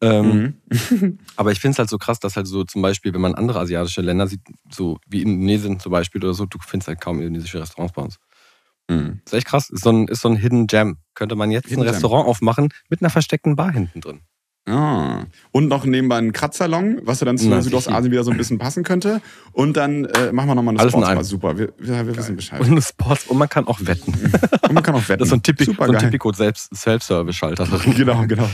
Ähm, 0.00 0.54
mhm. 0.90 1.18
aber 1.36 1.52
ich 1.52 1.60
finde 1.60 1.72
es 1.72 1.78
halt 1.78 1.90
so 1.90 1.98
krass, 1.98 2.20
dass 2.20 2.34
halt 2.36 2.46
so 2.46 2.64
zum 2.64 2.80
Beispiel, 2.80 3.12
wenn 3.12 3.20
man 3.20 3.34
andere 3.34 3.60
asiatische 3.60 4.00
Länder 4.00 4.26
sieht, 4.26 4.40
so 4.70 4.98
wie 5.06 5.20
Indonesien 5.20 5.78
zum 5.78 5.92
Beispiel 5.92 6.24
oder 6.24 6.32
so, 6.32 6.46
du 6.46 6.58
findest 6.66 6.88
halt 6.88 7.02
kaum 7.02 7.18
indonesische 7.18 7.60
Restaurants 7.60 7.92
bei 7.92 8.02
uns. 8.02 8.18
Mhm. 8.88 9.20
ist 9.26 9.34
echt 9.34 9.46
krass. 9.46 9.68
Ist 9.68 9.84
so 9.84 9.90
ein, 9.90 10.08
ist 10.08 10.22
so 10.22 10.28
ein 10.28 10.36
Hidden 10.36 10.68
Gem. 10.68 10.98
Könnte 11.14 11.36
man 11.36 11.50
jetzt 11.50 11.68
Hidden 11.68 11.82
ein 11.82 11.88
Restaurant 11.88 12.26
aufmachen 12.26 12.70
mit 12.88 13.02
einer 13.02 13.10
versteckten 13.10 13.56
Bar 13.56 13.72
hinten 13.72 14.00
drin. 14.00 14.20
Ah. 14.66 15.24
Und 15.52 15.68
noch 15.68 15.84
nebenbei 15.84 16.16
einen 16.16 16.32
Kratzsalon, 16.32 17.00
was 17.02 17.20
ja 17.20 17.26
dann 17.26 17.36
zu 17.36 17.48
Na, 17.48 17.60
Südostasien 17.60 18.10
wieder 18.10 18.24
so 18.24 18.30
ein 18.30 18.38
bisschen 18.38 18.58
passen 18.58 18.82
könnte. 18.82 19.20
Und 19.52 19.76
dann 19.76 20.06
äh, 20.06 20.32
machen 20.32 20.48
wir 20.48 20.54
nochmal 20.54 20.72
eine 20.72 20.80
Alles 20.80 20.92
Sportsbar. 20.92 21.24
Super, 21.24 21.58
wir, 21.58 21.72
wir, 21.78 22.06
wir 22.06 22.16
wissen 22.16 22.36
Bescheid. 22.36 22.60
Und 22.60 22.70
eine 22.70 22.80
Sports 22.80 23.26
und 23.26 23.36
man 23.36 23.48
kann 23.48 23.66
auch 23.66 23.78
wetten. 23.82 24.12
und 24.62 24.72
man 24.72 24.82
kann 24.82 24.94
auch 24.94 25.06
wetten. 25.08 25.18
Das 25.18 25.26
ist 25.26 25.30
so 25.30 25.36
ein, 25.36 25.42
Typi 25.42 25.64
so 25.64 25.72
ein 25.78 25.98
Typico 25.98 26.32
Self-Service-Schalter. 26.32 27.66
genau, 27.96 28.26
genau. 28.26 28.48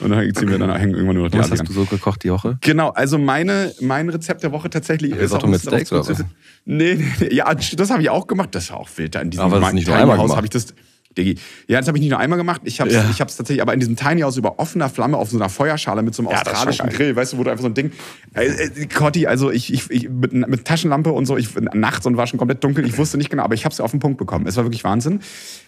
Und 0.00 0.10
dann 0.10 0.34
ziehen 0.34 0.48
wir 0.48 0.58
dann 0.58 0.74
hängen 0.74 0.94
irgendwann 0.94 1.16
nur 1.16 1.24
noch 1.24 1.30
die 1.30 1.38
Was 1.38 1.50
hast 1.50 1.68
du 1.68 1.72
so 1.72 1.84
gekocht 1.84 2.24
die 2.24 2.30
Woche? 2.30 2.58
Genau, 2.60 2.88
also 2.88 3.18
meine, 3.18 3.72
mein 3.80 4.08
Rezept 4.08 4.42
der 4.42 4.50
Woche 4.50 4.70
tatsächlich 4.70 5.12
ist 5.12 5.32
auch 5.32 5.46
mit 5.46 5.60
Steaks 5.60 5.92
oder 5.92 6.08
was? 6.08 6.24
Nee, 6.64 6.94
nee, 6.94 7.04
nee, 7.20 7.34
ja, 7.34 7.54
das 7.54 7.90
habe 7.90 8.02
ich 8.02 8.10
auch 8.10 8.26
gemacht. 8.26 8.48
Das 8.52 8.70
war 8.70 8.78
auch 8.78 8.88
wild 8.96 9.14
da 9.14 9.20
in 9.20 9.30
diesem 9.30 9.44
Aber 9.44 9.60
das 9.60 9.72
nicht 9.72 9.86
nur 9.86 9.96
einmal 9.96 10.18
Haus 10.18 10.34
habe 10.34 10.46
ich 10.46 10.50
das 10.50 10.74
Diggi. 11.16 11.38
Ja, 11.68 11.78
das 11.78 11.88
habe 11.88 11.98
ich 11.98 12.02
nicht 12.02 12.10
nur 12.10 12.18
einmal 12.18 12.38
gemacht. 12.38 12.62
Ich 12.64 12.80
habe 12.80 12.90
es 12.90 12.96
ja. 12.96 13.24
tatsächlich 13.24 13.62
aber 13.62 13.74
in 13.74 13.80
diesem 13.80 13.96
Tiny 13.96 14.22
House 14.22 14.36
über 14.36 14.58
offener 14.58 14.88
Flamme 14.88 15.16
auf 15.16 15.30
so 15.30 15.36
einer 15.36 15.48
Feuerschale 15.48 16.02
mit 16.02 16.14
so 16.14 16.22
einem 16.22 16.30
ja, 16.30 16.38
australischen 16.38 16.88
Grill, 16.88 17.16
weißt 17.16 17.32
du, 17.32 17.38
wo 17.38 17.44
du 17.44 17.50
einfach 17.50 17.62
so 17.62 17.68
ein 17.68 17.74
Ding. 17.74 17.92
Äh, 18.34 18.46
äh, 18.46 18.86
Cotti, 18.86 19.26
also 19.26 19.50
ich, 19.50 19.72
ich, 19.72 19.90
ich 19.90 20.08
mit, 20.08 20.32
mit, 20.32 20.64
Taschenlampe 20.64 21.12
und 21.12 21.26
so, 21.26 21.36
ich, 21.36 21.48
nachts 21.74 22.06
und 22.06 22.16
war 22.16 22.26
schon 22.26 22.38
komplett 22.38 22.62
dunkel. 22.64 22.84
Ich 22.86 22.96
wusste 22.98 23.18
nicht 23.18 23.30
genau, 23.30 23.42
aber 23.42 23.54
ich 23.54 23.64
habe 23.64 23.72
es 23.72 23.80
auf 23.80 23.90
den 23.90 24.00
Punkt 24.00 24.18
bekommen. 24.18 24.46
Es 24.46 24.56
war 24.56 24.64
wirklich 24.64 24.84
Wahnsinn. 24.84 25.20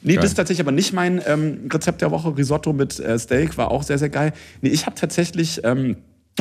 Nee, 0.03 0.15
geil. 0.15 0.23
das 0.23 0.31
ist 0.31 0.37
tatsächlich 0.37 0.65
aber 0.65 0.73
nicht 0.73 0.93
mein 0.93 1.21
ähm, 1.27 1.69
Rezept 1.73 2.03
der 2.03 2.11
Woche. 2.11 2.37
Risotto 2.37 2.73
mit 2.73 2.99
äh, 2.99 3.19
Steak 3.19 3.57
war 3.57 3.71
auch 3.71 3.83
sehr, 3.83 3.99
sehr 3.99 4.09
geil. 4.09 4.33
Nee, 4.61 4.71
ich 4.71 4.87
habe 4.87 4.97
tatsächlich. 4.97 5.61
Ähm, 5.65 5.97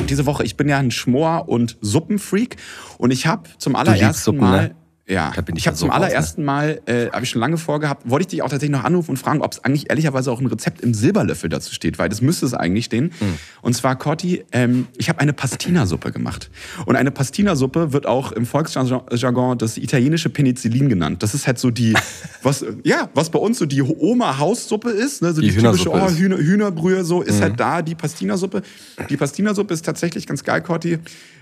diese 0.08 0.26
Woche, 0.26 0.42
ich 0.42 0.56
bin 0.56 0.68
ja 0.68 0.78
ein 0.78 0.90
Schmor- 0.90 1.48
und 1.48 1.76
Suppenfreak 1.80 2.56
und 2.98 3.12
ich 3.12 3.26
habe 3.26 3.48
zum 3.58 3.76
allerersten 3.76 4.24
Suppen, 4.24 4.40
Mal. 4.40 4.68
Ne? 4.68 4.74
Ja, 5.06 5.32
ich, 5.36 5.56
ich 5.56 5.66
habe 5.66 5.76
zum 5.76 5.90
allerersten 5.90 6.48
raus, 6.48 6.62
ne? 6.64 6.80
Mal, 6.80 6.80
äh, 6.86 7.10
habe 7.10 7.24
ich 7.24 7.30
schon 7.30 7.40
lange 7.40 7.58
vorgehabt, 7.58 8.08
wollte 8.08 8.22
ich 8.22 8.28
dich 8.28 8.42
auch 8.42 8.48
tatsächlich 8.48 8.74
noch 8.74 8.84
anrufen 8.84 9.10
und 9.10 9.16
fragen, 9.18 9.42
ob 9.42 9.52
es 9.52 9.62
eigentlich 9.62 9.90
ehrlicherweise 9.90 10.32
auch 10.32 10.40
ein 10.40 10.46
Rezept 10.46 10.80
im 10.80 10.94
Silberlöffel 10.94 11.50
dazu 11.50 11.74
steht, 11.74 11.98
weil 11.98 12.08
das 12.08 12.22
müsste 12.22 12.46
es 12.46 12.54
eigentlich 12.54 12.86
stehen. 12.86 13.12
Mhm. 13.20 13.38
Und 13.60 13.74
zwar, 13.74 13.96
Corti, 13.96 14.44
ähm, 14.52 14.86
ich 14.96 15.10
habe 15.10 15.20
eine 15.20 15.34
Pastina-Suppe 15.34 16.10
gemacht. 16.10 16.50
Und 16.86 16.96
eine 16.96 17.10
Pastina-Suppe 17.10 17.92
wird 17.92 18.06
auch 18.06 18.32
im 18.32 18.46
Volksjargon 18.46 19.58
das 19.58 19.76
italienische 19.76 20.30
Penicillin 20.30 20.88
genannt. 20.88 21.22
Das 21.22 21.34
ist 21.34 21.46
halt 21.46 21.58
so 21.58 21.70
die, 21.70 21.92
was, 22.42 22.64
ja, 22.82 23.10
was 23.12 23.28
bei 23.28 23.38
uns 23.38 23.58
so 23.58 23.66
die 23.66 23.82
Oma-Haussuppe 23.82 24.88
ist, 24.88 25.20
ne? 25.20 25.34
so 25.34 25.42
die, 25.42 25.50
die 25.50 25.58
typische 25.58 25.90
oh, 25.90 26.08
Hühner, 26.08 26.38
Hühnerbrühe, 26.38 27.04
so 27.04 27.20
ist 27.20 27.38
mhm. 27.38 27.42
halt 27.42 27.60
da 27.60 27.82
die 27.82 27.94
Pastina-Suppe. 27.94 28.62
Die 29.10 29.18
Pastina-Suppe 29.18 29.74
ist 29.74 29.84
tatsächlich 29.84 30.26
ganz 30.26 30.42
geil, 30.44 30.62
Corti 30.62 30.98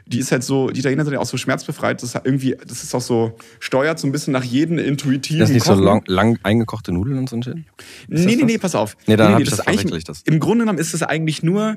die 0.07 0.18
ist 0.18 0.32
halt 0.32 0.42
so, 0.42 0.68
die 0.68 0.80
Italiener 0.80 1.05
sind 1.05 1.14
ja 1.14 1.20
auch 1.20 1.26
so 1.26 1.36
schmerzbefreit. 1.36 2.03
Das 2.03 2.14
ist 2.14 2.20
irgendwie, 2.24 2.57
das 2.66 2.82
ist 2.82 2.94
auch 2.94 3.00
so, 3.00 3.36
steuert 3.61 3.98
so 3.98 4.07
ein 4.07 4.12
bisschen 4.12 4.32
nach 4.32 4.44
jedem 4.44 4.78
intuitiven 4.78 5.40
Das 5.40 5.50
ist 5.50 5.55
nicht 5.55 5.66
Kochen. 5.66 5.78
so 5.78 5.84
lang, 5.84 6.03
lang, 6.07 6.38
eingekochte 6.42 6.92
Nudeln 6.92 7.18
und 7.18 7.28
so 7.28 7.36
ein 7.36 7.42
Shit? 7.42 7.57
Nee, 8.09 8.36
nee, 8.36 8.44
nee, 8.44 8.59
pass 8.59 8.74
auf. 8.74 8.96
Nee, 9.07 9.16
dann 9.16 9.32
nee, 9.32 9.38
nee, 9.38 9.44
das, 9.44 9.59
das 9.59 9.66
eigentlich 9.66 10.05
das. 10.05 10.22
Im 10.22 10.40
Grunde 10.40 10.64
genommen 10.64 10.78
ist 10.78 10.94
es 10.94 11.03
eigentlich 11.03 11.42
nur, 11.42 11.76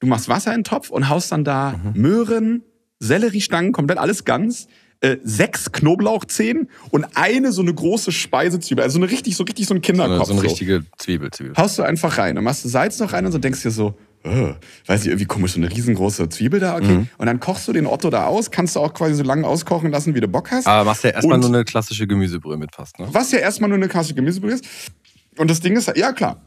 du 0.00 0.06
machst 0.06 0.28
Wasser 0.28 0.52
in 0.52 0.60
den 0.60 0.64
Topf 0.64 0.90
und 0.90 1.08
haust 1.08 1.32
dann 1.32 1.44
da 1.44 1.80
mhm. 1.94 2.00
Möhren, 2.00 2.62
Selleriestangen, 2.98 3.72
komplett 3.72 3.98
alles 3.98 4.24
ganz, 4.24 4.68
äh, 5.00 5.16
sechs 5.22 5.72
Knoblauchzehen 5.72 6.68
und 6.90 7.06
eine 7.14 7.52
so 7.52 7.62
eine 7.62 7.72
große 7.72 8.12
Speisezwiebel, 8.12 8.84
also 8.84 8.98
so 8.98 9.02
eine 9.02 9.10
richtig, 9.10 9.36
so 9.36 9.44
richtig 9.44 9.66
so 9.66 9.74
ein 9.74 9.80
Kinderkopf. 9.80 10.26
So 10.26 10.32
eine, 10.32 10.40
so 10.40 10.46
eine 10.46 10.50
richtige 10.50 10.84
Zwiebel, 10.98 11.30
Zwiebel. 11.30 11.56
Haust 11.56 11.78
du 11.78 11.82
einfach 11.82 12.18
rein. 12.18 12.34
Dann 12.34 12.44
machst 12.44 12.64
du 12.64 12.68
Salz 12.68 12.98
noch 12.98 13.12
rein 13.12 13.24
und 13.24 13.32
so 13.32 13.38
denkst 13.38 13.62
dir 13.62 13.70
so, 13.70 13.94
oh, 14.24 14.54
weiß 14.86 15.02
ich, 15.02 15.08
irgendwie 15.08 15.26
komisch, 15.26 15.52
so 15.52 15.60
eine 15.60 15.70
riesengroße 15.70 16.28
Zwiebel 16.28 16.60
da, 16.60 16.76
okay. 16.76 16.98
Mhm. 16.98 17.08
Und 17.18 17.26
dann 17.26 17.40
kochst 17.40 17.66
du 17.68 17.72
den 17.72 17.86
Otto 17.86 18.10
da 18.10 18.26
aus, 18.26 18.50
kannst 18.50 18.76
du 18.76 18.80
auch 18.80 18.94
quasi 18.94 19.14
so 19.14 19.22
lange 19.22 19.46
auskochen 19.46 19.90
lassen, 19.90 20.14
wie 20.14 20.20
du 20.20 20.28
Bock 20.28 20.50
hast. 20.50 20.66
Aber 20.66 20.84
machst 20.84 21.04
ja 21.04 21.10
erstmal 21.10 21.38
nur 21.38 21.48
eine 21.48 21.64
klassische 21.64 22.06
Gemüsebrühe 22.06 22.56
mit 22.56 22.74
fast, 22.74 22.98
ne? 22.98 23.08
Was 23.12 23.32
ja 23.32 23.38
erstmal 23.38 23.68
nur 23.68 23.78
eine 23.78 23.88
klassische 23.88 24.14
Gemüsebrühe 24.14 24.52
ist. 24.52 24.64
Und 25.38 25.50
das 25.50 25.60
Ding 25.60 25.76
ist, 25.76 25.90
ja 25.96 26.12
klar, 26.12 26.40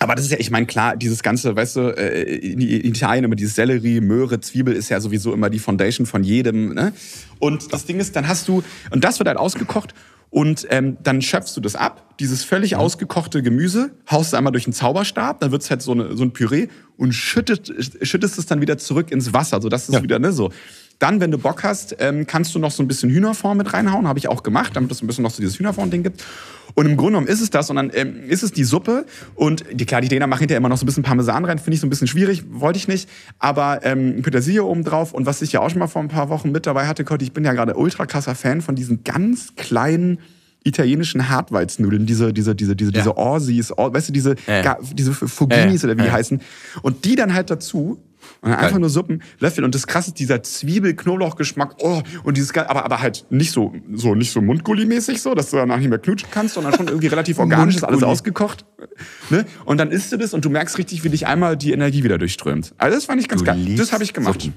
aber 0.00 0.14
das 0.14 0.26
ist 0.26 0.30
ja, 0.30 0.38
ich 0.38 0.50
meine, 0.50 0.66
klar, 0.66 0.96
dieses 0.96 1.22
ganze, 1.22 1.56
weißt 1.56 1.76
du, 1.76 1.80
äh, 1.96 2.22
in 2.22 2.60
Italien 2.60 3.24
immer 3.24 3.34
dieses 3.34 3.56
Sellerie, 3.56 4.00
Möhre, 4.00 4.40
Zwiebel 4.40 4.74
ist 4.74 4.90
ja 4.90 5.00
sowieso 5.00 5.32
immer 5.32 5.50
die 5.50 5.58
Foundation 5.58 6.06
von 6.06 6.22
jedem. 6.22 6.74
Ne? 6.74 6.92
Und 7.40 7.72
das 7.72 7.84
Ding 7.84 7.98
ist, 7.98 8.14
dann 8.14 8.28
hast 8.28 8.46
du, 8.46 8.62
und 8.90 9.02
das 9.02 9.18
wird 9.18 9.28
halt 9.28 9.38
ausgekocht 9.38 9.94
und 10.30 10.66
ähm, 10.70 10.98
dann 11.02 11.22
schöpfst 11.22 11.54
du 11.56 11.60
das 11.60 11.74
ab, 11.74 12.14
dieses 12.20 12.44
völlig 12.44 12.72
ja. 12.72 12.78
ausgekochte 12.78 13.42
Gemüse, 13.42 13.92
haust 14.10 14.28
es 14.28 14.34
einmal 14.34 14.52
durch 14.52 14.66
einen 14.66 14.74
Zauberstab, 14.74 15.40
dann 15.40 15.52
wird's 15.52 15.70
halt 15.70 15.82
so, 15.82 15.92
eine, 15.92 16.16
so 16.16 16.24
ein 16.24 16.32
Püree 16.32 16.68
und 16.96 17.12
schüttet, 17.12 17.72
schüttest 18.02 18.38
es 18.38 18.46
dann 18.46 18.60
wieder 18.60 18.76
zurück 18.78 19.10
ins 19.10 19.32
Wasser, 19.32 19.62
sodass 19.62 19.88
es 19.88 19.94
ja. 19.94 20.02
wieder 20.02 20.18
ne, 20.18 20.32
so 20.32 20.50
Dann, 20.98 21.20
wenn 21.20 21.30
du 21.30 21.38
Bock 21.38 21.62
hast, 21.62 21.94
ähm, 22.00 22.26
kannst 22.26 22.54
du 22.54 22.58
noch 22.58 22.72
so 22.72 22.82
ein 22.82 22.88
bisschen 22.88 23.08
Hühnerform 23.10 23.56
mit 23.58 23.72
reinhauen. 23.72 24.08
Habe 24.08 24.18
ich 24.18 24.26
auch 24.28 24.42
gemacht, 24.42 24.74
damit 24.74 24.90
es 24.90 25.00
ein 25.00 25.06
bisschen 25.06 25.22
noch 25.22 25.30
so 25.30 25.40
dieses 25.40 25.56
Hühnerform-Ding 25.58 26.02
gibt. 26.02 26.24
Und 26.74 26.86
im 26.86 26.96
Grunde 26.96 27.12
genommen 27.12 27.26
ist 27.28 27.40
es 27.40 27.50
das. 27.50 27.70
Und 27.70 27.76
dann 27.76 27.90
ähm, 27.94 28.24
ist 28.28 28.42
es 28.42 28.50
die 28.50 28.64
Suppe. 28.64 29.06
Und 29.36 29.64
die, 29.72 29.86
klar, 29.86 30.00
die 30.00 30.08
Däner 30.08 30.26
machen 30.26 30.40
hinterher 30.40 30.58
immer 30.58 30.68
noch 30.68 30.76
so 30.76 30.84
ein 30.84 30.86
bisschen 30.86 31.04
Parmesan 31.04 31.44
rein. 31.44 31.58
Finde 31.58 31.74
ich 31.74 31.80
so 31.80 31.86
ein 31.86 31.90
bisschen 31.90 32.08
schwierig. 32.08 32.42
Wollte 32.50 32.78
ich 32.78 32.88
nicht. 32.88 33.08
Aber 33.38 33.84
ähm, 33.84 34.22
Petersilie 34.22 34.64
oben 34.64 34.82
drauf. 34.82 35.12
Und 35.14 35.24
was 35.24 35.40
ich 35.40 35.52
ja 35.52 35.60
auch 35.60 35.70
schon 35.70 35.78
mal 35.78 35.86
vor 35.86 36.02
ein 36.02 36.08
paar 36.08 36.30
Wochen 36.30 36.50
mit 36.50 36.66
dabei 36.66 36.86
hatte, 36.88 37.04
Cotti, 37.04 37.26
ich 37.26 37.32
bin 37.32 37.44
ja 37.44 37.52
gerade 37.52 37.76
ultra 37.76 38.04
krasser 38.06 38.34
Fan 38.34 38.60
von 38.60 38.74
diesen 38.74 39.04
ganz 39.04 39.54
kleinen 39.54 40.18
italienischen 40.64 41.28
Hartweizennudeln, 41.28 42.06
diese, 42.06 42.32
diese, 42.32 42.56
diese, 42.56 42.74
diese, 42.74 42.90
Ja. 42.90 42.98
diese 42.98 43.16
Orsis, 43.16 43.70
Or, 43.78 43.94
weißt 43.94 44.08
du, 44.08 44.12
diese, 44.12 44.34
ga- 44.46 44.78
diese 44.92 45.12
Fuginis 45.14 45.82
Ja. 45.82 45.88
oder 45.88 45.96
wie 45.96 46.02
die 46.02 46.08
Ja. 46.08 46.12
heißen. 46.14 46.40
Und 46.82 47.04
die 47.04 47.14
dann 47.14 47.32
halt 47.34 47.50
dazu. 47.50 48.02
Und 48.40 48.50
dann 48.50 48.58
einfach 48.58 48.72
Geil. 48.72 48.80
nur 48.80 48.90
Suppen 48.90 49.22
löffeln. 49.38 49.64
Und 49.64 49.74
das 49.74 49.86
krasse 49.86 50.10
ist 50.10 50.18
dieser 50.18 50.42
Zwiebel-Knoblauch-Geschmack. 50.42 51.76
Oh, 51.80 52.02
und 52.22 52.36
dieses 52.36 52.52
geil, 52.52 52.66
aber, 52.68 52.84
aber 52.84 53.00
halt 53.00 53.26
nicht 53.30 53.50
so, 53.50 53.74
so, 53.92 54.14
nicht 54.14 54.32
so 54.32 54.40
Mundgulli-mäßig 54.40 55.18
so, 55.18 55.34
dass 55.34 55.50
du 55.50 55.56
danach 55.56 55.78
nicht 55.78 55.88
mehr 55.88 55.98
knutschen 55.98 56.28
kannst, 56.30 56.54
sondern 56.54 56.74
schon 56.74 56.88
irgendwie 56.88 57.08
relativ 57.08 57.38
organisch, 57.38 57.76
ist 57.76 57.84
alles 57.84 58.02
ausgekocht. 58.02 58.64
Ne? 59.30 59.44
Und 59.64 59.78
dann 59.78 59.90
isst 59.90 60.12
du 60.12 60.16
das 60.16 60.34
und 60.34 60.44
du 60.44 60.50
merkst 60.50 60.78
richtig, 60.78 61.02
wie 61.04 61.08
dich 61.08 61.26
einmal 61.26 61.56
die 61.56 61.72
Energie 61.72 62.04
wieder 62.04 62.18
durchströmt. 62.18 62.74
Also 62.78 62.96
das 62.96 63.06
fand 63.06 63.20
ich 63.20 63.28
ganz 63.28 63.40
Du 63.42 63.46
geil. 63.46 63.74
Das 63.76 63.92
habe 63.92 64.04
ich 64.04 64.14
gemacht. 64.14 64.40
Suppen. 64.40 64.54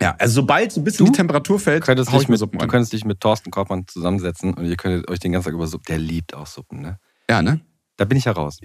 Ja, 0.00 0.14
also 0.18 0.34
sobald 0.34 0.72
so 0.72 0.80
ein 0.80 0.84
bisschen 0.84 1.06
Du 1.06 1.12
die 1.12 1.16
Temperatur 1.16 1.58
fällt, 1.58 1.82
Du 1.82 1.86
könntest, 1.86 2.12
hau 2.12 2.20
ich 2.20 2.28
mit, 2.28 2.38
Suppen 2.38 2.58
du 2.58 2.66
könntest 2.68 2.92
dich 2.92 3.04
mit 3.04 3.20
Thorsten 3.20 3.50
Korbmann 3.50 3.86
zusammensetzen 3.86 4.54
und 4.54 4.64
ihr 4.64 4.76
könntet 4.76 5.10
euch 5.10 5.18
den 5.18 5.32
ganzen 5.32 5.46
Tag 5.46 5.54
über 5.54 5.66
Suppen. 5.66 5.86
Der 5.88 5.98
liebt 5.98 6.34
auch 6.34 6.46
Suppen, 6.46 6.80
ne? 6.80 6.98
Ja, 7.28 7.42
ne? 7.42 7.60
Da 7.96 8.04
bin 8.04 8.16
ich 8.16 8.26
heraus. 8.26 8.60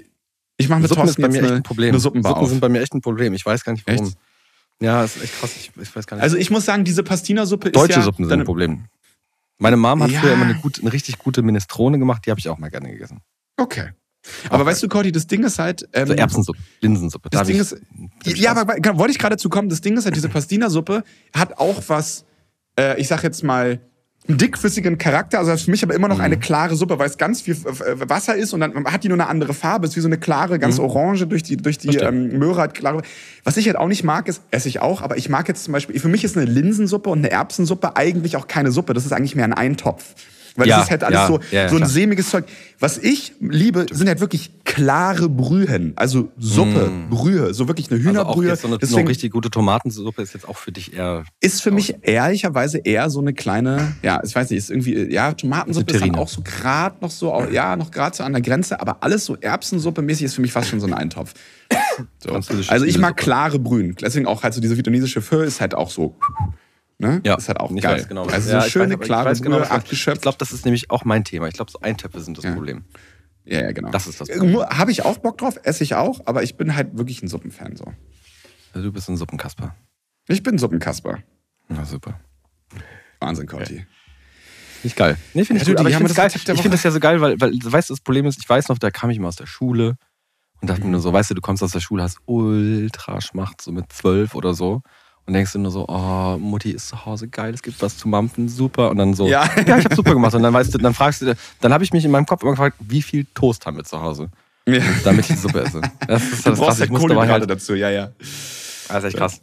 Ich 0.58 0.70
mache 0.70 0.82
mit 0.82 0.89
Suppen 0.89 1.04
ist 1.04 1.16
Thorsten 1.16 1.22
bei 1.24 1.28
jetzt 1.28 1.34
mir 1.34 1.39
echt 1.41 1.47
eine, 1.49 1.58
ein 1.58 1.64
Problem. 1.64 1.89
eine 1.89 1.99
Suppenbar 1.99 2.32
Suppen 2.32 2.43
auf. 2.43 2.49
sind 2.49 2.60
bei 2.62 2.70
mir 2.70 2.82
echt 2.82 2.93
ein 2.93 3.01
Problem. 3.01 3.34
Ich 3.34 3.45
weiß 3.45 3.64
gar 3.64 3.74
nicht 3.74 3.86
warum. 3.88 4.06
Echt? 4.08 4.18
Ja, 4.80 5.04
ist 5.04 5.22
echt 5.24 5.39
krass. 5.39 5.51
Ich, 5.56 5.72
ich 5.82 5.95
weiß 5.95 6.06
gar 6.08 6.18
nicht. 6.18 6.24
Also 6.24 6.38
ich 6.38 6.49
muss 6.51 6.66
sagen, 6.66 6.84
diese 6.84 7.04
Pastina-Suppe 7.04 7.70
ist 7.70 7.76
Deutsche 7.76 7.99
ja... 7.99 8.01
Suppen 8.01 8.26
sind 8.28 8.39
ein 8.41 8.45
Problem. 8.45 8.86
Meine 9.58 9.78
Mom 9.78 10.04
hat 10.04 10.12
Ja. 10.12 10.20
früher 10.22 10.34
immer 10.34 10.45
eine, 10.45 10.56
gute, 10.56 10.82
eine 10.82 10.91
richtig 10.93 11.18
gute 11.20 11.41
Minestrone 11.41 11.97
gemacht, 11.99 12.26
die 12.26 12.32
habe 12.32 12.39
ich 12.39 12.49
auch 12.49 12.58
mal 12.58 12.70
gerne 12.70 12.89
gegessen. 12.91 13.22
Okay. 13.58 13.91
Aber 14.49 14.66
weißt 14.66 14.82
du, 14.84 14.88
Cordy, 14.88 15.12
das 15.12 15.28
Ding 15.28 15.43
ist 15.43 15.60
halt... 15.60 15.88
Ähm, 15.93 16.08
So 16.08 16.14
Erbsensuppe, 16.14 16.60
Linsensuppe. 16.82 17.30
Das 17.30 17.41
Da 17.41 17.45
Ding 17.45 17.56
hab 17.58 17.62
ist, 17.62 17.76
ich- 18.26 18.38
ja, 18.38 18.56
aber 18.56 18.76
genau, 18.76 18.97
wollte 18.97 19.12
ich 19.12 19.20
gerade 19.20 19.36
dazu 19.36 19.49
kommen, 19.49 19.70
das 19.70 19.82
Ding 19.82 19.97
ist 19.97 20.06
halt, 20.06 20.16
diese 20.16 20.30
Pastina-Suppe 20.30 21.04
hat 21.36 21.58
auch 21.58 21.82
was, 21.88 22.26
äh, 22.80 22.99
ich 22.99 23.08
sag 23.08 23.24
jetzt 23.24 23.43
mal, 23.43 23.80
dickflüssigen 24.28 24.97
Charakter, 24.97 25.39
also 25.39 25.55
für 25.57 25.69
mich 25.71 25.84
aber 25.84 25.93
immer 25.93 26.07
noch 26.07 26.17
Mhm. 26.17 26.24
eine 26.24 26.38
klare 26.39 26.76
Suppe, 26.76 26.97
weil 26.97 27.09
es 27.09 27.17
ganz 27.17 27.41
viel 27.41 27.55
äh, 27.55 28.09
Wasser 28.09 28.36
ist 28.36 28.53
und 28.53 28.61
dann 28.61 28.86
hat 28.86 29.03
die 29.03 29.09
nur 29.09 29.17
eine 29.19 29.28
andere 29.28 29.53
Farbe, 29.53 29.86
ist 29.86 29.95
wie 29.95 29.99
so 29.99 30.07
eine 30.07 30.17
klare, 30.17 30.59
ganz 30.59 30.80
orange 30.80 31.28
durch 31.28 31.43
die, 31.43 31.57
durch 31.57 31.78
die 31.78 31.89
Mhm. 31.89 32.03
Ähm, 32.32 32.39
Möhre 32.39 32.61
hat 32.61 32.74
klare. 32.74 33.01
Was 33.43 33.57
ich 33.57 33.67
halt 33.67 33.76
auch 33.78 33.88
nicht 33.88 34.03
mag, 34.03 34.28
ist, 34.30 34.41
esse 34.51 34.69
ich 34.69 34.80
auch, 34.82 35.01
aber 35.01 35.17
ich 35.17 35.28
mag 35.30 35.47
jetzt 35.49 35.65
zum 35.65 35.74
Beispiel, 35.74 35.99
für 35.99 36.07
mich 36.07 36.24
ist 36.24 36.38
eine 36.38 36.45
Linsensuppe 36.45 37.09
und 37.09 37.19
eine 37.19 37.32
Erbsensuppe 37.32 37.97
eigentlich 37.97 38.38
auch 38.38 38.47
keine 38.47 38.71
Suppe, 38.71 38.93
das 38.93 39.05
ist 39.05 39.11
eigentlich 39.11 39.36
mehr 39.36 39.45
ein 39.45 39.53
Eintopf. 39.53 40.15
Weil 40.56 40.68
Ja, 40.68 40.78
das 40.78 40.86
ist 40.86 40.91
halt 40.91 41.04
alles 41.04 41.20
ja, 41.20 41.28
so, 41.28 41.39
ja, 41.51 41.70
so 41.70 41.78
ein 41.78 41.86
sämiges 41.86 42.30
Zeug. 42.30 42.45
Was 42.80 42.97
ich 42.97 43.34
liebe, 43.39 43.86
sind 43.91 44.08
halt 44.08 44.20
wirklich 44.20 44.51
klare 44.66 45.30
Brühen. 45.30 45.93
Also 45.95 46.32
Suppe, 46.38 46.91
Brühe, 47.10 47.54
so 47.54 47.68
wirklich 47.68 47.89
eine 47.89 47.99
also 47.99 48.10
Hühnerbrühe. 48.10 48.49
jetzt 48.49 48.62
so 48.62 48.68
eine 48.68 48.78
Deswegen 48.78 49.04
noch 49.04 49.10
richtig 49.10 49.32
gute 49.32 49.49
Tomatensuppe 49.49 50.22
ist 50.22 50.34
jetzt 50.34 50.47
auch 50.47 50.58
für 50.58 50.72
dich 50.72 50.93
eher. 50.93 51.24
ist 51.39 51.62
für 51.62 51.72
mich 51.72 51.95
ehrlicherweise 52.01 52.80
eher 52.80 53.10
so 53.10 53.20
eine 53.20 53.34
kleine, 53.34 53.95
ja, 54.01 54.22
ich 54.24 54.36
weiß 54.36 54.49
nicht, 54.49 54.60
ist 54.60 54.70
irgendwie, 54.70 55.12
ja, 55.12 55.34
Tomatensuppe 55.34 55.93
ist 55.93 56.01
dann 56.01 56.16
auch 56.16 56.28
so 56.28 56.41
gerade 56.41 56.97
noch 57.01 57.12
so, 57.12 57.45
ja, 57.51 57.76
noch 57.76 57.91
gerade 57.91 58.16
so 58.16 58.24
an 58.24 58.34
der 58.34 58.41
Grenze, 58.41 58.80
aber 58.80 58.97
alles 59.01 59.26
so 59.26 59.36
Erbsensuppe-mäßig 59.36 60.26
ist 60.26 60.36
für 60.36 60.41
mich 60.41 60.51
fast 60.51 60.70
schon 60.70 60.80
so 60.80 60.88
ein 60.88 60.93
Eintopf. 60.93 61.34
So. 62.18 62.34
Also 62.34 62.86
ich 62.86 62.97
mag 62.97 63.18
klare 63.18 63.60
Brühen. 63.60 63.95
Deswegen 64.01 64.26
auch 64.26 64.41
halt 64.41 64.54
so 64.54 64.62
diese 64.62 64.76
vietnamesische 64.78 65.22
Pho 65.22 65.41
ist 65.41 65.62
halt 65.62 65.76
auch 65.76 65.91
so, 65.91 66.16
ne? 67.04 67.22
Ja, 67.24 67.36
Ist 67.36 67.47
halt 67.47 67.60
auch 67.60 67.72
ich 67.72 67.82
geil. 67.82 67.97
weiß 67.97 68.08
genau. 68.08 68.26
Also 68.26 68.49
Ja, 68.51 68.62
so 68.62 68.68
ich 68.68 68.74
schöne, 68.74 68.97
weiß, 68.99 69.06
klare 69.06 69.34
genau, 69.36 69.58
Brühe 69.58 69.66
du- 69.68 69.72
abgeschöpft. 69.72 70.18
Ich 70.18 70.22
glaube, 70.24 70.38
das 70.39 70.51
ist 70.51 70.66
nämlich 70.66 70.89
auch 70.89 71.06
mein 71.06 71.24
Thema. 71.24 71.47
Ich 71.47 71.54
glaube, 71.54 71.70
so 71.72 71.80
Eintöpfe 71.82 72.20
sind 72.22 72.38
das 72.38 72.45
Ja. 72.45 72.54
Problem. 72.54 72.84
ja, 73.45 73.62
ja, 73.62 73.72
genau. 73.72 73.89
Das 73.91 74.08
ist 74.08 74.20
das 74.22 74.30
Habe 74.30 74.91
ich 74.91 75.04
auch 75.06 75.18
Bock 75.20 75.38
drauf, 75.38 75.60
esse 75.64 75.84
ich 75.84 75.95
auch, 75.95 76.22
aber 76.26 76.43
ich 76.43 76.56
bin 76.58 76.76
halt 76.76 76.97
wirklich 76.97 77.22
ein 77.22 77.28
Suppenfan 77.28 77.76
so. 77.76 77.86
Also 78.74 78.88
du 78.88 78.91
bist 78.93 79.08
ein 79.10 79.18
Suppenkasper. 79.18 79.76
Ich 80.28 80.41
bin 80.41 80.58
Suppenkasper. 80.58 81.20
Na 81.70 81.86
super. 81.86 82.20
Wahnsinn, 83.20 83.47
Conti. 83.47 83.86
Nicht 84.84 84.95
geil. 84.97 85.18
Nee, 85.34 85.45
finde 85.45 85.60
Ja, 85.64 85.70
ich 85.70 85.76
du, 85.76 85.82
gut. 85.84 85.89
ich 85.89 85.95
finde 85.95 86.14
das 86.14 86.34
Woche. 86.47 86.56
finde 86.58 86.70
das 86.72 86.84
ja 86.84 86.91
so 86.91 86.99
geil, 86.99 87.22
weil, 87.22 87.39
weil 87.39 87.51
weißt 87.64 87.89
du, 87.89 87.93
das 87.93 88.01
Problem 88.01 88.26
ist, 88.26 88.39
ich 88.39 88.49
weiß 88.49 88.68
noch, 88.68 88.78
da 88.78 88.91
kam 88.91 89.10
ich 89.10 89.20
mal 89.20 89.28
aus 89.30 89.38
der 89.38 89.45
Schule 89.45 89.95
und 90.62 90.70
dachte 90.70 90.84
mir 90.84 90.89
nur 90.91 90.99
so, 90.99 91.14
weißt 91.14 91.30
du, 91.30 91.36
du 91.36 91.41
kommst 91.41 91.64
aus 91.64 91.72
der 91.72 91.80
Schule, 91.80 92.04
hast 92.04 92.18
ultra 92.26 93.22
Schmacht, 93.22 93.62
so 93.62 93.72
mit 93.72 93.91
zwölf 93.93 94.36
oder 94.36 94.54
so. 94.54 94.82
Und 95.26 95.34
denkst 95.34 95.53
du 95.53 95.59
nur 95.59 95.71
so, 95.71 95.86
oh, 95.88 96.38
Mutti 96.38 96.71
ist 96.71 96.89
zu 96.89 97.05
Hause, 97.05 97.30
geil, 97.30 97.53
es 97.53 97.63
gibt 97.63 97.82
was 97.82 97.97
zu 97.97 98.09
mampfen, 98.09 98.49
super. 98.49 98.89
Und 98.89 98.97
dann 98.97 99.13
so, 99.13 99.28
Ja. 99.28 99.49
ja 99.65 99.78
ich 99.78 99.86
habe 99.86 99.95
super 99.95 100.13
gemacht. 100.13 100.34
Und 100.36 100.43
dann 100.43 100.53
weißt 100.53 100.74
du, 100.74 100.78
dann 100.78 100.93
fragst 100.93 101.21
du, 101.21 101.34
dann 101.61 101.74
habe 101.74 101.84
ich 101.84 101.93
mich 101.93 102.03
in 102.03 102.11
meinem 102.11 102.26
Kopf 102.26 102.41
immer 102.41 102.51
gefragt, 102.51 102.76
wie 102.80 103.01
viel 103.01 103.26
Toast 103.34 103.65
haben 103.65 103.78
wir 103.78 103.86
zu 103.86 104.01
Hause, 104.01 104.30
Ja. 104.67 104.82
damit 105.05 105.21
ich 105.21 105.36
die 105.36 105.41
Suppe 105.41 105.61
esse. 105.61 105.82
Das 106.07 106.24
ist 106.24 106.45
das 106.45 106.59
krass. 106.59 106.80
Ich 106.82 106.89
musste 106.89 107.15
halt, 107.15 107.49
dazu, 107.49 107.74
ja, 107.74 107.89
ja. 107.89 108.11
das 108.89 108.97
ist 108.97 109.03
echt 109.05 109.17
krass. 109.17 109.41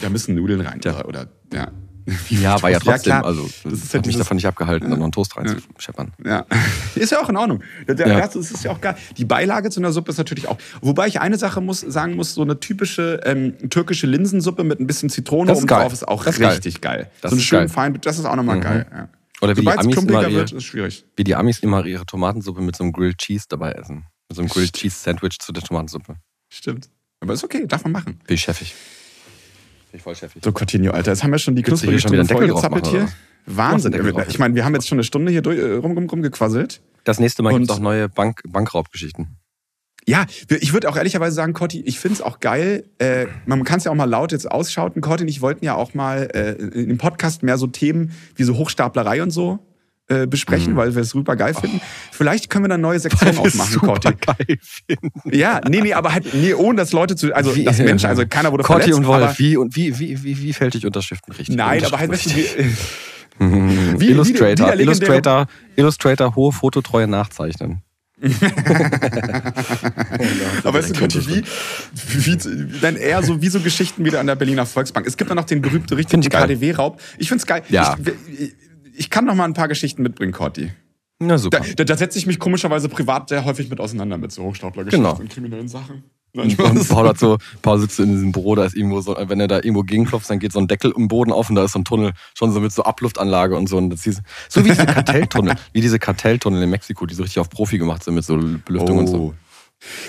Da 0.00 0.08
müssen 0.08 0.34
Nudeln 0.34 0.62
rein. 0.62 0.80
Ja. 0.82 1.04
Oder, 1.04 1.26
ja. 1.52 1.68
Ja, 2.28 2.60
war 2.62 2.70
ja? 2.70 2.76
Ja, 2.78 2.80
trotzdem, 2.80 3.10
klar. 3.12 3.24
also 3.24 3.42
Das 3.42 3.62
das 3.64 3.72
ist 3.84 3.94
halt 3.94 4.06
mich 4.06 4.16
davon 4.16 4.36
nicht 4.36 4.46
abgehalten, 4.46 4.90
dann 4.90 4.98
noch 4.98 5.04
einen 5.06 5.12
Toast 5.12 5.36
reinzuscheppern. 5.36 6.12
Ja, 6.24 6.46
ist 6.94 7.12
ja 7.12 7.20
auch 7.20 7.28
in 7.28 7.36
Ordnung. 7.36 7.62
Der, 7.88 7.94
der, 7.94 8.08
Ja. 8.08 8.20
Das 8.26 8.36
ist 8.36 8.64
ja 8.64 8.70
auch 8.70 8.80
geil. 8.80 8.96
Die 9.16 9.24
Beilage 9.24 9.70
zu 9.70 9.80
einer 9.80 9.92
Suppe 9.92 10.10
ist 10.10 10.18
natürlich 10.18 10.48
auch. 10.48 10.58
Wobei 10.80 11.06
ich 11.06 11.20
eine 11.20 11.38
Sache 11.38 11.60
muss, 11.60 11.80
sagen 11.80 12.14
muss: 12.16 12.34
so 12.34 12.42
eine 12.42 12.58
typische 12.60 13.20
ähm, 13.24 13.70
türkische 13.70 14.06
Linsensuppe 14.06 14.64
mit 14.64 14.80
ein 14.80 14.86
bisschen 14.86 15.10
Zitrone 15.10 15.48
Das 15.48 15.58
oben 15.58 15.66
geil. 15.66 15.82
drauf 15.82 15.92
ist 15.92 16.06
auch 16.08 16.24
Das 16.24 16.34
ist 16.36 16.40
geil. 16.40 16.50
richtig 16.54 16.80
geil. 16.80 17.10
Das 17.20 17.30
so 17.30 17.36
ist 17.36 17.42
schön 17.44 17.58
geil. 17.60 17.68
fein, 17.68 17.98
das 18.00 18.18
ist 18.18 18.24
auch 18.24 18.36
nochmal 18.36 18.56
Mhm. 18.56 18.60
geil. 18.62 18.86
Ja. 18.90 19.08
Oder 19.42 19.52
wie 19.56 19.60
die 19.60 19.64
Sobald 19.66 19.78
Amis 19.80 19.96
immer 19.96 20.20
wird, 20.22 20.50
ihre, 20.50 20.56
ist 20.58 20.64
schwierig. 20.64 21.04
wie 21.16 21.24
die 21.24 21.34
Amis 21.34 21.60
immer 21.60 21.84
ihre 21.86 22.04
Tomatensuppe 22.04 22.60
mit 22.60 22.76
so 22.76 22.84
einem 22.84 22.92
Grilled 22.92 23.18
Cheese 23.18 23.46
dabei 23.48 23.72
essen. 23.72 24.04
Mit 24.28 24.36
so 24.36 24.42
einem 24.42 24.50
Grilled 24.50 24.72
Cheese 24.74 24.96
Sandwich 24.98 25.38
zu 25.40 25.52
der 25.52 25.62
Tomatensuppe. 25.62 26.16
Stimmt. 26.50 26.90
Aber 27.20 27.32
ist 27.34 27.42
okay, 27.44 27.66
darf 27.66 27.82
man 27.84 27.92
machen. 27.92 28.20
Bin 28.26 28.34
ich 28.34 28.42
chefig. 28.42 28.74
Bin 29.90 29.98
ich 29.98 30.02
voll 30.02 30.14
chefig. 30.14 30.42
So, 30.44 30.52
Coutinho, 30.52 30.92
Alter. 30.92 31.12
Jetzt 31.12 31.24
haben 31.24 31.32
wir 31.32 31.38
schon 31.38 31.56
die 31.56 31.64
hier 31.64 31.98
schon 31.98 32.12
wieder 32.12 32.24
Deckel 32.24 32.48
machen, 32.48 32.82
hier. 32.84 33.08
Wahnsinn. 33.46 33.94
Ich 34.28 34.38
meine, 34.38 34.54
wir 34.54 34.64
haben 34.64 34.74
jetzt 34.74 34.86
schon 34.86 34.96
eine 34.96 35.04
Stunde 35.04 35.32
hier 35.32 35.42
durch, 35.42 35.58
äh, 35.58 35.72
rum, 35.74 35.92
rum, 35.92 36.08
rumgequasselt. 36.08 36.80
Das 37.04 37.18
nächste 37.18 37.42
Mal 37.42 37.52
gibt 37.54 37.70
es 37.70 37.76
auch 37.76 37.80
neue 37.80 38.08
Bank 38.08 38.42
Bankraubgeschichten. 38.46 39.36
Ja, 40.06 40.26
ich 40.48 40.72
würde 40.72 40.88
auch 40.88 40.96
ehrlicherweise 40.96 41.34
sagen, 41.34 41.52
Cotti, 41.52 41.82
ich 41.82 41.98
finde 41.98 42.14
es 42.14 42.22
auch 42.22 42.40
geil. 42.40 42.84
Äh, 42.98 43.26
man 43.46 43.64
kann 43.64 43.78
es 43.78 43.84
ja 43.84 43.90
auch 43.90 43.96
mal 43.96 44.08
laut 44.08 44.32
jetzt 44.32 44.50
ausschauten. 44.50 45.02
Cotti 45.02 45.24
und 45.24 45.28
ich 45.28 45.40
wollten 45.40 45.64
ja 45.64 45.74
auch 45.74 45.94
mal 45.94 46.28
äh, 46.34 46.52
im 46.52 46.98
Podcast 46.98 47.42
mehr 47.42 47.58
so 47.58 47.66
Themen 47.66 48.12
wie 48.34 48.44
so 48.44 48.56
Hochstaplerei 48.56 49.22
und 49.22 49.30
so 49.30 49.58
äh, 50.10 50.26
besprechen, 50.26 50.76
weil 50.76 50.94
wir 50.94 51.02
es 51.02 51.10
super 51.10 51.36
geil 51.36 51.54
finden. 51.54 51.80
Vielleicht 52.12 52.50
können 52.50 52.64
wir 52.64 52.68
dann 52.68 52.80
neue 52.80 52.98
Sektionen 52.98 53.38
aufmachen, 53.38 53.78
Cotti. 53.80 54.12
geil 54.14 54.58
finden. 54.60 55.10
Ja, 55.34 55.60
nee, 55.68 55.80
nee, 55.80 55.94
aber 55.94 56.12
halt, 56.12 56.34
nee, 56.34 56.52
ohne 56.52 56.76
dass 56.78 56.92
Leute 56.92 57.16
zu, 57.16 57.32
also 57.34 57.54
Wie- 57.56 57.64
das 57.64 57.78
Menschen, 57.78 58.08
also 58.08 58.26
keiner 58.26 58.50
wurde 58.52 58.64
Corti 58.64 58.90
verletzt. 58.90 58.98
und 58.98 59.06
Wolf, 59.06 59.38
wie, 59.38 59.56
und 59.56 59.74
wie, 59.76 59.98
wie, 59.98 60.22
wie, 60.22 60.38
wie 60.42 60.52
fällt 60.52 60.74
ich 60.74 60.84
Unterschriften 60.84 61.32
richtig? 61.32 61.56
nein, 61.56 61.84
aber 61.84 61.98
halt, 61.98 62.10
weißt 62.10 62.26
du, 62.26 62.30
Unterschriften 62.30 62.76
wie, 64.00 64.00
wie- 64.00 64.10
Illustrator, 64.10 64.76
wie 64.76 64.82
Illustrator, 64.82 65.46
Illustrator, 65.76 66.34
hohe 66.36 66.52
Fototreue 66.52 67.06
nachzeichnen. 67.06 67.82
Aber 70.64 70.74
weißt 70.78 70.90
du, 70.94 71.00
Conti, 71.00 71.26
wie, 71.26 71.42
wie, 72.26 72.36
dann 72.82 72.96
eher 72.96 73.22
so 73.22 73.40
wie 73.40 73.48
so 73.48 73.60
Geschichten 73.60 74.04
wieder 74.04 74.20
an 74.20 74.26
der 74.26 74.34
Berliner 74.36 74.66
Volksbank. 74.66 75.06
Es 75.06 75.16
gibt 75.16 75.30
dann 75.30 75.36
noch 75.36 75.44
den 75.44 75.62
berühmten 75.62 75.94
richtigen. 75.94 76.22
KDW-Raub. 76.22 77.00
Ich 77.18 77.28
find's 77.28 77.46
geil. 77.46 77.62
Ja. 77.70 77.96
Ich, 78.38 78.52
ich 78.94 79.10
kann 79.10 79.24
noch 79.24 79.34
mal 79.34 79.44
ein 79.44 79.54
paar 79.54 79.68
Geschichten 79.68 80.02
mitbringen, 80.02 80.32
Corti. 80.32 80.70
Na 81.18 81.36
super. 81.36 81.60
Da, 81.76 81.84
da, 81.84 81.96
setze 81.96 82.18
ich 82.18 82.26
mich 82.26 82.38
komischerweise 82.38 82.88
privat 82.88 83.28
sehr 83.28 83.44
häufig 83.44 83.68
mit 83.68 83.78
auseinander 83.78 84.16
mit 84.16 84.32
so 84.32 84.42
Hochstaplergeschichten 84.44 85.04
Genau. 85.04 85.20
und 85.20 85.28
kriminellen 85.28 85.68
Sachen. 85.68 86.04
Und. 86.32 86.56
Paul 86.88 87.08
hat 87.08 87.18
so, 87.18 87.38
Paul 87.60 87.80
sitzt 87.80 87.98
in 87.98 88.12
diesem 88.12 88.32
Büro, 88.32 88.54
da 88.54 88.64
ist 88.64 88.76
irgendwo 88.76 89.00
so, 89.00 89.16
wenn 89.18 89.40
er 89.40 89.48
da 89.48 89.56
irgendwo 89.56 89.82
gegenklopft, 89.82 90.30
dann 90.30 90.38
geht 90.38 90.52
so 90.52 90.60
ein 90.60 90.68
Deckel 90.68 90.92
im 90.96 91.08
Boden 91.08 91.32
auf 91.32 91.50
und 91.50 91.56
da 91.56 91.64
ist 91.64 91.72
so 91.72 91.80
ein 91.80 91.84
Tunnel, 91.84 92.12
schon 92.34 92.52
so 92.52 92.60
mit 92.60 92.72
so 92.72 92.84
Abluftanlage 92.84 93.56
und 93.56 93.68
so. 93.68 93.76
Und 93.76 93.90
das 93.90 94.04
hieß, 94.04 94.22
so 94.48 94.64
wie 94.64 94.68
diese 94.70 94.86
Kartelltunnel, 94.86 95.56
wie 95.72 95.80
diese 95.80 95.98
Kartelltunnel 95.98 96.62
in 96.62 96.70
Mexiko, 96.70 97.04
die 97.06 97.14
so 97.14 97.22
richtig 97.24 97.40
auf 97.40 97.50
Profi 97.50 97.78
gemacht 97.78 98.04
sind 98.04 98.14
mit 98.14 98.24
so 98.24 98.36
Belüftung 98.64 98.98
und 98.98 99.06
so. 99.08 99.16
Oh. 99.16 99.34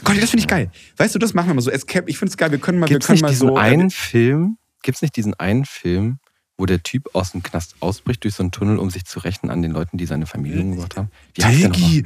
Conti, 0.03 0.21
das 0.21 0.29
finde 0.29 0.41
ich 0.41 0.47
geil. 0.47 0.71
Weißt 0.97 1.15
du, 1.15 1.19
das 1.19 1.33
machen 1.33 1.47
wir 1.47 1.53
mal 1.55 1.61
so. 1.61 1.71
Escape, 1.71 2.09
ich 2.09 2.17
finde 2.17 2.29
es 2.31 2.37
geil. 2.37 2.51
Wir 2.51 2.59
können 2.59 2.79
mal, 2.79 2.87
Gibt's 2.87 3.07
wir 3.09 3.13
nicht 3.13 3.21
können 3.21 3.27
mal 3.27 3.29
diesen 3.31 3.47
so. 3.49 3.57
einen 3.57 3.89
Film, 3.89 4.57
gibt's 4.83 5.01
nicht 5.01 5.15
diesen 5.15 5.33
einen 5.35 5.65
Film, 5.65 6.19
wo 6.61 6.65
der 6.67 6.83
Typ 6.83 7.09
aus 7.13 7.31
dem 7.31 7.41
Knast 7.43 7.75
ausbricht 7.79 8.23
durch 8.23 8.35
so 8.35 8.43
einen 8.43 8.51
Tunnel, 8.51 8.77
um 8.77 8.89
sich 8.91 9.03
zu 9.05 9.19
rächen 9.19 9.49
an 9.49 9.61
den 9.63 9.71
Leuten, 9.71 9.97
die 9.97 10.05
seine 10.05 10.27
Familie 10.27 10.61
umgebracht 10.61 10.95
haben? 10.95 11.09
Wie? 11.35 11.41
Diggi, 11.41 12.05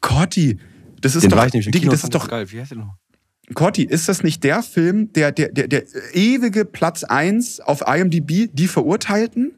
Corti, 0.00 0.58
das 1.00 1.14
ist 1.14 1.22
Den 1.24 1.30
doch, 1.30 1.44
Diggi, 1.50 1.70
Kino, 1.70 1.92
das 1.92 2.02
ist 2.02 2.14
doch, 2.14 2.28
geil. 2.28 2.50
Wie 2.50 2.58
heißt 2.60 2.70
der 2.72 2.78
noch? 2.78 2.94
Corti, 3.54 3.82
ist 3.84 4.08
das 4.08 4.22
nicht 4.22 4.42
der 4.44 4.62
Film, 4.62 5.12
der, 5.12 5.30
der, 5.30 5.50
der, 5.50 5.68
der 5.68 5.82
ewige 6.14 6.64
Platz 6.64 7.04
1 7.04 7.60
auf 7.60 7.82
IMDb, 7.86 8.48
die 8.52 8.66
Verurteilten? 8.66 9.52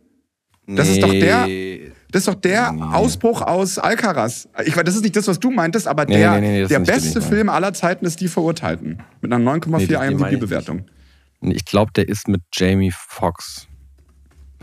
Das 0.66 0.88
ist 0.88 1.02
doch 1.02 1.10
der- 1.12 1.46
Nee. 1.46 1.92
Das 2.10 2.20
ist 2.22 2.28
doch 2.28 2.34
der 2.36 2.70
Nee. 2.72 2.80
Ausbruch 2.80 3.42
aus 3.42 3.76
Alcaraz. 3.78 4.48
Ich 4.64 4.76
weiß, 4.76 4.84
das 4.84 4.94
ist 4.96 5.02
nicht 5.02 5.16
das, 5.16 5.26
was 5.26 5.40
du 5.40 5.50
meintest, 5.50 5.88
aber 5.88 6.04
Nee, 6.06 6.16
der, 6.18 6.32
nee, 6.32 6.40
nee, 6.40 6.62
nee, 6.62 6.66
der 6.68 6.78
beste. 6.80 7.20
Film 7.20 7.48
aller 7.48 7.72
Zeiten 7.74 8.04
ist 8.06 8.20
Die 8.20 8.28
Verurteilten. 8.28 9.02
Mit 9.20 9.32
einer 9.32 9.44
9,4 9.44 9.78
Nee, 9.78 9.86
den 9.86 9.96
meine 9.98 10.14
ich 10.14 10.20
IMDb-Bewertung. 10.34 10.86
Nee, 11.40 11.54
Ich 11.54 11.64
glaube, 11.64 11.90
der 11.92 12.08
ist 12.08 12.28
mit 12.28 12.40
Jamie 12.52 12.92
Foxx. 12.96 13.66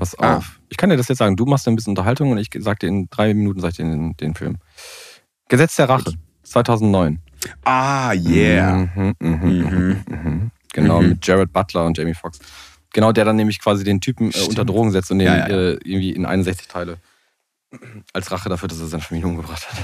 Pass 0.02 0.18
Ah. 0.18 0.38
auf. 0.38 0.60
Ich 0.70 0.78
kann 0.78 0.90
dir 0.90 0.98
das 0.98 1.10
jetzt 1.10 1.20
sagen. 1.20 1.36
Du 1.36 1.46
machst 1.46 1.68
ein 1.68 1.76
bisschen 1.76 1.92
Unterhaltung 1.92 2.32
und 2.32 2.40
ich 2.40 2.50
sag 2.58 2.80
dir 2.80 2.88
in 2.88 3.08
drei 3.12 3.36
Minuten 3.36 3.60
sag 3.60 3.70
ich 3.70 3.78
dir 3.78 3.84
den, 3.84 4.18
den 4.18 4.34
Film. 4.34 4.58
Gesetz 5.48 5.76
der 5.76 5.90
Rache, 5.90 6.14
2009. 6.42 7.20
Ah, 7.64 8.12
yeah. 8.14 8.90
Mhm, 8.96 9.14
mhm, 9.20 9.30
Mhm. 9.30 10.04
mhm. 10.10 10.52
Genau, 10.74 11.02
Mhm. 11.04 11.10
mit 11.10 11.28
Jared 11.28 11.54
Butler 11.54 11.86
und 11.86 11.96
Jamie 12.00 12.16
Foxx. 12.16 12.40
Genau, 12.94 13.12
der 13.12 13.26
dann 13.26 13.36
nämlich 13.36 13.62
quasi 13.62 13.84
den 13.84 14.02
Typen 14.02 14.32
äh, 14.32 14.40
unter 14.50 14.66
Drogen 14.66 14.90
setzt 14.90 15.12
und 15.12 15.20
den 15.20 15.28
ja, 15.28 15.48
ja. 15.48 15.56
Äh, 15.56 15.72
irgendwie 15.84 16.14
in 16.14 16.26
61 16.26 16.68
Teile 16.68 16.98
als 18.12 18.32
Rache 18.32 18.50
dafür, 18.50 18.70
dass 18.70 18.80
er 18.80 18.88
seine 18.88 19.04
Familie 19.04 19.28
umgebracht 19.30 19.70
hat. 19.72 19.78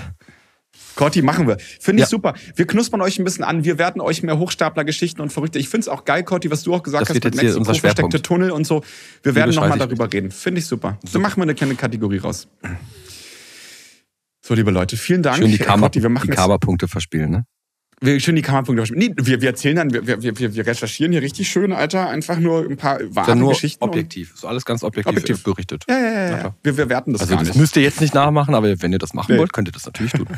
Corti, 0.97 1.21
machen 1.21 1.47
wir. 1.47 1.57
Finde 1.79 2.01
ich 2.01 2.07
Ja. 2.07 2.09
super. 2.09 2.33
Wir 2.55 2.67
knuspern 2.67 3.01
euch 3.01 3.17
ein 3.19 3.23
bisschen 3.23 3.45
an. 3.45 3.63
Wir 3.63 3.77
werden 3.77 4.01
euch 4.01 4.23
mehr 4.23 4.37
Hochstapler-Geschichten 4.37 5.21
und 5.21 5.31
Verrückte. 5.31 5.59
Ich 5.59 5.69
finde 5.69 5.83
es 5.83 5.87
auch 5.87 6.03
geil, 6.03 6.23
Corti, 6.23 6.51
was 6.51 6.63
du 6.63 6.73
auch 6.73 6.83
gesagt 6.83 7.03
Das 7.03 7.09
hast 7.15 7.23
mit 7.23 7.35
Mexiko, 7.35 7.63
versteckte. 7.63 8.21
Tunnel 8.21 8.51
und 8.51 8.67
so. 8.67 8.83
Wir 9.23 9.35
werden 9.35 9.55
nochmal 9.55 9.77
darüber 9.77 10.11
reden. 10.11 10.31
Finde 10.31 10.59
ich 10.59 10.65
super. 10.65 10.97
So 11.09 11.19
machen 11.19 11.37
wir 11.37 11.43
eine 11.43 11.55
kleine 11.55 11.75
Kategorie 11.75 12.17
raus. 12.17 12.47
So, 14.45 14.53
liebe 14.53 14.71
Leute, 14.71 14.97
vielen 14.97 15.23
Dank. 15.23 15.37
Schön 15.37 15.51
die, 15.51 15.57
Karma, 15.57 15.89
Karma-Punkte 15.89 16.87
verspielen, 16.87 17.29
ne? 17.31 17.45
Wir, 17.99 18.19
schön 18.19 18.35
die 18.35 18.41
Kammerpunkte. 18.43 18.93
Nee, 18.95 19.11
wir, 19.15 19.41
wir 19.41 19.49
erzählen 19.49 19.75
dann, 19.75 19.91
wir, 19.93 20.05
wir, 20.21 20.37
wir, 20.55 20.67
recherchieren 20.67 21.11
hier 21.11 21.21
richtig 21.21 21.49
schön, 21.49 21.73
Alter. 21.73 22.09
Einfach 22.09 22.37
nur 22.37 22.63
ein 22.69 22.77
paar 22.77 22.99
wahre 23.09 23.35
nur 23.35 23.53
Geschichten. 23.53 23.83
objektiv. 23.83 24.33
Ist 24.35 24.45
alles 24.45 24.65
ganz 24.65 24.83
objektiv, 24.83 25.09
Objektiv. 25.09 25.43
berichtet. 25.43 25.83
Ja, 25.89 25.97
ja, 25.97 26.11
ja. 26.11 26.37
Ja. 26.37 26.55
Wir, 26.63 26.77
wir 26.77 26.89
werten 26.89 27.13
das 27.13 27.21
Also 27.21 27.33
gar 27.33 27.39
das 27.39 27.49
nicht. 27.49 27.59
müsst 27.59 27.75
ihr 27.75 27.81
jetzt 27.83 27.99
nicht 28.01 28.13
nachmachen, 28.13 28.53
aber 28.53 28.81
wenn 28.81 28.91
ihr 28.93 28.99
das 28.99 29.13
machen 29.13 29.33
Nee. 29.33 29.39
wollt, 29.39 29.51
könnt 29.53 29.67
ihr 29.67 29.71
das 29.71 29.85
natürlich 29.85 30.11
tun. 30.11 30.27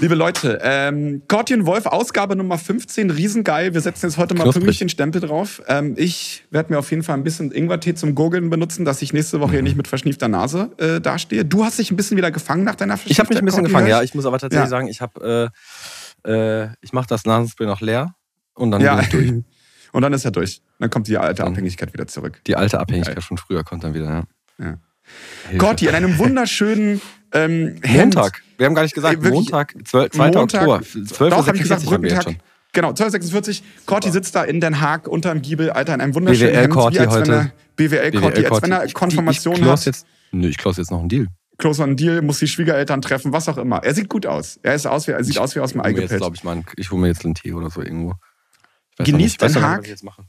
Liebe 0.00 0.14
Leute, 0.14 0.60
ähm, 0.62 1.22
Gordian 1.26 1.66
Wolf, 1.66 1.86
Ausgabe 1.86 2.36
Nummer 2.36 2.56
15, 2.56 3.10
riesengeil. 3.10 3.74
Wir 3.74 3.80
setzen 3.80 4.06
jetzt 4.06 4.16
heute 4.16 4.34
mal 4.34 4.44
Knusprig. 4.44 4.60
pünktlich 4.62 4.78
den 4.78 4.88
Stempel 4.90 5.20
drauf. 5.20 5.60
Ähm, 5.66 5.94
ich 5.98 6.44
werde 6.50 6.72
mir 6.72 6.78
auf 6.78 6.88
jeden 6.92 7.02
Fall 7.02 7.16
ein 7.16 7.24
bisschen 7.24 7.50
Ingwertee 7.50 7.94
zum 7.94 8.14
Gurgeln 8.14 8.48
benutzen, 8.48 8.84
dass 8.84 9.02
ich 9.02 9.12
nächste 9.12 9.40
Woche 9.40 9.52
hier 9.52 9.62
nicht 9.62 9.76
mit 9.76 9.88
verschniefter 9.88 10.28
Nase 10.28 10.70
äh, 10.78 11.00
dastehe. 11.00 11.44
Du 11.44 11.64
hast 11.64 11.80
dich 11.80 11.90
ein 11.90 11.96
bisschen 11.96 12.16
wieder 12.16 12.30
gefangen 12.30 12.62
nach 12.62 12.76
deiner 12.76 12.96
Ich 13.06 13.18
habe 13.18 13.28
mich 13.30 13.38
ein 13.40 13.44
bisschen 13.44 13.64
gefangen, 13.64 13.88
ja. 13.88 14.00
ich? 14.02 14.14
Muss 14.14 14.24
aber 14.24 14.38
tatsächlich 14.38 14.66
Ja. 14.66 14.70
sagen, 14.70 14.86
ich 14.86 15.00
habe, 15.00 15.50
äh, 16.24 16.30
äh, 16.30 16.68
ich 16.80 16.92
mache 16.92 17.08
das 17.08 17.24
Nasenspray 17.24 17.66
noch 17.66 17.80
leer 17.80 18.14
und 18.54 18.70
dann 18.70 18.80
Ja. 18.80 18.94
bin 18.94 19.04
ich 19.04 19.10
durch. 19.10 19.32
Und 19.90 20.02
dann 20.02 20.12
ist 20.12 20.22
er 20.26 20.30
durch. 20.32 20.60
Dann 20.78 20.90
kommt 20.90 21.08
die 21.08 21.16
alte 21.16 21.42
Dann- 21.42 21.52
Abhängigkeit 21.54 21.94
wieder 21.94 22.06
zurück. 22.06 22.42
Die 22.46 22.56
alte 22.56 22.78
Abhängigkeit 22.78 23.14
Geil. 23.16 23.22
von 23.22 23.38
früher 23.38 23.64
kommt 23.64 23.84
dann 23.84 23.94
wieder. 23.94 24.04
Ja. 24.04 24.24
Ja. 24.66 24.74
Hilfe. 25.48 25.56
Gordi, 25.64 25.86
in 25.86 25.94
einem 25.94 26.18
wunderschönen 26.18 27.00
ähm. 27.32 27.80
Montag. 27.86 28.42
Wir 28.56 28.66
haben 28.66 28.74
gar 28.74 28.82
nicht 28.82 28.94
gesagt, 28.94 29.16
Ey, 29.16 29.22
wirklich, 29.22 29.50
Montag, 29.50 29.74
12, 29.84 30.12
2. 30.12 30.24
Montag, 30.24 30.42
Oktober. 30.42 30.80
Doch, 31.30 31.46
habe 31.46 31.56
ich 31.56 31.62
gesagt, 31.62 31.82
12.46 31.82 31.92
haben 31.92 32.02
wir 32.02 32.10
jetzt 32.10 32.22
schon. 32.24 32.36
Genau, 32.72 32.88
1246. 32.88 33.62
Corti 33.86 34.10
sitzt 34.10 34.34
da 34.34 34.44
in 34.44 34.60
Den 34.60 34.80
Haag 34.80 35.08
unterm 35.08 35.40
Giebel, 35.42 35.70
Alter, 35.70 35.94
in 35.94 36.00
einem 36.00 36.14
wunderschönen 36.14 36.52
BWL 36.52 36.68
Corti 36.68 36.96
wie 36.96 37.00
als 37.00 37.14
wenn 37.14 37.20
heute. 37.20 37.52
BWL 37.76 38.12
Corti, 38.20 38.46
als 38.46 38.62
wenn 38.62 38.72
er 38.72 38.84
Ich- 38.84 38.94
Konfirmation 38.94 39.54
ich, 39.54 39.60
ich 39.62 39.66
hat. 39.66 39.84
Jetzt, 39.86 40.06
nö, 40.32 40.48
ich 40.48 40.58
close 40.58 40.80
jetzt 40.80 40.90
noch 40.90 41.00
einen 41.00 41.08
Deal. 41.08 41.28
Close 41.58 41.82
on 41.82 41.96
Deal, 41.96 42.22
muss 42.22 42.38
die 42.38 42.46
Schwiegereltern 42.46 43.02
treffen, 43.02 43.32
was 43.32 43.48
auch 43.48 43.58
immer. 43.58 43.82
Er 43.82 43.94
sieht 43.94 44.08
gut 44.08 44.26
aus. 44.26 44.60
Er, 44.62 44.74
ist 44.74 44.86
aus 44.86 45.08
wie, 45.08 45.12
er 45.12 45.24
sieht 45.24 45.38
aus 45.38 45.56
wie 45.56 45.60
aus 45.60 45.72
dem 45.72 45.80
Ich 45.80 45.86
Ei 45.86 45.90
ich, 46.04 46.46
einen, 46.46 46.64
ich 46.76 46.90
hole 46.92 47.00
mir 47.00 47.08
jetzt 47.08 47.24
einen 47.24 47.34
Tee 47.34 47.52
oder 47.52 47.68
so 47.68 47.82
irgendwo. 47.82 48.14
Ich 48.98 49.06
Genießt 49.06 49.40
noch 49.40 49.48
ich 49.48 49.54
Den 49.54 49.62
noch 49.62 49.68
Haag. 49.68 49.88
ich 49.88 50.02
mache. 50.02 50.22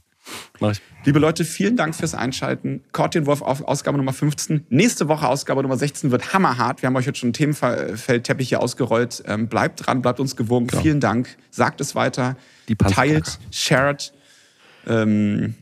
Mach 0.60 0.72
ich. 0.72 0.80
Liebe 1.04 1.18
Leute, 1.18 1.44
vielen 1.44 1.76
Dank 1.76 1.94
fürs 1.94 2.14
Einschalten. 2.14 2.82
Corti 2.92 3.24
Wolf 3.24 3.40
auf 3.40 3.62
Ausgabe 3.62 3.96
Nummer 3.96 4.12
15. 4.12 4.66
Nächste 4.68 5.08
Woche 5.08 5.26
Ausgabe 5.26 5.62
Nummer 5.62 5.76
16 5.76 6.10
wird 6.10 6.34
hammerhart. 6.34 6.82
Wir 6.82 6.88
haben 6.88 6.96
euch 6.96 7.06
jetzt 7.06 7.18
schon 7.18 7.28
einen 7.28 7.32
Themenfeldteppich 7.32 8.48
hier 8.50 8.60
ausgerollt. 8.60 9.22
Ähm, 9.26 9.48
bleibt 9.48 9.86
dran, 9.86 10.02
bleibt 10.02 10.20
uns 10.20 10.36
gewogen. 10.36 10.66
Genau. 10.66 10.82
Vielen 10.82 11.00
Dank. 11.00 11.36
Sagt 11.50 11.80
es 11.80 11.94
weiter. 11.94 12.36
Die. 12.68 12.76
Teilt, 12.76 13.38
shared. 13.50 14.12
Ähm, 14.86 15.54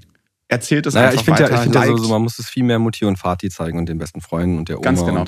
erzählt 0.48 0.86
es 0.86 0.94
Naja, 0.94 1.08
einfach 1.08 1.20
ich 1.20 1.24
finde 1.24 1.42
ja, 1.42 1.46
weiter. 1.46 1.56
ich 1.56 1.62
find 1.62 1.74
ja 1.74 1.86
sowieso, 1.86 2.08
man 2.08 2.22
muss 2.22 2.38
es 2.38 2.48
viel 2.48 2.64
mehr 2.64 2.78
Mutti 2.78 3.04
und 3.04 3.16
Vati 3.22 3.50
zeigen 3.50 3.78
und 3.78 3.88
den 3.88 3.98
besten 3.98 4.20
Freunden 4.20 4.58
und 4.58 4.68
der 4.68 4.78
Oma. 4.78 4.84
Ganz 4.84 5.04
genau. 5.04 5.24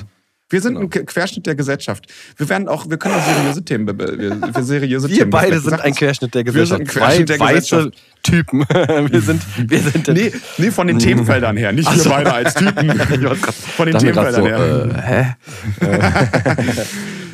Wir 0.51 0.61
sind 0.61 0.75
Genau. 0.75 0.89
ein 0.93 1.05
Querschnitt 1.05 1.45
der 1.45 1.55
Gesellschaft. 1.55 2.05
Wir 2.37 2.47
werden 2.49 2.67
auch, 2.67 2.89
wir 2.89 2.97
können 2.97 3.15
auch 3.15 3.25
seriöse 3.25 3.63
Themen, 3.63 3.87
wir, 3.87 4.53
für 4.53 4.63
seriöse 4.63 5.09
wir 5.09 5.17
Themen. 5.19 5.29
beide 5.31 5.59
sind 5.59 5.79
ein 5.81 5.93
Querschnitt 5.95 6.33
der 6.35 6.45
Wir 6.45 6.51
Gesellschaft. 6.51 6.79
sind 6.79 6.89
ein 6.89 6.93
Querschnitt 7.01 7.29
der 7.29 7.37
Gesellschaft. 7.37 7.89
Typen. 8.23 8.59
wir 8.69 9.21
sind, 9.21 9.41
wir 9.57 9.79
sind 9.79 10.07
Nee, 10.09 10.31
nee, 10.57 10.71
von 10.71 10.85
den 10.87 10.99
Themenfeldern 10.99 11.57
her, 11.57 11.71
nicht 11.71 11.87
Ach 11.89 11.95
wir 11.95 12.03
beide 12.11 12.33
als 12.33 12.53
Typen. 12.53 12.91
Von 13.75 13.85
den 13.87 13.97
Themenfeldern 13.97 14.43
so, 14.43 14.47
her. 14.47 15.35
äh, 15.81 15.87
hä? 15.87 16.85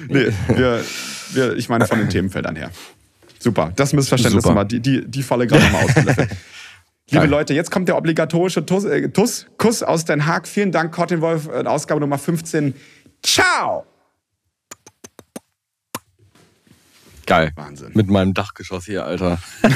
Nee, 0.09 0.27
wir, 0.55 0.81
wir, 1.33 1.57
ich 1.57 1.67
meine 1.67 1.85
von 1.85 1.99
den 1.99 2.09
Themenfeldern 2.09 2.55
her. 2.55 2.71
Super, 3.39 3.71
das 3.75 3.91
Missverständnis 3.93 4.43
Super. 4.43 4.55
mal, 4.55 4.63
die, 4.63 4.79
die, 4.79 5.05
die 5.05 5.23
Falle 5.23 5.47
gerade 5.47 5.63
nochmal 5.65 5.83
ausgelöffelt. 5.83 6.29
Liebe 7.09 7.21
Geil. 7.21 7.29
Leute, 7.29 7.53
jetzt 7.53 7.71
kommt 7.71 7.87
der 7.87 7.97
obligatorische 7.97 8.65
Tuss, 8.65 8.83
äh, 8.83 9.09
Tuss, 9.09 9.45
Kuss 9.57 9.81
aus 9.83 10.03
Den 10.05 10.25
Haag. 10.25 10.47
Vielen 10.47 10.71
Dank, 10.73 10.93
Cortin 10.93 11.21
Wolf, 11.21 11.47
äh, 11.47 11.63
Ausgabe 11.65 12.01
Nummer 12.01 12.17
15. 12.17 12.73
Ciao! 13.23 13.85
Geil. 17.25 17.51
Wahnsinn. 17.55 17.91
Mit 17.93 18.07
meinem 18.07 18.33
Dachgeschoss 18.33 18.85
hier, 18.85 19.05
Alter. 19.05 19.37